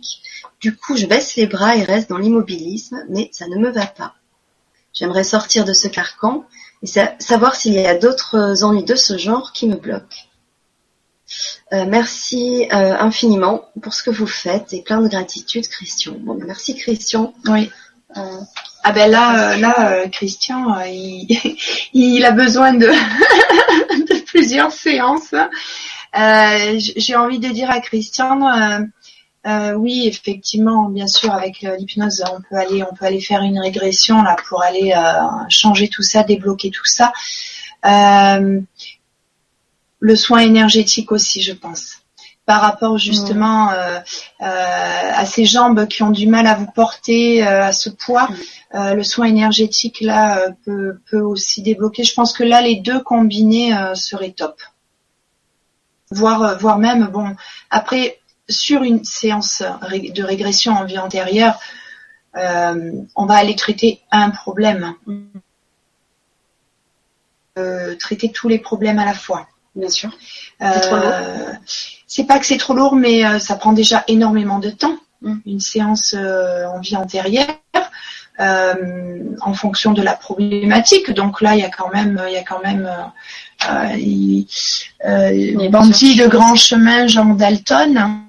Du 0.60 0.76
coup, 0.76 0.96
je 0.96 1.06
baisse 1.06 1.36
les 1.36 1.46
bras 1.46 1.76
et 1.76 1.84
reste 1.84 2.08
dans 2.08 2.18
l'immobilisme, 2.18 3.04
mais 3.08 3.28
ça 3.32 3.46
ne 3.46 3.56
me 3.56 3.70
va 3.70 3.86
pas. 3.86 4.14
J'aimerais 4.92 5.24
sortir 5.24 5.64
de 5.64 5.72
ce 5.72 5.88
carcan 5.88 6.44
et 6.82 6.86
savoir 6.86 7.54
s'il 7.54 7.74
y 7.74 7.86
a 7.86 7.96
d'autres 7.96 8.62
ennuis 8.62 8.84
de 8.84 8.94
ce 8.94 9.18
genre 9.18 9.52
qui 9.52 9.68
me 9.68 9.76
bloquent. 9.76 10.26
Euh, 11.72 11.84
merci 11.88 12.68
euh, 12.72 12.96
infiniment 12.98 13.68
pour 13.82 13.94
ce 13.94 14.02
que 14.02 14.10
vous 14.10 14.26
faites 14.26 14.72
et 14.72 14.82
plein 14.82 15.00
de 15.00 15.08
gratitude, 15.08 15.66
Christian. 15.68 16.14
Bon, 16.20 16.34
ben, 16.34 16.46
merci, 16.46 16.76
Christian. 16.76 17.34
Oui. 17.46 17.70
Euh, 18.16 18.40
ah 18.84 18.92
ben 18.92 19.10
là, 19.10 19.56
là, 19.56 20.08
Christian, 20.08 20.78
il, 20.86 21.26
il, 21.92 22.24
a 22.24 22.30
besoin 22.30 22.74
de, 22.74 22.86
de 22.86 24.20
plusieurs 24.24 24.70
séances. 24.70 25.34
J'ai 26.14 27.16
envie 27.16 27.38
de 27.38 27.48
dire 27.48 27.70
à 27.70 27.80
Christian, 27.80 28.40
oui, 29.76 30.06
effectivement, 30.06 30.88
bien 30.88 31.06
sûr, 31.06 31.32
avec 31.32 31.60
l'hypnose, 31.60 32.24
on 32.32 32.40
peut 32.48 32.56
aller, 32.56 32.82
on 32.82 32.94
peut 32.94 33.04
aller 33.04 33.20
faire 33.20 33.42
une 33.42 33.58
régression 33.58 34.22
là 34.22 34.36
pour 34.48 34.62
aller 34.62 34.94
changer 35.48 35.88
tout 35.88 36.02
ça, 36.02 36.22
débloquer 36.22 36.70
tout 36.70 36.86
ça. 36.86 37.12
Euh, 37.84 38.60
le 40.04 40.16
soin 40.16 40.40
énergétique 40.40 41.12
aussi, 41.12 41.40
je 41.40 41.52
pense. 41.52 41.98
Par 42.44 42.60
rapport 42.60 42.98
justement 42.98 43.66
mm. 43.66 43.74
euh, 43.74 43.98
euh, 44.42 45.10
à 45.14 45.24
ces 45.24 45.46
jambes 45.46 45.86
qui 45.88 46.02
ont 46.02 46.10
du 46.10 46.26
mal 46.26 46.46
à 46.46 46.54
vous 46.54 46.70
porter 46.70 47.42
euh, 47.42 47.64
à 47.64 47.72
ce 47.72 47.88
poids, 47.88 48.28
mm. 48.74 48.92
le 48.92 49.02
soin 49.02 49.26
énergétique 49.26 50.02
là 50.02 50.48
peut, 50.66 51.00
peut, 51.10 51.22
aussi 51.22 51.62
débloquer. 51.62 52.04
Je 52.04 52.12
pense 52.12 52.34
que 52.34 52.44
là, 52.44 52.60
les 52.60 52.76
deux 52.76 53.00
combinés 53.00 53.72
seraient 53.94 54.32
top. 54.32 54.60
Voire, 56.14 56.58
voire 56.58 56.78
même, 56.78 57.06
bon, 57.08 57.34
après, 57.70 58.20
sur 58.48 58.82
une 58.82 59.04
séance 59.04 59.62
de 59.62 60.22
régression 60.22 60.72
en 60.72 60.84
vie 60.84 60.98
antérieure, 60.98 61.58
on 62.34 63.26
va 63.26 63.34
aller 63.34 63.56
traiter 63.56 64.00
un 64.10 64.30
problème. 64.30 64.94
Mm. 65.06 65.24
traiter 67.98 68.32
tous 68.32 68.48
les 68.48 68.58
problèmes 68.58 68.98
à 68.98 69.04
la 69.04 69.14
fois. 69.14 69.48
Bien 69.74 69.88
sûr. 69.88 70.10
Euh, 70.62 71.52
c'est 72.06 72.24
pas 72.24 72.38
que 72.38 72.46
c'est 72.46 72.58
trop 72.58 72.74
lourd, 72.74 72.94
mais 72.94 73.26
euh, 73.26 73.38
ça 73.38 73.56
prend 73.56 73.72
déjà 73.72 74.04
énormément 74.06 74.58
de 74.58 74.70
temps. 74.70 74.96
Mm. 75.22 75.36
Une 75.46 75.60
séance 75.60 76.14
euh, 76.16 76.66
en 76.66 76.80
vie 76.80 76.96
antérieure. 76.96 77.48
en 78.38 79.54
fonction 79.54 79.92
de 79.92 80.02
la 80.02 80.14
problématique. 80.14 81.12
Donc 81.12 81.40
là, 81.40 81.54
il 81.54 81.60
y 81.60 81.64
a 81.64 81.70
quand 81.70 81.90
même, 81.92 82.22
il 82.26 82.32
y 82.32 82.36
a 82.36 82.42
quand 82.42 82.62
même 82.62 82.88
euh, 83.70 83.96
il, 83.96 85.70
bandit 85.70 86.16
de 86.16 86.26
grand 86.26 86.54
chemin 86.54 87.06
Jean 87.06 87.34
Dalton. 87.34 88.20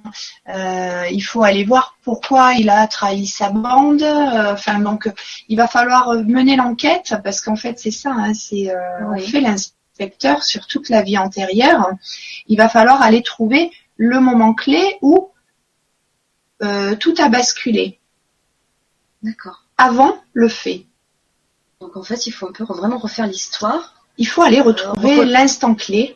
il 0.47 1.21
faut 1.21 1.43
aller 1.43 1.63
voir 1.63 1.97
pourquoi 2.03 2.53
il 2.53 2.69
a 2.69 2.87
trahi 2.87 3.27
sa 3.27 3.49
bande. 3.49 4.03
Enfin 4.03 4.79
donc, 4.79 5.09
il 5.49 5.57
va 5.57 5.67
falloir 5.67 6.13
mener 6.13 6.55
l'enquête 6.55 7.15
parce 7.23 7.41
qu'en 7.41 7.55
fait 7.55 7.79
c'est 7.79 7.91
ça. 7.91 8.11
Hein, 8.11 8.33
c'est 8.33 8.71
on 9.01 9.17
fait 9.17 9.41
sur 10.41 10.67
toute 10.67 10.89
la 10.89 11.01
vie 11.01 11.17
antérieure, 11.17 11.89
il 12.47 12.57
va 12.57 12.69
falloir 12.69 13.01
aller 13.01 13.21
trouver 13.21 13.71
le 13.97 14.19
moment 14.19 14.53
clé 14.53 14.97
où 15.01 15.29
euh, 16.61 16.95
tout 16.95 17.13
a 17.17 17.29
basculé. 17.29 17.99
D'accord. 19.21 19.63
Avant 19.77 20.17
le 20.33 20.47
fait. 20.47 20.85
Donc 21.81 21.97
en 21.97 22.03
fait, 22.03 22.27
il 22.27 22.31
faut 22.31 22.47
un 22.47 22.51
peu 22.51 22.63
vraiment 22.63 22.97
refaire 22.97 23.27
l'histoire. 23.27 24.04
Il 24.17 24.27
faut 24.27 24.41
aller 24.41 24.61
retrouver 24.61 25.25
l'instant 25.25 25.75
clé 25.75 26.15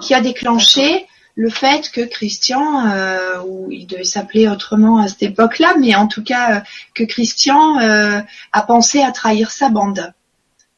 qui 0.00 0.14
a 0.14 0.20
déclenché 0.20 1.06
le 1.34 1.50
fait 1.50 1.90
que 1.90 2.00
Christian, 2.00 2.86
euh, 2.86 3.42
ou 3.46 3.70
il 3.70 3.86
devait 3.86 4.04
s'appeler 4.04 4.48
autrement 4.48 4.98
à 4.98 5.08
cette 5.08 5.22
époque-là, 5.22 5.74
mais 5.78 5.94
en 5.94 6.06
tout 6.06 6.22
cas 6.22 6.56
euh, 6.56 6.60
que 6.94 7.04
Christian 7.04 7.78
a 7.78 8.62
pensé 8.62 9.02
à 9.02 9.12
trahir 9.12 9.50
sa 9.50 9.68
bande. 9.68 10.12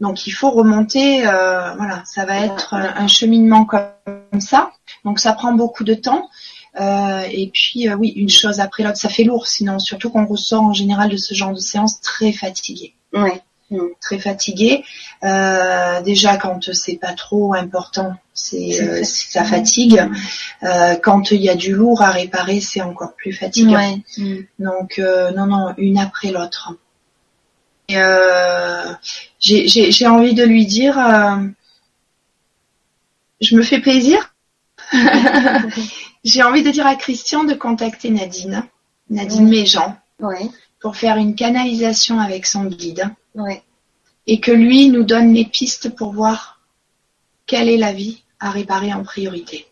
Donc 0.00 0.26
il 0.26 0.30
faut 0.30 0.50
remonter, 0.50 1.26
euh, 1.26 1.74
voilà, 1.74 2.02
ça 2.04 2.24
va 2.24 2.38
être 2.38 2.74
un, 2.74 3.08
cheminement 3.08 3.64
comme 3.64 4.40
ça. 4.40 4.72
Donc 5.04 5.18
ça 5.18 5.32
prend 5.32 5.52
beaucoup 5.52 5.84
de 5.84 5.94
temps. 5.94 6.28
Euh, 6.80 7.22
et 7.30 7.50
puis 7.52 7.88
euh, 7.88 7.96
oui, 7.96 8.10
une 8.10 8.28
chose 8.28 8.60
après 8.60 8.84
l'autre, 8.84 8.98
ça 8.98 9.08
fait 9.08 9.24
lourd. 9.24 9.48
Sinon, 9.48 9.78
surtout 9.80 10.10
qu'on 10.10 10.26
ressort 10.26 10.62
en 10.62 10.72
général 10.72 11.10
de 11.10 11.16
ce 11.16 11.34
genre 11.34 11.52
de 11.52 11.58
séance 11.58 12.00
très 12.00 12.32
fatigué. 12.32 12.94
Mmh. 13.70 13.78
Très 14.00 14.18
fatigué. 14.18 14.82
déjà 15.22 16.38
quand 16.38 16.72
c'est 16.72 16.96
pas 16.96 17.12
trop 17.12 17.54
important, 17.54 18.14
c'est 18.32 19.04
ça 19.04 19.44
fatigue. 19.44 20.00
quand 21.02 21.30
il 21.32 21.42
y 21.42 21.50
a 21.50 21.54
du 21.54 21.74
lourd 21.74 22.00
à 22.00 22.10
réparer, 22.10 22.60
c'est 22.60 22.80
encore 22.80 23.14
plus 23.14 23.32
fatigant. 23.32 23.98
Mmh. 24.16 24.36
Donc 24.58 24.98
non 24.98 25.46
non, 25.46 25.74
une 25.76 25.98
après 25.98 26.30
l'autre. 26.30 26.72
Euh, 27.90 28.92
j'ai 29.40 30.06
envie 30.06 30.34
de 30.34 30.44
lui 30.44 30.66
dire, 30.66 30.98
euh, 30.98 31.36
je 33.40 33.56
me 33.56 33.62
fais 33.62 33.80
plaisir. 33.80 34.34
j'ai 36.24 36.42
envie 36.42 36.62
de 36.62 36.70
dire 36.70 36.86
à 36.86 36.96
Christian 36.96 37.44
de 37.44 37.54
contacter 37.54 38.10
Nadine, 38.10 38.64
Nadine 39.10 39.48
Méjean, 39.48 39.96
pour 40.80 40.96
faire 40.96 41.16
une 41.16 41.34
canalisation 41.34 42.18
avec 42.18 42.46
son 42.46 42.64
guide. 42.64 43.08
Et 44.26 44.40
que 44.40 44.52
lui 44.52 44.88
nous 44.90 45.04
donne 45.04 45.32
les 45.32 45.44
pistes 45.44 45.94
pour 45.94 46.12
voir 46.12 46.60
quelle 47.46 47.68
est 47.68 47.78
la 47.78 47.92
vie 47.92 48.22
à 48.40 48.50
réparer 48.50 48.92
en 48.92 49.02
priorité. 49.02 49.66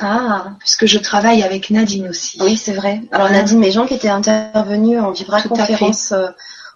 Ah. 0.00 0.52
Puisque 0.60 0.86
je 0.86 0.98
travaille 0.98 1.42
avec 1.42 1.70
Nadine 1.70 2.08
aussi. 2.08 2.38
Oui, 2.40 2.56
c'est 2.56 2.74
vrai. 2.74 3.00
Alors 3.10 3.30
Nadine 3.30 3.58
Méjean 3.58 3.86
qui 3.86 3.94
était 3.94 4.08
intervenue 4.08 5.00
en 5.00 5.10
Vibra 5.10 5.42
conférence 5.42 6.12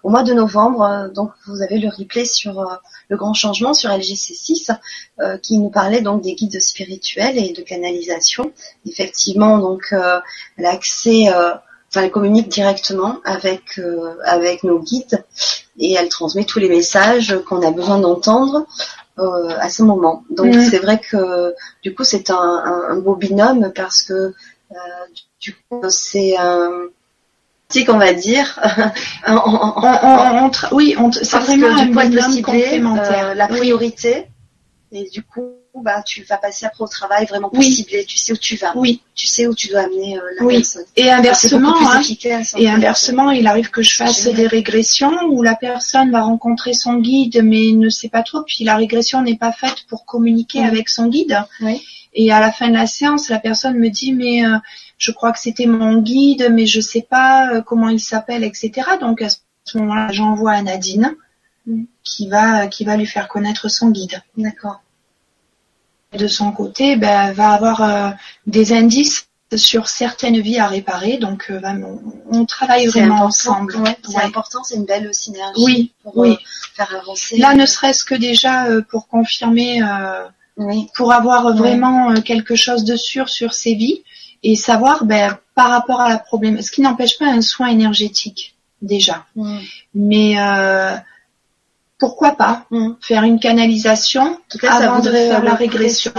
au 0.03 0.09
mois 0.09 0.23
de 0.23 0.33
novembre. 0.33 0.83
Euh, 0.83 1.09
donc 1.09 1.31
vous 1.47 1.61
avez 1.61 1.79
le 1.79 1.89
replay 1.89 2.25
sur 2.25 2.59
euh, 2.59 2.75
le 3.09 3.17
grand 3.17 3.33
changement 3.33 3.73
sur 3.73 3.89
LGC6 3.89 4.77
euh, 5.19 5.37
qui 5.37 5.57
nous 5.57 5.69
parlait 5.69 6.01
donc 6.01 6.21
des 6.21 6.35
guides 6.35 6.59
spirituels 6.59 7.37
et 7.37 7.53
de 7.53 7.61
canalisation. 7.61 8.51
Effectivement, 8.85 9.57
donc 9.57 9.93
elle 9.93 10.65
a 10.65 10.71
accès, 10.71 11.27
enfin 11.93 12.05
elle 12.05 12.11
communique 12.11 12.49
directement 12.49 13.17
avec 13.23 13.79
avec 14.25 14.63
nos 14.63 14.79
guides 14.79 15.23
et 15.77 15.93
elle 15.93 16.09
transmet 16.09 16.45
tous 16.45 16.59
les 16.59 16.69
messages 16.69 17.39
qu'on 17.47 17.61
a 17.61 17.71
besoin 17.71 17.99
d'entendre. 17.99 18.65
à 19.17 19.69
ce 19.69 19.83
moment. 19.83 20.23
Donc 20.31 20.55
mm. 20.55 20.61
c'est 20.69 20.79
vrai 20.79 20.99
que 20.99 21.53
du 21.83 21.93
coup 21.93 22.03
c'est 22.03 22.31
un, 22.31 22.85
un, 22.89 22.97
beau 22.97 23.15
binôme 23.15 23.71
parce 23.75 24.01
que 24.01 24.33
du 25.39 25.55
coup 25.69 25.83
c'est 25.89 26.35
un 26.35 26.71
qu'on 27.81 27.97
va 27.97 28.13
dire. 28.13 28.59
oui, 30.71 30.95
c'est 31.11 31.37
vraiment 31.37 31.75
un 31.75 31.91
point 31.91 32.09
de 32.09 32.41
complémentaire. 32.41 33.29
Euh, 33.29 33.33
la 33.33 33.47
priorité. 33.47 34.27
Et 34.91 35.09
du 35.09 35.23
coup, 35.23 35.53
bah, 35.81 36.03
tu 36.03 36.23
vas 36.23 36.37
passer 36.37 36.67
après 36.67 36.83
au 36.83 36.87
travail 36.87 37.25
vraiment 37.25 37.49
pour 37.49 37.63
cibler. 37.63 38.05
Tu 38.05 38.17
sais 38.17 38.31
où 38.31 38.37
tu 38.37 38.55
vas. 38.55 38.73
Oui. 38.75 39.01
Tu 39.15 39.25
sais 39.25 39.47
où 39.47 39.55
tu 39.55 39.69
dois 39.69 39.81
amener 39.81 40.17
euh, 40.17 40.21
la 40.37 40.45
oui. 40.45 40.55
personne. 40.57 40.85
Et 40.95 41.09
inversement, 41.09 41.75
hein, 41.89 42.01
et 42.57 42.69
inversement, 42.69 43.31
il 43.31 43.47
arrive 43.47 43.71
que 43.71 43.81
je 43.81 43.95
fasse 43.95 44.27
des 44.27 44.45
régressions 44.45 45.11
où 45.29 45.41
la 45.41 45.55
personne 45.55 46.11
va 46.11 46.21
rencontrer 46.21 46.73
son 46.73 46.97
guide, 46.97 47.41
mais 47.43 47.71
ne 47.71 47.89
sait 47.89 48.09
pas 48.09 48.21
trop. 48.21 48.43
Puis 48.43 48.63
la 48.63 48.75
régression 48.75 49.23
n'est 49.23 49.37
pas 49.37 49.51
faite 49.51 49.85
pour 49.89 50.05
communiquer 50.05 50.63
avec 50.63 50.89
son 50.89 51.07
guide. 51.07 51.43
Oui. 51.61 51.81
Et 52.13 52.31
à 52.31 52.39
la 52.39 52.51
fin 52.51 52.69
de 52.69 52.75
la 52.75 52.85
séance, 52.85 53.29
la 53.29 53.39
personne 53.39 53.79
me 53.79 53.89
dit 53.89 54.13
mais 54.13 54.45
euh, 54.45 54.57
je 54.99 55.11
crois 55.11 55.31
que 55.31 55.39
c'était 55.39 55.65
mon 55.65 55.97
guide, 55.97 56.49
mais 56.51 56.67
je 56.67 56.79
sais 56.79 57.01
pas 57.01 57.51
euh, 57.51 57.61
comment 57.61 57.89
il 57.89 57.99
s'appelle, 57.99 58.43
etc. 58.43 58.71
Donc 59.01 59.23
à 59.23 59.29
ce 59.29 59.77
moment-là, 59.79 60.11
j'envoie 60.11 60.51
à 60.51 60.61
Nadine 60.61 61.15
mm. 61.65 61.85
qui 62.03 62.27
va 62.27 62.67
qui 62.67 62.83
va 62.83 62.95
lui 62.95 63.07
faire 63.07 63.27
connaître 63.27 63.69
son 63.69 63.89
guide. 63.89 64.21
D'accord. 64.37 64.82
De 66.17 66.27
son 66.27 66.51
côté, 66.51 66.95
ben, 66.95 67.31
va 67.33 67.51
avoir 67.51 67.81
euh, 67.81 68.09
des 68.47 68.73
indices 68.73 69.27
sur 69.55 69.87
certaines 69.87 70.39
vies 70.39 70.59
à 70.59 70.67
réparer. 70.67 71.17
Donc, 71.17 71.51
ben, 71.51 71.83
on, 72.31 72.45
travaille 72.45 72.87
vraiment 72.87 73.23
ensemble. 73.25 73.77
c'est 74.03 74.21
important, 74.21 74.63
c'est 74.63 74.75
une 74.75 74.85
belle 74.85 75.13
synergie 75.13 75.63
oui, 75.63 75.93
pour 76.03 76.17
oui. 76.17 76.37
faire 76.75 76.93
avancer. 76.99 77.37
Là, 77.37 77.53
ne 77.53 77.65
serait-ce 77.65 78.03
que 78.03 78.15
déjà 78.15 78.65
pour 78.89 79.07
confirmer 79.07 79.81
oui. 80.57 80.87
pour 80.95 81.11
avoir 81.13 81.55
vraiment 81.55 82.11
euh, 82.11 82.21
quelque 82.21 82.55
chose 82.55 82.83
de 82.83 82.95
sûr 82.95 83.29
sur 83.29 83.53
ses 83.53 83.75
vies 83.75 84.03
et 84.43 84.55
savoir 84.55 85.05
ben, 85.05 85.37
par 85.55 85.69
rapport 85.69 86.01
à 86.01 86.09
la 86.09 86.17
problème, 86.17 86.61
ce 86.61 86.71
qui 86.71 86.81
n'empêche 86.81 87.17
pas 87.17 87.27
un 87.27 87.41
soin 87.41 87.67
énergétique 87.67 88.55
déjà. 88.81 89.25
Mais 89.95 90.35
euh, 90.37 90.95
pourquoi 92.03 92.31
pas 92.31 92.65
faire 93.01 93.23
une 93.23 93.39
canalisation 93.39 94.37
avant 94.67 94.99
de 94.99 95.09
faire 95.09 95.43
la 95.43 95.55
régression 95.55 96.11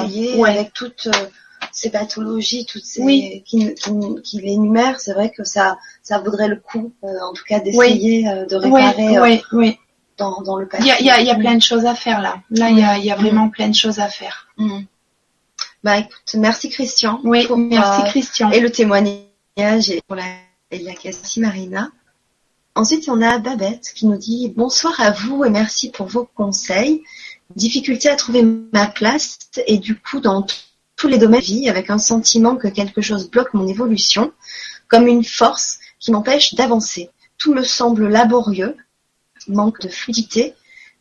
avec 0.47 0.73
toutes 0.73 1.09
euh, 1.09 1.27
ces 1.73 1.91
pathologies, 1.91 2.65
toutes 2.65 2.85
ces 2.85 3.43
qui, 3.45 3.75
qui, 3.75 3.91
qui 4.23 4.41
l'énumèrent, 4.41 5.01
c'est 5.01 5.13
vrai 5.13 5.31
que 5.31 5.45
ça 5.45 5.77
ça 6.03 6.19
vaudrait 6.21 6.49
le 6.49 6.57
coup, 6.57 6.93
en 7.03 7.33
tout 7.35 7.45
cas 7.47 7.61
d'essayer 7.61 8.25
de 8.25 8.57
réparer. 8.57 9.21
Oui, 9.21 9.43
oui, 9.53 9.79
dans, 10.17 10.57
le 10.57 10.67
passé. 10.67 10.85
Il 11.01 11.07
y 11.07 11.11
a, 11.11 11.21
y 11.21 11.31
a, 11.31 11.35
plein 11.35 11.57
de 11.57 11.63
choses 11.63 11.85
à 11.85 11.95
faire 11.95 12.23
là. 12.23 12.37
Là, 12.51 12.71
il 12.71 12.79
y, 12.79 12.83
a, 12.83 12.99
y 12.99 13.11
a 13.11 13.17
vraiment 13.17 13.51
plein 13.51 13.69
de 13.69 13.75
choses 13.75 13.99
à 13.99 14.09
faire. 14.09 14.49
Mm. 14.57 14.85
Bah 15.83 15.99
écoute, 15.99 16.35
merci 16.39 16.71
Christian. 16.71 17.21
Oui, 17.25 17.47
merci 17.57 18.01
euh, 18.01 18.05
Christian. 18.07 18.51
Et 18.53 18.61
le 18.61 18.71
témoignage 18.71 19.91
et 19.91 20.01
pour 20.07 20.17
la 20.17 20.25
Et 20.71 20.79
la 20.79 20.95
question 20.95 21.43
Marina. 21.43 21.91
Ensuite, 22.77 23.09
on 23.09 23.23
a 23.23 23.39
Babette 23.39 23.93
qui 23.95 24.07
nous 24.07 24.17
dit 24.17 24.53
bonsoir 24.57 25.01
à 25.01 25.13
vous 25.13 25.45
et 25.45 25.51
merci 25.51 25.91
pour 25.91 26.07
vos 26.07 26.25
conseils. 26.25 27.05
Difficulté 27.55 28.09
à 28.09 28.17
trouver 28.17 28.43
ma 28.73 28.89
place 28.89 29.39
et 29.69 29.79
du 29.79 29.97
coup 30.01 30.19
dans 30.19 30.45
tous 30.97 31.07
les 31.07 31.19
domaines 31.19 31.41
de 31.41 31.47
vie 31.47 31.69
avec 31.69 31.91
un 31.91 31.99
sentiment 31.99 32.57
que 32.57 32.67
quelque 32.67 33.01
chose 33.01 33.31
bloque 33.31 33.55
mon 33.55 33.69
évolution, 33.69 34.33
comme 34.89 35.07
une 35.07 35.25
force 35.25 35.79
qui 36.01 36.11
m'empêche 36.11 36.55
d'avancer. 36.55 37.11
Tout 37.39 37.55
me 37.55 37.63
semble 37.63 38.09
laborieux, 38.09 38.77
manque 39.47 39.81
de 39.81 39.89
fluidité, 39.89 40.55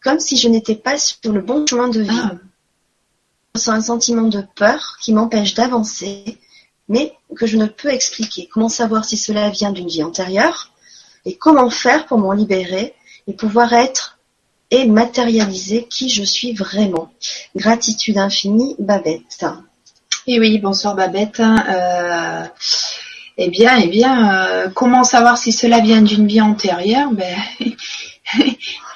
comme 0.03 0.19
si 0.19 0.37
je 0.37 0.49
n'étais 0.49 0.75
pas 0.75 0.97
sur 0.97 1.31
le 1.31 1.41
bon 1.41 1.65
chemin 1.65 1.87
de 1.87 2.01
vie. 2.01 2.09
Ah. 2.11 2.35
Je 3.55 3.59
ressens 3.59 3.71
un 3.71 3.81
sentiment 3.81 4.27
de 4.27 4.43
peur 4.55 4.97
qui 5.01 5.13
m'empêche 5.13 5.53
d'avancer, 5.55 6.37
mais 6.87 7.13
que 7.35 7.47
je 7.47 7.57
ne 7.57 7.65
peux 7.65 7.89
expliquer. 7.89 8.47
Comment 8.51 8.69
savoir 8.69 9.05
si 9.05 9.17
cela 9.17 9.49
vient 9.49 9.71
d'une 9.71 9.87
vie 9.87 10.03
antérieure? 10.03 10.72
Et 11.25 11.35
comment 11.35 11.69
faire 11.69 12.05
pour 12.05 12.17
m'en 12.17 12.31
libérer 12.31 12.93
et 13.27 13.33
pouvoir 13.33 13.73
être 13.73 14.19
et 14.71 14.85
matérialiser 14.85 15.87
qui 15.89 16.09
je 16.09 16.23
suis 16.23 16.53
vraiment? 16.53 17.11
Gratitude 17.55 18.17
infinie, 18.17 18.75
Babette. 18.79 19.45
Et 20.25 20.39
oui, 20.39 20.57
bonsoir 20.59 20.95
Babette. 20.95 21.39
Euh, 21.39 22.43
eh 23.37 23.49
bien, 23.49 23.77
eh 23.77 23.87
bien, 23.87 24.33
euh, 24.33 24.69
comment 24.69 25.03
savoir 25.03 25.37
si 25.37 25.51
cela 25.51 25.79
vient 25.79 26.01
d'une 26.01 26.27
vie 26.27 26.41
antérieure? 26.41 27.11
Ben, 27.11 27.35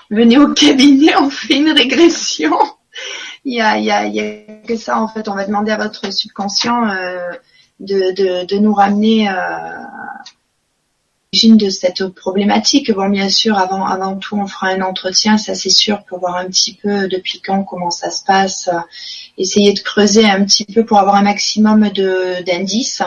venez 0.09 0.37
au 0.37 0.53
cabinet, 0.53 1.15
on 1.17 1.29
fait 1.29 1.55
une 1.55 1.71
régression. 1.71 2.55
Il 3.45 3.53
y 3.55 3.61
a, 3.61 3.77
il 3.77 3.85
y 3.85 3.91
a, 3.91 4.05
il 4.05 4.15
y 4.15 4.19
a 4.19 4.65
que 4.67 4.75
ça 4.75 4.99
en 4.99 5.07
fait. 5.07 5.27
On 5.27 5.35
va 5.35 5.45
demander 5.45 5.71
à 5.71 5.77
votre 5.77 6.11
subconscient 6.13 6.89
euh, 6.89 7.31
de, 7.79 8.45
de, 8.45 8.57
nous 8.57 8.73
ramener 8.73 9.29
de 11.45 11.69
cette 11.69 12.07
problématique. 12.07 12.91
Bon, 12.91 13.09
bien 13.09 13.29
sûr, 13.29 13.57
avant, 13.57 13.85
avant 13.85 14.15
tout, 14.17 14.35
on 14.37 14.47
fera 14.47 14.67
un 14.69 14.81
entretien, 14.81 15.37
ça 15.37 15.53
c'est 15.55 15.69
sûr, 15.69 16.03
pour 16.05 16.19
voir 16.19 16.37
un 16.37 16.45
petit 16.45 16.73
peu 16.73 17.07
depuis 17.07 17.39
quand, 17.39 17.63
comment 17.63 17.91
ça 17.91 18.09
se 18.09 18.23
passe, 18.23 18.69
essayer 19.37 19.73
de 19.73 19.79
creuser 19.79 20.25
un 20.25 20.43
petit 20.43 20.65
peu 20.65 20.83
pour 20.83 20.97
avoir 20.97 21.15
un 21.15 21.23
maximum 21.23 21.89
de 21.89 22.43
d'indices. 22.43 23.03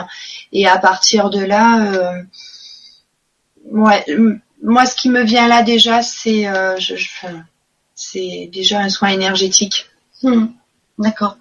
Et 0.53 0.67
à 0.67 0.77
partir 0.77 1.29
de 1.29 1.39
là, 1.39 1.85
euh, 1.85 2.23
ouais, 3.71 4.05
moi, 4.63 4.85
ce 4.85 4.95
qui 4.95 5.09
me 5.09 5.23
vient 5.23 5.47
là 5.47 5.63
déjà, 5.63 6.01
c'est 6.01 6.47
euh, 6.47 6.77
déjà 8.51 8.79
un 8.79 8.89
soin 8.89 9.09
énergétique. 9.09 9.87
Hmm. 10.23 10.47
D'accord. 10.99 11.37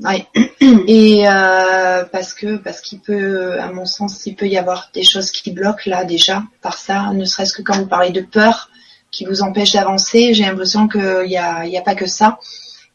Oui. 0.00 0.26
Et 0.88 1.28
euh, 1.28 2.04
parce 2.04 2.34
que 2.34 2.56
parce 2.56 2.80
qu'il 2.80 3.00
peut, 3.00 3.58
à 3.60 3.72
mon 3.72 3.86
sens, 3.86 4.26
il 4.26 4.36
peut 4.36 4.46
y 4.46 4.58
avoir 4.58 4.90
des 4.92 5.02
choses 5.02 5.30
qui 5.30 5.52
bloquent 5.52 5.88
là 5.90 6.04
déjà 6.04 6.42
par 6.60 6.76
ça, 6.76 7.12
ne 7.12 7.24
serait-ce 7.24 7.54
que 7.54 7.62
quand 7.62 7.78
vous 7.78 7.86
parlez 7.86 8.10
de 8.10 8.20
peur 8.20 8.70
qui 9.10 9.24
vous 9.24 9.42
empêche 9.42 9.72
d'avancer, 9.72 10.34
j'ai 10.34 10.44
l'impression 10.44 10.88
qu'il 10.88 11.26
n'y 11.26 11.38
a, 11.38 11.66
y 11.66 11.78
a 11.78 11.82
pas 11.82 11.94
que 11.94 12.06
ça. 12.06 12.38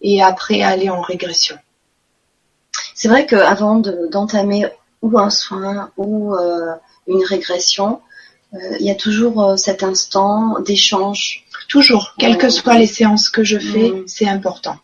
Et 0.01 0.21
après 0.21 0.61
aller 0.61 0.89
en 0.89 1.01
régression. 1.01 1.57
C'est 2.93 3.07
vrai 3.07 3.25
qu'avant 3.25 3.77
d'entamer 4.11 4.67
ou 5.01 5.17
un 5.17 5.29
soin 5.29 5.91
ou 5.97 6.35
euh, 6.35 6.73
une 7.07 7.23
régression, 7.23 8.01
euh, 8.53 8.57
il 8.79 8.85
y 8.85 8.91
a 8.91 8.95
toujours 8.95 9.43
euh, 9.43 9.57
cet 9.57 9.83
instant 9.83 10.59
d'échange. 10.59 11.45
Toujours, 11.67 12.13
quelles 12.19 12.37
que 12.37 12.49
soient 12.49 12.77
les 12.77 12.87
séances 12.87 13.29
que 13.29 13.43
je 13.43 13.57
fais, 13.57 13.89
mm. 13.89 14.03
c'est 14.07 14.27
important. 14.27 14.77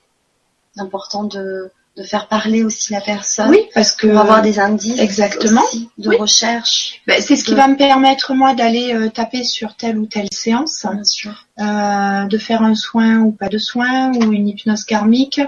Important 0.77 1.25
de 1.25 1.71
de 1.97 2.03
faire 2.03 2.27
parler 2.27 2.63
aussi 2.63 2.93
la 2.93 3.01
personne. 3.01 3.49
Oui, 3.49 3.59
parce 3.73 3.91
que 3.91 4.05
pour 4.05 4.19
avoir 4.19 4.43
des 4.43 4.59
indices 4.59 4.99
exactement 4.99 5.63
de 5.97 6.15
recherche. 6.15 7.01
Ben, 7.07 7.19
c'est 7.19 7.35
ce 7.35 7.43
qui 7.43 7.55
va 7.55 7.67
me 7.67 7.75
permettre 7.75 8.35
moi 8.35 8.53
d'aller 8.53 8.93
euh, 8.93 9.09
taper 9.09 9.43
sur 9.43 9.75
telle 9.75 9.97
ou 9.97 10.05
telle 10.05 10.27
séance, 10.31 10.85
Bien 10.85 11.03
sûr. 11.03 11.47
Euh, 11.59 12.25
de 12.25 12.37
faire 12.37 12.61
un 12.61 12.75
soin 12.75 13.17
ou 13.17 13.31
pas 13.31 13.49
de 13.49 13.57
soin 13.57 14.11
ou 14.13 14.31
une 14.31 14.47
hypnose 14.47 14.83
karmique. 14.83 15.41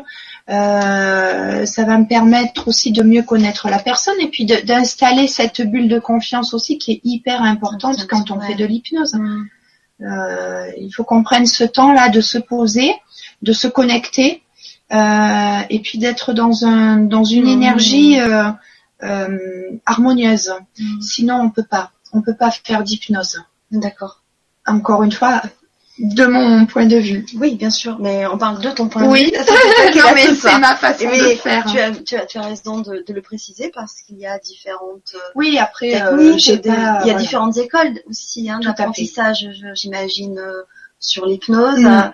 Euh, 0.50 1.66
ça 1.68 1.84
va 1.84 2.00
me 2.00 2.08
permettre 2.08 2.68
aussi 2.68 2.92
de 2.92 3.04
mieux 3.04 3.22
connaître 3.22 3.70
la 3.70 3.78
personne 3.78 4.20
et 4.20 4.30
puis 4.30 4.46
d'installer 4.46 5.28
cette 5.28 5.62
bulle 5.62 5.88
de 5.88 6.00
confiance 6.00 6.56
aussi 6.56 6.80
qui 6.80 6.94
est 6.94 7.02
hyper 7.04 7.44
importante 7.44 8.08
quand 8.08 8.32
on 8.32 8.40
fait 8.40 8.56
de 8.56 8.66
l'hypnose. 8.66 9.14
Mm. 9.14 9.46
il 10.80 10.90
faut 10.96 11.04
qu'on 11.04 11.22
prenne 11.22 11.46
ce 11.46 11.64
temps-là 11.64 12.10
de 12.10 12.22
se 12.22 12.40
poser, 12.40 12.96
de 13.44 13.54
se 13.54 13.68
connecter 13.68 14.42
euh, 14.92 15.60
et 15.70 15.80
puis 15.80 16.00
d'être 16.00 16.34
dans 16.34 16.66
un 16.66 16.98
dans 16.98 17.24
une 17.24 17.46
mmh. 17.46 17.50
énergie 17.50 18.20
euh, 18.20 18.50
euh, 19.04 19.38
harmonieuse. 19.86 20.52
Mmh. 20.80 21.02
Sinon, 21.02 21.36
on 21.42 21.50
peut 21.50 21.64
pas. 21.64 21.92
On 22.12 22.22
peut 22.22 22.36
pas 22.36 22.50
faire 22.52 22.84
d'hypnose. 22.84 23.44
D'accord. 23.72 24.24
Encore 24.66 25.04
une 25.04 25.12
fois, 25.12 25.44
de 26.00 26.26
mon 26.26 26.66
point 26.66 26.88
de 26.88 26.98
vue. 26.98 27.24
Oui, 27.36 27.56
bien 27.56 27.70
sûr, 27.70 27.98
mais 28.00 28.26
on 28.26 28.38
parle 28.40 28.62
de 28.62 28.70
ton 28.72 28.88
point 28.88 29.04
de 29.04 29.08
vue. 29.14 29.14
Oui, 30.16 30.36
c'est 30.36 30.58
ma 30.58 30.76
façon 30.76 31.06
de 31.06 31.36
faire. 31.36 31.66
Tu 31.66 31.80
as, 31.80 31.92
tu 31.92 32.16
as, 32.16 32.26
tu 32.26 32.38
as 32.40 32.42
raison 32.42 32.80
de, 32.80 33.04
de 33.06 33.14
le 33.14 33.22
préciser 33.22 33.72
parce 33.74 34.02
qu'il 34.02 34.18
y 34.18 34.26
a 34.26 34.40
différentes 34.40 35.16
oui, 35.36 35.60
après, 35.60 35.92
techniques, 35.92 36.48
il 36.48 37.08
y 37.08 37.12
a 37.12 37.14
différentes 37.14 37.58
écoles 37.58 38.00
aussi 38.10 38.50
hein, 38.50 38.60
d'apprentissage, 38.60 39.48
j'imagine, 39.76 40.42
sur 41.00 41.28
l'hypnose. 41.28 41.80
Mmh. 41.80 42.12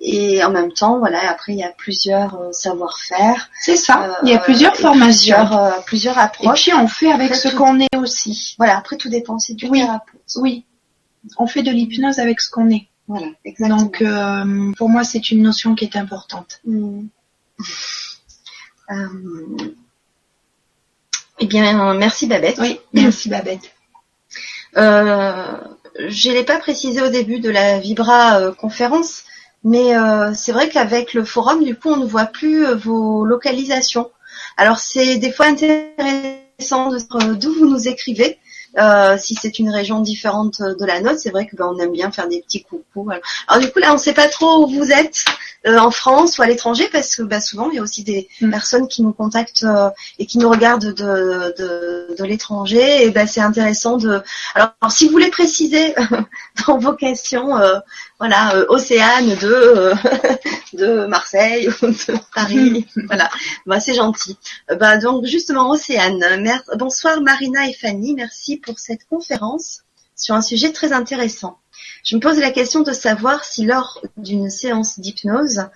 Et 0.00 0.44
en 0.44 0.50
même 0.50 0.72
temps, 0.72 0.98
voilà, 0.98 1.28
après 1.28 1.52
il 1.54 1.58
y 1.58 1.64
a 1.64 1.70
plusieurs 1.70 2.40
euh, 2.40 2.52
savoir-faire. 2.52 3.50
C'est 3.60 3.76
ça. 3.76 4.18
il 4.22 4.28
y 4.28 4.34
a 4.34 4.38
plusieurs 4.38 4.74
euh, 4.74 4.76
formations, 4.76 5.34
plusieurs, 5.34 5.58
euh, 5.58 5.70
plusieurs, 5.84 6.18
approches. 6.18 6.68
Et 6.68 6.70
puis 6.70 6.80
on 6.80 6.86
fait 6.86 7.10
avec 7.10 7.34
ce 7.34 7.48
qu'on 7.48 7.80
est 7.80 7.96
aussi. 7.96 8.54
Voilà, 8.58 8.78
après 8.78 8.96
tout 8.96 9.08
dépend 9.08 9.38
c'est 9.38 9.54
du 9.54 9.66
oui. 9.66 9.82
Oui. 10.36 10.64
On 11.36 11.46
fait 11.46 11.62
de 11.62 11.72
l'hypnose 11.72 12.20
avec 12.20 12.40
ce 12.40 12.48
qu'on 12.50 12.70
est. 12.70 12.86
Voilà, 13.08 13.26
exactement. 13.44 13.82
Donc 13.82 14.76
pour 14.76 14.88
moi 14.88 15.02
c'est 15.02 15.30
une 15.30 15.42
notion 15.42 15.74
qui 15.74 15.84
est 15.84 15.96
importante. 15.96 16.60
Hmm. 16.64 17.06
Eh 21.40 21.46
bien, 21.46 21.94
merci 21.94 22.26
Babette. 22.26 22.58
Oui, 22.58 22.80
merci 22.92 23.28
Babette. 23.28 23.72
Euh, 24.76 25.56
je 26.06 26.30
l'ai 26.30 26.44
pas 26.44 26.58
précisé 26.58 27.02
au 27.02 27.08
début 27.08 27.40
de 27.40 27.50
la 27.50 27.78
Vibra 27.78 28.52
conférence, 28.52 29.24
mais 29.64 29.96
euh, 29.96 30.32
c'est 30.34 30.52
vrai 30.52 30.68
qu'avec 30.68 31.14
le 31.14 31.24
forum, 31.24 31.64
du 31.64 31.74
coup, 31.74 31.90
on 31.90 31.96
ne 31.96 32.06
voit 32.06 32.26
plus 32.26 32.66
euh, 32.66 32.74
vos 32.74 33.24
localisations. 33.24 34.10
Alors 34.56 34.78
c'est 34.78 35.16
des 35.16 35.32
fois 35.32 35.46
intéressant 35.46 36.90
de 36.90 36.98
savoir 36.98 37.36
d'où 37.36 37.52
vous 37.52 37.68
nous 37.68 37.88
écrivez. 37.88 38.38
Euh, 38.76 39.16
si 39.18 39.34
c'est 39.34 39.58
une 39.58 39.70
région 39.70 40.00
différente 40.00 40.60
de 40.60 40.84
la 40.84 41.00
nôtre, 41.00 41.18
c'est 41.18 41.30
vrai 41.30 41.46
que 41.46 41.56
ben, 41.56 41.66
on 41.74 41.78
aime 41.78 41.92
bien 41.92 42.12
faire 42.12 42.28
des 42.28 42.42
petits 42.42 42.62
coucou. 42.62 43.08
Alors 43.48 43.62
du 43.62 43.72
coup 43.72 43.78
là, 43.78 43.90
on 43.90 43.94
ne 43.94 43.98
sait 43.98 44.12
pas 44.12 44.28
trop 44.28 44.64
où 44.64 44.66
vous 44.68 44.92
êtes. 44.92 45.24
Euh, 45.66 45.76
en 45.76 45.90
France 45.90 46.38
ou 46.38 46.42
à 46.42 46.46
l'étranger 46.46 46.88
parce 46.92 47.16
que 47.16 47.22
bah, 47.24 47.40
souvent 47.40 47.68
il 47.70 47.76
y 47.76 47.78
a 47.80 47.82
aussi 47.82 48.04
des 48.04 48.28
mm. 48.40 48.50
personnes 48.50 48.86
qui 48.86 49.02
nous 49.02 49.12
contactent 49.12 49.64
euh, 49.64 49.90
et 50.20 50.24
qui 50.24 50.38
nous 50.38 50.48
regardent 50.48 50.94
de, 50.94 51.52
de, 51.58 52.14
de 52.16 52.24
l'étranger 52.24 53.04
et 53.04 53.10
bah, 53.10 53.26
c'est 53.26 53.40
intéressant 53.40 53.96
de 53.96 54.22
alors, 54.54 54.70
si 54.88 55.06
vous 55.06 55.10
voulez 55.10 55.30
préciser 55.30 55.96
dans 56.66 56.78
vos 56.78 56.92
questions 56.92 57.56
euh, 58.20 58.24
voilà 58.26 58.64
Océane 58.68 59.34
de 59.36 59.92
de 60.76 61.06
Marseille 61.06 61.68
ou 61.68 61.86
de 61.86 62.18
Paris. 62.34 62.86
Mm. 62.96 63.06
voilà. 63.06 63.30
Bah, 63.66 63.80
c'est 63.80 63.94
gentil. 63.94 64.36
Bah, 64.78 64.98
donc 64.98 65.24
justement 65.24 65.70
Océane. 65.70 66.24
Bonsoir 66.76 67.20
Marina 67.20 67.68
et 67.68 67.74
Fanny. 67.74 68.14
Merci 68.14 68.56
pour 68.56 68.78
cette 68.78 69.06
conférence 69.08 69.82
sur 70.16 70.34
un 70.34 70.42
sujet 70.42 70.72
très 70.72 70.92
intéressant. 70.92 71.58
Je 72.04 72.16
me 72.16 72.20
pose 72.20 72.38
la 72.38 72.50
question 72.50 72.80
de 72.80 72.92
savoir 72.92 73.44
si 73.44 73.64
lors 73.64 74.00
d'une 74.16 74.50
séance 74.50 74.98
d'hypnose, 74.98 75.66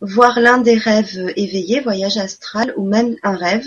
voir 0.00 0.40
l'un 0.40 0.58
des 0.58 0.76
rêves 0.76 1.32
éveillés, 1.36 1.80
voyage 1.80 2.16
astral 2.16 2.74
ou 2.76 2.84
même 2.84 3.16
un 3.22 3.36
rêve, 3.36 3.64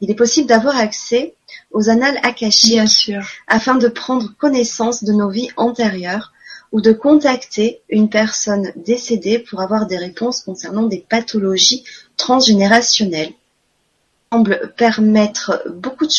il 0.00 0.10
est 0.10 0.14
possible 0.14 0.48
d'avoir 0.48 0.76
accès 0.76 1.34
aux 1.70 1.88
annales 1.88 2.18
akashiques 2.22 3.12
afin 3.46 3.76
de 3.76 3.88
prendre 3.88 4.34
connaissance 4.36 5.04
de 5.04 5.12
nos 5.12 5.30
vies 5.30 5.50
antérieures 5.56 6.32
ou 6.72 6.80
de 6.80 6.92
contacter 6.92 7.80
une 7.88 8.08
personne 8.08 8.72
décédée 8.76 9.38
pour 9.38 9.60
avoir 9.60 9.86
des 9.86 9.98
réponses 9.98 10.42
concernant 10.42 10.84
des 10.84 11.04
pathologies 11.08 11.84
transgénérationnelles. 12.16 13.32
semble 14.32 14.72
permettre 14.76 15.64
beaucoup 15.68 16.06
de 16.06 16.12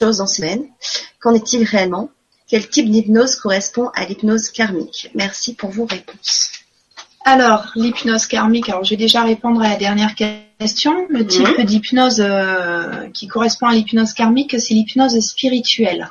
choses 0.00 0.20
en 0.20 0.26
semaine. 0.26 0.66
Qu'en 1.20 1.34
est-il 1.34 1.64
réellement? 1.64 2.10
Quel 2.48 2.68
type 2.68 2.90
d'hypnose 2.90 3.36
correspond 3.36 3.88
à 3.94 4.04
l'hypnose 4.04 4.50
karmique? 4.50 5.10
Merci 5.14 5.54
pour 5.54 5.70
vos 5.70 5.86
réponses. 5.86 6.50
Alors, 7.24 7.72
l'hypnose 7.74 8.26
karmique, 8.26 8.68
alors 8.68 8.84
je 8.84 8.90
vais 8.90 8.96
déjà 8.96 9.24
répondre 9.24 9.60
à 9.60 9.70
la 9.70 9.76
dernière 9.76 10.14
question. 10.14 11.06
Le 11.08 11.26
type 11.26 11.60
d'hypnose 11.60 12.20
euh, 12.20 13.08
qui 13.12 13.26
correspond 13.26 13.66
à 13.66 13.72
l'hypnose 13.72 14.12
karmique, 14.12 14.60
c'est 14.60 14.74
l'hypnose 14.74 15.18
spirituelle. 15.18 16.08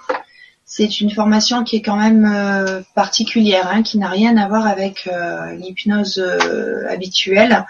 C'est 0.68 1.00
une 1.00 1.12
formation 1.12 1.64
qui 1.64 1.76
est 1.76 1.82
quand 1.82 1.96
même 1.96 2.26
euh, 2.26 2.82
particulière, 2.96 3.70
hein, 3.72 3.84
qui 3.84 4.00
n'a 4.00 4.10
rien 4.10 4.36
à 4.36 4.48
voir 4.48 4.66
avec 4.66 5.08
euh, 5.08 5.52
l'hypnose 5.54 6.20
habituelle. 6.90 7.66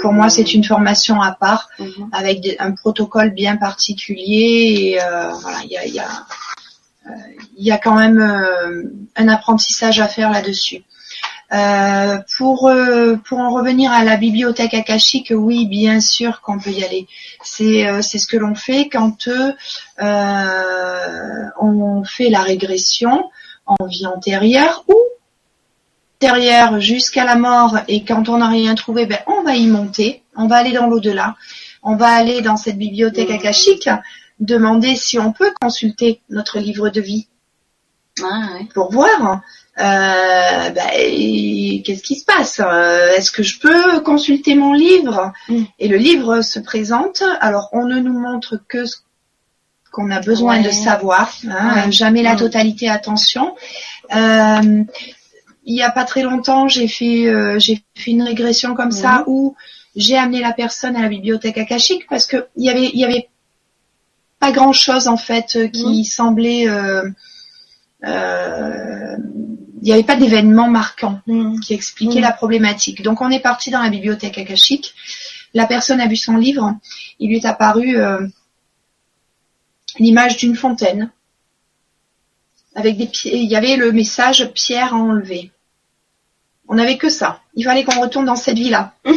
pour 0.00 0.12
moi, 0.12 0.28
c'est 0.28 0.54
une 0.54 0.64
formation 0.64 1.20
à 1.20 1.32
part, 1.32 1.68
mhm. 1.78 2.10
avec 2.12 2.56
un 2.58 2.72
protocole 2.72 3.30
bien 3.30 3.56
particulier. 3.56 4.96
Et, 4.96 4.98
voilà, 5.40 5.58
il 5.64 5.70
y 5.70 6.00
a 6.00 6.04
il 7.58 7.64
y 7.64 7.70
a 7.70 7.78
quand 7.78 7.94
même 7.94 8.20
un 9.14 9.28
apprentissage 9.28 10.00
à 10.00 10.08
faire 10.08 10.30
là-dessus. 10.30 10.82
Euh, 11.52 12.18
pour 12.36 12.66
euh, 12.66 13.14
pour 13.24 13.38
en 13.38 13.54
revenir 13.54 13.92
à 13.92 14.02
la 14.02 14.16
bibliothèque 14.16 14.74
akashique, 14.74 15.32
oui, 15.34 15.66
bien 15.66 16.00
sûr 16.00 16.40
qu'on 16.40 16.58
peut 16.58 16.70
y 16.70 16.82
aller. 16.82 17.06
C'est 17.42 17.86
euh, 17.86 18.02
c'est 18.02 18.18
ce 18.18 18.26
que 18.26 18.36
l'on 18.36 18.56
fait 18.56 18.88
quand 18.88 19.28
on 21.60 22.04
fait 22.04 22.30
la 22.30 22.42
régression 22.42 23.30
en 23.66 23.86
vie 23.86 24.06
antérieure 24.06 24.84
ou 24.88 24.96
antérieure 26.16 26.80
jusqu'à 26.80 27.24
la 27.24 27.36
mort. 27.36 27.78
Et 27.86 28.04
quand 28.04 28.28
on 28.28 28.38
n'a 28.38 28.48
rien 28.48 28.74
trouvé, 28.74 29.06
ben 29.06 29.18
on 29.28 29.42
va 29.42 29.54
y 29.54 29.68
monter, 29.68 30.24
on 30.34 30.48
va 30.48 30.56
aller 30.56 30.72
dans 30.72 30.88
l'au-delà, 30.88 31.36
on 31.84 31.94
va 31.94 32.08
aller 32.08 32.40
dans 32.40 32.56
cette 32.56 32.78
bibliothèque 32.78 33.30
akashique, 33.30 33.88
demander 34.40 34.96
si 34.96 35.20
on 35.20 35.32
peut 35.32 35.52
consulter 35.60 36.22
notre 36.28 36.58
livre 36.58 36.88
de 36.88 37.00
vie 37.00 37.28
ah, 38.22 38.58
pour 38.74 38.92
voir 38.92 39.42
euh, 39.78 40.70
bah, 40.70 40.90
qu'est-ce 40.94 42.02
qui 42.02 42.16
se 42.16 42.24
passe 42.24 42.60
euh, 42.64 43.12
Est-ce 43.16 43.30
que 43.30 43.42
je 43.42 43.58
peux 43.58 44.00
consulter 44.00 44.54
mon 44.54 44.72
livre? 44.72 45.32
Mm. 45.48 45.64
Et 45.78 45.88
le 45.88 45.96
livre 45.98 46.40
se 46.40 46.58
présente. 46.58 47.22
Alors, 47.40 47.68
on 47.72 47.84
ne 47.84 48.00
nous 48.00 48.18
montre 48.18 48.58
que 48.68 48.86
ce 48.86 48.96
qu'on 49.92 50.10
a 50.10 50.20
besoin 50.20 50.60
de 50.60 50.70
savoir, 50.70 51.30
hein, 51.48 51.90
jamais 51.90 52.22
la 52.22 52.34
mm. 52.34 52.38
totalité. 52.38 52.88
Attention. 52.88 53.54
Euh, 54.14 54.84
il 55.68 55.74
y 55.74 55.82
a 55.82 55.90
pas 55.90 56.04
très 56.04 56.22
longtemps, 56.22 56.68
j'ai 56.68 56.86
fait 56.86 57.58
j'ai 57.58 57.82
fait 57.96 58.12
une 58.12 58.22
régression 58.22 58.74
comme 58.74 58.92
ça 58.92 59.24
où 59.26 59.56
j'ai 59.96 60.16
amené 60.16 60.40
la 60.40 60.52
personne 60.52 60.94
à 60.94 61.02
la 61.02 61.08
bibliothèque 61.08 61.58
akashique 61.58 62.06
parce 62.08 62.26
que 62.26 62.46
il 62.56 62.64
y 62.64 62.70
avait 62.70 62.90
y 62.94 63.04
avait 63.04 63.28
pas 64.38 64.52
grand 64.52 64.72
chose 64.72 65.08
en 65.08 65.16
fait 65.16 65.58
qui 65.72 66.02
mm. 66.02 66.04
semblait 66.04 66.68
euh, 66.68 67.02
il 68.02 69.90
n'y 69.90 69.92
avait 69.92 70.02
pas 70.02 70.16
d'événement 70.16 70.68
marquant 70.68 71.20
mm. 71.26 71.60
qui 71.60 71.74
expliquait 71.74 72.18
mm. 72.18 72.22
la 72.22 72.32
problématique. 72.32 73.02
Donc 73.02 73.20
on 73.20 73.30
est 73.30 73.40
parti 73.40 73.70
dans 73.70 73.82
la 73.82 73.90
bibliothèque 73.90 74.38
akashique. 74.38 74.94
La 75.54 75.66
personne 75.66 76.00
a 76.00 76.08
vu 76.08 76.16
son 76.16 76.36
livre. 76.36 76.76
Il 77.18 77.28
lui 77.28 77.36
est 77.36 77.46
apparu 77.46 77.96
euh, 77.96 78.26
l'image 79.98 80.36
d'une 80.36 80.56
fontaine 80.56 81.10
avec 82.74 82.96
des 82.96 83.06
pieds. 83.06 83.36
Il 83.36 83.48
y 83.48 83.56
avait 83.56 83.76
le 83.76 83.92
message 83.92 84.52
pierre 84.52 84.92
à 84.94 84.98
enlever. 84.98 85.52
On 86.68 86.74
n'avait 86.74 86.98
que 86.98 87.08
ça. 87.08 87.40
Il 87.54 87.64
fallait 87.64 87.84
qu'on 87.84 88.00
retourne 88.00 88.26
dans 88.26 88.36
cette 88.36 88.58
vie-là 88.58 88.94
mm. 89.04 89.12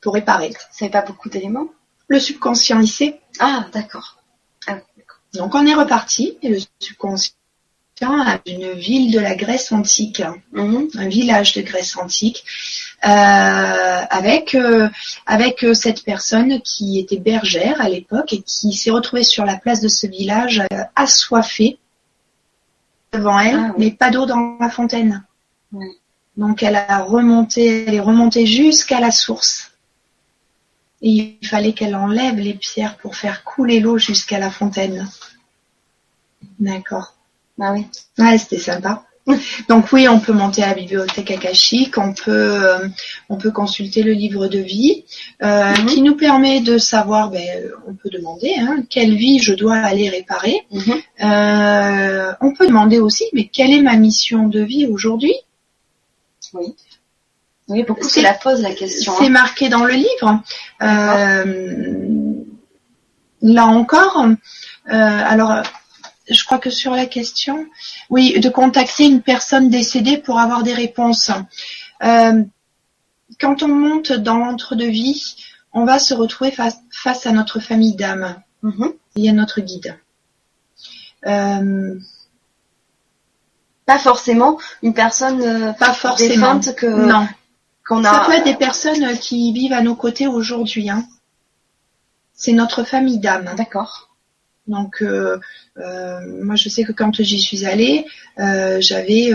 pour 0.00 0.14
réparer. 0.14 0.52
Ça 0.72 0.84
n'avait 0.84 0.92
pas 0.92 1.02
beaucoup 1.02 1.28
d'éléments. 1.28 1.68
Le 2.08 2.18
subconscient 2.18 2.80
ici. 2.80 3.14
Ah 3.38 3.66
d'accord. 3.72 4.16
Ah, 4.66 4.78
Donc 5.34 5.54
on 5.54 5.66
est 5.66 5.74
reparti 5.74 6.38
et 6.42 6.48
le 6.48 6.58
subconscient 6.80 7.37
une 8.46 8.72
ville 8.72 9.12
de 9.12 9.20
la 9.20 9.34
Grèce 9.34 9.72
antique, 9.72 10.22
mhm. 10.52 10.88
un 10.96 11.08
village 11.08 11.54
de 11.54 11.62
Grèce 11.62 11.96
antique, 11.96 12.44
euh, 13.04 13.08
avec 13.08 14.54
euh, 14.54 14.88
avec 15.26 15.64
euh, 15.64 15.74
cette 15.74 16.04
personne 16.04 16.60
qui 16.62 16.98
était 16.98 17.18
bergère 17.18 17.80
à 17.80 17.88
l'époque 17.88 18.32
et 18.32 18.42
qui 18.42 18.72
s'est 18.72 18.90
retrouvée 18.90 19.24
sur 19.24 19.44
la 19.44 19.56
place 19.56 19.80
de 19.80 19.88
ce 19.88 20.06
village 20.06 20.62
assoiffée 20.96 21.78
devant 23.12 23.38
elle, 23.40 23.70
ah 23.70 23.74
mais 23.78 23.90
pas 23.90 24.10
d'eau 24.10 24.26
dans 24.26 24.56
la 24.60 24.70
fontaine. 24.70 25.24
Donc 26.36 26.62
elle 26.62 26.76
a 26.76 27.02
remonté, 27.04 27.84
elle 27.86 27.94
est 27.94 28.00
remontée 28.00 28.46
jusqu'à 28.46 29.00
la 29.00 29.10
source. 29.10 29.72
Et 31.00 31.38
il 31.40 31.46
fallait 31.46 31.74
qu'elle 31.74 31.94
enlève 31.94 32.36
les 32.36 32.54
pierres 32.54 32.96
pour 32.96 33.14
faire 33.14 33.44
couler 33.44 33.78
l'eau 33.78 33.98
jusqu'à 33.98 34.38
la 34.38 34.50
fontaine. 34.50 35.08
D'accord. 36.58 37.17
Bah 37.58 37.72
oui. 37.72 37.86
Ouais, 38.18 38.38
c'était 38.38 38.58
sympa. 38.58 39.04
Donc 39.68 39.92
oui, 39.92 40.08
on 40.08 40.20
peut 40.20 40.32
monter 40.32 40.62
à 40.62 40.68
la 40.68 40.74
bibliothèque 40.74 41.30
akashique, 41.30 41.98
on 41.98 42.14
peut 42.14 42.30
euh, 42.30 42.88
on 43.28 43.36
peut 43.36 43.50
consulter 43.50 44.02
le 44.02 44.12
livre 44.12 44.48
de 44.48 44.58
vie 44.58 45.04
euh, 45.42 45.72
mhm. 45.72 45.86
qui 45.86 46.00
nous 46.02 46.16
permet 46.16 46.60
de 46.60 46.78
savoir, 46.78 47.30
ben, 47.30 47.46
on 47.86 47.92
peut 47.94 48.08
demander 48.10 48.54
hein, 48.58 48.84
quelle 48.88 49.14
vie 49.14 49.38
je 49.38 49.52
dois 49.52 49.76
aller 49.76 50.08
réparer. 50.08 50.62
Mhm. 50.70 50.94
Euh, 51.24 52.32
on 52.40 52.54
peut 52.54 52.66
demander 52.66 53.00
aussi, 53.00 53.24
mais 53.34 53.44
quelle 53.44 53.72
est 53.72 53.82
ma 53.82 53.96
mission 53.96 54.48
de 54.48 54.60
vie 54.60 54.86
aujourd'hui? 54.86 55.34
Oui. 56.54 56.74
Oui, 57.68 57.82
beaucoup 57.82 58.08
c'est 58.08 58.22
la 58.22 58.32
pose 58.32 58.62
la 58.62 58.72
question. 58.72 59.12
C'est 59.18 59.26
hein. 59.26 59.30
marqué 59.30 59.68
dans 59.68 59.84
le 59.84 59.92
livre. 59.92 60.42
là 63.42 63.66
encore, 63.66 64.26
alors 64.86 65.62
je 66.30 66.44
crois 66.44 66.58
que 66.58 66.70
sur 66.70 66.92
la 66.92 67.06
question, 67.06 67.66
oui, 68.10 68.38
de 68.40 68.48
contacter 68.48 69.06
une 69.06 69.22
personne 69.22 69.70
décédée 69.70 70.18
pour 70.18 70.38
avoir 70.38 70.62
des 70.62 70.74
réponses. 70.74 71.30
Euh, 72.02 72.42
quand 73.40 73.62
on 73.62 73.68
monte 73.68 74.12
dans 74.12 74.38
l'entre-de-vie, 74.38 75.36
on 75.72 75.84
va 75.84 75.98
se 75.98 76.14
retrouver 76.14 76.50
face, 76.50 77.26
à 77.26 77.32
notre 77.32 77.60
famille 77.60 77.94
d'âme 77.94 78.40
mm-hmm. 78.62 78.94
et 79.16 79.30
à 79.30 79.32
notre 79.32 79.60
guide. 79.60 79.98
Euh, 81.26 81.98
pas 83.86 83.98
forcément 83.98 84.58
une 84.82 84.94
personne 84.94 85.42
euh, 85.42 85.72
pas 85.72 85.92
forcément 85.92 86.60
que 86.60 86.86
non 86.86 87.26
qu'on 87.86 88.04
a. 88.04 88.12
Ça 88.12 88.24
peut 88.26 88.32
être 88.32 88.44
des 88.44 88.54
personnes 88.54 89.18
qui 89.18 89.52
vivent 89.52 89.72
à 89.72 89.80
nos 89.80 89.96
côtés 89.96 90.26
aujourd'hui. 90.26 90.90
Hein. 90.90 91.06
C'est 92.34 92.52
notre 92.52 92.84
famille 92.84 93.18
d'âme. 93.18 93.54
D'accord. 93.56 94.07
Donc, 94.68 95.02
euh, 95.02 95.40
euh, 95.78 96.20
moi, 96.44 96.54
je 96.54 96.68
sais 96.68 96.84
que 96.84 96.92
quand 96.92 97.22
j'y 97.22 97.40
suis 97.40 97.64
allée, 97.64 98.04
euh, 98.38 98.76
j'avais 98.80 99.32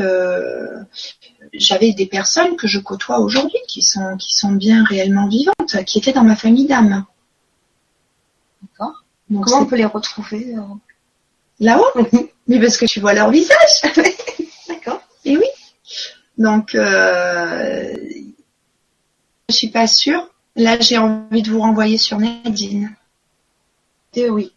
j'avais 1.54 1.92
des 1.92 2.06
personnes 2.06 2.56
que 2.56 2.68
je 2.68 2.80
côtoie 2.80 3.20
aujourd'hui 3.20 3.58
qui 3.68 3.82
sont 3.82 4.16
qui 4.18 4.34
sont 4.34 4.52
bien 4.52 4.86
réellement 4.86 5.28
vivantes, 5.28 5.84
qui 5.86 5.98
étaient 5.98 6.14
dans 6.14 6.24
ma 6.24 6.36
famille 6.36 6.68
d'âme. 6.68 7.06
D'accord. 8.62 9.04
Comment 9.28 9.62
on 9.62 9.66
peut 9.66 9.76
les 9.76 9.86
retrouver 9.86 10.56
Là-haut? 11.60 12.08
Mais 12.48 12.60
parce 12.60 12.78
que 12.78 12.86
tu 12.86 13.00
vois 13.00 13.14
leur 13.14 13.32
visage. 13.32 13.82
D'accord. 14.68 15.02
Et 15.26 15.38
oui. 15.38 15.48
Donc, 16.38 16.72
je 16.74 17.96
suis 19.50 19.70
pas 19.70 19.88
sûre. 19.88 20.30
Là, 20.56 20.80
j'ai 20.80 21.00
envie 21.00 21.42
de 21.42 21.50
vous 21.50 21.62
renvoyer 21.62 21.98
sur 21.98 22.20
Nadine. 22.20 22.96
Et 24.14 24.30
oui. 24.30 24.53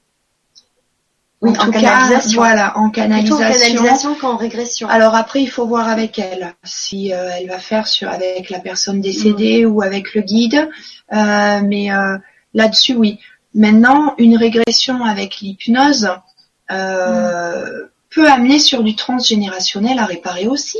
Oui, 1.43 1.51
en, 1.51 1.70
canalisation. 1.70 2.41
voilà, 2.41 2.78
en 2.78 2.89
canalisation. 2.89 3.37
en 3.37 3.51
canalisation 3.51 4.14
qu'en 4.14 4.37
régression. 4.37 4.89
Alors 4.89 5.14
après, 5.14 5.43
il 5.43 5.51
faut 5.51 5.66
voir 5.66 5.87
avec 5.89 6.18
elle 6.18 6.55
si 6.64 7.12
euh, 7.12 7.28
elle 7.34 7.49
va 7.49 7.59
faire 7.59 7.87
sur 7.87 8.09
avec 8.09 8.49
la 8.49 8.59
personne 8.59 9.03
décédée 9.03 9.64
mm. 9.66 9.70
ou 9.70 9.82
avec 9.82 10.14
le 10.14 10.22
guide. 10.22 10.68
Euh, 11.12 11.61
mais 11.62 11.93
euh, 11.93 12.16
là-dessus, 12.55 12.95
oui. 12.95 13.18
Maintenant, 13.55 14.14
une 14.16 14.37
régression 14.39 15.05
avec 15.05 15.41
l'hypnose 15.41 16.09
mm. 16.70 16.74
peut 18.11 18.30
amener 18.30 18.59
sur 18.59 18.82
du 18.82 18.97
transgénérationnel 18.97 19.99
à 19.99 20.07
réparer 20.07 20.47
aussi. 20.47 20.78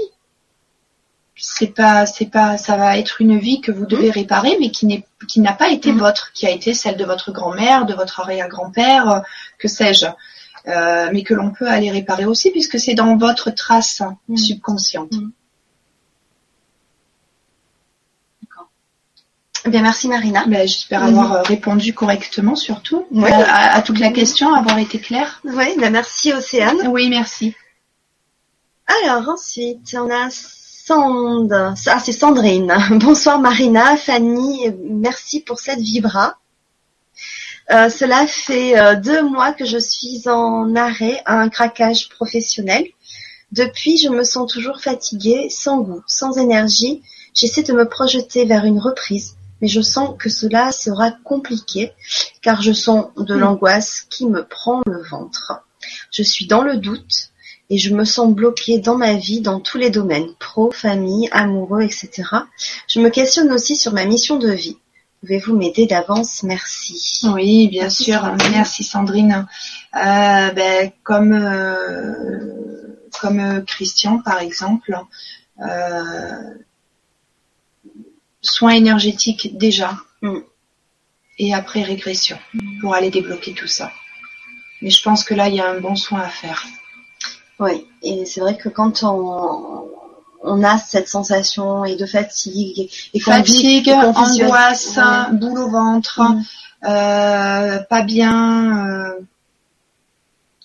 C'est 1.39 1.75
pas, 1.75 2.07
c'est 2.07 2.31
pas, 2.31 2.57
ça 2.57 2.79
va 2.79 2.97
être 2.97 3.21
une 3.21 3.39
vie 3.39 3.61
que 3.61 3.73
vous 3.73 3.85
devez 3.85 4.09
mm. 4.09 4.13
réparer, 4.13 4.57
mais 4.59 4.71
qui 4.71 4.87
n'est, 4.87 5.05
qui 5.29 5.41
n'a 5.41 5.53
pas 5.53 5.69
été 5.69 5.93
votre, 5.93 6.33
qui 6.33 6.47
a 6.47 6.51
été 6.51 6.73
celle 6.73 6.97
de 6.97 7.05
votre 7.05 7.31
grand-mère, 7.31 7.85
de 7.85 7.93
votre 7.93 8.21
arrière-grand-père, 8.21 9.23
que 9.59 9.69
sais-je. 9.69 10.07
Euh, 10.69 11.11
mais 11.13 11.23
que 11.23 11.33
l'on 11.33 11.51
peut 11.51 11.69
aller 11.69 11.91
réparer 11.91 12.25
aussi 12.25 12.51
puisque 12.51 12.81
c'est 12.81 12.95
dans 12.95 13.17
votre 13.17 13.51
trace 13.51 14.03
mm. 14.29 14.37
subconsciente. 14.37 15.13
Mm. 15.13 15.31
D'accord. 18.43 18.69
Eh 19.65 19.71
bien, 19.71 19.83
merci 19.83 20.09
Marina. 20.09 20.45
Ben, 20.49 20.67
J'espère 20.67 21.05
avoir 21.05 21.31
mm. 21.31 21.43
répondu 21.47 21.95
correctement 21.95 22.57
surtout 22.57 23.07
à, 23.49 23.81
toute 23.83 24.01
la 24.01 24.11
question, 24.11 24.53
avoir 24.53 24.79
été 24.79 24.99
claire. 24.99 25.41
Oui, 25.45 25.67
ben, 25.79 25.93
merci 25.93 26.33
Océane. 26.33 26.89
Oui, 26.89 27.09
merci. 27.11 27.55
Alors 28.87 29.29
ensuite, 29.29 29.97
on 29.99 30.11
a 30.11 30.31
Sand... 30.31 31.53
Ah, 31.53 31.99
c'est 32.01 32.13
Sandrine. 32.13 32.75
Bonsoir 32.91 33.39
Marina, 33.41 33.97
Fanny, 33.97 34.69
merci 34.83 35.41
pour 35.41 35.61
cette 35.61 35.81
vibra. 35.81 36.39
Euh, 37.73 37.89
cela 37.89 38.27
fait 38.27 38.79
euh, 38.79 38.95
deux 38.95 39.23
mois 39.23 39.53
que 39.53 39.65
je 39.65 39.79
suis 39.79 40.29
en 40.29 40.77
arrêt 40.77 41.21
à 41.25 41.41
un 41.41 41.49
craquage 41.49 42.09
professionnel. 42.09 42.87
Depuis, 43.51 43.99
je 43.99 44.09
me 44.09 44.23
sens 44.23 44.51
toujours 44.53 44.81
fatiguée, 44.81 45.49
sans 45.51 45.81
goût, 45.81 46.03
sans 46.07 46.39
énergie. 46.39 47.03
J'essaie 47.35 47.65
de 47.65 47.73
me 47.73 47.89
projeter 47.89 48.45
vers 48.45 48.65
une 48.65 48.79
reprise, 48.79 49.37
mais 49.61 49.69
je 49.69 49.81
sens 49.81 50.15
que 50.19 50.29
cela 50.29 50.71
sera 50.71 51.11
compliqué 51.11 51.93
car 52.41 52.63
je 52.63 52.73
sens 52.73 53.07
de 53.17 53.35
hmm. 53.35 53.41
l'angoisse 53.41 54.07
qui 54.11 54.27
me 54.27 54.45
prend 54.45 54.83
le 54.87 55.03
ventre. 55.03 55.65
Je 56.13 56.23
suis 56.23 56.47
dans 56.47 56.63
le 56.63 56.77
doute 56.77 57.31
et 57.69 57.79
je 57.79 57.95
me 57.95 58.05
sens 58.05 58.33
bloquée 58.33 58.79
dans 58.79 58.97
ma 58.97 59.15
vie 59.15 59.41
dans 59.41 59.59
tous 59.59 59.79
les 59.79 59.91
domaines, 59.91 60.33
pro, 60.39 60.71
famille, 60.71 61.29
amoureux, 61.33 61.83
etc. 61.83 62.23
Je 62.87 63.01
me 63.01 63.11
questionne 63.11 63.51
aussi 63.51 63.75
sur 63.77 63.93
ma 63.93 64.05
mission 64.05 64.39
de 64.39 64.51
vie 64.51 64.79
Pouvez-vous 65.27 65.57
m'aider 65.57 65.87
d'avance? 65.87 66.45
Merci. 66.45 67.21
Oui, 67.25 67.67
bien 67.67 67.91
sûr. 67.91 68.23
Merci 68.53 68.85
Sandrine. 68.85 69.49
Euh, 69.97 70.51
ben, 70.53 70.93
comme 71.03 71.33
euh, 71.33 73.01
comme 73.21 73.65
Christian 73.65 74.21
par 74.21 74.41
exemple, 74.41 74.97
soins 78.41 78.75
énergétiques 78.75 79.59
déjà 79.59 79.97
mm. 80.23 80.39
et 81.39 81.55
après 81.55 81.83
régression 81.83 82.39
pour 82.81 82.95
aller 82.95 83.11
débloquer 83.11 83.53
tout 83.53 83.67
ça. 83.67 83.91
Mais 84.81 84.91
je 84.91 85.03
pense 85.03 85.25
que 85.25 85.35
là, 85.35 85.49
il 85.49 85.57
y 85.57 85.61
a 85.61 85.69
un 85.69 85.81
bon 85.81 85.97
soin 85.97 86.21
à 86.21 86.29
faire. 86.29 86.65
Oui, 87.59 87.85
et 88.03 88.27
c'est 88.27 88.41
vrai 88.41 88.57
que 88.57 88.69
quand 88.69 89.03
on, 89.03 89.89
on 90.43 90.63
a 90.65 90.79
cette 90.79 91.09
sensation 91.09 91.85
et 91.85 91.97
de 91.97 92.07
fatigue 92.07 92.91
et 93.15 93.21
fatigue, 93.21 93.89
angoisse, 93.91 94.99
boule 95.33 95.59
au 95.59 95.71
ventre, 95.71 96.23
mm. 96.23 96.45
euh, 96.89 97.79
pas 97.89 98.03
bien, 98.03 98.89
euh, 98.89 99.21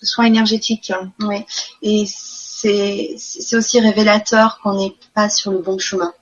soins 0.02 0.26
énergétiques. 0.26 0.92
Oui, 1.20 1.44
et 1.82 2.04
c'est 2.06 3.14
c'est 3.18 3.56
aussi 3.56 3.80
révélateur 3.80 4.60
qu'on 4.62 4.76
n'est 4.76 4.94
pas 5.14 5.28
sur 5.28 5.52
le 5.52 5.58
bon 5.58 5.78
chemin. 5.78 6.12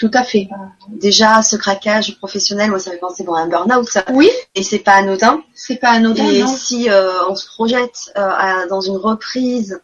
Tout 0.00 0.10
à 0.14 0.24
fait. 0.24 0.48
Déjà, 0.88 1.42
ce 1.42 1.56
craquage 1.56 2.16
professionnel, 2.16 2.70
moi, 2.70 2.78
ça 2.78 2.90
fait 2.90 2.96
penser 2.96 3.22
bon, 3.22 3.34
à 3.34 3.40
un 3.40 3.48
burn-out. 3.48 3.98
Oui. 4.14 4.30
Et 4.54 4.62
c'est 4.62 4.78
pas 4.78 4.94
anodin. 4.94 5.42
C'est 5.54 5.76
pas 5.76 5.90
anodin. 5.90 6.26
Et 6.26 6.46
si 6.46 6.88
euh, 6.88 7.28
on 7.28 7.36
se 7.36 7.46
projette 7.46 8.10
euh, 8.16 8.66
dans 8.70 8.80
une 8.80 8.96
reprise 8.96 9.78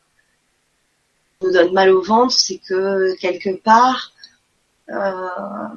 nous 1.42 1.52
donne 1.52 1.72
mal 1.72 1.90
au 1.90 2.02
ventre, 2.02 2.32
c'est 2.32 2.58
que 2.58 3.14
quelque 3.16 3.56
part, 3.56 4.12
euh, 4.90 5.28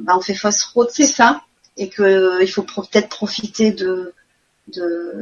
bah, 0.01 0.14
on 0.16 0.22
fait 0.22 0.36
fausse 0.36 0.64
route. 0.64 0.89
C'est 0.91 1.05
ça. 1.05 1.41
Et 1.78 1.89
que 1.89 2.03
euh, 2.03 2.41
il 2.41 2.47
faut 2.47 2.64
peut-être 2.64 3.10
profiter 3.10 3.72
de, 3.72 4.14
de, 4.74 5.14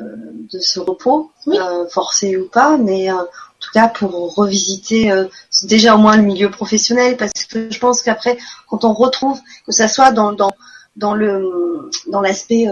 de 0.52 0.60
ce 0.60 0.80
repos, 0.80 1.32
euh, 1.48 1.88
forcé 1.90 2.38
ou 2.38 2.48
pas, 2.48 2.78
mais 2.78 3.12
en 3.12 3.26
tout 3.60 3.72
cas 3.74 3.88
pour 3.88 4.36
revisiter 4.36 5.12
déjà 5.64 5.96
au 5.96 5.98
moins 5.98 6.18
le 6.18 6.24
milieu 6.24 6.52
professionnel, 6.52 7.18
parce 7.18 7.46
que 7.46 7.72
je 7.72 7.80
pense 7.80 8.02
qu'après, 8.02 8.38
quand 8.70 8.84
on 8.86 8.94
retrouve, 8.94 9.40
que 9.66 9.72
ça 9.72 9.88
soit 9.88 10.12
dans, 10.12 10.32
dans 10.32 10.52
dans 10.96 11.14
le 11.14 11.90
dans 12.08 12.22
l'aspect 12.22 12.68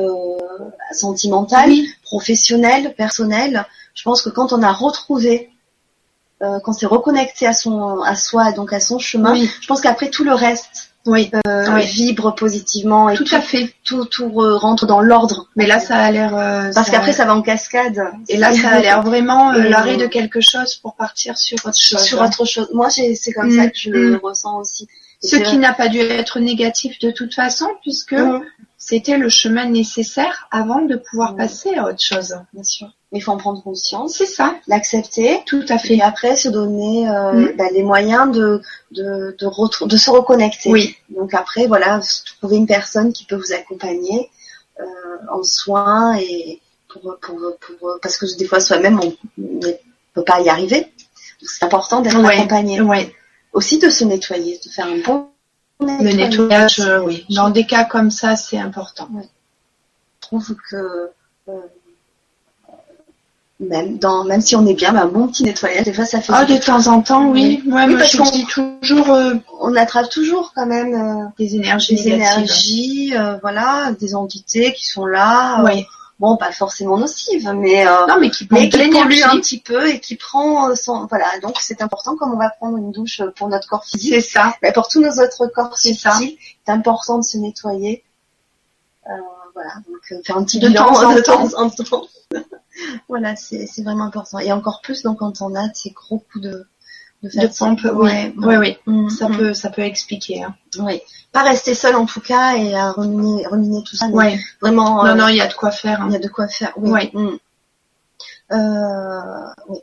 sentimental, 0.91 1.72
professionnel, 2.03 2.93
personnel, 2.95 3.66
je 3.95 4.03
pense 4.03 4.22
que 4.22 4.30
quand 4.30 4.53
on 4.53 4.61
a 4.61 4.72
retrouvé 4.72 5.49
euh, 6.42 6.60
quand 6.64 6.74
c'est 6.74 6.86
reconnecté 6.86 7.48
à 7.48 7.54
son 7.54 8.02
à 8.02 8.16
soi 8.16 8.52
donc 8.52 8.74
à 8.74 8.80
son 8.80 9.00
chemin 9.00 9.36
je 9.36 9.68
pense 9.68 9.82
qu'après 9.82 10.10
tout 10.10 10.24
le 10.24 10.34
reste 10.34 10.92
oui. 11.06 11.30
Euh, 11.48 11.78
vibre 11.78 12.34
positivement 12.34 13.10
et 13.10 13.16
tout, 13.16 13.26
à 13.32 13.40
fait. 13.40 13.74
tout 13.84 14.06
tout 14.06 14.32
rentre 14.34 14.88
dans 14.88 15.02
l'ordre. 15.02 15.48
Mais 15.56 15.68
là 15.68 15.80
ça 15.80 15.98
a 15.98 16.12
l'air 16.12 16.36
euh, 16.36 16.72
parce 16.74 16.90
qu'après 16.90 17.14
ça 17.14 17.26
va 17.26 17.36
en 17.36 17.42
cascade. 17.42 18.02
Et 18.28 18.38
là 18.38 18.52
ça 18.52 18.70
a 18.70 18.80
l'air 18.80 19.04
vraiment 19.04 19.52
l'arrêt 19.52 19.98
de 19.98 20.08
quelque 20.08 20.42
chose 20.42 20.76
pour 20.76 20.96
partir 20.96 21.38
sur 21.38 21.58
autre 21.64 21.78
chose 21.78 22.04
sur 22.04 22.22
autre 22.22 22.46
chose. 22.46 22.70
Moi 22.74 22.90
c'est 22.90 23.32
comme 23.34 23.52
ça 23.52 23.68
mm. 23.68 23.72
que 23.72 23.78
je 23.78 23.90
le 23.92 24.12
mm. 24.14 24.20
ressens 24.24 24.60
aussi. 24.60 24.88
Ce 25.22 25.36
qui 25.36 25.58
n'a 25.58 25.74
pas 25.74 25.90
dû 25.90 26.00
être 26.00 26.40
négatif 26.40 26.98
de 27.00 27.12
toute 27.12 27.36
façon 27.36 27.68
puisque 27.84 28.14
mm. 28.14 28.42
c'était 28.78 29.18
le 29.18 29.30
chemin 29.30 29.66
nécessaire 29.66 30.48
avant 30.52 30.82
de 30.82 30.96
pouvoir 30.96 31.36
passer 31.36 31.76
à 31.76 31.86
autre 31.86 32.02
chose. 32.02 32.36
Bien 32.52 32.64
sûr 32.64 32.88
il 33.16 33.22
faut 33.22 33.32
en 33.32 33.38
prendre 33.38 33.61
conscience. 33.63 34.16
C'est 34.18 34.26
ça. 34.26 34.55
L'accepter. 34.68 35.41
Tout 35.45 35.66
à 35.70 35.78
fait. 35.78 35.95
Et 35.95 36.01
après, 36.01 36.36
se 36.36 36.49
donner 36.49 37.09
euh, 37.09 37.32
mm. 37.32 37.55
bah, 37.57 37.66
les 37.72 37.84
moyens 37.84 38.32
de 38.32 38.61
de, 38.91 39.36
de, 39.39 39.86
de 39.86 39.97
se 39.97 40.09
reconnecter. 40.09 40.70
Oui. 40.72 40.95
Donc 41.09 41.34
après, 41.34 41.68
voilà, 41.68 41.99
trouver 42.39 42.57
une 42.57 42.68
personne 42.68 43.13
qui 43.13 43.26
peut 43.26 43.36
vous 43.36 43.53
accompagner 43.53 44.30
euh, 44.80 44.84
en 45.32 45.43
soins 45.43 46.18
et 46.18 46.61
pour, 46.89 47.18
pour, 47.22 47.38
pour, 47.59 47.99
parce 48.01 48.18
que 48.18 48.26
des 48.38 48.45
fois 48.45 48.59
soi-même 48.59 48.99
on 48.99 49.13
ne 49.38 49.72
peut 50.13 50.24
pas 50.24 50.41
y 50.41 50.49
arriver. 50.49 50.91
C'est 51.41 51.63
important 51.66 52.01
d'être 52.01 52.24
accompagné. 52.24 52.82
Ouais. 52.82 53.13
Aussi 53.53 53.80
de 53.80 53.89
se 53.89 54.03
nettoyer, 54.03 54.59
de 54.66 54.70
faire 54.70 54.88
un 54.88 54.97
bon 54.97 55.30
nettoyage. 55.80 56.03
Le 56.03 56.18
nettoyage, 56.18 56.80
euh, 56.80 56.99
oui. 57.01 57.26
Dans 57.30 57.49
des 57.49 57.66
cas 57.66 57.86
comme 57.86 58.11
ça, 58.11 58.36
c'est 58.36 58.57
important. 58.57 59.09
Je 59.13 60.28
trouve 60.28 60.55
que 60.70 61.11
euh, 61.49 61.59
même 63.60 63.97
dans 63.97 64.26
même 64.26 64.41
si 64.41 64.56
on 64.56 64.66
est 64.66 64.74
bien, 64.74 64.95
un 64.95 65.08
bon 65.08 65.28
petit 65.28 65.43
nettoyage, 65.43 65.86
des 65.86 65.93
fois 65.93 66.06
ça 66.06 66.20
fait. 66.20 66.34
Ah, 66.36 66.45
de 66.45 66.58
temps 66.58 66.88
en 66.88 67.01
temps, 67.01 67.30
oui. 67.30 67.64
Ouais, 67.66 67.86
oui, 67.88 67.95
parce 67.97 68.16
qu'on 68.16 68.30
dit 68.30 68.45
toujours, 68.45 69.12
euh, 69.12 69.36
on 69.62 69.76
attrape 69.76 70.10
toujours 70.10 70.51
quand 70.53 70.66
même 70.66 70.93
euh, 70.93 71.26
des 71.39 71.56
énergies, 71.56 71.95
des 71.95 72.10
énergies, 72.10 73.14
euh, 73.16 73.38
voilà, 73.41 73.93
des 73.99 74.14
entités 74.14 74.74
qui 74.74 74.86
sont 74.86 75.06
là. 75.06 75.64
Oui. 75.64 75.86
bon, 76.20 76.36
pas 76.36 76.51
forcément 76.51 76.97
nocives, 76.97 77.49
mais 77.56 77.86
non, 77.86 78.18
mais 78.20 78.30
qui, 78.30 78.45
mais 78.51 78.68
qui 78.68 78.89
polluent 78.89 79.24
un 79.24 79.38
petit 79.38 79.60
peu 79.62 79.88
et 79.88 80.01
qui 80.01 80.18
prend 80.18 80.76
son, 80.76 81.06
voilà. 81.06 81.28
Donc 81.41 81.56
c'est 81.62 81.82
important 81.82 82.18
comme 82.18 82.34
on 82.34 82.38
va 82.38 82.49
prendre 82.49 82.78
une 82.78 82.91
douche 82.91 83.22
pour 83.38 83.47
notre 83.47 83.70
corps 83.70 83.86
physique. 83.86 84.16
C'est 84.16 84.22
ça. 84.22 84.53
Mais 84.64 84.74
pour 84.74 84.89
tous 84.89 84.99
nos 85.01 85.12
autres 85.12 85.47
corps, 85.47 85.78
c'est 85.78 85.93
ça. 85.93 86.20
C'est 86.20 86.72
important 86.72 87.20
de 87.20 87.24
se 87.24 87.38
nettoyer. 87.38 88.03
Voilà, 89.56 89.72
donc 89.88 90.24
faire 90.24 90.38
un 90.38 90.43
petit 90.43 90.60
de 90.60 90.68
bilan 90.68 90.91
de 91.16 91.22
temps 91.22 91.49
en 91.58 91.70
temps. 91.70 92.06
voilà, 93.08 93.36
c'est 93.36 93.82
vraiment 93.82 94.03
important. 94.03 94.38
Et 94.39 94.51
encore 94.51 94.82
plus 94.82 95.01
donc 95.01 95.20
quand 95.20 95.41
on 95.41 95.56
a 95.56 95.74
ces 95.74 95.89
gros 95.91 96.20
coups 96.20 96.43
de 96.43 96.68
de, 97.24 97.30
de 97.30 97.47
pompe, 97.58 97.82
oui. 97.93 98.78
Mm, 98.86 99.10
ça 99.10 99.30
mm. 99.30 99.38
peut, 99.38 99.53
ça 99.53 99.70
peut 99.70 99.82
expliquer. 99.82 100.43
Hein. 100.43 100.56
Oui, 100.80 101.01
pas 101.32 101.43
rester 101.43 101.74
seul 101.74 101.95
en 101.95 102.06
tout 102.06 102.22
cas 102.22 102.56
et 102.56 102.76
à 102.76 102.91
ruminer, 102.91 103.47
ruminer 103.47 103.84
tout 103.84 103.95
ça. 103.95 104.08
Oui. 104.12 104.39
Vraiment. 104.62 105.03
Non, 105.03 105.12
euh, 105.12 105.16
non, 105.16 105.28
il 105.30 105.38
y 105.38 105.41
a 105.41 105.47
de 105.47 105.53
quoi 105.53 105.72
faire. 105.72 106.01
Hein. 106.01 106.08
Il 106.10 106.14
y 106.14 106.18
a 106.18 106.20
de 106.20 106.28
quoi 106.28 106.47
faire. 106.47 106.74
Oui. 106.78 107.10
Mm. 107.14 107.38
Euh, 108.51 109.53
oui. 109.70 109.80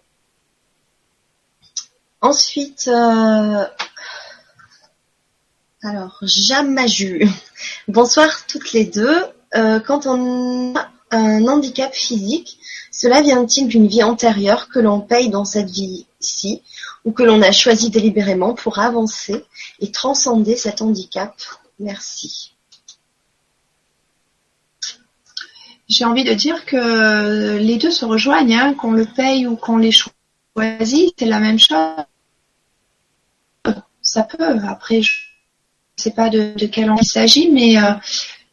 Ensuite, 2.20 2.88
euh... 2.88 3.66
alors 5.82 6.18
Jamaju. 6.22 7.28
Bonsoir 7.88 8.46
toutes 8.46 8.72
les 8.72 8.84
deux. 8.84 9.24
Euh, 9.54 9.80
quand 9.80 10.06
on 10.06 10.74
a 10.74 10.90
un 11.10 11.46
handicap 11.46 11.94
physique, 11.94 12.58
cela 12.90 13.20
vient-il 13.20 13.68
d'une 13.68 13.86
vie 13.86 14.02
antérieure 14.02 14.68
que 14.68 14.78
l'on 14.78 15.00
paye 15.00 15.28
dans 15.28 15.44
cette 15.44 15.70
vie-ci 15.70 16.62
ou 17.04 17.12
que 17.12 17.22
l'on 17.22 17.42
a 17.42 17.52
choisi 17.52 17.90
délibérément 17.90 18.54
pour 18.54 18.78
avancer 18.78 19.44
et 19.80 19.90
transcender 19.90 20.56
cet 20.56 20.82
handicap? 20.82 21.34
Merci. 21.78 22.54
J'ai 25.88 26.04
envie 26.06 26.24
de 26.24 26.32
dire 26.32 26.64
que 26.64 27.58
les 27.58 27.76
deux 27.76 27.90
se 27.90 28.06
rejoignent, 28.06 28.54
hein, 28.54 28.74
qu'on 28.74 28.92
le 28.92 29.04
paye 29.04 29.46
ou 29.46 29.56
qu'on 29.56 29.76
les 29.76 29.90
choisit, 29.92 31.14
c'est 31.18 31.26
la 31.26 31.40
même 31.40 31.58
chose. 31.58 32.04
Ça 34.00 34.22
peut. 34.22 34.58
Après, 34.66 35.02
je 35.02 35.10
ne 35.98 36.02
sais 36.02 36.10
pas 36.10 36.28
de, 36.30 36.54
quel 36.66 36.90
an 36.90 36.96
il 37.00 37.06
s'agit, 37.06 37.50
mais 37.50 37.78
euh, 37.78 37.92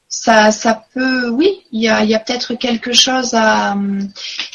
ça, 0.09 0.51
ça 0.51 0.83
peut, 0.93 1.29
oui, 1.29 1.61
il 1.71 1.81
y 1.81 1.87
a, 1.87 2.03
y 2.03 2.15
a 2.15 2.19
peut-être 2.19 2.55
quelque 2.55 2.93
chose 2.93 3.35
à. 3.35 3.77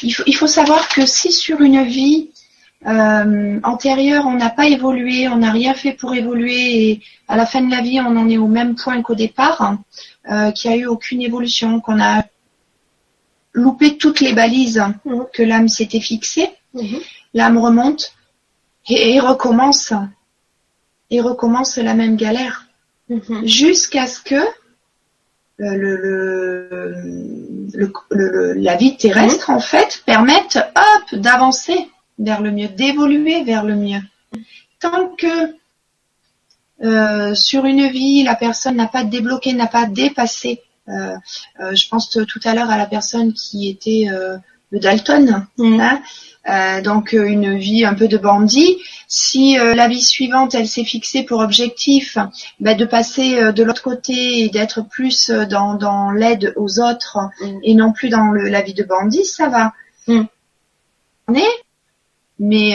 Il 0.03 0.11
faut, 0.11 0.23
il 0.27 0.35
faut 0.35 0.47
savoir 0.47 0.89
que 0.89 1.05
si 1.05 1.31
sur 1.31 1.61
une 1.61 1.83
vie 1.83 2.29
euh, 2.85 3.59
antérieure, 3.63 4.25
on 4.27 4.35
n'a 4.35 4.49
pas 4.49 4.67
évolué, 4.67 5.27
on 5.27 5.37
n'a 5.37 5.51
rien 5.51 5.73
fait 5.73 5.93
pour 5.93 6.13
évoluer, 6.13 6.89
et 6.89 7.01
à 7.27 7.35
la 7.35 7.45
fin 7.45 7.61
de 7.61 7.71
la 7.71 7.81
vie, 7.81 7.99
on 7.99 8.15
en 8.17 8.29
est 8.29 8.37
au 8.37 8.47
même 8.47 8.75
point 8.75 9.01
qu'au 9.01 9.15
départ, 9.15 9.77
euh, 10.29 10.51
qu'il 10.51 10.69
n'y 10.69 10.77
a 10.77 10.79
eu 10.81 10.85
aucune 10.85 11.21
évolution, 11.21 11.79
qu'on 11.79 11.99
a 12.01 12.23
loupé 13.53 13.97
toutes 13.97 14.19
les 14.19 14.33
balises 14.33 14.83
mhm. 15.05 15.25
que 15.33 15.41
l'âme 15.41 15.69
s'était 15.69 16.01
fixée, 16.01 16.49
mhm. 16.73 16.99
l'âme 17.33 17.57
remonte 17.57 18.13
et, 18.87 19.19
recommence, 19.19 19.93
et 21.09 21.21
recommence 21.21 21.77
la 21.77 21.95
même 21.95 22.17
galère, 22.17 22.67
mhm. 23.09 23.47
jusqu'à 23.47 24.05
ce 24.05 24.19
que 24.21 24.43
le, 25.57 27.15
le, 28.09 28.53
la 28.53 28.75
vie 28.75 28.97
terrestre 28.97 29.49
en 29.49 29.59
fait 29.59 30.03
permettent 30.05 30.57
hop 30.57 31.19
d'avancer 31.19 31.89
vers 32.19 32.41
le 32.41 32.51
mieux, 32.51 32.67
d'évoluer 32.67 33.43
vers 33.43 33.63
le 33.63 33.75
mieux. 33.75 34.01
Tant 34.79 35.09
que 35.15 35.55
euh, 36.83 37.33
sur 37.35 37.65
une 37.65 37.87
vie 37.87 38.23
la 38.23 38.35
personne 38.35 38.75
n'a 38.75 38.87
pas 38.87 39.03
débloqué, 39.03 39.53
n'a 39.53 39.67
pas 39.67 39.85
dépassé. 39.85 40.61
Euh, 40.87 41.15
euh, 41.61 41.73
je 41.73 41.87
pense 41.87 42.09
tout 42.09 42.39
à 42.43 42.53
l'heure 42.53 42.69
à 42.69 42.77
la 42.77 42.85
personne 42.85 43.33
qui 43.33 43.69
était 43.69 44.07
le 44.71 44.79
Dalton, 44.79 45.45
mm. 45.57 45.79
hein, 45.79 46.01
euh, 46.47 46.81
donc 46.81 47.13
euh, 47.13 47.25
une 47.25 47.57
vie 47.57 47.85
un 47.85 47.93
peu 47.95 48.07
de 48.07 48.17
bandit. 48.17 48.77
Si 49.07 49.57
euh, 49.57 49.73
la 49.73 49.87
vie 49.87 50.01
suivante, 50.01 50.53
elle 50.53 50.67
s'est 50.67 50.83
fixée 50.83 51.23
pour 51.23 51.39
objectif 51.39 52.17
bah, 52.59 52.75
de 52.75 52.85
passer 52.85 53.51
de 53.51 53.63
l'autre 53.63 53.81
côté 53.81 54.43
et 54.43 54.49
d'être 54.49 54.81
plus 54.81 55.29
dans, 55.29 55.73
dans 55.75 56.11
l'aide 56.11 56.53
aux 56.55 56.79
autres 56.79 57.19
mm. 57.41 57.59
et 57.63 57.73
non 57.75 57.91
plus 57.91 58.09
dans 58.09 58.31
le, 58.31 58.47
la 58.49 58.61
vie 58.61 58.73
de 58.73 58.83
bandit, 58.83 59.25
ça 59.25 59.49
va. 59.49 59.73
Mm. 60.07 60.23
Mais 62.37 62.71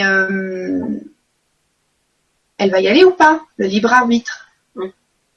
elle 2.57 2.71
va 2.71 2.81
y 2.81 2.87
aller 2.87 3.05
ou 3.05 3.11
pas 3.11 3.41
Le 3.57 3.67
libre 3.67 3.93
arbitre? 3.93 4.49
Mm. 4.75 4.87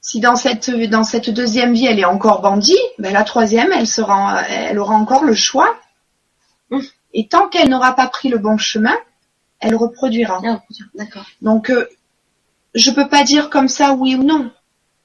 Si 0.01 0.19
dans 0.19 0.35
cette 0.35 0.69
dans 0.89 1.03
cette 1.03 1.29
deuxième 1.29 1.73
vie 1.73 1.85
elle 1.85 1.99
est 1.99 2.05
encore 2.05 2.41
bandit, 2.41 2.77
ben 2.99 3.13
la 3.13 3.23
troisième 3.23 3.71
elle 3.71 3.87
sera 3.87 4.41
elle 4.43 4.79
aura 4.79 4.95
encore 4.95 5.23
le 5.23 5.35
choix. 5.35 5.73
Et 7.17 7.27
tant 7.27 7.47
qu'elle 7.47 7.69
n'aura 7.69 7.95
pas 7.95 8.07
pris 8.07 8.29
le 8.29 8.37
bon 8.37 8.57
chemin, 8.57 8.95
elle 9.61 9.75
reproduira. 9.75 10.41
D'accord. 10.95 11.25
Donc 11.41 11.69
euh, 11.71 11.87
je 12.75 12.91
peux 12.91 13.07
pas 13.07 13.23
dire 13.23 13.49
comme 13.49 13.69
ça 13.69 13.93
oui 13.93 14.15
ou 14.15 14.23
non, 14.23 14.51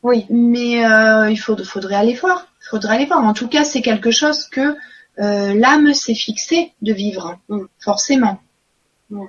Oui. 0.02 0.26
mais 0.28 0.84
euh, 0.84 1.30
il 1.30 1.36
faut, 1.38 1.56
faudrait 1.64 1.94
aller 1.94 2.14
voir. 2.14 2.48
Il 2.62 2.68
faudrait 2.68 2.96
aller 2.96 3.06
voir. 3.06 3.24
En 3.24 3.32
tout 3.32 3.46
cas, 3.48 3.62
c'est 3.64 3.80
quelque 3.80 4.11
chose 4.11 4.44
que 4.48 4.76
euh, 5.20 5.54
l'âme 5.54 5.94
s'est 5.94 6.16
fixée 6.16 6.72
de 6.82 6.92
vivre, 6.92 7.38
Mm. 7.48 7.61
forcément. 7.78 8.40
Mm. 9.11 9.26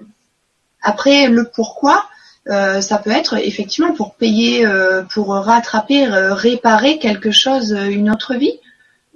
Après, 0.81 1.27
le 1.27 1.43
pourquoi, 1.53 2.05
euh, 2.49 2.81
ça 2.81 2.97
peut 2.97 3.11
être 3.11 3.35
effectivement 3.37 3.93
pour 3.93 4.15
payer, 4.15 4.65
pour 5.13 5.27
rattraper, 5.35 6.07
réparer 6.07 6.97
quelque 6.97 7.29
chose, 7.29 7.71
une 7.71 8.09
autre 8.09 8.33
vie. 8.33 8.59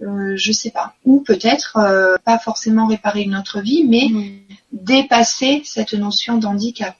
Euh, 0.02 0.34
je 0.36 0.52
sais 0.52 0.72
pas. 0.72 0.94
Ou 1.06 1.22
peut-être 1.22 1.78
euh, 1.78 2.18
pas 2.26 2.38
forcément 2.38 2.88
réparer 2.88 3.22
une 3.22 3.36
autre 3.36 3.62
vie, 3.62 3.86
mais 3.86 4.08
dépasser 4.74 5.62
cette 5.64 5.94
notion 5.94 6.38
d'handicap. 6.38 6.96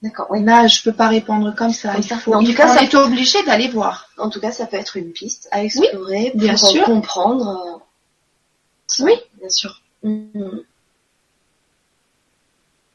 D'accord. 0.00 0.28
Oui. 0.30 0.42
Là, 0.44 0.68
je 0.68 0.80
peux 0.82 0.92
pas 0.92 1.08
répondre 1.08 1.52
comme 1.56 1.72
ça. 1.72 1.90
Comme 1.92 2.00
Il 2.00 2.06
ça. 2.06 2.16
faut, 2.18 2.32
en 2.32 2.42
tout 2.44 2.54
cas, 2.54 2.68
ça- 2.68 2.82
est 2.82 2.94
obligé 2.94 3.42
d'aller 3.44 3.68
voir. 3.68 4.08
En 4.16 4.30
tout 4.30 4.40
cas, 4.40 4.52
ça 4.52 4.66
peut 4.66 4.76
être 4.76 4.96
une 4.96 5.10
piste 5.12 5.48
à 5.50 5.64
explorer 5.64 6.30
bien 6.36 6.54
pour 6.54 6.70
sûr. 6.70 6.84
comprendre. 6.84 7.80
euh, 9.00 9.04
Oui. 9.04 9.12
bien 9.40 9.50
sûr. 9.50 9.82
Mm. 10.04 10.58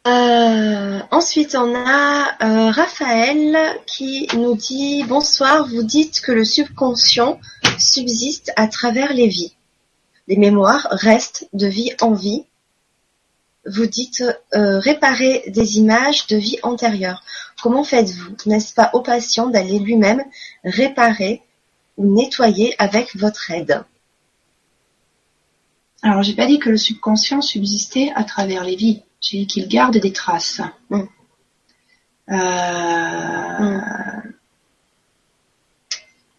Euh, 0.05 0.99
ensuite, 1.11 1.55
on 1.55 1.73
a 1.75 2.25
euh, 2.43 2.71
Raphaël 2.71 3.57
qui 3.85 4.27
nous 4.35 4.55
dit 4.55 5.03
bonsoir. 5.03 5.65
Vous 5.67 5.83
dites 5.83 6.19
que 6.21 6.31
le 6.33 6.43
subconscient 6.43 7.39
subsiste 7.79 8.51
à 8.55 8.67
travers 8.67 9.13
les 9.13 9.27
vies. 9.27 9.55
Les 10.27 10.37
mémoires 10.37 10.87
restent 10.91 11.47
de 11.53 11.67
vie 11.67 11.91
en 12.01 12.13
vie. 12.13 12.45
Vous 13.65 13.85
dites 13.85 14.23
euh, 14.55 14.79
réparer 14.79 15.43
des 15.47 15.77
images 15.77 16.27
de 16.27 16.37
vie 16.37 16.59
antérieure. 16.63 17.23
Comment 17.61 17.83
faites-vous 17.83 18.35
N'est-ce 18.45 18.73
pas 18.73 18.89
au 18.93 19.01
patient 19.01 19.47
d'aller 19.47 19.79
lui-même 19.79 20.23
réparer 20.63 21.41
ou 21.97 22.13
nettoyer 22.13 22.75
avec 22.77 23.15
votre 23.15 23.51
aide? 23.51 23.83
Alors, 26.01 26.23
j'ai 26.23 26.35
pas 26.35 26.45
dit 26.45 26.59
que 26.59 26.69
le 26.69 26.77
subconscient 26.77 27.41
subsistait 27.41 28.11
à 28.15 28.25
travers 28.25 28.65
les 28.65 28.75
vies. 28.75 29.03
J'ai 29.21 29.39
dit 29.39 29.47
qu'il 29.47 29.67
garde 29.69 29.97
des 29.97 30.11
traces. 30.11 30.59
Mm. 30.89 31.03
Euh, 32.29 33.79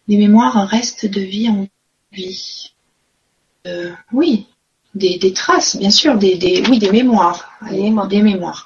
Les 0.07 0.17
mémoires 0.17 0.67
restent 0.67 1.05
de 1.05 1.21
vie 1.21 1.49
en 1.49 1.67
vie. 2.11 2.73
Euh, 3.67 3.91
oui, 4.11 4.47
des, 4.93 5.17
des 5.17 5.33
traces, 5.33 5.75
bien 5.75 5.89
sûr, 5.89 6.17
des, 6.17 6.35
des, 6.35 6.63
oui, 6.69 6.79
des 6.79 6.91
mémoires. 6.91 7.51
Des 7.69 7.81
mémoires. 7.81 8.07
Des 8.07 8.21
mémoires. 8.21 8.65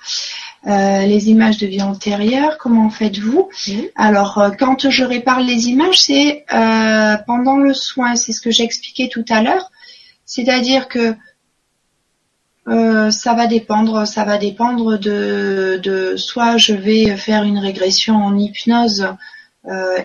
Euh, 0.67 1.05
les 1.05 1.29
images 1.29 1.57
de 1.57 1.67
vie 1.67 1.81
antérieure, 1.81 2.57
comment 2.57 2.89
faites-vous 2.89 3.49
Alors, 3.95 4.37
euh, 4.39 4.49
quand 4.51 4.89
je 4.89 5.05
répare 5.05 5.39
les 5.39 5.69
images, 5.69 6.01
c'est 6.01 6.45
euh, 6.53 7.15
pendant 7.25 7.57
le 7.57 7.73
soin. 7.73 8.15
C'est 8.15 8.33
ce 8.33 8.41
que 8.41 8.51
j'ai 8.51 8.63
expliqué 8.63 9.07
tout 9.07 9.25
à 9.29 9.41
l'heure. 9.41 9.71
C'est-à-dire 10.25 10.89
que 10.89 11.15
euh, 12.67 13.09
ça 13.09 13.33
va 13.33 13.47
dépendre, 13.47 14.05
ça 14.05 14.25
va 14.25 14.37
dépendre 14.37 14.99
de, 14.99 15.79
de 15.81 16.17
soit 16.17 16.57
je 16.57 16.73
vais 16.73 17.15
faire 17.15 17.43
une 17.43 17.57
régression 17.57 18.15
en 18.15 18.37
hypnose 18.37 19.07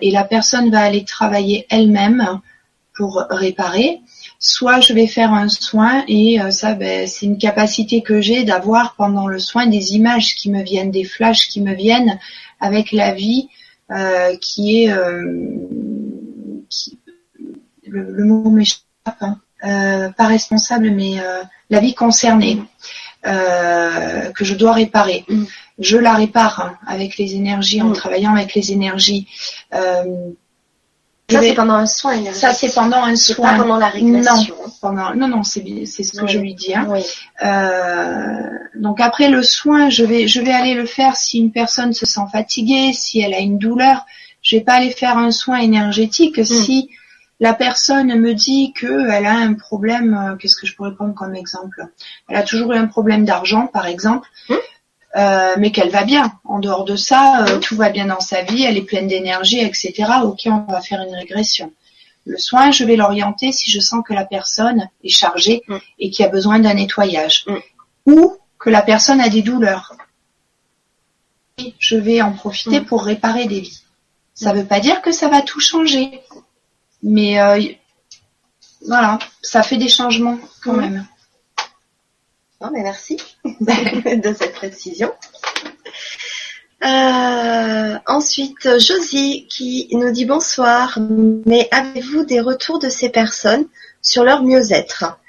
et 0.01 0.11
la 0.11 0.23
personne 0.23 0.69
va 0.69 0.81
aller 0.81 1.05
travailler 1.05 1.65
elle-même 1.69 2.41
pour 2.95 3.25
réparer, 3.29 4.01
soit 4.39 4.79
je 4.79 4.93
vais 4.93 5.07
faire 5.07 5.33
un 5.33 5.49
soin 5.49 6.03
et 6.07 6.41
euh, 6.41 6.49
ça 6.51 6.73
ben, 6.73 7.07
c'est 7.07 7.25
une 7.25 7.37
capacité 7.37 8.01
que 8.01 8.21
j'ai 8.21 8.43
d'avoir 8.43 8.95
pendant 8.95 9.27
le 9.27 9.39
soin 9.39 9.67
des 9.67 9.95
images 9.95 10.35
qui 10.35 10.49
me 10.49 10.63
viennent, 10.63 10.91
des 10.91 11.03
flashs 11.03 11.47
qui 11.49 11.61
me 11.61 11.73
viennent 11.73 12.19
avec 12.59 12.91
la 12.91 13.13
vie 13.13 13.49
euh, 13.91 14.35
qui 14.37 14.83
est 14.83 14.91
euh, 14.91 15.23
qui- 16.69 16.99
le, 17.87 18.25
mot 18.25 18.49
m'échappe, 18.49 18.81
hein. 19.21 19.39
Euh, 19.63 20.09
pas 20.11 20.27
responsable 20.27 20.91
mais 20.91 21.19
euh, 21.19 21.41
la 21.69 21.79
vie 21.79 21.93
concernée 21.93 22.61
euh, 23.25 24.31
que 24.31 24.43
je 24.45 24.53
dois 24.53 24.73
réparer. 24.73 25.25
Mm. 25.77 25.83
Je 25.83 25.97
la 25.97 26.13
répare 26.13 26.59
hein, 26.61 26.77
avec 26.87 27.17
les 27.17 27.35
énergies, 27.35 27.81
en 27.81 27.89
Mm. 27.89 27.93
travaillant 27.93 28.33
avec 28.35 28.53
les 28.55 28.71
énergies. 28.71 29.27
Euh, 29.73 30.03
Ça, 31.29 31.39
vais- 31.39 31.49
c'est 31.49 31.55
pendant 31.55 31.73
un 31.73 31.87
soin 31.87 32.13
ça, 32.33 32.53
c'est 32.53 32.71
pendant 32.73 33.01
un 33.03 33.15
soin. 33.15 33.53
pas 33.53 33.57
pendant 33.63 33.77
la 33.77 33.87
régression. 33.89 34.55
Pendant- 34.79 35.15
Non, 35.15 35.27
non, 35.27 35.41
c'est 35.43 35.61
ce 35.63 36.11
que 36.19 36.25
Oui. 36.25 36.31
je 36.31 36.37
lui 36.37 36.53
dis. 36.53 36.75
hein. 36.75 36.85
Oui. 36.87 37.01
Euh, 37.43 38.41
donc 38.75 38.99
après 39.01 39.29
le 39.29 39.41
soin, 39.41 39.89
je 39.89 40.03
vais, 40.05 40.27
je 40.27 40.39
vais 40.41 40.51
aller 40.53 40.75
le 40.75 40.85
faire 40.85 41.15
si 41.15 41.39
une 41.39 41.51
personne 41.51 41.93
se 41.93 42.05
sent 42.05 42.21
fatiguée, 42.31 42.93
si 42.93 43.21
elle 43.21 43.33
a 43.33 43.39
une 43.39 43.57
douleur. 43.57 44.05
Je 44.43 44.57
vais 44.57 44.61
pas 44.61 44.73
aller 44.73 44.91
faire 44.91 45.17
un 45.17 45.31
soin 45.31 45.57
énergétique 45.57 46.45
si 46.45 46.89
la 47.39 47.53
personne 47.55 48.13
me 48.19 48.33
dit 48.35 48.71
que 48.73 49.09
elle 49.09 49.25
a 49.25 49.33
un 49.33 49.55
problème. 49.55 50.13
euh, 50.13 50.35
Qu'est-ce 50.35 50.55
que 50.55 50.67
je 50.67 50.75
pourrais 50.75 50.93
prendre 50.93 51.15
comme 51.15 51.33
exemple? 51.35 51.87
Elle 52.29 52.37
a 52.37 52.43
toujours 52.43 52.71
eu 52.73 52.77
un 52.77 52.85
problème 52.87 53.25
d'argent, 53.25 53.65
par 53.67 53.87
exemple. 53.87 54.27
Mm. 54.49 54.53
Euh, 55.15 55.53
mais 55.57 55.71
qu'elle 55.71 55.89
va 55.89 56.03
bien. 56.03 56.33
En 56.43 56.59
dehors 56.59 56.83
de 56.85 56.95
ça, 56.95 57.45
euh, 57.45 57.59
tout 57.59 57.75
va 57.75 57.89
bien 57.89 58.07
dans 58.07 58.19
sa 58.19 58.41
vie, 58.43 58.63
elle 58.63 58.77
est 58.77 58.81
pleine 58.81 59.07
d'énergie, 59.07 59.59
etc. 59.59 59.93
Ok, 60.23 60.41
on 60.47 60.71
va 60.71 60.81
faire 60.81 61.01
une 61.01 61.15
régression. 61.15 61.71
Le 62.25 62.37
soin, 62.37 62.71
je 62.71 62.83
vais 62.83 62.95
l'orienter 62.95 63.51
si 63.51 63.69
je 63.69 63.79
sens 63.79 64.03
que 64.05 64.13
la 64.13 64.25
personne 64.25 64.89
est 65.03 65.09
chargée 65.09 65.61
Mm. 65.67 65.77
et 65.99 66.09
qu'il 66.09 66.23
y 66.23 66.27
a 66.27 66.31
besoin 66.31 66.59
d'un 66.59 66.73
nettoyage. 66.73 67.45
Mm. 67.47 67.55
Ou 68.11 68.37
que 68.59 68.69
la 68.69 68.81
personne 68.81 69.21
a 69.21 69.29
des 69.29 69.41
douleurs. 69.43 69.93
Je 71.79 71.95
vais 71.95 72.21
en 72.21 72.33
profiter 72.33 72.81
Mm. 72.81 72.85
pour 72.85 73.03
réparer 73.03 73.45
des 73.45 73.59
vies. 73.61 73.81
Ça 74.33 74.51
ne 74.53 74.59
veut 74.59 74.65
pas 74.65 74.79
dire 74.81 75.01
que 75.01 75.11
ça 75.11 75.29
va 75.29 75.41
tout 75.41 75.61
changer. 75.61 76.19
Mais 77.03 77.39
euh, 77.39 77.61
voilà, 78.85 79.19
ça 79.41 79.63
fait 79.63 79.77
des 79.77 79.87
changements 79.87 80.37
quand 80.63 80.73
même. 80.73 81.05
Non, 82.61 82.69
mais 82.71 82.83
merci 82.83 83.17
de 83.43 84.33
cette 84.33 84.53
précision. 84.53 85.11
Euh, 86.83 87.97
ensuite, 88.07 88.79
Josie 88.79 89.47
qui 89.49 89.87
nous 89.91 90.11
dit 90.11 90.25
bonsoir, 90.25 90.99
mais 91.45 91.67
avez-vous 91.71 92.25
des 92.25 92.39
retours 92.39 92.79
de 92.79 92.89
ces 92.89 93.09
personnes 93.09 93.65
sur 94.01 94.23
leur 94.23 94.43
mieux-être? 94.43 95.19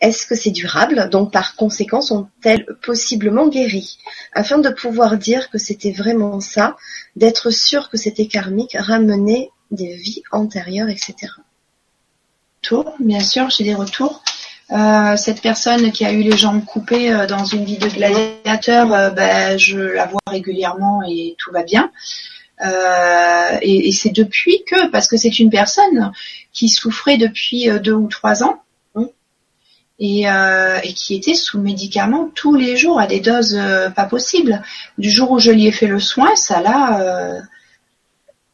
Est-ce 0.00 0.26
que 0.26 0.34
c'est 0.34 0.50
durable? 0.50 1.08
Donc 1.10 1.32
par 1.32 1.56
conséquent, 1.56 2.02
sont-elles 2.02 2.66
possiblement 2.82 3.48
guéries? 3.48 3.98
Afin 4.32 4.58
de 4.58 4.68
pouvoir 4.68 5.16
dire 5.16 5.48
que 5.48 5.58
c'était 5.58 5.92
vraiment 5.92 6.40
ça, 6.40 6.76
d'être 7.16 7.50
sûr 7.50 7.88
que 7.88 7.96
c'était 7.96 8.26
karmique, 8.26 8.76
ramener 8.78 9.50
des 9.70 9.94
vies 9.96 10.22
antérieures, 10.32 10.90
etc. 10.90 11.14
Bien 13.00 13.20
sûr, 13.20 13.48
j'ai 13.48 13.64
des 13.64 13.74
retours. 13.74 14.22
Euh, 14.72 15.16
cette 15.16 15.42
personne 15.42 15.92
qui 15.92 16.04
a 16.04 16.12
eu 16.12 16.22
les 16.22 16.36
jambes 16.36 16.64
coupées 16.64 17.12
euh, 17.12 17.26
dans 17.26 17.44
une 17.44 17.64
vie 17.64 17.78
de 17.78 17.88
gladiateur, 17.88 18.92
euh, 18.92 19.10
ben, 19.10 19.56
je 19.56 19.78
la 19.78 20.06
vois 20.06 20.20
régulièrement 20.26 21.02
et 21.08 21.36
tout 21.38 21.52
va 21.52 21.62
bien. 21.62 21.92
Euh, 22.64 23.58
et 23.62 23.88
et 23.88 23.92
c'est 23.92 24.10
depuis 24.10 24.64
que, 24.66 24.88
parce 24.88 25.06
que 25.06 25.16
c'est 25.16 25.38
une 25.38 25.50
personne 25.50 26.10
qui 26.52 26.68
souffrait 26.68 27.16
depuis 27.18 27.68
deux 27.80 27.92
ou 27.92 28.08
trois 28.08 28.42
ans 28.42 28.62
et, 29.98 30.24
et 30.24 30.92
qui 30.94 31.14
était 31.14 31.34
sous 31.34 31.60
médicaments 31.60 32.30
tous 32.34 32.54
les 32.54 32.76
jours 32.76 32.98
à 32.98 33.06
des 33.06 33.20
doses 33.20 33.58
pas 33.94 34.04
possibles. 34.06 34.62
Du 34.98 35.10
jour 35.10 35.30
où 35.30 35.38
je 35.38 35.50
lui 35.50 35.66
ai 35.66 35.72
fait 35.72 35.86
le 35.86 36.00
soin, 36.00 36.34
ça 36.34 36.60
l'a, 36.60 37.42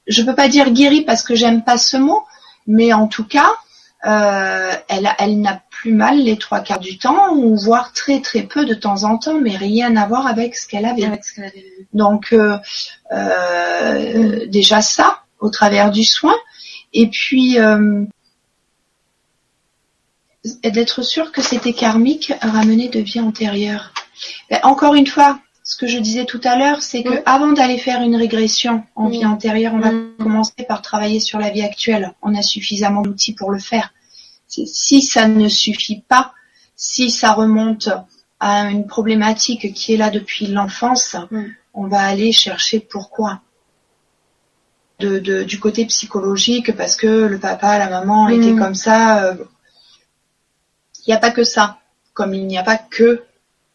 je 0.06 0.22
peux 0.22 0.34
pas 0.34 0.48
dire 0.48 0.70
guéri 0.70 1.02
parce 1.02 1.22
que 1.22 1.34
j'aime 1.34 1.62
pas 1.62 1.78
ce 1.78 1.96
mot, 1.96 2.22
mais 2.66 2.92
en 2.92 3.06
tout 3.06 3.24
cas, 3.24 3.50
euh, 4.04 4.72
elle, 4.88 5.40
n'a 5.40 5.62
plus 5.70 5.92
mal 5.92 6.18
les 6.18 6.36
trois 6.36 6.60
quarts 6.60 6.80
du 6.80 6.98
temps, 6.98 7.34
ou 7.34 7.56
voire 7.56 7.92
très 7.92 8.20
très 8.20 8.42
peu 8.42 8.64
de 8.64 8.74
temps 8.74 9.04
en 9.04 9.16
temps, 9.18 9.40
mais 9.40 9.56
rien 9.56 9.96
à 9.96 10.06
voir 10.06 10.26
avec 10.26 10.56
ce 10.56 10.66
qu'elle 10.66 10.86
avait. 10.86 11.04
Avec 11.04 11.24
ce 11.24 11.34
qu'elle 11.34 11.44
avait 11.44 11.60
vu. 11.60 11.86
Donc 11.92 12.32
euh, 12.32 12.58
euh, 13.12 14.46
déjà 14.46 14.82
ça 14.82 15.22
au 15.38 15.50
travers 15.50 15.90
du 15.90 16.04
soin, 16.04 16.34
et 16.92 17.08
puis 17.08 17.58
d'être 20.64 21.02
sûr 21.02 21.30
que 21.30 21.42
c'était 21.42 21.72
karmique 21.72 22.32
ramené 22.40 22.88
de 22.88 23.00
vie 23.00 23.20
antérieure. 23.20 23.92
Ben, 24.50 24.60
encore 24.64 24.94
une 24.94 25.06
fois, 25.06 25.38
ce 25.72 25.76
que 25.78 25.86
je 25.86 25.98
disais 25.98 26.26
tout 26.26 26.40
à 26.44 26.54
l'heure, 26.56 26.82
c'est 26.82 27.02
que 27.02 27.14
Mm. 27.20 27.22
avant 27.24 27.52
d'aller 27.52 27.78
faire 27.78 28.02
une 28.02 28.16
régression 28.24 28.84
en 28.94 29.08
vie 29.08 29.24
Mm. 29.24 29.32
antérieure, 29.32 29.72
on 29.74 29.78
va 29.80 29.92
Mm. 29.92 30.16
commencer 30.18 30.62
par 30.68 30.82
travailler 30.82 31.18
sur 31.28 31.38
la 31.38 31.48
vie 31.50 31.62
actuelle. 31.62 32.12
On 32.20 32.34
a 32.34 32.42
suffisamment 32.42 33.00
d'outils 33.02 33.34
pour 33.34 33.50
le 33.50 33.58
faire. 33.58 33.92
Si 34.48 35.00
ça 35.00 35.28
ne 35.28 35.48
suffit 35.48 36.02
pas, 36.12 36.34
si 36.76 37.10
ça 37.10 37.32
remonte 37.32 37.88
à 38.38 38.64
une 38.70 38.86
problématique 38.86 39.72
qui 39.72 39.94
est 39.94 39.96
là 39.96 40.10
depuis 40.10 40.46
l'enfance, 40.48 41.16
Mm. 41.30 41.44
on 41.74 41.86
va 41.86 42.00
aller 42.12 42.32
chercher 42.32 42.78
pourquoi. 42.80 43.40
de, 45.00 45.42
du 45.42 45.58
côté 45.58 45.84
psychologique 45.86 46.76
parce 46.76 46.94
que 46.94 47.08
le 47.32 47.38
papa, 47.40 47.76
la 47.76 47.90
maman 47.90 48.28
étaient 48.28 48.54
comme 48.54 48.76
ça. 48.76 49.34
Il 51.00 51.08
n'y 51.08 51.14
a 51.14 51.18
pas 51.18 51.32
que 51.32 51.42
ça, 51.42 51.78
comme 52.14 52.34
il 52.34 52.46
n'y 52.46 52.56
a 52.56 52.62
pas 52.62 52.76
que 52.78 53.24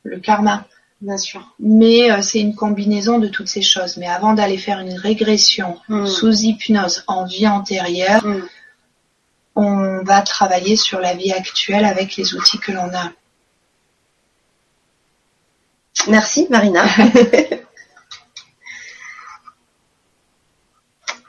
le 0.03 0.19
karma. 0.19 0.65
Bien 0.99 1.17
sûr. 1.17 1.53
Mais 1.59 2.11
euh, 2.11 2.21
c'est 2.23 2.39
une 2.39 2.55
combinaison 2.55 3.19
de 3.19 3.27
toutes 3.27 3.47
ces 3.47 3.61
choses. 3.61 3.97
Mais 3.97 4.07
avant 4.07 4.33
d'aller 4.33 4.57
faire 4.57 4.79
une 4.79 4.93
régression 4.97 5.79
Mm. 5.89 6.07
sous 6.07 6.33
hypnose 6.41 7.03
en 7.07 7.25
vie 7.25 7.47
antérieure, 7.47 8.25
Mm. 8.25 8.41
on 9.55 10.03
va 10.03 10.21
travailler 10.21 10.75
sur 10.75 10.99
la 10.99 11.13
vie 11.13 11.31
actuelle 11.31 11.85
avec 11.85 12.15
les 12.15 12.33
outils 12.35 12.57
que 12.59 12.71
l'on 12.71 12.91
a. 12.95 13.11
Merci 16.07 16.47
Marina. 16.49 16.85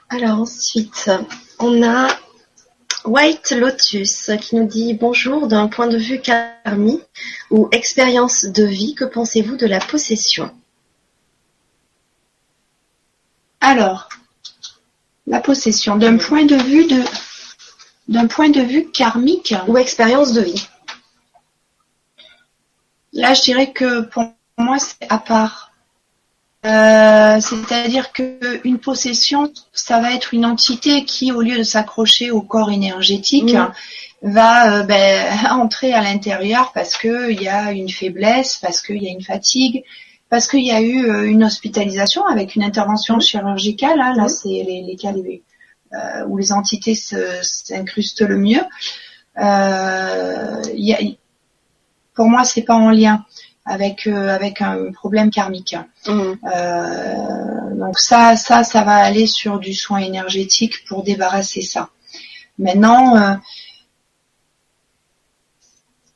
Alors 0.09 0.39
ensuite, 0.41 1.09
on 1.59 1.83
a 1.87 2.07
White 3.05 3.51
Lotus 3.51 4.31
qui 4.41 4.55
nous 4.55 4.67
dit 4.67 4.93
bonjour 4.93 5.47
d'un 5.47 5.67
point 5.67 5.87
de 5.87 5.97
vue 5.97 6.21
karmique 6.21 7.03
ou 7.49 7.69
expérience 7.71 8.45
de 8.45 8.63
vie, 8.63 8.95
que 8.95 9.05
pensez-vous 9.05 9.57
de 9.57 9.65
la 9.65 9.79
possession? 9.79 10.51
Alors, 13.61 14.09
la 15.27 15.39
possession, 15.39 15.95
d'un 15.97 16.17
point 16.17 16.45
de 16.45 16.55
vue 16.55 16.85
de 16.87 17.03
d'un 18.07 18.27
point 18.27 18.49
de 18.49 18.61
vue 18.61 18.89
karmique, 18.89 19.53
ou 19.67 19.77
expérience 19.77 20.33
de 20.33 20.41
vie 20.41 20.67
là 23.13 23.33
je 23.33 23.41
dirais 23.41 23.71
que 23.71 24.01
pour 24.01 24.33
moi 24.57 24.77
c'est 24.79 25.07
à 25.09 25.17
part. 25.17 25.68
Euh, 26.65 27.39
C'est-à-dire 27.39 28.11
que 28.11 28.59
une 28.67 28.79
possession, 28.79 29.51
ça 29.73 29.99
va 30.01 30.13
être 30.13 30.33
une 30.33 30.45
entité 30.45 31.05
qui, 31.05 31.31
au 31.31 31.41
lieu 31.41 31.57
de 31.57 31.63
s'accrocher 31.63 32.31
au 32.31 32.41
corps 32.41 32.71
énergétique, 32.71 33.49
va 34.21 34.79
euh, 34.79 34.83
ben, 34.83 35.25
entrer 35.51 35.93
à 35.93 36.01
l'intérieur 36.01 36.71
parce 36.73 36.97
que 36.97 37.31
il 37.31 37.41
y 37.41 37.47
a 37.47 37.71
une 37.71 37.89
faiblesse, 37.89 38.59
parce 38.61 38.81
qu'il 38.81 39.01
y 39.01 39.07
a 39.07 39.11
une 39.11 39.23
fatigue, 39.23 39.83
parce 40.29 40.47
qu'il 40.49 40.65
y 40.65 40.71
a 40.71 40.81
eu 40.81 41.05
euh, 41.09 41.23
une 41.29 41.43
hospitalisation 41.45 42.25
avec 42.27 42.55
une 42.55 42.63
intervention 42.63 43.19
chirurgicale. 43.21 43.99
hein. 44.01 44.13
là, 44.17 44.27
c'est 44.27 44.49
les, 44.49 44.83
les 44.85 44.95
cas 44.97 45.11
les- 45.13 45.41
où 46.27 46.37
les 46.37 46.51
entités 46.51 46.93
s'incrustent 46.93 48.21
le 48.21 48.37
mieux. 48.37 48.61
Euh, 49.41 50.61
il 50.75 50.85
y 50.85 50.93
a- 50.93 50.99
pour 52.13 52.27
moi, 52.29 52.43
c'est 52.43 52.61
pas 52.63 52.75
en 52.75 52.89
lien 52.91 53.25
avec 53.69 54.07
euh, 54.07 54.35
avec 54.35 54.61
un 54.61 54.91
problème 54.91 55.29
karmique. 55.29 55.75
Mm. 56.07 56.33
Euh, 56.55 57.75
donc 57.75 57.99
ça, 57.99 58.35
ça, 58.35 58.63
ça 58.63 58.83
va 58.83 58.95
aller 58.95 59.27
sur 59.27 59.59
du 59.59 59.73
soin 59.73 59.99
énergétique 59.99 60.85
pour 60.87 61.03
débarrasser 61.03 61.61
ça. 61.61 61.89
Maintenant, 62.57 63.15
euh, 63.15 63.35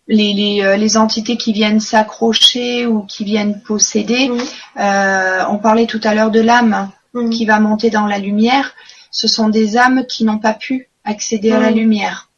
les, 0.08 0.34
les, 0.34 0.78
les 0.78 0.98
entités 0.98 1.38
qui 1.38 1.54
viennent 1.54 1.80
s'accrocher 1.80 2.86
ou 2.86 3.04
qui 3.04 3.24
viennent 3.24 3.62
posséder, 3.62 4.28
Mm. 4.30 4.38
euh, 4.80 5.46
on 5.50 5.58
parlait 5.58 5.86
tout 5.88 6.02
à 6.04 6.14
l'heure 6.14 6.32
de 6.32 6.42
l'âme 6.42 6.92
Mm. 7.14 7.30
qui 7.30 7.46
va 7.46 7.60
monter 7.60 7.90
dans 7.92 8.08
la 8.08 8.18
lumière. 8.18 8.74
Ce 9.12 9.28
sont 9.28 9.50
des 9.50 9.78
âmes 9.78 10.06
qui 10.08 10.24
n'ont 10.26 10.40
pas 10.40 10.54
pu 10.56 10.90
accéder 11.06 11.52
à 11.52 11.60
la 11.60 11.70
lumière. 11.72 12.30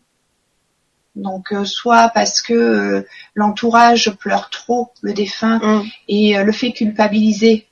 Donc 1.16 1.54
euh, 1.54 1.64
soit 1.64 2.10
parce 2.10 2.42
que 2.42 2.54
euh, 2.54 3.08
l'entourage 3.36 4.12
pleure 4.20 4.50
trop 4.50 4.92
le 5.02 5.14
défunt 5.14 5.60
Mm. 5.60 5.82
et 6.10 6.38
euh, 6.38 6.44
le 6.44 6.52
fait 6.52 6.72
culpabiliser. 6.72 7.68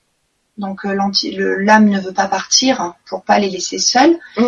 Donc 0.57 0.85
euh, 0.85 0.93
l'âme 1.59 1.89
ne 1.89 1.99
veut 1.99 2.13
pas 2.13 2.27
partir 2.27 2.93
pour 3.05 3.23
pas 3.23 3.39
les 3.39 3.49
laisser 3.49 3.79
seuls. 3.79 4.17
Mm. 4.37 4.43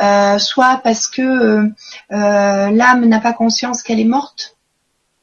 Euh, 0.00 0.38
soit 0.38 0.80
parce 0.84 1.08
que 1.08 1.70
l'âme 2.10 3.04
n'a 3.04 3.20
pas 3.20 3.32
conscience 3.32 3.82
qu'elle 3.82 4.00
est 4.00 4.04
morte. 4.04 4.56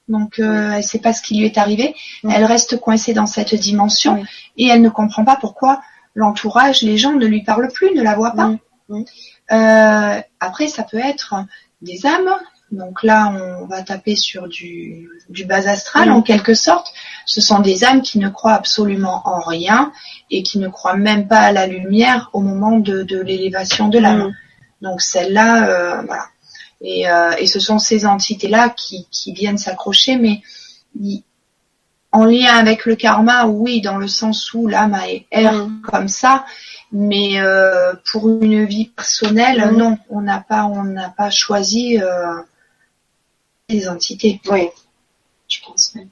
Donc 0.07 0.37
euh, 0.37 0.73
elle 0.73 0.83
sait 0.83 0.99
pas 0.99 1.13
ce 1.13 1.21
qui 1.23 1.39
lui 1.39 1.45
est 1.45 1.57
arrivé. 1.57 1.95
Mm. 2.23 2.31
Elle 2.31 2.45
reste 2.45 2.79
coincée 2.79 3.13
dans 3.13 3.25
cette 3.25 3.55
dimension 3.55 4.23
et 4.57 4.67
elle 4.67 4.81
ne 4.81 4.89
comprend 4.89 5.25
pas 5.25 5.37
pourquoi 5.37 5.81
l'entourage, 6.13 6.81
les 6.81 6.97
gens 6.97 7.13
ne 7.13 7.25
lui 7.25 7.43
parlent 7.43 7.71
plus, 7.73 7.93
ne 7.93 8.03
la 8.03 8.15
voient 8.15 8.35
pas. 8.35 8.53
Après, 10.39 10.67
ça 10.67 10.83
peut 10.83 10.99
être 10.99 11.35
des 11.81 12.05
âmes. 12.05 12.35
Donc 12.75 13.03
là, 13.03 13.33
on 13.61 13.65
va 13.67 13.81
taper 13.83 14.15
sur 14.15 14.47
du, 14.47 15.09
du 15.29 15.45
bas 15.45 15.67
astral 15.69 16.11
en 16.11 16.21
quelque 16.21 16.53
sorte. 16.53 16.87
Ce 17.25 17.41
sont 17.41 17.59
des 17.59 17.83
âmes 17.83 18.01
qui 18.01 18.19
ne 18.19 18.29
croient 18.29 18.53
absolument 18.53 19.21
en 19.25 19.39
rien 19.39 19.91
et 20.29 20.43
qui 20.43 20.59
ne 20.59 20.67
croient 20.67 20.97
même 20.97 21.27
pas 21.27 21.39
à 21.39 21.51
la 21.51 21.67
lumière 21.67 22.29
au 22.33 22.41
moment 22.41 22.77
de, 22.77 23.03
de 23.03 23.19
l'élévation 23.21 23.87
de 23.87 23.99
l'âme. 23.99 24.27
Mm. 24.27 24.33
Donc 24.81 25.01
celle-là, 25.01 25.67
euh, 25.69 26.01
voilà. 26.09 26.25
Et, 26.81 27.09
euh, 27.09 27.31
et 27.39 27.47
ce 27.47 27.59
sont 27.59 27.79
ces 27.79 28.05
entités-là 28.05 28.69
qui, 28.69 29.07
qui 29.09 29.31
viennent 29.33 29.57
s'accrocher, 29.57 30.17
mais 30.17 30.41
en 32.11 32.25
lien 32.25 32.55
avec 32.55 32.85
le 32.85 32.95
karma, 32.95 33.45
oui, 33.47 33.81
dans 33.81 33.97
le 33.97 34.07
sens 34.07 34.53
où 34.53 34.67
l'âme 34.67 34.93
a 34.93 35.03
erre 35.31 35.53
Mm. 35.67 35.81
comme 35.81 36.07
ça, 36.07 36.45
mais 36.91 37.39
euh, 37.39 37.93
pour 38.11 38.29
une 38.29 38.65
vie 38.65 38.85
personnelle, 38.87 39.71
Mm. 39.71 39.77
non, 39.77 39.97
on 40.09 40.21
n'a 40.21 40.39
pas, 40.39 40.65
on 40.65 40.83
n'a 40.83 41.09
pas 41.09 41.29
choisi 41.29 42.01
euh, 42.01 42.35
les 43.69 43.87
entités, 43.87 44.39
Oui, 44.49 44.69
je 45.47 45.59
pense. 45.65 45.91
oui. 45.95 46.07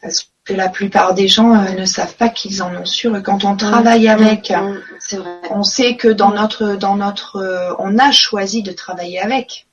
parce 0.00 0.28
que 0.44 0.54
la 0.54 0.68
plupart 0.68 1.14
des 1.14 1.28
gens 1.28 1.54
euh, 1.54 1.72
ne 1.72 1.84
savent 1.84 2.16
pas 2.16 2.28
qu'ils 2.28 2.62
en 2.62 2.74
ont 2.74 2.84
sur. 2.84 3.16
Et 3.16 3.22
quand 3.22 3.44
on 3.44 3.56
travaille 3.56 4.08
avec, 4.08 4.50
Mm. 4.50 4.80
Vrai. 5.18 5.40
on 5.50 5.62
sait 5.62 5.96
que 5.96 6.08
dans 6.08 6.30
notre, 6.32 6.74
dans 6.76 6.96
notre, 6.96 7.36
euh, 7.36 7.74
on 7.78 7.98
a 7.98 8.10
choisi 8.12 8.62
de 8.62 8.72
travailler 8.72 9.20
avec. 9.20 9.66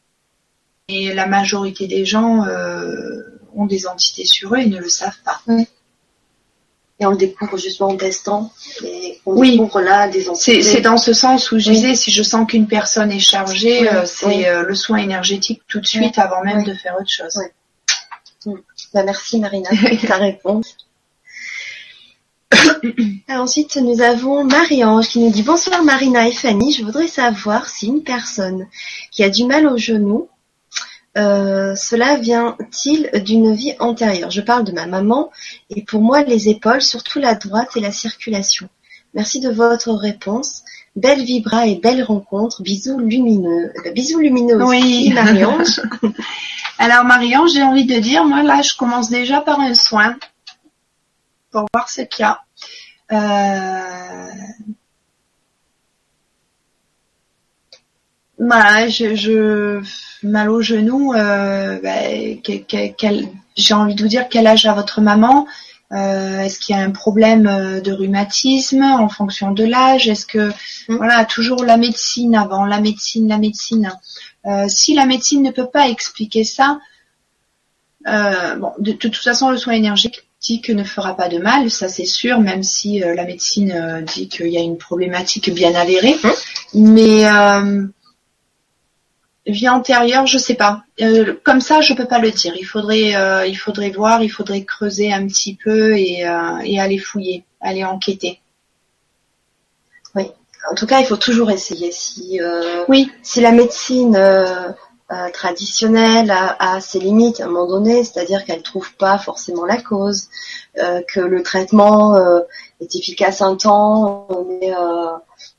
Et 0.88 1.14
la 1.14 1.28
majorité 1.28 1.88
des 1.88 2.06
gens 2.06 2.46
euh, 2.46 3.40
ont 3.56 3.66
des 3.66 3.88
entités 3.88 4.26
sur 4.26 4.54
eux 4.56 4.60
et 4.60 4.66
ne 4.68 4.78
le 4.80 4.90
savent 4.90 5.18
pas. 5.24 5.42
Et 7.02 7.06
on 7.06 7.12
le 7.12 7.18
découvre 7.18 7.58
justement 7.58 7.90
en 7.90 7.96
testant. 7.98 8.52
Et 8.84 9.22
on 9.26 9.34
Oui. 9.38 9.52
découvre 9.52 9.80
là 9.82 10.10
des 10.10 10.28
C'est 10.36 10.82
dans 10.82 10.98
ce 10.98 11.14
sens 11.14 11.52
où 11.52 11.60
je 11.60 11.70
Oui. 11.70 11.76
disais, 11.76 11.96
si 11.96 12.12
je 12.12 12.24
sens 12.24 12.46
qu'une 12.46 12.68
personne 12.68 13.12
est 13.12 13.20
chargée, 13.20 13.82
Oui, 13.82 13.88
euh, 13.88 14.06
c'est 14.06 14.50
euh, 14.50 14.64
le 14.64 14.76
soin 14.76 14.98
énergétique 14.98 15.62
tout 15.68 15.80
de 15.80 15.88
suite 15.88 16.18
avant 16.18 16.44
même 16.44 16.64
de 16.64 16.74
faire 16.74 16.96
autre 17.00 17.10
chose. 17.10 17.40
Oui. 18.46 18.56
Bah, 18.94 19.04
merci 19.04 19.40
Marina 19.40 19.70
pour 20.00 20.08
ta 20.08 20.16
réponse. 20.18 20.76
Alors, 23.28 23.44
ensuite, 23.44 23.78
nous 23.78 24.02
avons 24.02 24.44
Marie-Ange 24.44 25.08
qui 25.08 25.20
nous 25.20 25.30
dit 25.32 25.44
Bonsoir 25.44 25.84
Marina 25.84 26.28
et 26.28 26.32
Fanny, 26.32 26.74
je 26.74 26.84
voudrais 26.84 27.08
savoir 27.08 27.70
si 27.70 27.88
une 27.88 28.04
personne 28.04 28.68
qui 29.12 29.24
a 29.24 29.30
du 29.30 29.46
mal 29.46 29.68
au 29.68 29.78
genou, 29.78 30.28
cela 31.16 32.18
vient-il 32.18 33.10
d'une 33.24 33.54
vie 33.54 33.74
antérieure? 33.80 34.32
Je 34.32 34.42
parle 34.42 34.64
de 34.64 34.72
ma 34.72 34.86
maman 34.86 35.32
et 35.70 35.84
pour 35.84 36.02
moi 36.02 36.24
les 36.24 36.50
épaules, 36.50 36.82
surtout 36.82 37.20
la 37.20 37.36
droite 37.36 37.76
et 37.76 37.82
la 37.82 37.92
circulation. 37.92 38.70
Merci 39.14 39.40
de 39.40 39.50
votre 39.50 39.92
réponse. 39.92 40.64
Belle 40.96 41.24
vibra 41.24 41.68
et 41.68 41.76
belle 41.76 42.04
rencontre. 42.04 42.62
Bisous 42.62 43.00
lumineux. 43.00 43.72
Euh, 43.86 43.92
bisous 43.92 44.20
lumineux 44.20 44.62
aussi, 44.62 44.82
Oui. 44.82 45.10
Marie-Ange. 45.14 45.82
Alors 46.78 47.06
Marion, 47.06 47.48
j'ai 47.48 47.64
envie 47.64 47.86
de 47.86 48.00
dire, 48.00 48.26
moi 48.26 48.44
là, 48.44 48.62
je 48.62 48.76
commence 48.76 49.10
déjà 49.10 49.42
par 49.42 49.60
un 49.60 49.74
soin 49.74 50.16
pour 51.52 51.66
voir 51.74 51.90
ce 51.90 52.02
qu'il 52.02 52.24
y 52.24 52.26
a. 52.26 52.40
Euh... 53.12 54.32
Voilà, 58.40 58.88
je, 58.88 59.16
je 59.16 59.82
mal 60.24 60.50
au 60.50 60.62
genou. 60.62 61.14
Euh, 61.14 61.78
que- 62.44 62.88
quel- 62.98 63.28
j'ai 63.58 63.74
envie 63.74 63.96
de 63.96 64.02
vous 64.02 64.08
dire 64.08 64.28
quel 64.30 64.48
âge 64.48 64.66
a 64.66 64.74
votre 64.74 65.02
maman 65.02 65.46
Euh, 65.92 66.42
Est-ce 66.42 66.60
qu'il 66.60 66.76
y 66.76 66.80
a 66.80 66.84
un 66.84 66.92
problème 66.92 67.48
euh, 67.48 67.82
de 67.82 67.92
rhumatisme 67.92 68.84
en 68.84 69.10
fonction 69.10 69.52
de 69.52 69.64
l'âge? 69.64 70.08
Est-ce 70.08 70.28
que 70.28 70.50
Mm. 70.88 70.98
voilà 70.98 71.26
toujours 71.26 71.64
la 71.64 71.78
médecine 71.78 72.36
avant 72.36 72.64
la 72.68 72.80
médecine, 72.80 73.28
la 73.28 73.40
médecine. 73.40 73.92
Euh, 74.46 74.66
si 74.68 74.94
la 74.94 75.08
médecine 75.08 75.42
ne 75.42 75.50
peut 75.50 75.66
pas 75.68 75.90
expliquer 75.90 76.44
ça, 76.44 76.78
bon, 78.06 78.72
de, 78.80 78.92
de 78.92 78.98
toute 78.98 79.16
façon, 79.18 79.50
le 79.50 79.58
soin 79.58 79.74
énergétique 79.74 80.70
ne 80.70 80.84
fera 80.84 81.16
pas 81.18 81.28
de 81.28 81.40
mal, 81.40 81.70
ça 81.72 81.90
c'est 81.90 82.06
sûr, 82.06 82.40
même 82.40 82.62
si 82.64 83.00
la 83.00 83.26
médecine 83.26 84.06
dit 84.14 84.30
qu'il 84.30 84.48
y 84.50 84.58
a 84.58 84.62
une 84.62 84.78
problématique 84.78 85.52
bien 85.54 85.74
avérée. 85.76 86.16
Hein 86.24 86.34
Mais 86.76 87.24
vie 89.46 89.70
antérieure, 89.70 90.28
je 90.28 90.38
sais 90.38 90.56
pas. 90.56 90.84
Euh, 91.02 91.36
comme 91.44 91.62
ça, 91.62 91.82
je 91.82 91.94
peux 91.94 92.06
pas 92.06 92.20
le 92.20 92.32
dire. 92.32 92.54
Il 92.58 92.66
faudrait, 92.66 93.16
euh, 93.16 93.46
il 93.46 93.56
faudrait 93.56 93.90
voir, 93.90 94.22
il 94.22 94.30
faudrait 94.30 94.64
creuser 94.64 95.12
un 95.12 95.26
petit 95.28 95.56
peu 95.56 95.98
et, 95.98 96.28
euh, 96.28 96.60
et 96.64 96.80
aller 96.80 96.98
fouiller, 96.98 97.44
aller 97.62 97.84
enquêter. 97.84 98.40
En 100.70 100.76
tout 100.76 100.86
cas, 100.86 101.00
il 101.00 101.06
faut 101.06 101.18
toujours 101.18 101.52
essayer. 101.52 101.92
Si, 101.92 102.40
euh, 102.42 102.84
Oui, 102.88 103.12
si 103.24 103.42
la 103.42 103.52
médecine 103.52 104.16
euh, 104.16 104.70
euh, 105.12 105.30
traditionnelle 105.32 106.32
a, 106.32 106.56
a 106.76 106.82
ses 106.82 107.00
limites 107.00 107.40
à 107.40 107.46
un 107.46 107.48
moment 107.48 107.68
donné, 107.68 108.04
c'est-à-dire 108.04 108.46
qu'elle 108.46 108.62
trouve 108.62 108.94
pas 108.96 109.18
forcément 109.18 109.66
la 109.66 109.82
cause, 109.82 110.28
euh, 110.78 111.02
que 111.08 111.20
le 111.20 111.42
traitement 111.44 112.16
euh, 112.16 112.42
est 112.82 112.96
efficace 112.96 113.42
un 113.42 113.56
temps, 113.56 114.28
mais 114.48 114.74
euh, 114.74 115.08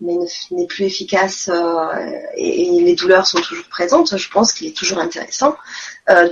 mais 0.01 0.15
n'est 0.51 0.67
plus 0.67 0.85
efficace 0.85 1.51
et, 2.37 2.71
les 2.83 2.95
douleurs 2.95 3.27
sont 3.27 3.41
toujours 3.41 3.67
présentes, 3.69 4.17
je 4.17 4.31
pense 4.31 4.53
qu'il 4.53 4.69
est 4.69 4.77
toujours 4.77 4.99
intéressant 4.99 5.57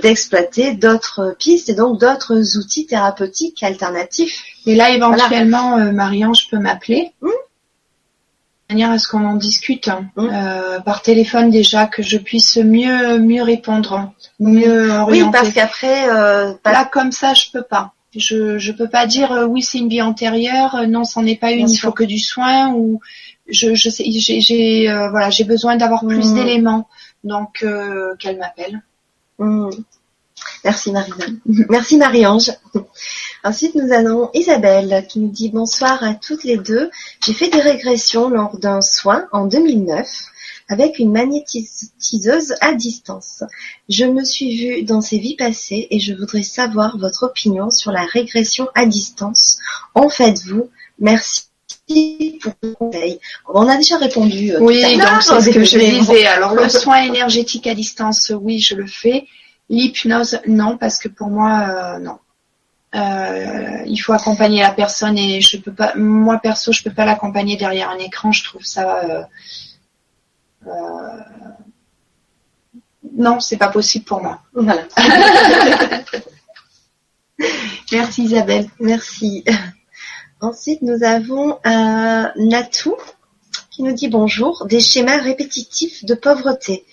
d'exploiter 0.01 0.73
d'autres 0.73 1.35
pistes 1.39 1.69
et 1.69 1.73
donc 1.73 1.99
d'autres 1.99 2.57
outils 2.57 2.85
thérapeutiques 2.85 3.63
alternatifs. 3.63 4.43
Et 4.65 4.75
là, 4.75 4.89
éventuellement, 4.91 5.77
Marianne, 5.91 6.35
je 6.35 6.49
peux 6.49 6.59
m'appeler 6.59 7.13
hmm 7.21 7.29
manière 8.69 8.91
à 8.91 8.99
ce 8.99 9.07
qu'on 9.07 9.25
en 9.25 9.35
discute 9.35 9.87
hein. 9.87 10.05
euh, 10.17 10.79
par 10.79 11.01
téléphone 11.01 11.49
déjà, 11.49 11.87
que 11.87 12.03
je 12.03 12.17
puisse 12.17 12.57
mieux 12.57 13.17
mieux 13.17 13.41
répondre, 13.41 14.13
mieux 14.39 14.91
orienter. 14.91 15.23
Oui, 15.23 15.31
parce 15.31 15.49
qu'après, 15.49 16.09
euh, 16.09 16.53
là 16.65 16.85
comme 16.85 17.11
ça, 17.11 17.33
je 17.33 17.45
peux 17.51 17.63
pas. 17.63 17.93
Je 18.15 18.57
je 18.57 18.71
peux 18.71 18.89
pas 18.89 19.05
dire 19.05 19.31
euh, 19.31 19.45
oui 19.45 19.61
c'est 19.61 19.77
une 19.77 19.89
vie 19.89 20.01
antérieure, 20.01 20.75
euh, 20.75 20.85
non 20.87 21.03
c'en 21.03 21.25
est 21.25 21.39
pas 21.39 21.51
une, 21.51 21.69
il 21.69 21.77
faut 21.77 21.91
que 21.91 22.03
du 22.03 22.17
soin 22.17 22.73
ou 22.73 22.99
je 23.47 23.75
je 23.75 23.89
sais 23.89 24.03
j'ai 24.09 24.41
j'ai 24.41 24.87
voilà 25.11 25.29
j'ai 25.29 25.43
besoin 25.43 25.75
d'avoir 25.75 26.05
plus 26.05 26.31
mm. 26.31 26.35
d'éléments 26.35 26.87
donc 27.23 27.65
qu'elle 28.19 28.37
m'appelle. 28.37 28.81
Mm. 29.37 29.69
Merci 30.63 30.91
marie 30.91 31.11
Merci 31.69 31.97
Marie-Ange. 31.97 32.51
Ensuite, 33.43 33.75
nous 33.75 33.91
avons 33.91 34.29
Isabelle 34.33 35.05
qui 35.07 35.19
nous 35.19 35.29
dit 35.29 35.49
bonsoir 35.49 36.03
à 36.03 36.13
toutes 36.13 36.43
les 36.43 36.57
deux. 36.57 36.89
J'ai 37.25 37.33
fait 37.33 37.49
des 37.49 37.61
régressions 37.61 38.29
lors 38.29 38.57
d'un 38.57 38.81
soin 38.81 39.25
en 39.31 39.45
2009 39.45 40.07
avec 40.69 40.99
une 40.99 41.11
magnétiseuse 41.11 42.55
à 42.61 42.73
distance. 42.73 43.43
Je 43.89 44.05
me 44.05 44.23
suis 44.23 44.55
vue 44.55 44.83
dans 44.83 45.01
ces 45.01 45.17
vies 45.17 45.35
passées 45.35 45.87
et 45.89 45.99
je 45.99 46.13
voudrais 46.13 46.43
savoir 46.43 46.97
votre 46.97 47.23
opinion 47.23 47.71
sur 47.71 47.91
la 47.91 48.05
régression 48.05 48.69
à 48.75 48.85
distance. 48.85 49.57
En 49.95 50.07
faites-vous 50.09 50.69
Merci 50.99 51.47
pour 52.41 52.53
vos 52.61 52.73
conseils. 52.75 53.19
On 53.47 53.67
a 53.67 53.77
déjà 53.77 53.97
répondu. 53.97 54.51
Euh, 54.51 54.59
oui, 54.59 54.81
donc 54.97 55.21
c'est 55.21 55.41
ce 55.41 55.49
que 55.49 55.63
je 55.63 55.79
disais. 55.99 56.27
Alors 56.27 56.53
le 56.53 56.69
soin 56.69 57.01
énergétique 57.03 57.67
à 57.67 57.73
distance, 57.73 58.31
oui, 58.39 58.59
je 58.59 58.75
le 58.75 58.85
fais. 58.85 59.25
L'hypnose, 59.69 60.39
non, 60.47 60.77
parce 60.77 60.99
que 60.99 61.07
pour 61.07 61.27
moi, 61.27 61.95
euh, 61.95 61.99
non. 61.99 62.19
Euh, 62.95 63.83
il 63.85 63.97
faut 63.97 64.13
accompagner 64.13 64.61
la 64.61 64.71
personne 64.71 65.15
et 65.17 65.41
je 65.41 65.57
peux 65.57 65.71
pas, 65.71 65.93
moi 65.95 66.39
perso, 66.39 66.71
je 66.71 66.81
peux 66.81 66.91
pas 66.91 67.05
l'accompagner 67.05 67.55
derrière 67.55 67.89
un 67.89 67.99
écran. 67.99 68.31
Je 68.31 68.43
trouve 68.43 68.63
ça, 68.63 69.03
euh, 69.03 69.21
non, 73.15 73.39
c'est 73.39 73.57
pas 73.57 73.69
possible 73.69 74.05
pour 74.05 74.21
moi. 74.21 74.41
Voilà. 74.53 74.87
Merci 77.91 78.23
Isabelle, 78.23 78.69
merci. 78.79 79.43
Ensuite, 80.41 80.81
nous 80.83 81.03
avons 81.03 81.57
un 81.63 82.31
Natou 82.35 82.95
qui 83.71 83.83
nous 83.83 83.93
dit 83.93 84.09
bonjour. 84.09 84.67
Des 84.67 84.79
schémas 84.79 85.17
répétitifs 85.17 86.05
de 86.05 86.13
pauvreté. 86.13 86.85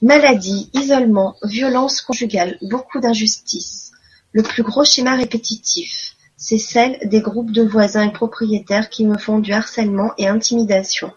Maladie, 0.00 0.70
isolement, 0.74 1.36
violence 1.42 2.02
conjugale, 2.02 2.56
beaucoup 2.62 3.00
d'injustices. 3.00 3.92
Le 4.32 4.42
plus 4.42 4.62
gros 4.62 4.84
schéma 4.84 5.16
répétitif, 5.16 6.14
c'est 6.36 6.58
celle 6.58 6.98
des 7.04 7.20
groupes 7.20 7.52
de 7.52 7.62
voisins 7.62 8.08
et 8.08 8.12
propriétaires 8.12 8.90
qui 8.90 9.04
me 9.04 9.18
font 9.18 9.38
du 9.38 9.52
harcèlement 9.52 10.12
et 10.18 10.28
intimidation. 10.28 11.12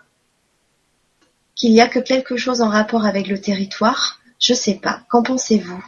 Qu'il 1.56 1.72
y 1.72 1.82
a 1.82 1.88
que 1.88 2.00
quelque 2.00 2.38
chose 2.38 2.62
en 2.62 2.70
rapport 2.70 3.06
avec 3.06 3.28
le 3.28 3.40
territoire, 3.40 4.20
je 4.40 4.54
sais 4.54 4.76
pas. 4.76 5.02
Qu'en 5.10 5.24
pensez-vous? 5.24 5.84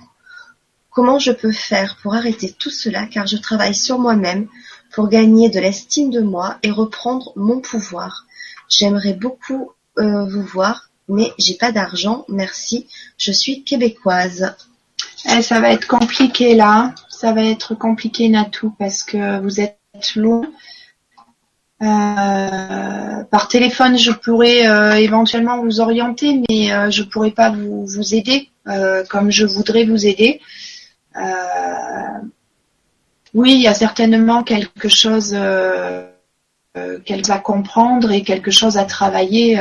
Comment 0.89 1.19
je 1.19 1.31
peux 1.31 1.52
faire 1.52 1.98
pour 2.02 2.15
arrêter 2.15 2.56
tout 2.57 2.69
cela 2.72 3.06
car 3.06 3.27
je 3.27 3.38
travaille 3.38 3.76
sur 3.76 3.99
moi-même 3.99 4.48
pour 4.91 5.10
gagner 5.10 5.49
de 5.49 5.60
l'estime 5.60 6.10
de 6.10 6.22
moi 6.22 6.57
et 6.64 6.72
reprendre 6.72 7.34
mon 7.35 7.60
pouvoir? 7.60 8.26
J'aimerais 8.69 9.14
beaucoup 9.14 9.72
euh, 9.99 10.26
vous 10.26 10.44
voir 10.44 10.88
mais 11.07 11.34
j'ai 11.38 11.56
pas 11.56 11.72
d'argent, 11.72 12.26
merci, 12.27 12.88
je 13.18 13.31
suis 13.31 13.64
québécoise. 13.64 14.56
Eh, 15.30 15.41
ça 15.41 15.60
va 15.60 15.72
être 15.72 15.88
compliqué 15.88 16.56
là, 16.56 16.94
ça 17.10 17.34
va 17.34 17.44
être 17.44 17.76
compliqué 17.76 18.30
Natou 18.30 18.73
parce 18.77 19.03
que 19.03 19.39
vous 19.41 19.61
êtes 19.61 19.77
loin. 20.15 20.41
Euh, 21.81 23.23
par 23.23 23.47
téléphone, 23.47 23.97
je 23.97 24.11
pourrais 24.11 24.67
euh, 24.67 24.95
éventuellement 24.95 25.61
vous 25.61 25.79
orienter, 25.79 26.41
mais 26.49 26.71
euh, 26.71 26.89
je 26.89 27.03
pourrais 27.03 27.31
pas 27.31 27.51
vous, 27.51 27.85
vous 27.85 28.15
aider 28.15 28.49
comme 29.09 29.31
je 29.31 29.45
voudrais 29.45 29.85
vous 29.85 30.05
aider. 30.05 30.41
oui, 33.33 33.53
il 33.53 33.61
y 33.61 33.67
a 33.67 33.73
certainement 33.73 34.43
quelque 34.43 34.89
chose 34.89 35.29
qu'elle 37.05 37.25
va 37.25 37.39
comprendre 37.39 38.11
et 38.11 38.23
quelque 38.23 38.51
chose 38.51 38.77
à 38.77 38.83
travailler 38.83 39.57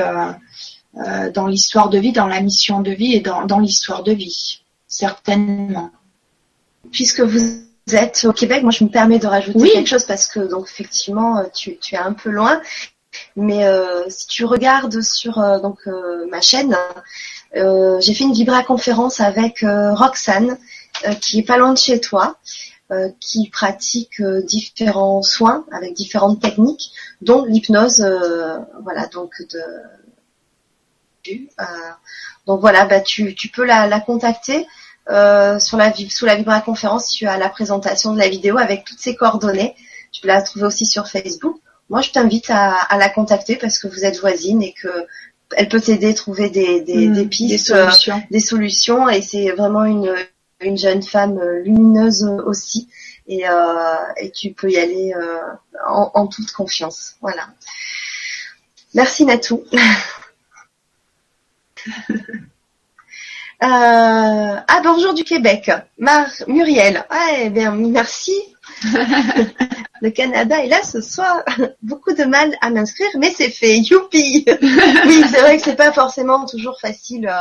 euh, 0.98 1.30
dans 1.30 1.46
l'histoire 1.46 1.90
de 1.90 1.98
vie, 1.98 2.12
dans 2.12 2.26
la 2.26 2.40
mission 2.40 2.80
de 2.80 2.90
vie 2.90 3.12
et 3.14 3.20
dans, 3.20 3.58
l'histoire 3.58 4.02
de 4.02 4.12
vie, 4.12 4.62
certainement. 4.88 5.90
Puisque 6.90 7.20
vous 7.20 7.65
êtes 7.94 8.24
au 8.24 8.32
Québec, 8.32 8.62
moi 8.62 8.72
je 8.72 8.84
me 8.84 8.88
permets 8.88 9.18
de 9.18 9.26
rajouter 9.26 9.70
quelque 9.70 9.88
chose 9.88 10.04
parce 10.04 10.26
que 10.26 10.40
donc 10.40 10.66
effectivement 10.68 11.38
euh, 11.38 11.44
tu, 11.54 11.78
es 11.92 11.96
un 11.96 12.12
peu 12.12 12.30
loin, 12.30 12.60
mais 13.36 13.64
euh, 13.64 14.02
si 14.08 14.26
tu 14.26 14.44
regardes 14.44 15.00
sur 15.02 15.36
donc 15.60 15.86
ma 16.30 16.40
chaîne, 16.40 16.76
j'ai 17.54 18.14
fait 18.14 18.24
une 18.24 18.32
vibra 18.32 18.62
conférence 18.62 19.20
avec 19.20 19.64
Roxane 19.64 20.58
qui 21.20 21.38
est 21.38 21.46
pas 21.46 21.58
loin 21.58 21.72
de 21.72 21.78
chez 21.78 22.00
toi. 22.00 22.36
qui 23.20 23.48
pratique 23.50 24.22
différents 24.22 25.22
soins 25.22 25.64
avec 25.72 25.94
différentes 25.94 26.40
techniques, 26.40 26.92
dont 27.20 27.44
l'hypnose, 27.44 28.00
voilà, 28.82 29.06
donc 29.06 29.32
de, 29.50 29.60
euh, 31.32 31.64
donc 32.46 32.60
voilà, 32.60 32.86
bah, 32.86 33.00
tu, 33.00 33.34
peux 33.52 33.64
la, 33.64 34.00
contacter 34.00 34.66
euh, 35.08 35.58
sur 35.58 35.76
la, 35.76 35.92
sous 35.94 36.26
la 36.26 36.36
Vibra 36.36 36.60
Conférence. 36.60 37.10
Tu 37.10 37.26
as 37.26 37.38
la 37.38 37.48
présentation 37.48 38.12
de 38.12 38.18
la 38.18 38.28
vidéo 38.28 38.58
avec 38.58 38.84
toutes 38.84 38.98
ses 38.98 39.14
coordonnées. 39.14 39.74
Tu 40.12 40.20
peux 40.20 40.28
la 40.28 40.42
trouver 40.42 40.66
aussi 40.66 40.86
sur 40.86 41.08
Facebook. 41.08 41.56
Moi, 41.88 42.00
je 42.00 42.10
t'invite 42.10 42.50
à, 42.50 42.96
la 42.98 43.08
contacter 43.08 43.56
parce 43.56 43.78
que 43.78 43.86
vous 43.86 44.04
êtes 44.04 44.20
voisine 44.20 44.62
et 44.62 44.72
que 44.72 45.06
elle 45.56 45.68
peut 45.68 45.80
t'aider 45.80 46.10
à 46.10 46.14
trouver 46.14 46.50
des, 46.50 46.80
mmh, 46.80 47.28
pistes, 47.28 47.70
euh, 47.70 47.88
des 48.32 48.40
solutions. 48.40 49.08
Et 49.08 49.22
c'est 49.22 49.50
vraiment 49.50 49.84
une, 49.84 50.12
jeune 50.60 51.02
femme 51.02 51.40
lumineuse 51.62 52.24
aussi. 52.44 52.88
Et, 53.28 53.44
tu 54.34 54.52
peux 54.52 54.70
y 54.70 54.78
aller 54.78 55.14
en, 55.86 56.10
en 56.14 56.26
toute 56.26 56.50
confiance. 56.50 57.14
Voilà. 57.20 57.46
Merci 58.94 59.24
Natou. 59.24 59.62
Euh, 63.62 63.66
ah 64.68 64.80
bonjour 64.84 65.14
du 65.14 65.24
Québec, 65.24 65.70
Mar 65.98 66.26
Muriel. 66.46 67.04
Ouais, 67.10 67.48
bien 67.48 67.70
merci. 67.70 68.34
Le 70.02 70.10
Canada 70.10 70.62
est 70.62 70.68
là 70.68 70.82
ce 70.82 71.00
soir. 71.00 71.42
Beaucoup 71.80 72.12
de 72.12 72.24
mal 72.24 72.54
à 72.60 72.68
m'inscrire, 72.68 73.08
mais 73.18 73.30
c'est 73.30 73.48
fait. 73.48 73.78
Youpi. 73.78 74.44
oui, 74.46 75.24
c'est 75.30 75.40
vrai 75.40 75.56
que 75.56 75.62
c'est 75.62 75.76
pas 75.76 75.90
forcément 75.92 76.44
toujours 76.44 76.78
facile. 76.78 77.32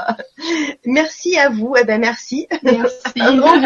Merci 0.85 1.37
à 1.37 1.49
vous. 1.49 1.75
Eh 1.77 1.83
ben 1.83 1.99
merci. 1.99 2.47
Merci. 2.63 2.95
Un 3.19 3.35
grand 3.35 3.59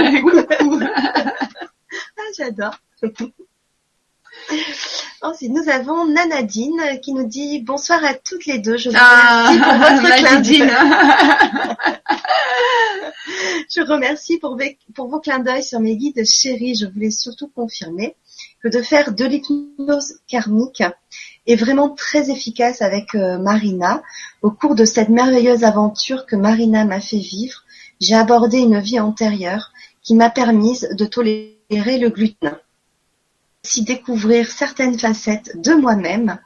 ah, 2.18 2.32
j'adore. 2.36 2.76
Ensuite, 5.22 5.52
nous 5.52 5.70
avons 5.70 6.06
Nanadine 6.06 7.00
qui 7.02 7.14
nous 7.14 7.26
dit 7.26 7.62
bonsoir 7.62 8.04
à 8.04 8.14
toutes 8.14 8.46
les 8.46 8.60
deux. 8.60 8.78
Je 8.78 8.90
vous 8.90 8.96
ah, 9.00 9.50
remercie 9.50 9.60
pour 9.64 9.74
votre 9.78 10.16
clin 10.18 10.40
d'œil. 10.42 10.72
Je 13.70 13.82
remercie 13.82 14.38
pour, 14.38 14.58
pour 14.96 15.08
vos 15.10 15.20
clins 15.20 15.40
d'œil 15.40 15.64
sur 15.64 15.80
mes 15.80 15.96
guides 15.96 16.26
chéris. 16.26 16.76
Je 16.76 16.88
voulais 16.88 17.12
surtout 17.12 17.48
confirmer 17.48 18.16
que 18.64 18.68
de 18.68 18.82
faire 18.82 19.14
de 19.14 19.26
l'hypnose 19.26 20.16
karmique 20.28 20.84
est 21.46 21.56
vraiment 21.56 21.90
très 21.90 22.30
efficace 22.32 22.82
avec 22.82 23.16
euh, 23.16 23.38
Marina. 23.38 24.02
Au 24.42 24.52
cours 24.52 24.76
de 24.76 24.86
cette 24.86 25.10
merveilleuse 25.10 25.64
aventure 25.64 26.26
que 26.26 26.36
Marina 26.36 26.86
m'a 26.86 27.02
fait 27.02 27.20
vivre, 27.20 27.64
j'ai 28.00 28.16
abordé 28.16 28.60
une 28.60 28.80
vie 28.80 29.00
antérieure 29.00 29.72
qui 30.02 30.16
m'a 30.16 30.30
permise 30.30 30.90
de 30.98 31.06
tolérer 31.06 31.98
le 32.00 32.10
gluten 32.10 32.58
aussi 33.64 33.84
découvrir 33.84 34.50
certaines 34.50 34.98
facettes 34.98 35.52
de 35.56 35.74
moi-même 35.74 36.40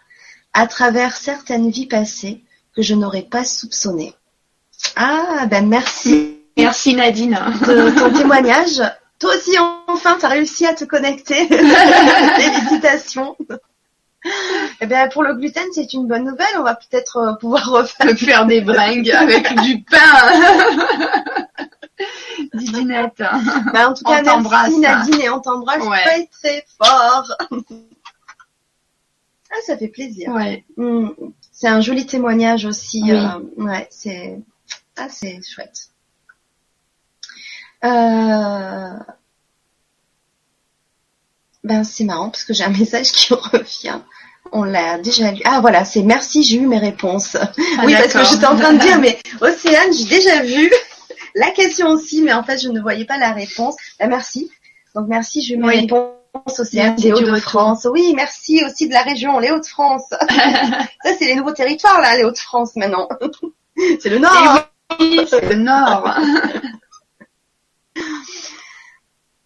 à 0.53 0.67
travers 0.67 1.15
certaines 1.15 1.69
vies 1.69 1.87
passées 1.87 2.41
que 2.75 2.81
je 2.81 2.95
n'aurais 2.95 3.23
pas 3.23 3.43
soupçonnées. 3.43 4.13
Ah, 4.95 5.45
ben 5.49 5.67
merci. 5.67 6.39
Merci 6.57 6.95
Nadine. 6.95 7.39
De 7.61 7.97
ton 7.97 8.11
témoignage. 8.11 8.81
Toi 9.19 9.35
aussi, 9.35 9.55
enfin, 9.87 10.17
tu 10.19 10.25
as 10.25 10.29
réussi 10.29 10.65
à 10.65 10.73
te 10.73 10.85
connecter. 10.85 11.47
Félicitations. 11.47 13.37
Eh 14.81 14.85
bien, 14.85 15.07
pour 15.09 15.23
le 15.23 15.35
gluten, 15.35 15.63
c'est 15.73 15.93
une 15.93 16.07
bonne 16.07 16.23
nouvelle. 16.23 16.55
On 16.57 16.63
va 16.63 16.75
peut-être 16.75 17.17
euh, 17.17 17.33
pouvoir 17.33 17.69
refaire 17.69 18.17
faire 18.17 18.45
des 18.45 18.61
bringues 18.61 19.11
avec 19.11 19.53
du 19.61 19.83
pain. 19.83 19.97
Didinette. 22.53 23.23
Bah, 23.73 23.89
en 23.89 23.93
tout 23.93 24.03
cas, 24.03 24.21
merci 24.21 24.79
Nadine 24.79 25.21
et 25.21 25.29
on 25.29 25.39
t'embrasse 25.39 25.83
très 25.83 26.27
très 26.27 26.65
fort. 26.77 27.31
ah, 29.51 29.55
ça 29.65 29.77
fait 29.77 29.87
plaisir. 29.87 30.29
Ouais. 30.31 30.63
Hmm. 30.77 31.09
C'est 31.51 31.67
un 31.67 31.81
joli 31.81 32.05
témoignage 32.05 32.65
aussi. 32.65 33.03
Oui. 33.03 33.11
euh, 33.11 33.39
ouais, 33.57 33.87
c'est 33.89 34.39
ah, 34.97 35.07
c'est 35.09 35.39
chouette. 35.43 35.89
Euh... 37.83 38.97
Ben 41.63 41.83
c'est 41.83 42.03
marrant 42.03 42.29
parce 42.29 42.43
que 42.43 42.53
j'ai 42.53 42.63
un 42.63 42.69
message 42.69 43.11
qui 43.11 43.33
revient. 43.33 43.99
On 44.51 44.63
l'a 44.63 44.99
déjà 44.99 45.31
lu. 45.31 45.41
Ah 45.45 45.61
voilà, 45.61 45.85
c'est 45.85 46.03
merci, 46.03 46.43
j'ai 46.43 46.57
eu 46.57 46.67
mes 46.67 46.77
réponses. 46.77 47.37
oui, 47.85 47.93
parce 47.93 48.13
que 48.13 48.23
j'étais 48.25 48.45
en 48.45 48.55
train 48.55 48.73
de 48.73 48.79
dire, 48.79 48.99
mais 49.01 49.17
Océane, 49.41 49.93
j'ai 49.93 50.05
déjà 50.05 50.43
vu 50.43 50.69
la 51.35 51.51
question 51.51 51.89
aussi, 51.89 52.21
mais 52.21 52.33
en 52.33 52.43
fait, 52.43 52.57
je 52.59 52.69
ne 52.69 52.79
voyais 52.81 53.05
pas 53.05 53.17
la 53.17 53.31
réponse. 53.31 53.75
Ben, 53.99 54.07
merci. 54.09 54.51
Donc 54.95 55.07
merci, 55.07 55.41
j'ai 55.41 55.55
eu 55.55 55.57
mes 55.57 55.67
Oui. 55.67 55.79
réponses, 55.81 56.59
Océane, 56.59 56.89
Merci 56.97 57.03
des 57.03 57.13
Hauts-de-France. 57.13 57.87
Oui, 57.91 58.13
merci 58.15 58.63
aussi 58.65 58.87
de 58.87 58.93
la 58.93 59.01
région, 59.01 59.39
les 59.39 59.51
Hauts-de-France. 59.51 60.03
Ça, 60.09 61.11
c'est 61.17 61.25
les 61.25 61.35
nouveaux 61.35 61.51
territoires, 61.53 61.99
là, 62.01 62.15
les 62.17 62.23
Hauts-de-France, 62.23 62.75
maintenant. 62.75 63.07
c'est 63.99 64.09
le 64.09 64.19
Nord. 64.19 64.59
Oui, 64.99 65.19
c'est 65.29 65.41
le 65.49 65.55
Nord. 65.55 66.09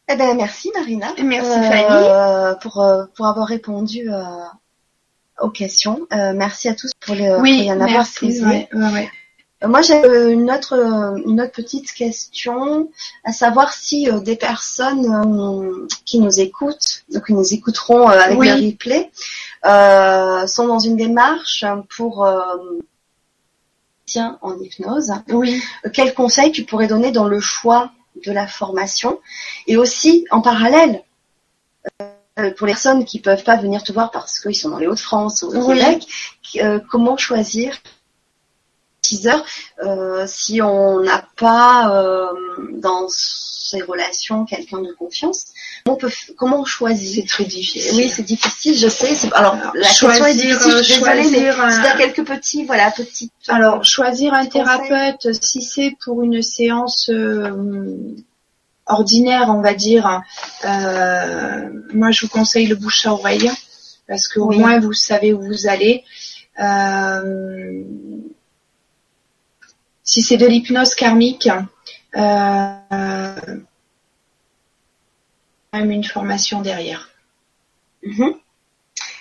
Eh 0.10 0.16
ben, 0.16 0.38
merci, 0.38 0.72
Marina. 0.74 1.08
Merci, 1.22 1.50
Euh, 1.52 2.56
pour, 2.56 2.82
euh, 2.82 3.04
pour 3.16 3.28
avoir 3.28 3.46
répondu 3.46 4.10
euh, 4.10 4.24
aux 5.42 5.50
questions. 5.50 6.08
Euh, 6.14 6.32
merci 6.34 6.70
à 6.70 6.76
tous 6.76 6.92
pour, 7.02 7.14
les, 7.14 7.28
pour 7.36 7.46
y 7.46 7.70
en 7.70 7.76
avoir 7.76 7.90
merci. 7.90 8.20
posé. 8.20 8.46
ouais, 8.46 8.70
ouais, 8.74 8.94
ouais. 8.94 9.12
Moi, 9.66 9.82
j'ai 9.82 9.96
euh, 10.06 10.30
une 10.30 10.52
autre, 10.52 10.74
euh, 10.74 11.20
une 11.26 11.42
autre 11.42 11.52
petite 11.52 11.92
question, 11.92 12.92
à 13.24 13.32
savoir 13.32 13.74
si 13.74 14.08
euh, 14.08 14.20
des 14.20 14.36
personnes 14.36 15.08
euh, 15.12 15.88
qui 16.06 16.20
nous 16.20 16.40
écoutent, 16.40 17.04
donc 17.12 17.26
qui 17.26 17.34
nous 17.34 17.54
écouteront 17.54 18.08
euh, 18.08 18.20
avec 18.20 18.38
Oui. 18.38 18.48
le 18.50 18.68
replay, 18.68 19.12
euh, 19.66 20.46
sont 20.46 20.68
dans 20.68 20.78
une 20.78 20.96
démarche 20.96 21.66
pour 21.96 22.24
euh, 22.24 22.40
tiens 24.06 24.38
en 24.44 24.60
hypnose. 24.60 25.12
Oui. 25.30 25.60
Quels 25.92 26.14
conseils 26.14 26.52
tu 26.52 26.64
pourrais 26.64 26.88
donner 26.88 27.12
dans 27.12 27.28
le 27.28 27.40
choix 27.40 27.92
de 28.26 28.32
la 28.32 28.48
formation 28.48 29.20
et 29.66 29.76
aussi 29.76 30.26
en 30.30 30.42
parallèle 30.42 31.04
pour 32.58 32.68
les 32.68 32.74
personnes 32.74 33.06
qui 33.06 33.20
peuvent 33.20 33.44
pas 33.44 33.58
venir 33.58 33.84
te 33.84 33.92
voir 33.92 34.12
parce 34.12 34.40
qu'ils 34.40 34.56
sont 34.56 34.70
dans 34.70 34.78
les 34.78 34.88
Hauts-de-France 34.88 35.42
ou 35.44 35.48
au 35.48 35.72
Oui. 35.72 35.80
Québec, 35.80 36.84
comment 36.90 37.18
choisir 37.18 37.76
6 39.08 39.28
heures 39.28 39.46
euh, 39.84 40.26
si 40.28 40.62
on 40.62 41.00
n'a 41.02 41.24
pas 41.38 41.90
euh, 41.96 42.28
dans 42.74 43.08
ses 43.10 43.82
relations 43.82 44.46
quelqu'un 44.46 44.80
de 44.82 44.92
confiance 44.94 45.46
on 45.86 45.96
peut 45.96 46.10
comment 46.38 46.62
on 46.62 46.66
choisit 46.66 47.22
C'est 47.22 47.28
très 47.28 47.44
difficile. 47.46 47.92
oui 47.98 48.10
c'est 48.10 48.24
difficile 48.24 48.78
je 48.78 48.88
sais 48.88 49.14
alors 49.34 49.54
Alors, 49.56 49.72
la 49.76 49.88
question 49.88 50.10
est 50.12 50.18
choisir, 50.18 50.58
difficile 50.58 50.74
euh, 50.74 50.78
je 50.78 50.84
suis 50.84 51.02
désolée 51.02 51.16
mais 51.32 51.52
choisir 51.52 51.72
si 51.72 51.82
t'as 51.84 51.98
quelques 51.98 52.26
petits 52.28 52.64
voilà 52.66 52.92
petits 52.92 53.32
Alors, 53.48 53.84
choisir 53.86 54.34
un 54.34 54.46
thérapeute, 54.46 55.28
si 55.42 55.62
c'est 55.62 55.94
pour 56.04 56.22
une 56.24 56.42
séance 56.42 57.10
euh, 57.10 57.52
ordinaire, 58.90 59.48
on 59.50 59.62
va 59.62 59.74
dire, 59.74 60.22
euh, 60.66 61.70
moi 61.94 62.12
je 62.12 62.22
vous 62.22 62.30
conseille 62.30 62.68
le 62.68 62.76
bouche 62.76 63.06
à 63.06 63.12
oreille, 63.14 63.52
parce 64.08 64.30
qu'au 64.30 64.48
Oui. 64.48 64.60
moins 64.60 64.80
vous 64.80 64.94
savez 64.94 65.34
où 65.34 65.42
vous 65.42 65.68
allez. 65.68 66.04
Euh, 66.60 67.84
si 70.08 70.22
c'est 70.22 70.38
de 70.38 70.46
l'hypnose 70.48 70.96
karmique, 70.96 71.50
euh, 72.16 73.42
même 75.74 75.92
une 75.92 76.06
formation 76.06 76.62
derrière. 76.62 77.10
Mhm. 78.04 78.34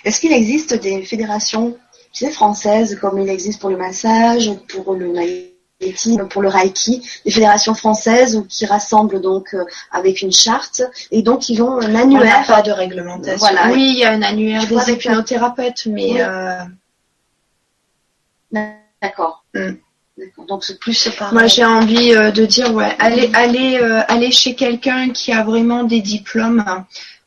Est-ce 0.05 0.21
qu'il 0.21 0.31
existe 0.31 0.73
des 0.75 1.03
fédérations 1.03 1.77
tu 2.13 2.25
sais, 2.25 2.31
françaises, 2.31 2.97
comme 3.01 3.19
il 3.19 3.27
existe 3.29 3.59
pour 3.59 3.69
le 3.69 3.75
massage, 3.75 4.49
pour 4.69 4.95
le 4.95 5.11
magnétisme, 5.11 6.29
pour 6.29 6.41
le 6.41 6.47
reiki, 6.47 7.05
des 7.25 7.31
fédérations 7.31 7.73
françaises 7.75 8.45
qui 8.47 8.65
rassemblent 8.65 9.19
donc 9.19 9.53
euh, 9.53 9.65
avec 9.91 10.21
une 10.21 10.31
charte 10.31 10.81
et 11.11 11.21
donc 11.21 11.49
ils 11.49 11.61
ont 11.61 11.81
un 11.81 11.93
On 11.93 11.95
annuaire. 11.95 12.47
pas 12.47 12.61
de 12.61 12.71
réglementation. 12.71 13.37
Voilà. 13.39 13.71
Oui, 13.73 13.91
il 13.93 13.99
y 13.99 14.05
a 14.05 14.11
un 14.11 14.21
annuaire 14.21 14.61
Je 14.61 14.73
des 14.73 14.91
hypnothérapeutes, 14.93 15.85
mais 15.87 16.13
Oui. 16.13 16.21
euh, 16.21 16.63
D'accord. 19.01 19.43
Mm. 19.53 19.73
Donc 20.47 20.63
c'est 20.63 20.79
plus 20.79 21.09
par. 21.17 21.33
Moi, 21.33 21.47
j'ai 21.47 21.65
envie 21.65 22.13
euh, 22.15 22.31
de 22.31 22.45
dire, 22.45 22.73
ouais, 22.73 22.95
allez, 22.99 23.29
allez, 23.33 23.77
euh, 23.79 24.01
allez 24.07 24.31
chez 24.31 24.55
quelqu'un 24.55 25.11
qui 25.11 25.31
a 25.31 25.43
vraiment 25.43 25.83
des 25.83 26.01
diplômes 26.01 26.65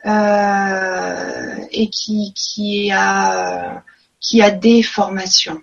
euh, 0.06 1.54
et 1.70 1.88
qui, 1.88 2.32
qui 2.34 2.90
a, 2.92 3.82
qui 4.20 4.42
a 4.42 4.50
des 4.50 4.82
formations 4.82 5.62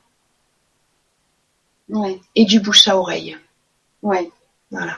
et 2.35 2.45
du 2.45 2.59
bouche 2.59 2.87
à 2.87 2.97
oreille. 2.97 3.37
Ouais. 4.01 4.29
Voilà. 4.71 4.97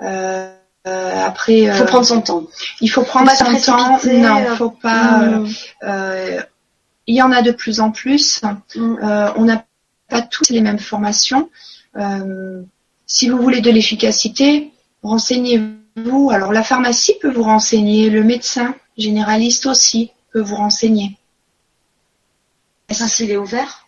Euh, 0.00 0.52
euh, 0.86 1.24
après, 1.24 1.60
Il 1.60 1.72
faut 1.72 1.84
prendre 1.84 2.06
son 2.06 2.20
temps. 2.22 2.44
il 2.80 2.88
faut 2.88 3.02
prendre 3.02 3.30
son 3.32 3.60
temps. 3.60 3.98
Non, 4.04 4.56
faut 4.56 4.70
pas. 4.70 5.42
il 7.06 7.14
y 7.14 7.22
en 7.22 7.32
a 7.32 7.42
de 7.42 7.52
plus 7.52 7.80
en 7.80 7.90
plus. 7.90 8.42
Mm. 8.74 8.96
Euh, 9.02 9.32
on 9.36 9.44
n'a 9.44 9.64
pas 10.08 10.22
tous 10.22 10.50
les 10.50 10.60
mêmes 10.60 10.78
formations. 10.78 11.50
Euh, 11.96 12.62
si 13.06 13.28
vous 13.28 13.38
voulez 13.38 13.60
de 13.60 13.70
l'efficacité, 13.70 14.72
renseignez-vous. 15.02 16.30
Alors 16.30 16.52
la 16.52 16.62
pharmacie 16.62 17.14
peut 17.20 17.30
vous 17.30 17.42
renseigner, 17.42 18.10
le 18.10 18.22
médecin 18.22 18.74
généraliste 18.96 19.66
aussi 19.66 20.10
peut 20.32 20.40
vous 20.40 20.56
renseigner. 20.56 21.16
Enfin, 22.90 23.06
s'il 23.06 23.30
est 23.30 23.36
ouvert, 23.36 23.86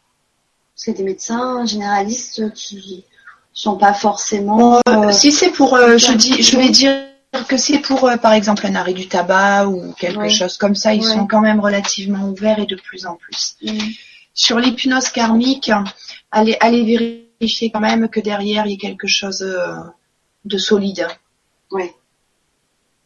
parce 0.75 0.85
qu'il 0.85 0.93
y 0.93 0.97
a 0.97 0.99
des 0.99 1.05
médecins 1.05 1.65
généralistes 1.67 2.53
qui 2.53 3.05
sont 3.53 3.77
pas 3.77 3.95
forcément. 3.95 4.81
euh, 4.89 5.13
si 5.13 5.33
c'est 5.33 5.51
pour, 5.51 5.75
euh, 5.75 5.97
je 5.99 6.13
dis, 6.13 6.43
je 6.43 6.57
vais 6.57 6.69
dire 6.69 6.95
que 7.49 7.57
c'est 7.57 7.79
pour, 7.79 8.09
euh, 8.09 8.17
par 8.17 8.33
exemple, 8.33 8.67
un 8.67 8.75
arrêt 8.75 8.93
du 8.93 9.09
tabac 9.09 9.67
ou 9.67 9.93
quelque 9.93 10.19
Oui. 10.21 10.35
chose 10.35 10.57
comme 10.57 10.75
ça, 10.75 10.93
ils 10.95 11.03
Oui. 11.03 11.13
sont 11.13 11.27
quand 11.27 11.41
même 11.41 11.61
relativement 11.61 12.29
ouverts 12.29 12.59
et 12.59 12.67
de 12.67 12.77
plus 12.77 13.07
en 13.07 13.17
plus. 13.17 13.57
mm. 13.63 13.79
Sur 14.45 14.59
l'hypnose 14.59 15.11
karmique, 15.11 15.71
allez, 16.31 16.57
allez 16.61 16.83
vérifier 17.41 17.71
quand 17.71 17.81
même 17.81 18.09
que 18.09 18.21
derrière 18.21 18.65
il 18.67 18.71
y 18.71 18.75
ait 18.75 18.79
quelque 18.79 19.07
chose 19.07 19.43
euh, 19.43 19.75
de 20.47 20.57
solide. 20.57 21.07
Ouais. 21.71 21.93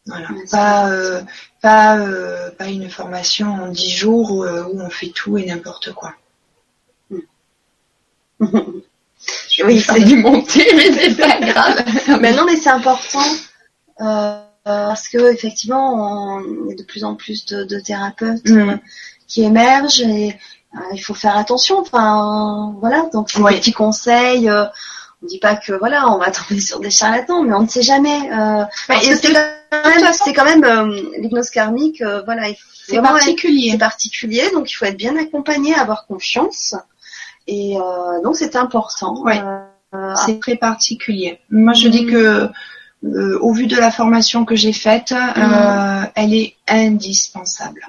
Voilà. 0.05 0.29
Pas, 0.49 0.89
euh, 0.91 1.21
pas, 1.61 1.97
euh, 1.99 2.51
pas 2.51 2.67
une 2.67 2.89
formation 2.89 3.47
en 3.63 3.67
dix 3.67 3.91
jours 3.91 4.31
où 4.31 4.45
on 4.45 4.89
fait 4.89 5.09
tout 5.09 5.37
et 5.37 5.45
n'importe 5.45 5.91
quoi. 5.93 6.13
Oui, 9.63 9.79
faire 9.79 9.95
c'est- 9.95 10.03
du 10.03 10.17
monter, 10.17 10.67
mais 10.75 10.91
c'est 10.93 11.15
pas 11.15 11.39
grave. 11.39 11.83
Mais 12.21 12.33
non, 12.33 12.45
mais 12.45 12.55
c'est 12.57 12.69
important 12.69 13.23
euh, 14.01 14.39
parce 14.63 15.07
que 15.09 15.33
effectivement, 15.33 16.35
on, 16.35 16.41
il 16.65 16.69
y 16.69 16.73
a 16.73 16.75
de 16.75 16.83
plus 16.83 17.03
en 17.03 17.15
plus 17.15 17.45
de, 17.45 17.63
de 17.63 17.79
thérapeutes 17.79 18.47
Mm. 18.49 18.69
euh, 18.69 18.77
qui 19.27 19.43
émergent 19.43 20.01
et 20.01 20.37
il 20.93 20.99
faut 20.99 21.13
faire 21.13 21.37
attention. 21.37 21.79
Enfin, 21.79 22.75
voilà. 22.79 23.07
Donc, 23.13 23.29
c'est 23.31 23.39
Oui. 23.41 23.53
des 23.53 23.59
petits 23.59 23.73
conseils. 23.73 24.49
euh, 24.49 24.65
on 25.23 25.27
dit 25.27 25.39
pas 25.39 25.55
que 25.55 25.73
voilà, 25.73 26.09
on 26.11 26.17
va 26.19 26.29
tomber 26.31 26.59
sur 26.59 26.79
des 26.79 26.89
charlatans, 26.91 27.41
mais 27.43 27.53
on 27.53 27.61
ne 27.63 27.67
sait 27.67 27.81
jamais. 27.81 28.29
Euh, 28.31 28.63
que 28.89 29.15
c'est- 29.15 29.33
quand 29.71 29.89
même, 29.89 30.13
c'est 30.13 30.33
quand 30.33 30.45
même 30.45 30.63
euh, 30.63 31.01
l'hypnose 31.19 31.49
karmique. 31.49 32.01
euh, 32.01 32.21
voilà, 32.25 32.49
il 32.49 32.55
faut 32.55 32.67
C'est 32.87 33.01
particulier. 33.01 33.71
c'est 33.71 33.77
particulier, 33.77 34.49
donc 34.53 34.69
il 34.71 34.73
faut 34.75 34.85
être 34.85 34.97
bien 34.97 35.15
accompagné, 35.17 35.73
avoir 35.73 36.05
confiance. 36.05 36.75
Et 37.47 37.77
donc 38.23 38.35
c'est 38.35 38.55
important. 38.55 39.21
Ouais. 39.23 39.41
C'est 40.25 40.39
très 40.41 40.55
particulier. 40.57 41.39
Moi, 41.49 41.73
je 41.73 41.87
dis 41.87 42.05
que, 42.05 42.49
euh, 43.05 43.39
au 43.39 43.53
vu 43.53 43.65
de 43.67 43.77
la 43.77 43.91
formation 43.91 44.43
que 44.45 44.55
j'ai 44.55 44.73
faite, 44.73 45.13
euh, 45.13 46.03
elle 46.15 46.33
est 46.33 46.55
indispensable. 46.67 47.81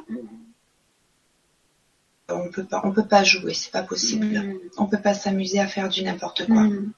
On 2.28 2.50
peut 2.50 2.64
pas, 2.64 2.80
on 2.84 2.90
peut 2.90 3.06
pas 3.06 3.22
jouer, 3.22 3.54
c'est 3.54 3.70
pas 3.70 3.82
possible. 3.82 4.26
Mm. 4.26 4.58
On 4.78 4.86
peut 4.86 4.98
pas 5.00 5.14
s'amuser 5.14 5.60
à 5.60 5.68
faire 5.68 5.88
du 5.88 6.02
n'importe 6.02 6.46
quoi. 6.46 6.62
Mm. 6.62 6.92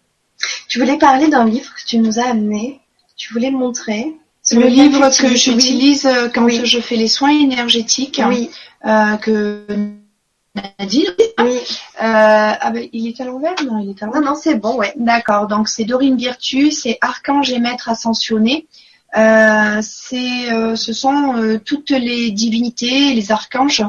Tu 0.68 0.78
voulais 0.78 0.96
parler 0.96 1.28
d'un 1.28 1.44
livre 1.44 1.74
que 1.74 1.84
tu 1.86 1.98
nous 1.98 2.18
as 2.18 2.26
amené. 2.28 2.80
Tu 3.16 3.32
voulais 3.32 3.50
montrer. 3.50 4.14
Le 4.52 4.66
livre 4.66 5.10
que 5.10 5.34
j'utilise 5.34 6.06
euh, 6.06 6.28
quand 6.32 6.44
Oui. 6.44 6.64
je 6.64 6.80
fais 6.80 6.96
les 6.96 7.08
soins 7.08 7.30
énergétiques, 7.38 8.22
Oui, 8.26 8.50
euh, 8.86 9.16
que 9.16 9.66
Nadine, 10.54 11.04
oui. 11.40 11.58
euh, 12.00 12.00
ah 12.00 12.70
ben, 12.70 12.88
il 12.94 13.08
est 13.08 13.20
à 13.20 13.24
l'envers? 13.26 13.54
Non, 13.66 13.78
il 13.80 13.90
est 13.90 14.02
à 14.02 14.06
l'envers. 14.06 14.22
Non, 14.22 14.28
non, 14.28 14.34
c'est 14.34 14.54
bon, 14.54 14.76
ouais. 14.76 14.94
D'accord, 14.96 15.48
donc 15.48 15.68
c'est 15.68 15.84
Dorine 15.84 16.16
Virtu, 16.16 16.70
c'est 16.70 16.96
Archange 17.02 17.50
et 17.50 17.58
Maître 17.58 17.90
Ascensionné. 17.90 18.66
Euh, 19.18 19.80
c'est, 19.82 20.76
ce 20.76 20.92
sont 20.94 21.60
toutes 21.66 21.90
les 21.90 22.30
divinités, 22.30 23.12
les 23.12 23.30
archanges 23.32 23.84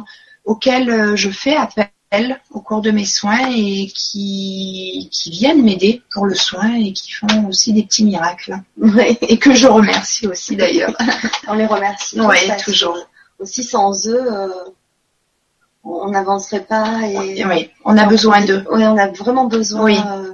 auxquels 0.50 0.90
euh, 0.90 1.16
je 1.16 1.30
fais 1.30 1.56
appel 1.56 2.42
au 2.50 2.60
cours 2.60 2.82
de 2.82 2.90
mes 2.90 3.06
soins 3.06 3.52
et 3.52 3.86
qui, 3.86 5.10
qui 5.12 5.30
viennent 5.30 5.64
m'aider 5.64 6.02
pour 6.12 6.26
le 6.26 6.34
soin 6.34 6.74
et 6.74 6.92
qui 6.92 7.12
font 7.12 7.48
aussi 7.48 7.72
des 7.72 7.84
petits 7.84 8.04
miracles. 8.04 8.56
Et 9.22 9.38
que 9.38 9.54
je 9.54 9.68
remercie 9.68 10.26
aussi 10.26 10.56
d'ailleurs. 10.56 10.98
On 11.48 11.54
les 11.54 11.68
remercie. 11.68 12.18
Que 12.18 12.64
toujours. 12.64 12.98
Aussi 13.38 13.64
sans 13.64 14.08
eux, 14.08 14.34
euh, 14.34 14.50
on 15.84 16.10
n'avancerait 16.10 16.66
pas. 16.66 17.08
Et, 17.08 17.46
oui, 17.46 17.70
on 17.86 17.96
a 17.96 18.06
besoin 18.06 18.44
d'eux. 18.44 18.66
Oui, 18.72 18.84
on 18.84 18.98
a 18.98 19.08
vraiment 19.08 19.46
besoin. 19.46 19.84
Oui. 19.84 19.98
Euh, 19.98 20.34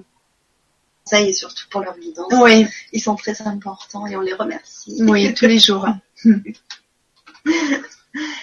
ça 1.04 1.22
et 1.22 1.34
surtout 1.34 1.66
pour 1.70 1.82
leur 1.82 2.00
guidance. 2.00 2.34
Oui. 2.42 2.66
Ils 2.94 3.02
sont 3.02 3.16
très 3.16 3.40
importants 3.44 4.08
et 4.08 4.16
on 4.16 4.22
les 4.22 4.34
remercie. 4.34 4.98
Oui, 5.02 5.32
tous 5.36 5.46
les 5.46 5.60
jours. 5.60 5.86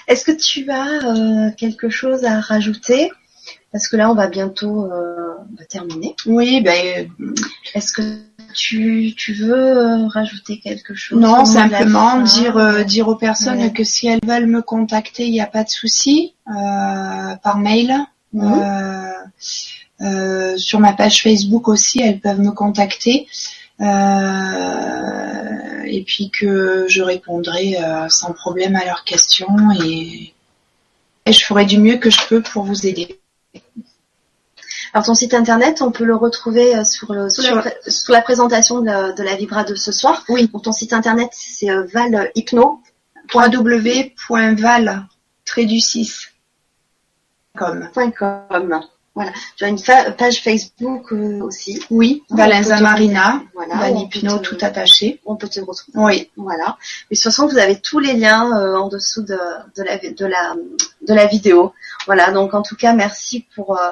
Est-ce 0.09 0.24
que 0.24 0.32
tu 0.32 0.70
as 0.70 1.05
euh, 1.05 1.51
quelque 1.57 1.89
chose 1.89 2.24
à 2.24 2.40
rajouter? 2.40 3.11
Parce 3.73 3.89
que 3.89 3.97
là, 3.97 4.11
on 4.11 4.15
va 4.15 4.27
bientôt 4.27 4.85
euh, 4.85 5.35
terminer. 5.69 6.15
Oui, 6.27 6.61
ben. 6.61 7.09
Est-ce 7.74 7.93
que 7.93 8.03
tu, 8.55 9.15
tu 9.16 9.32
veux 9.32 9.55
euh, 9.55 10.07
rajouter 10.09 10.61
quelque 10.61 10.94
chose? 10.94 11.19
Non, 11.19 11.44
simplement 11.44 12.20
dire 12.20 12.85
dire 12.85 13.09
aux 13.09 13.16
personnes 13.16 13.62
ouais. 13.62 13.73
que 13.73 13.85
si 13.85 14.09
elles 14.09 14.20
veulent 14.27 14.47
me 14.47 14.61
contacter, 14.61 15.24
il 15.24 15.32
n'y 15.32 15.40
a 15.40 15.47
pas 15.47 15.65
de 15.65 15.70
souci 15.70 16.35
par 16.47 17.59
mail. 17.59 17.94
Mhm. 18.35 18.62
Euh, 20.03 20.57
sur 20.57 20.81
ma 20.81 20.93
page 20.93 21.23
Facebook 21.23 21.69
aussi, 21.69 22.01
elles 22.01 22.19
peuvent 22.19 22.40
me 22.40 22.51
contacter. 22.51 23.28
Euh, 23.82 25.82
et 25.84 26.04
puis 26.04 26.30
que 26.30 26.86
je 26.88 27.02
répondrai 27.02 27.82
euh, 27.82 28.09
sans 28.09 28.32
problème 28.32 28.76
à 28.76 28.84
leurs 28.84 29.04
questions 29.04 29.56
et, 29.84 30.32
et, 31.26 31.32
je 31.32 31.44
ferai 31.44 31.64
du 31.64 31.78
mieux 31.78 31.96
que 31.96 32.09
je 32.09 32.20
peux 32.28 32.42
pour 32.42 32.64
vous 32.64 32.86
aider. 32.86 33.20
Alors 34.94 35.06
ton 35.06 35.14
site 35.14 35.34
internet, 35.34 35.82
on 35.82 35.90
peut 35.90 36.04
le 36.04 36.14
retrouver 36.14 36.84
sur, 36.84 37.12
le, 37.12 37.28
sous, 37.28 37.42
sur... 37.42 37.56
La, 37.56 37.72
la, 38.09 38.22
présentation 38.22 38.80
de 38.80 38.86
la, 38.86 39.12
de 39.12 39.22
la, 39.22 39.36
Vibra 39.36 39.64
de 39.64 39.74
ce 39.74 39.90
soir. 39.90 40.24
Oui. 40.28 40.48
Donc 40.48 40.64
ton 40.64 40.72
site 40.72 40.92
internet 40.92 41.30
c'est 41.32 41.68
Val 41.92 42.30
Hypno. 42.34 42.80
www.val 43.34 45.06
du 45.56 45.80
6 45.80 46.32
com. 47.56 47.88
Voilà. 49.14 49.32
Tu 49.56 49.64
as 49.64 49.68
une 49.68 49.80
page 49.80 50.43
Facebook 50.43 51.12
euh, 51.12 51.43
aussi. 51.43 51.82
Oui, 51.90 52.22
Valenza 52.30 52.80
Marina, 52.80 53.43
voilà, 53.55 53.74
Val 53.74 53.98
Hypno, 53.98 54.39
tout 54.39 54.56
attaché. 54.62 55.20
On 55.26 55.36
peut 55.36 55.48
te 55.48 55.60
retrouver. 55.60 55.98
Oui. 55.98 56.30
Voilà. 56.36 56.78
Mais 57.10 57.14
de 57.14 57.20
toute 57.20 57.24
façon, 57.24 57.47
vous 57.47 57.59
avez 57.59 57.78
tous 57.78 57.98
les 57.98 58.14
liens 58.14 58.51
euh, 58.59 58.76
en 58.76 58.89
dessous 58.89 59.22
de, 59.22 59.39
de, 59.76 59.82
la, 59.82 59.98
de, 59.98 60.26
la, 60.26 60.55
de 61.06 61.14
la 61.14 61.26
vidéo. 61.26 61.74
Voilà. 62.06 62.30
Donc, 62.30 62.55
en 62.55 62.62
tout 62.62 62.76
cas, 62.76 62.94
merci 62.94 63.44
pour, 63.55 63.78
euh, 63.78 63.90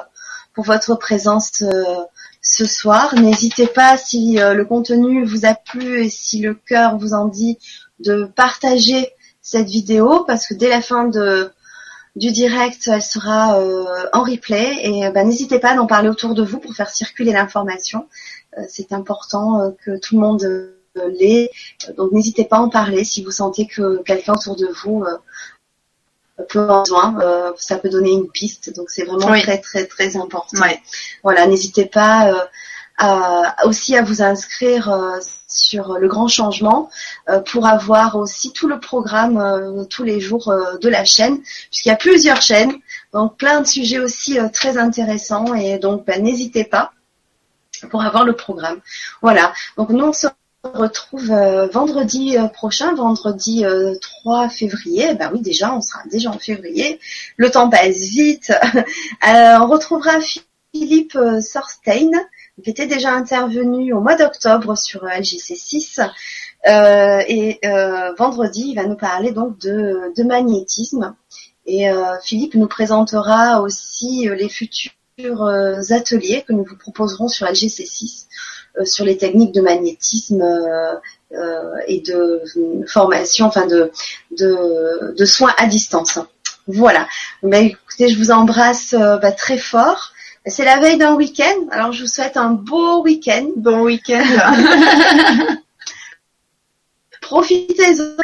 pour 0.55 0.65
votre 0.65 0.95
présence 0.95 1.63
ce 2.41 2.65
soir. 2.65 3.13
N'hésitez 3.13 3.67
pas, 3.67 3.97
si 3.97 4.37
le 4.39 4.63
contenu 4.63 5.23
vous 5.23 5.45
a 5.45 5.53
plu 5.53 6.03
et 6.03 6.09
si 6.09 6.41
le 6.41 6.55
cœur 6.55 6.97
vous 6.97 7.13
en 7.13 7.27
dit, 7.27 7.59
de 7.99 8.23
partager 8.23 9.11
cette 9.41 9.67
vidéo 9.67 10.23
parce 10.25 10.47
que 10.47 10.53
dès 10.55 10.69
la 10.69 10.81
fin 10.81 11.05
de 11.05 11.51
du 12.15 12.31
direct, 12.31 12.87
elle 12.87 13.01
sera 13.01 13.57
euh, 13.59 14.07
en 14.11 14.23
replay 14.23 14.79
et 14.83 15.09
ben, 15.11 15.27
n'hésitez 15.27 15.59
pas 15.59 15.71
à 15.71 15.79
en 15.79 15.87
parler 15.87 16.09
autour 16.09 16.35
de 16.35 16.43
vous 16.43 16.59
pour 16.59 16.73
faire 16.73 16.89
circuler 16.89 17.31
l'information. 17.31 18.07
Euh, 18.57 18.63
c'est 18.67 18.91
important 18.91 19.61
euh, 19.61 19.69
que 19.83 19.97
tout 19.97 20.15
le 20.15 20.21
monde 20.21 20.73
l'ait. 21.19 21.49
Donc 21.95 22.11
n'hésitez 22.11 22.43
pas 22.43 22.57
à 22.57 22.59
en 22.59 22.69
parler 22.69 23.05
si 23.05 23.23
vous 23.23 23.31
sentez 23.31 23.65
que 23.65 24.01
quelqu'un 24.03 24.33
autour 24.33 24.57
de 24.57 24.67
vous 24.83 25.05
peut 26.49 26.59
avoir 26.59 26.81
besoin. 26.81 27.53
ça 27.55 27.77
peut 27.77 27.87
donner 27.87 28.11
une 28.11 28.29
piste. 28.29 28.75
Donc 28.75 28.89
c'est 28.89 29.05
vraiment 29.05 29.31
oui. 29.31 29.41
très 29.41 29.59
très 29.59 29.85
très 29.85 30.17
important. 30.17 30.59
Ouais. 30.59 30.81
Voilà, 31.23 31.47
n'hésitez 31.47 31.85
pas 31.85 32.49
à, 32.97 33.65
aussi 33.65 33.95
à 33.95 34.01
vous 34.01 34.21
inscrire 34.21 34.93
sur 35.51 35.97
le 35.97 36.07
grand 36.07 36.27
changement 36.27 36.89
euh, 37.29 37.39
pour 37.41 37.67
avoir 37.67 38.15
aussi 38.15 38.51
tout 38.53 38.67
le 38.67 38.79
programme 38.79 39.37
euh, 39.37 39.83
tous 39.85 40.03
les 40.03 40.19
jours 40.19 40.47
euh, 40.47 40.77
de 40.77 40.89
la 40.89 41.05
chaîne 41.05 41.41
puisqu'il 41.69 41.89
y 41.89 41.91
a 41.91 41.97
plusieurs 41.97 42.41
chaînes. 42.41 42.73
Donc 43.13 43.37
plein 43.37 43.61
de 43.61 43.67
sujets 43.67 43.99
aussi 43.99 44.37
très 44.53 44.77
intéressants. 44.77 45.53
Et 45.55 45.77
donc 45.77 46.05
ben, 46.05 46.23
n'hésitez 46.23 46.63
pas 46.63 46.93
pour 47.89 48.03
avoir 48.03 48.23
le 48.23 48.33
programme. 48.33 48.79
Voilà. 49.21 49.53
Donc 49.77 49.89
nous 49.89 50.05
on 50.05 50.13
se 50.13 50.27
retrouve 50.63 51.33
vendredi 51.73 52.37
prochain 52.53 52.93
vendredi 52.93 53.65
3 53.99 54.49
février. 54.49 55.13
Ben 55.15 55.31
oui 55.33 55.41
déjà 55.41 55.73
on 55.73 55.81
sera 55.81 56.01
déjà 56.09 56.29
en 56.29 56.39
février. 56.39 56.99
Le 57.35 57.49
temps 57.49 57.69
passe 57.69 57.97
vite. 57.97 58.53
On 59.23 59.67
retrouvera 59.67 60.13
Philippe 60.73 61.17
Sorstein 61.41 62.11
était 62.69 62.87
déjà 62.87 63.11
intervenu 63.11 63.93
au 63.93 64.01
mois 64.01 64.15
d'octobre 64.15 64.77
sur 64.77 65.05
LGC6. 65.05 66.09
Euh, 66.67 67.23
et 67.27 67.59
euh, 67.65 68.13
vendredi, 68.17 68.65
il 68.69 68.75
va 68.75 68.85
nous 68.85 68.95
parler 68.95 69.31
donc 69.31 69.57
de, 69.59 70.23
magnétisme. 70.23 71.15
Et 71.65 71.89
euh, 71.89 72.19
Philippe 72.23 72.55
nous 72.55 72.67
présentera 72.67 73.61
aussi 73.61 74.27
les 74.35 74.49
futurs 74.49 74.91
ateliers 75.89 76.43
que 76.47 76.53
nous 76.53 76.63
vous 76.63 76.77
proposerons 76.77 77.27
sur 77.27 77.47
LGC6 77.47 78.25
sur 78.85 79.03
les 79.03 79.17
techniques 79.17 79.53
de 79.53 79.59
magnétisme 79.59 80.41
et 81.87 81.99
de 81.99 82.41
formation, 82.87 83.47
enfin 83.47 83.67
de, 83.67 85.25
soins 85.25 85.53
à 85.57 85.67
distance. 85.67 86.19
Voilà. 86.67 87.07
Écoutez, 87.43 88.07
je 88.07 88.17
vous 88.17 88.31
embrasse 88.31 88.93
bah, 88.93 89.31
très 89.31 89.57
fort. 89.57 90.13
C'est 90.47 90.65
la 90.65 90.79
veille 90.79 90.97
d'un 90.97 91.13
week-end, 91.13 91.67
alors 91.69 91.91
je 91.91 92.03
vous 92.03 92.09
souhaite 92.09 92.35
un 92.35 92.51
beau 92.51 93.03
week-end. 93.03 93.47
Bon 93.57 93.83
week-end. 93.83 94.23
Profitez-en. 97.21 98.17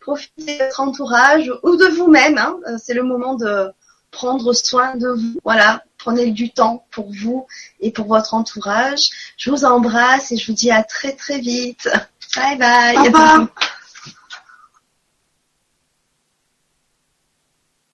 Profitez 0.00 0.58
de 0.58 0.64
votre 0.64 0.80
entourage 0.80 1.50
ou 1.62 1.76
de 1.76 1.86
vous-même. 1.86 2.36
Hein. 2.36 2.58
C'est 2.82 2.94
le 2.94 3.04
moment 3.04 3.36
de 3.36 3.70
prendre 4.10 4.52
soin 4.52 4.96
de 4.96 5.08
vous. 5.08 5.40
Voilà, 5.44 5.82
prenez 5.98 6.30
du 6.30 6.50
temps 6.50 6.84
pour 6.90 7.10
vous 7.12 7.46
et 7.80 7.90
pour 7.90 8.06
votre 8.06 8.34
entourage. 8.34 9.00
Je 9.36 9.50
vous 9.50 9.64
embrasse 9.64 10.32
et 10.32 10.36
je 10.36 10.46
vous 10.46 10.52
dis 10.52 10.70
à 10.70 10.82
très 10.82 11.12
très 11.12 11.38
vite. 11.38 11.88
Bye 12.36 12.58
bye. 12.58 12.98
Au 12.98 13.02
revoir. 13.04 13.46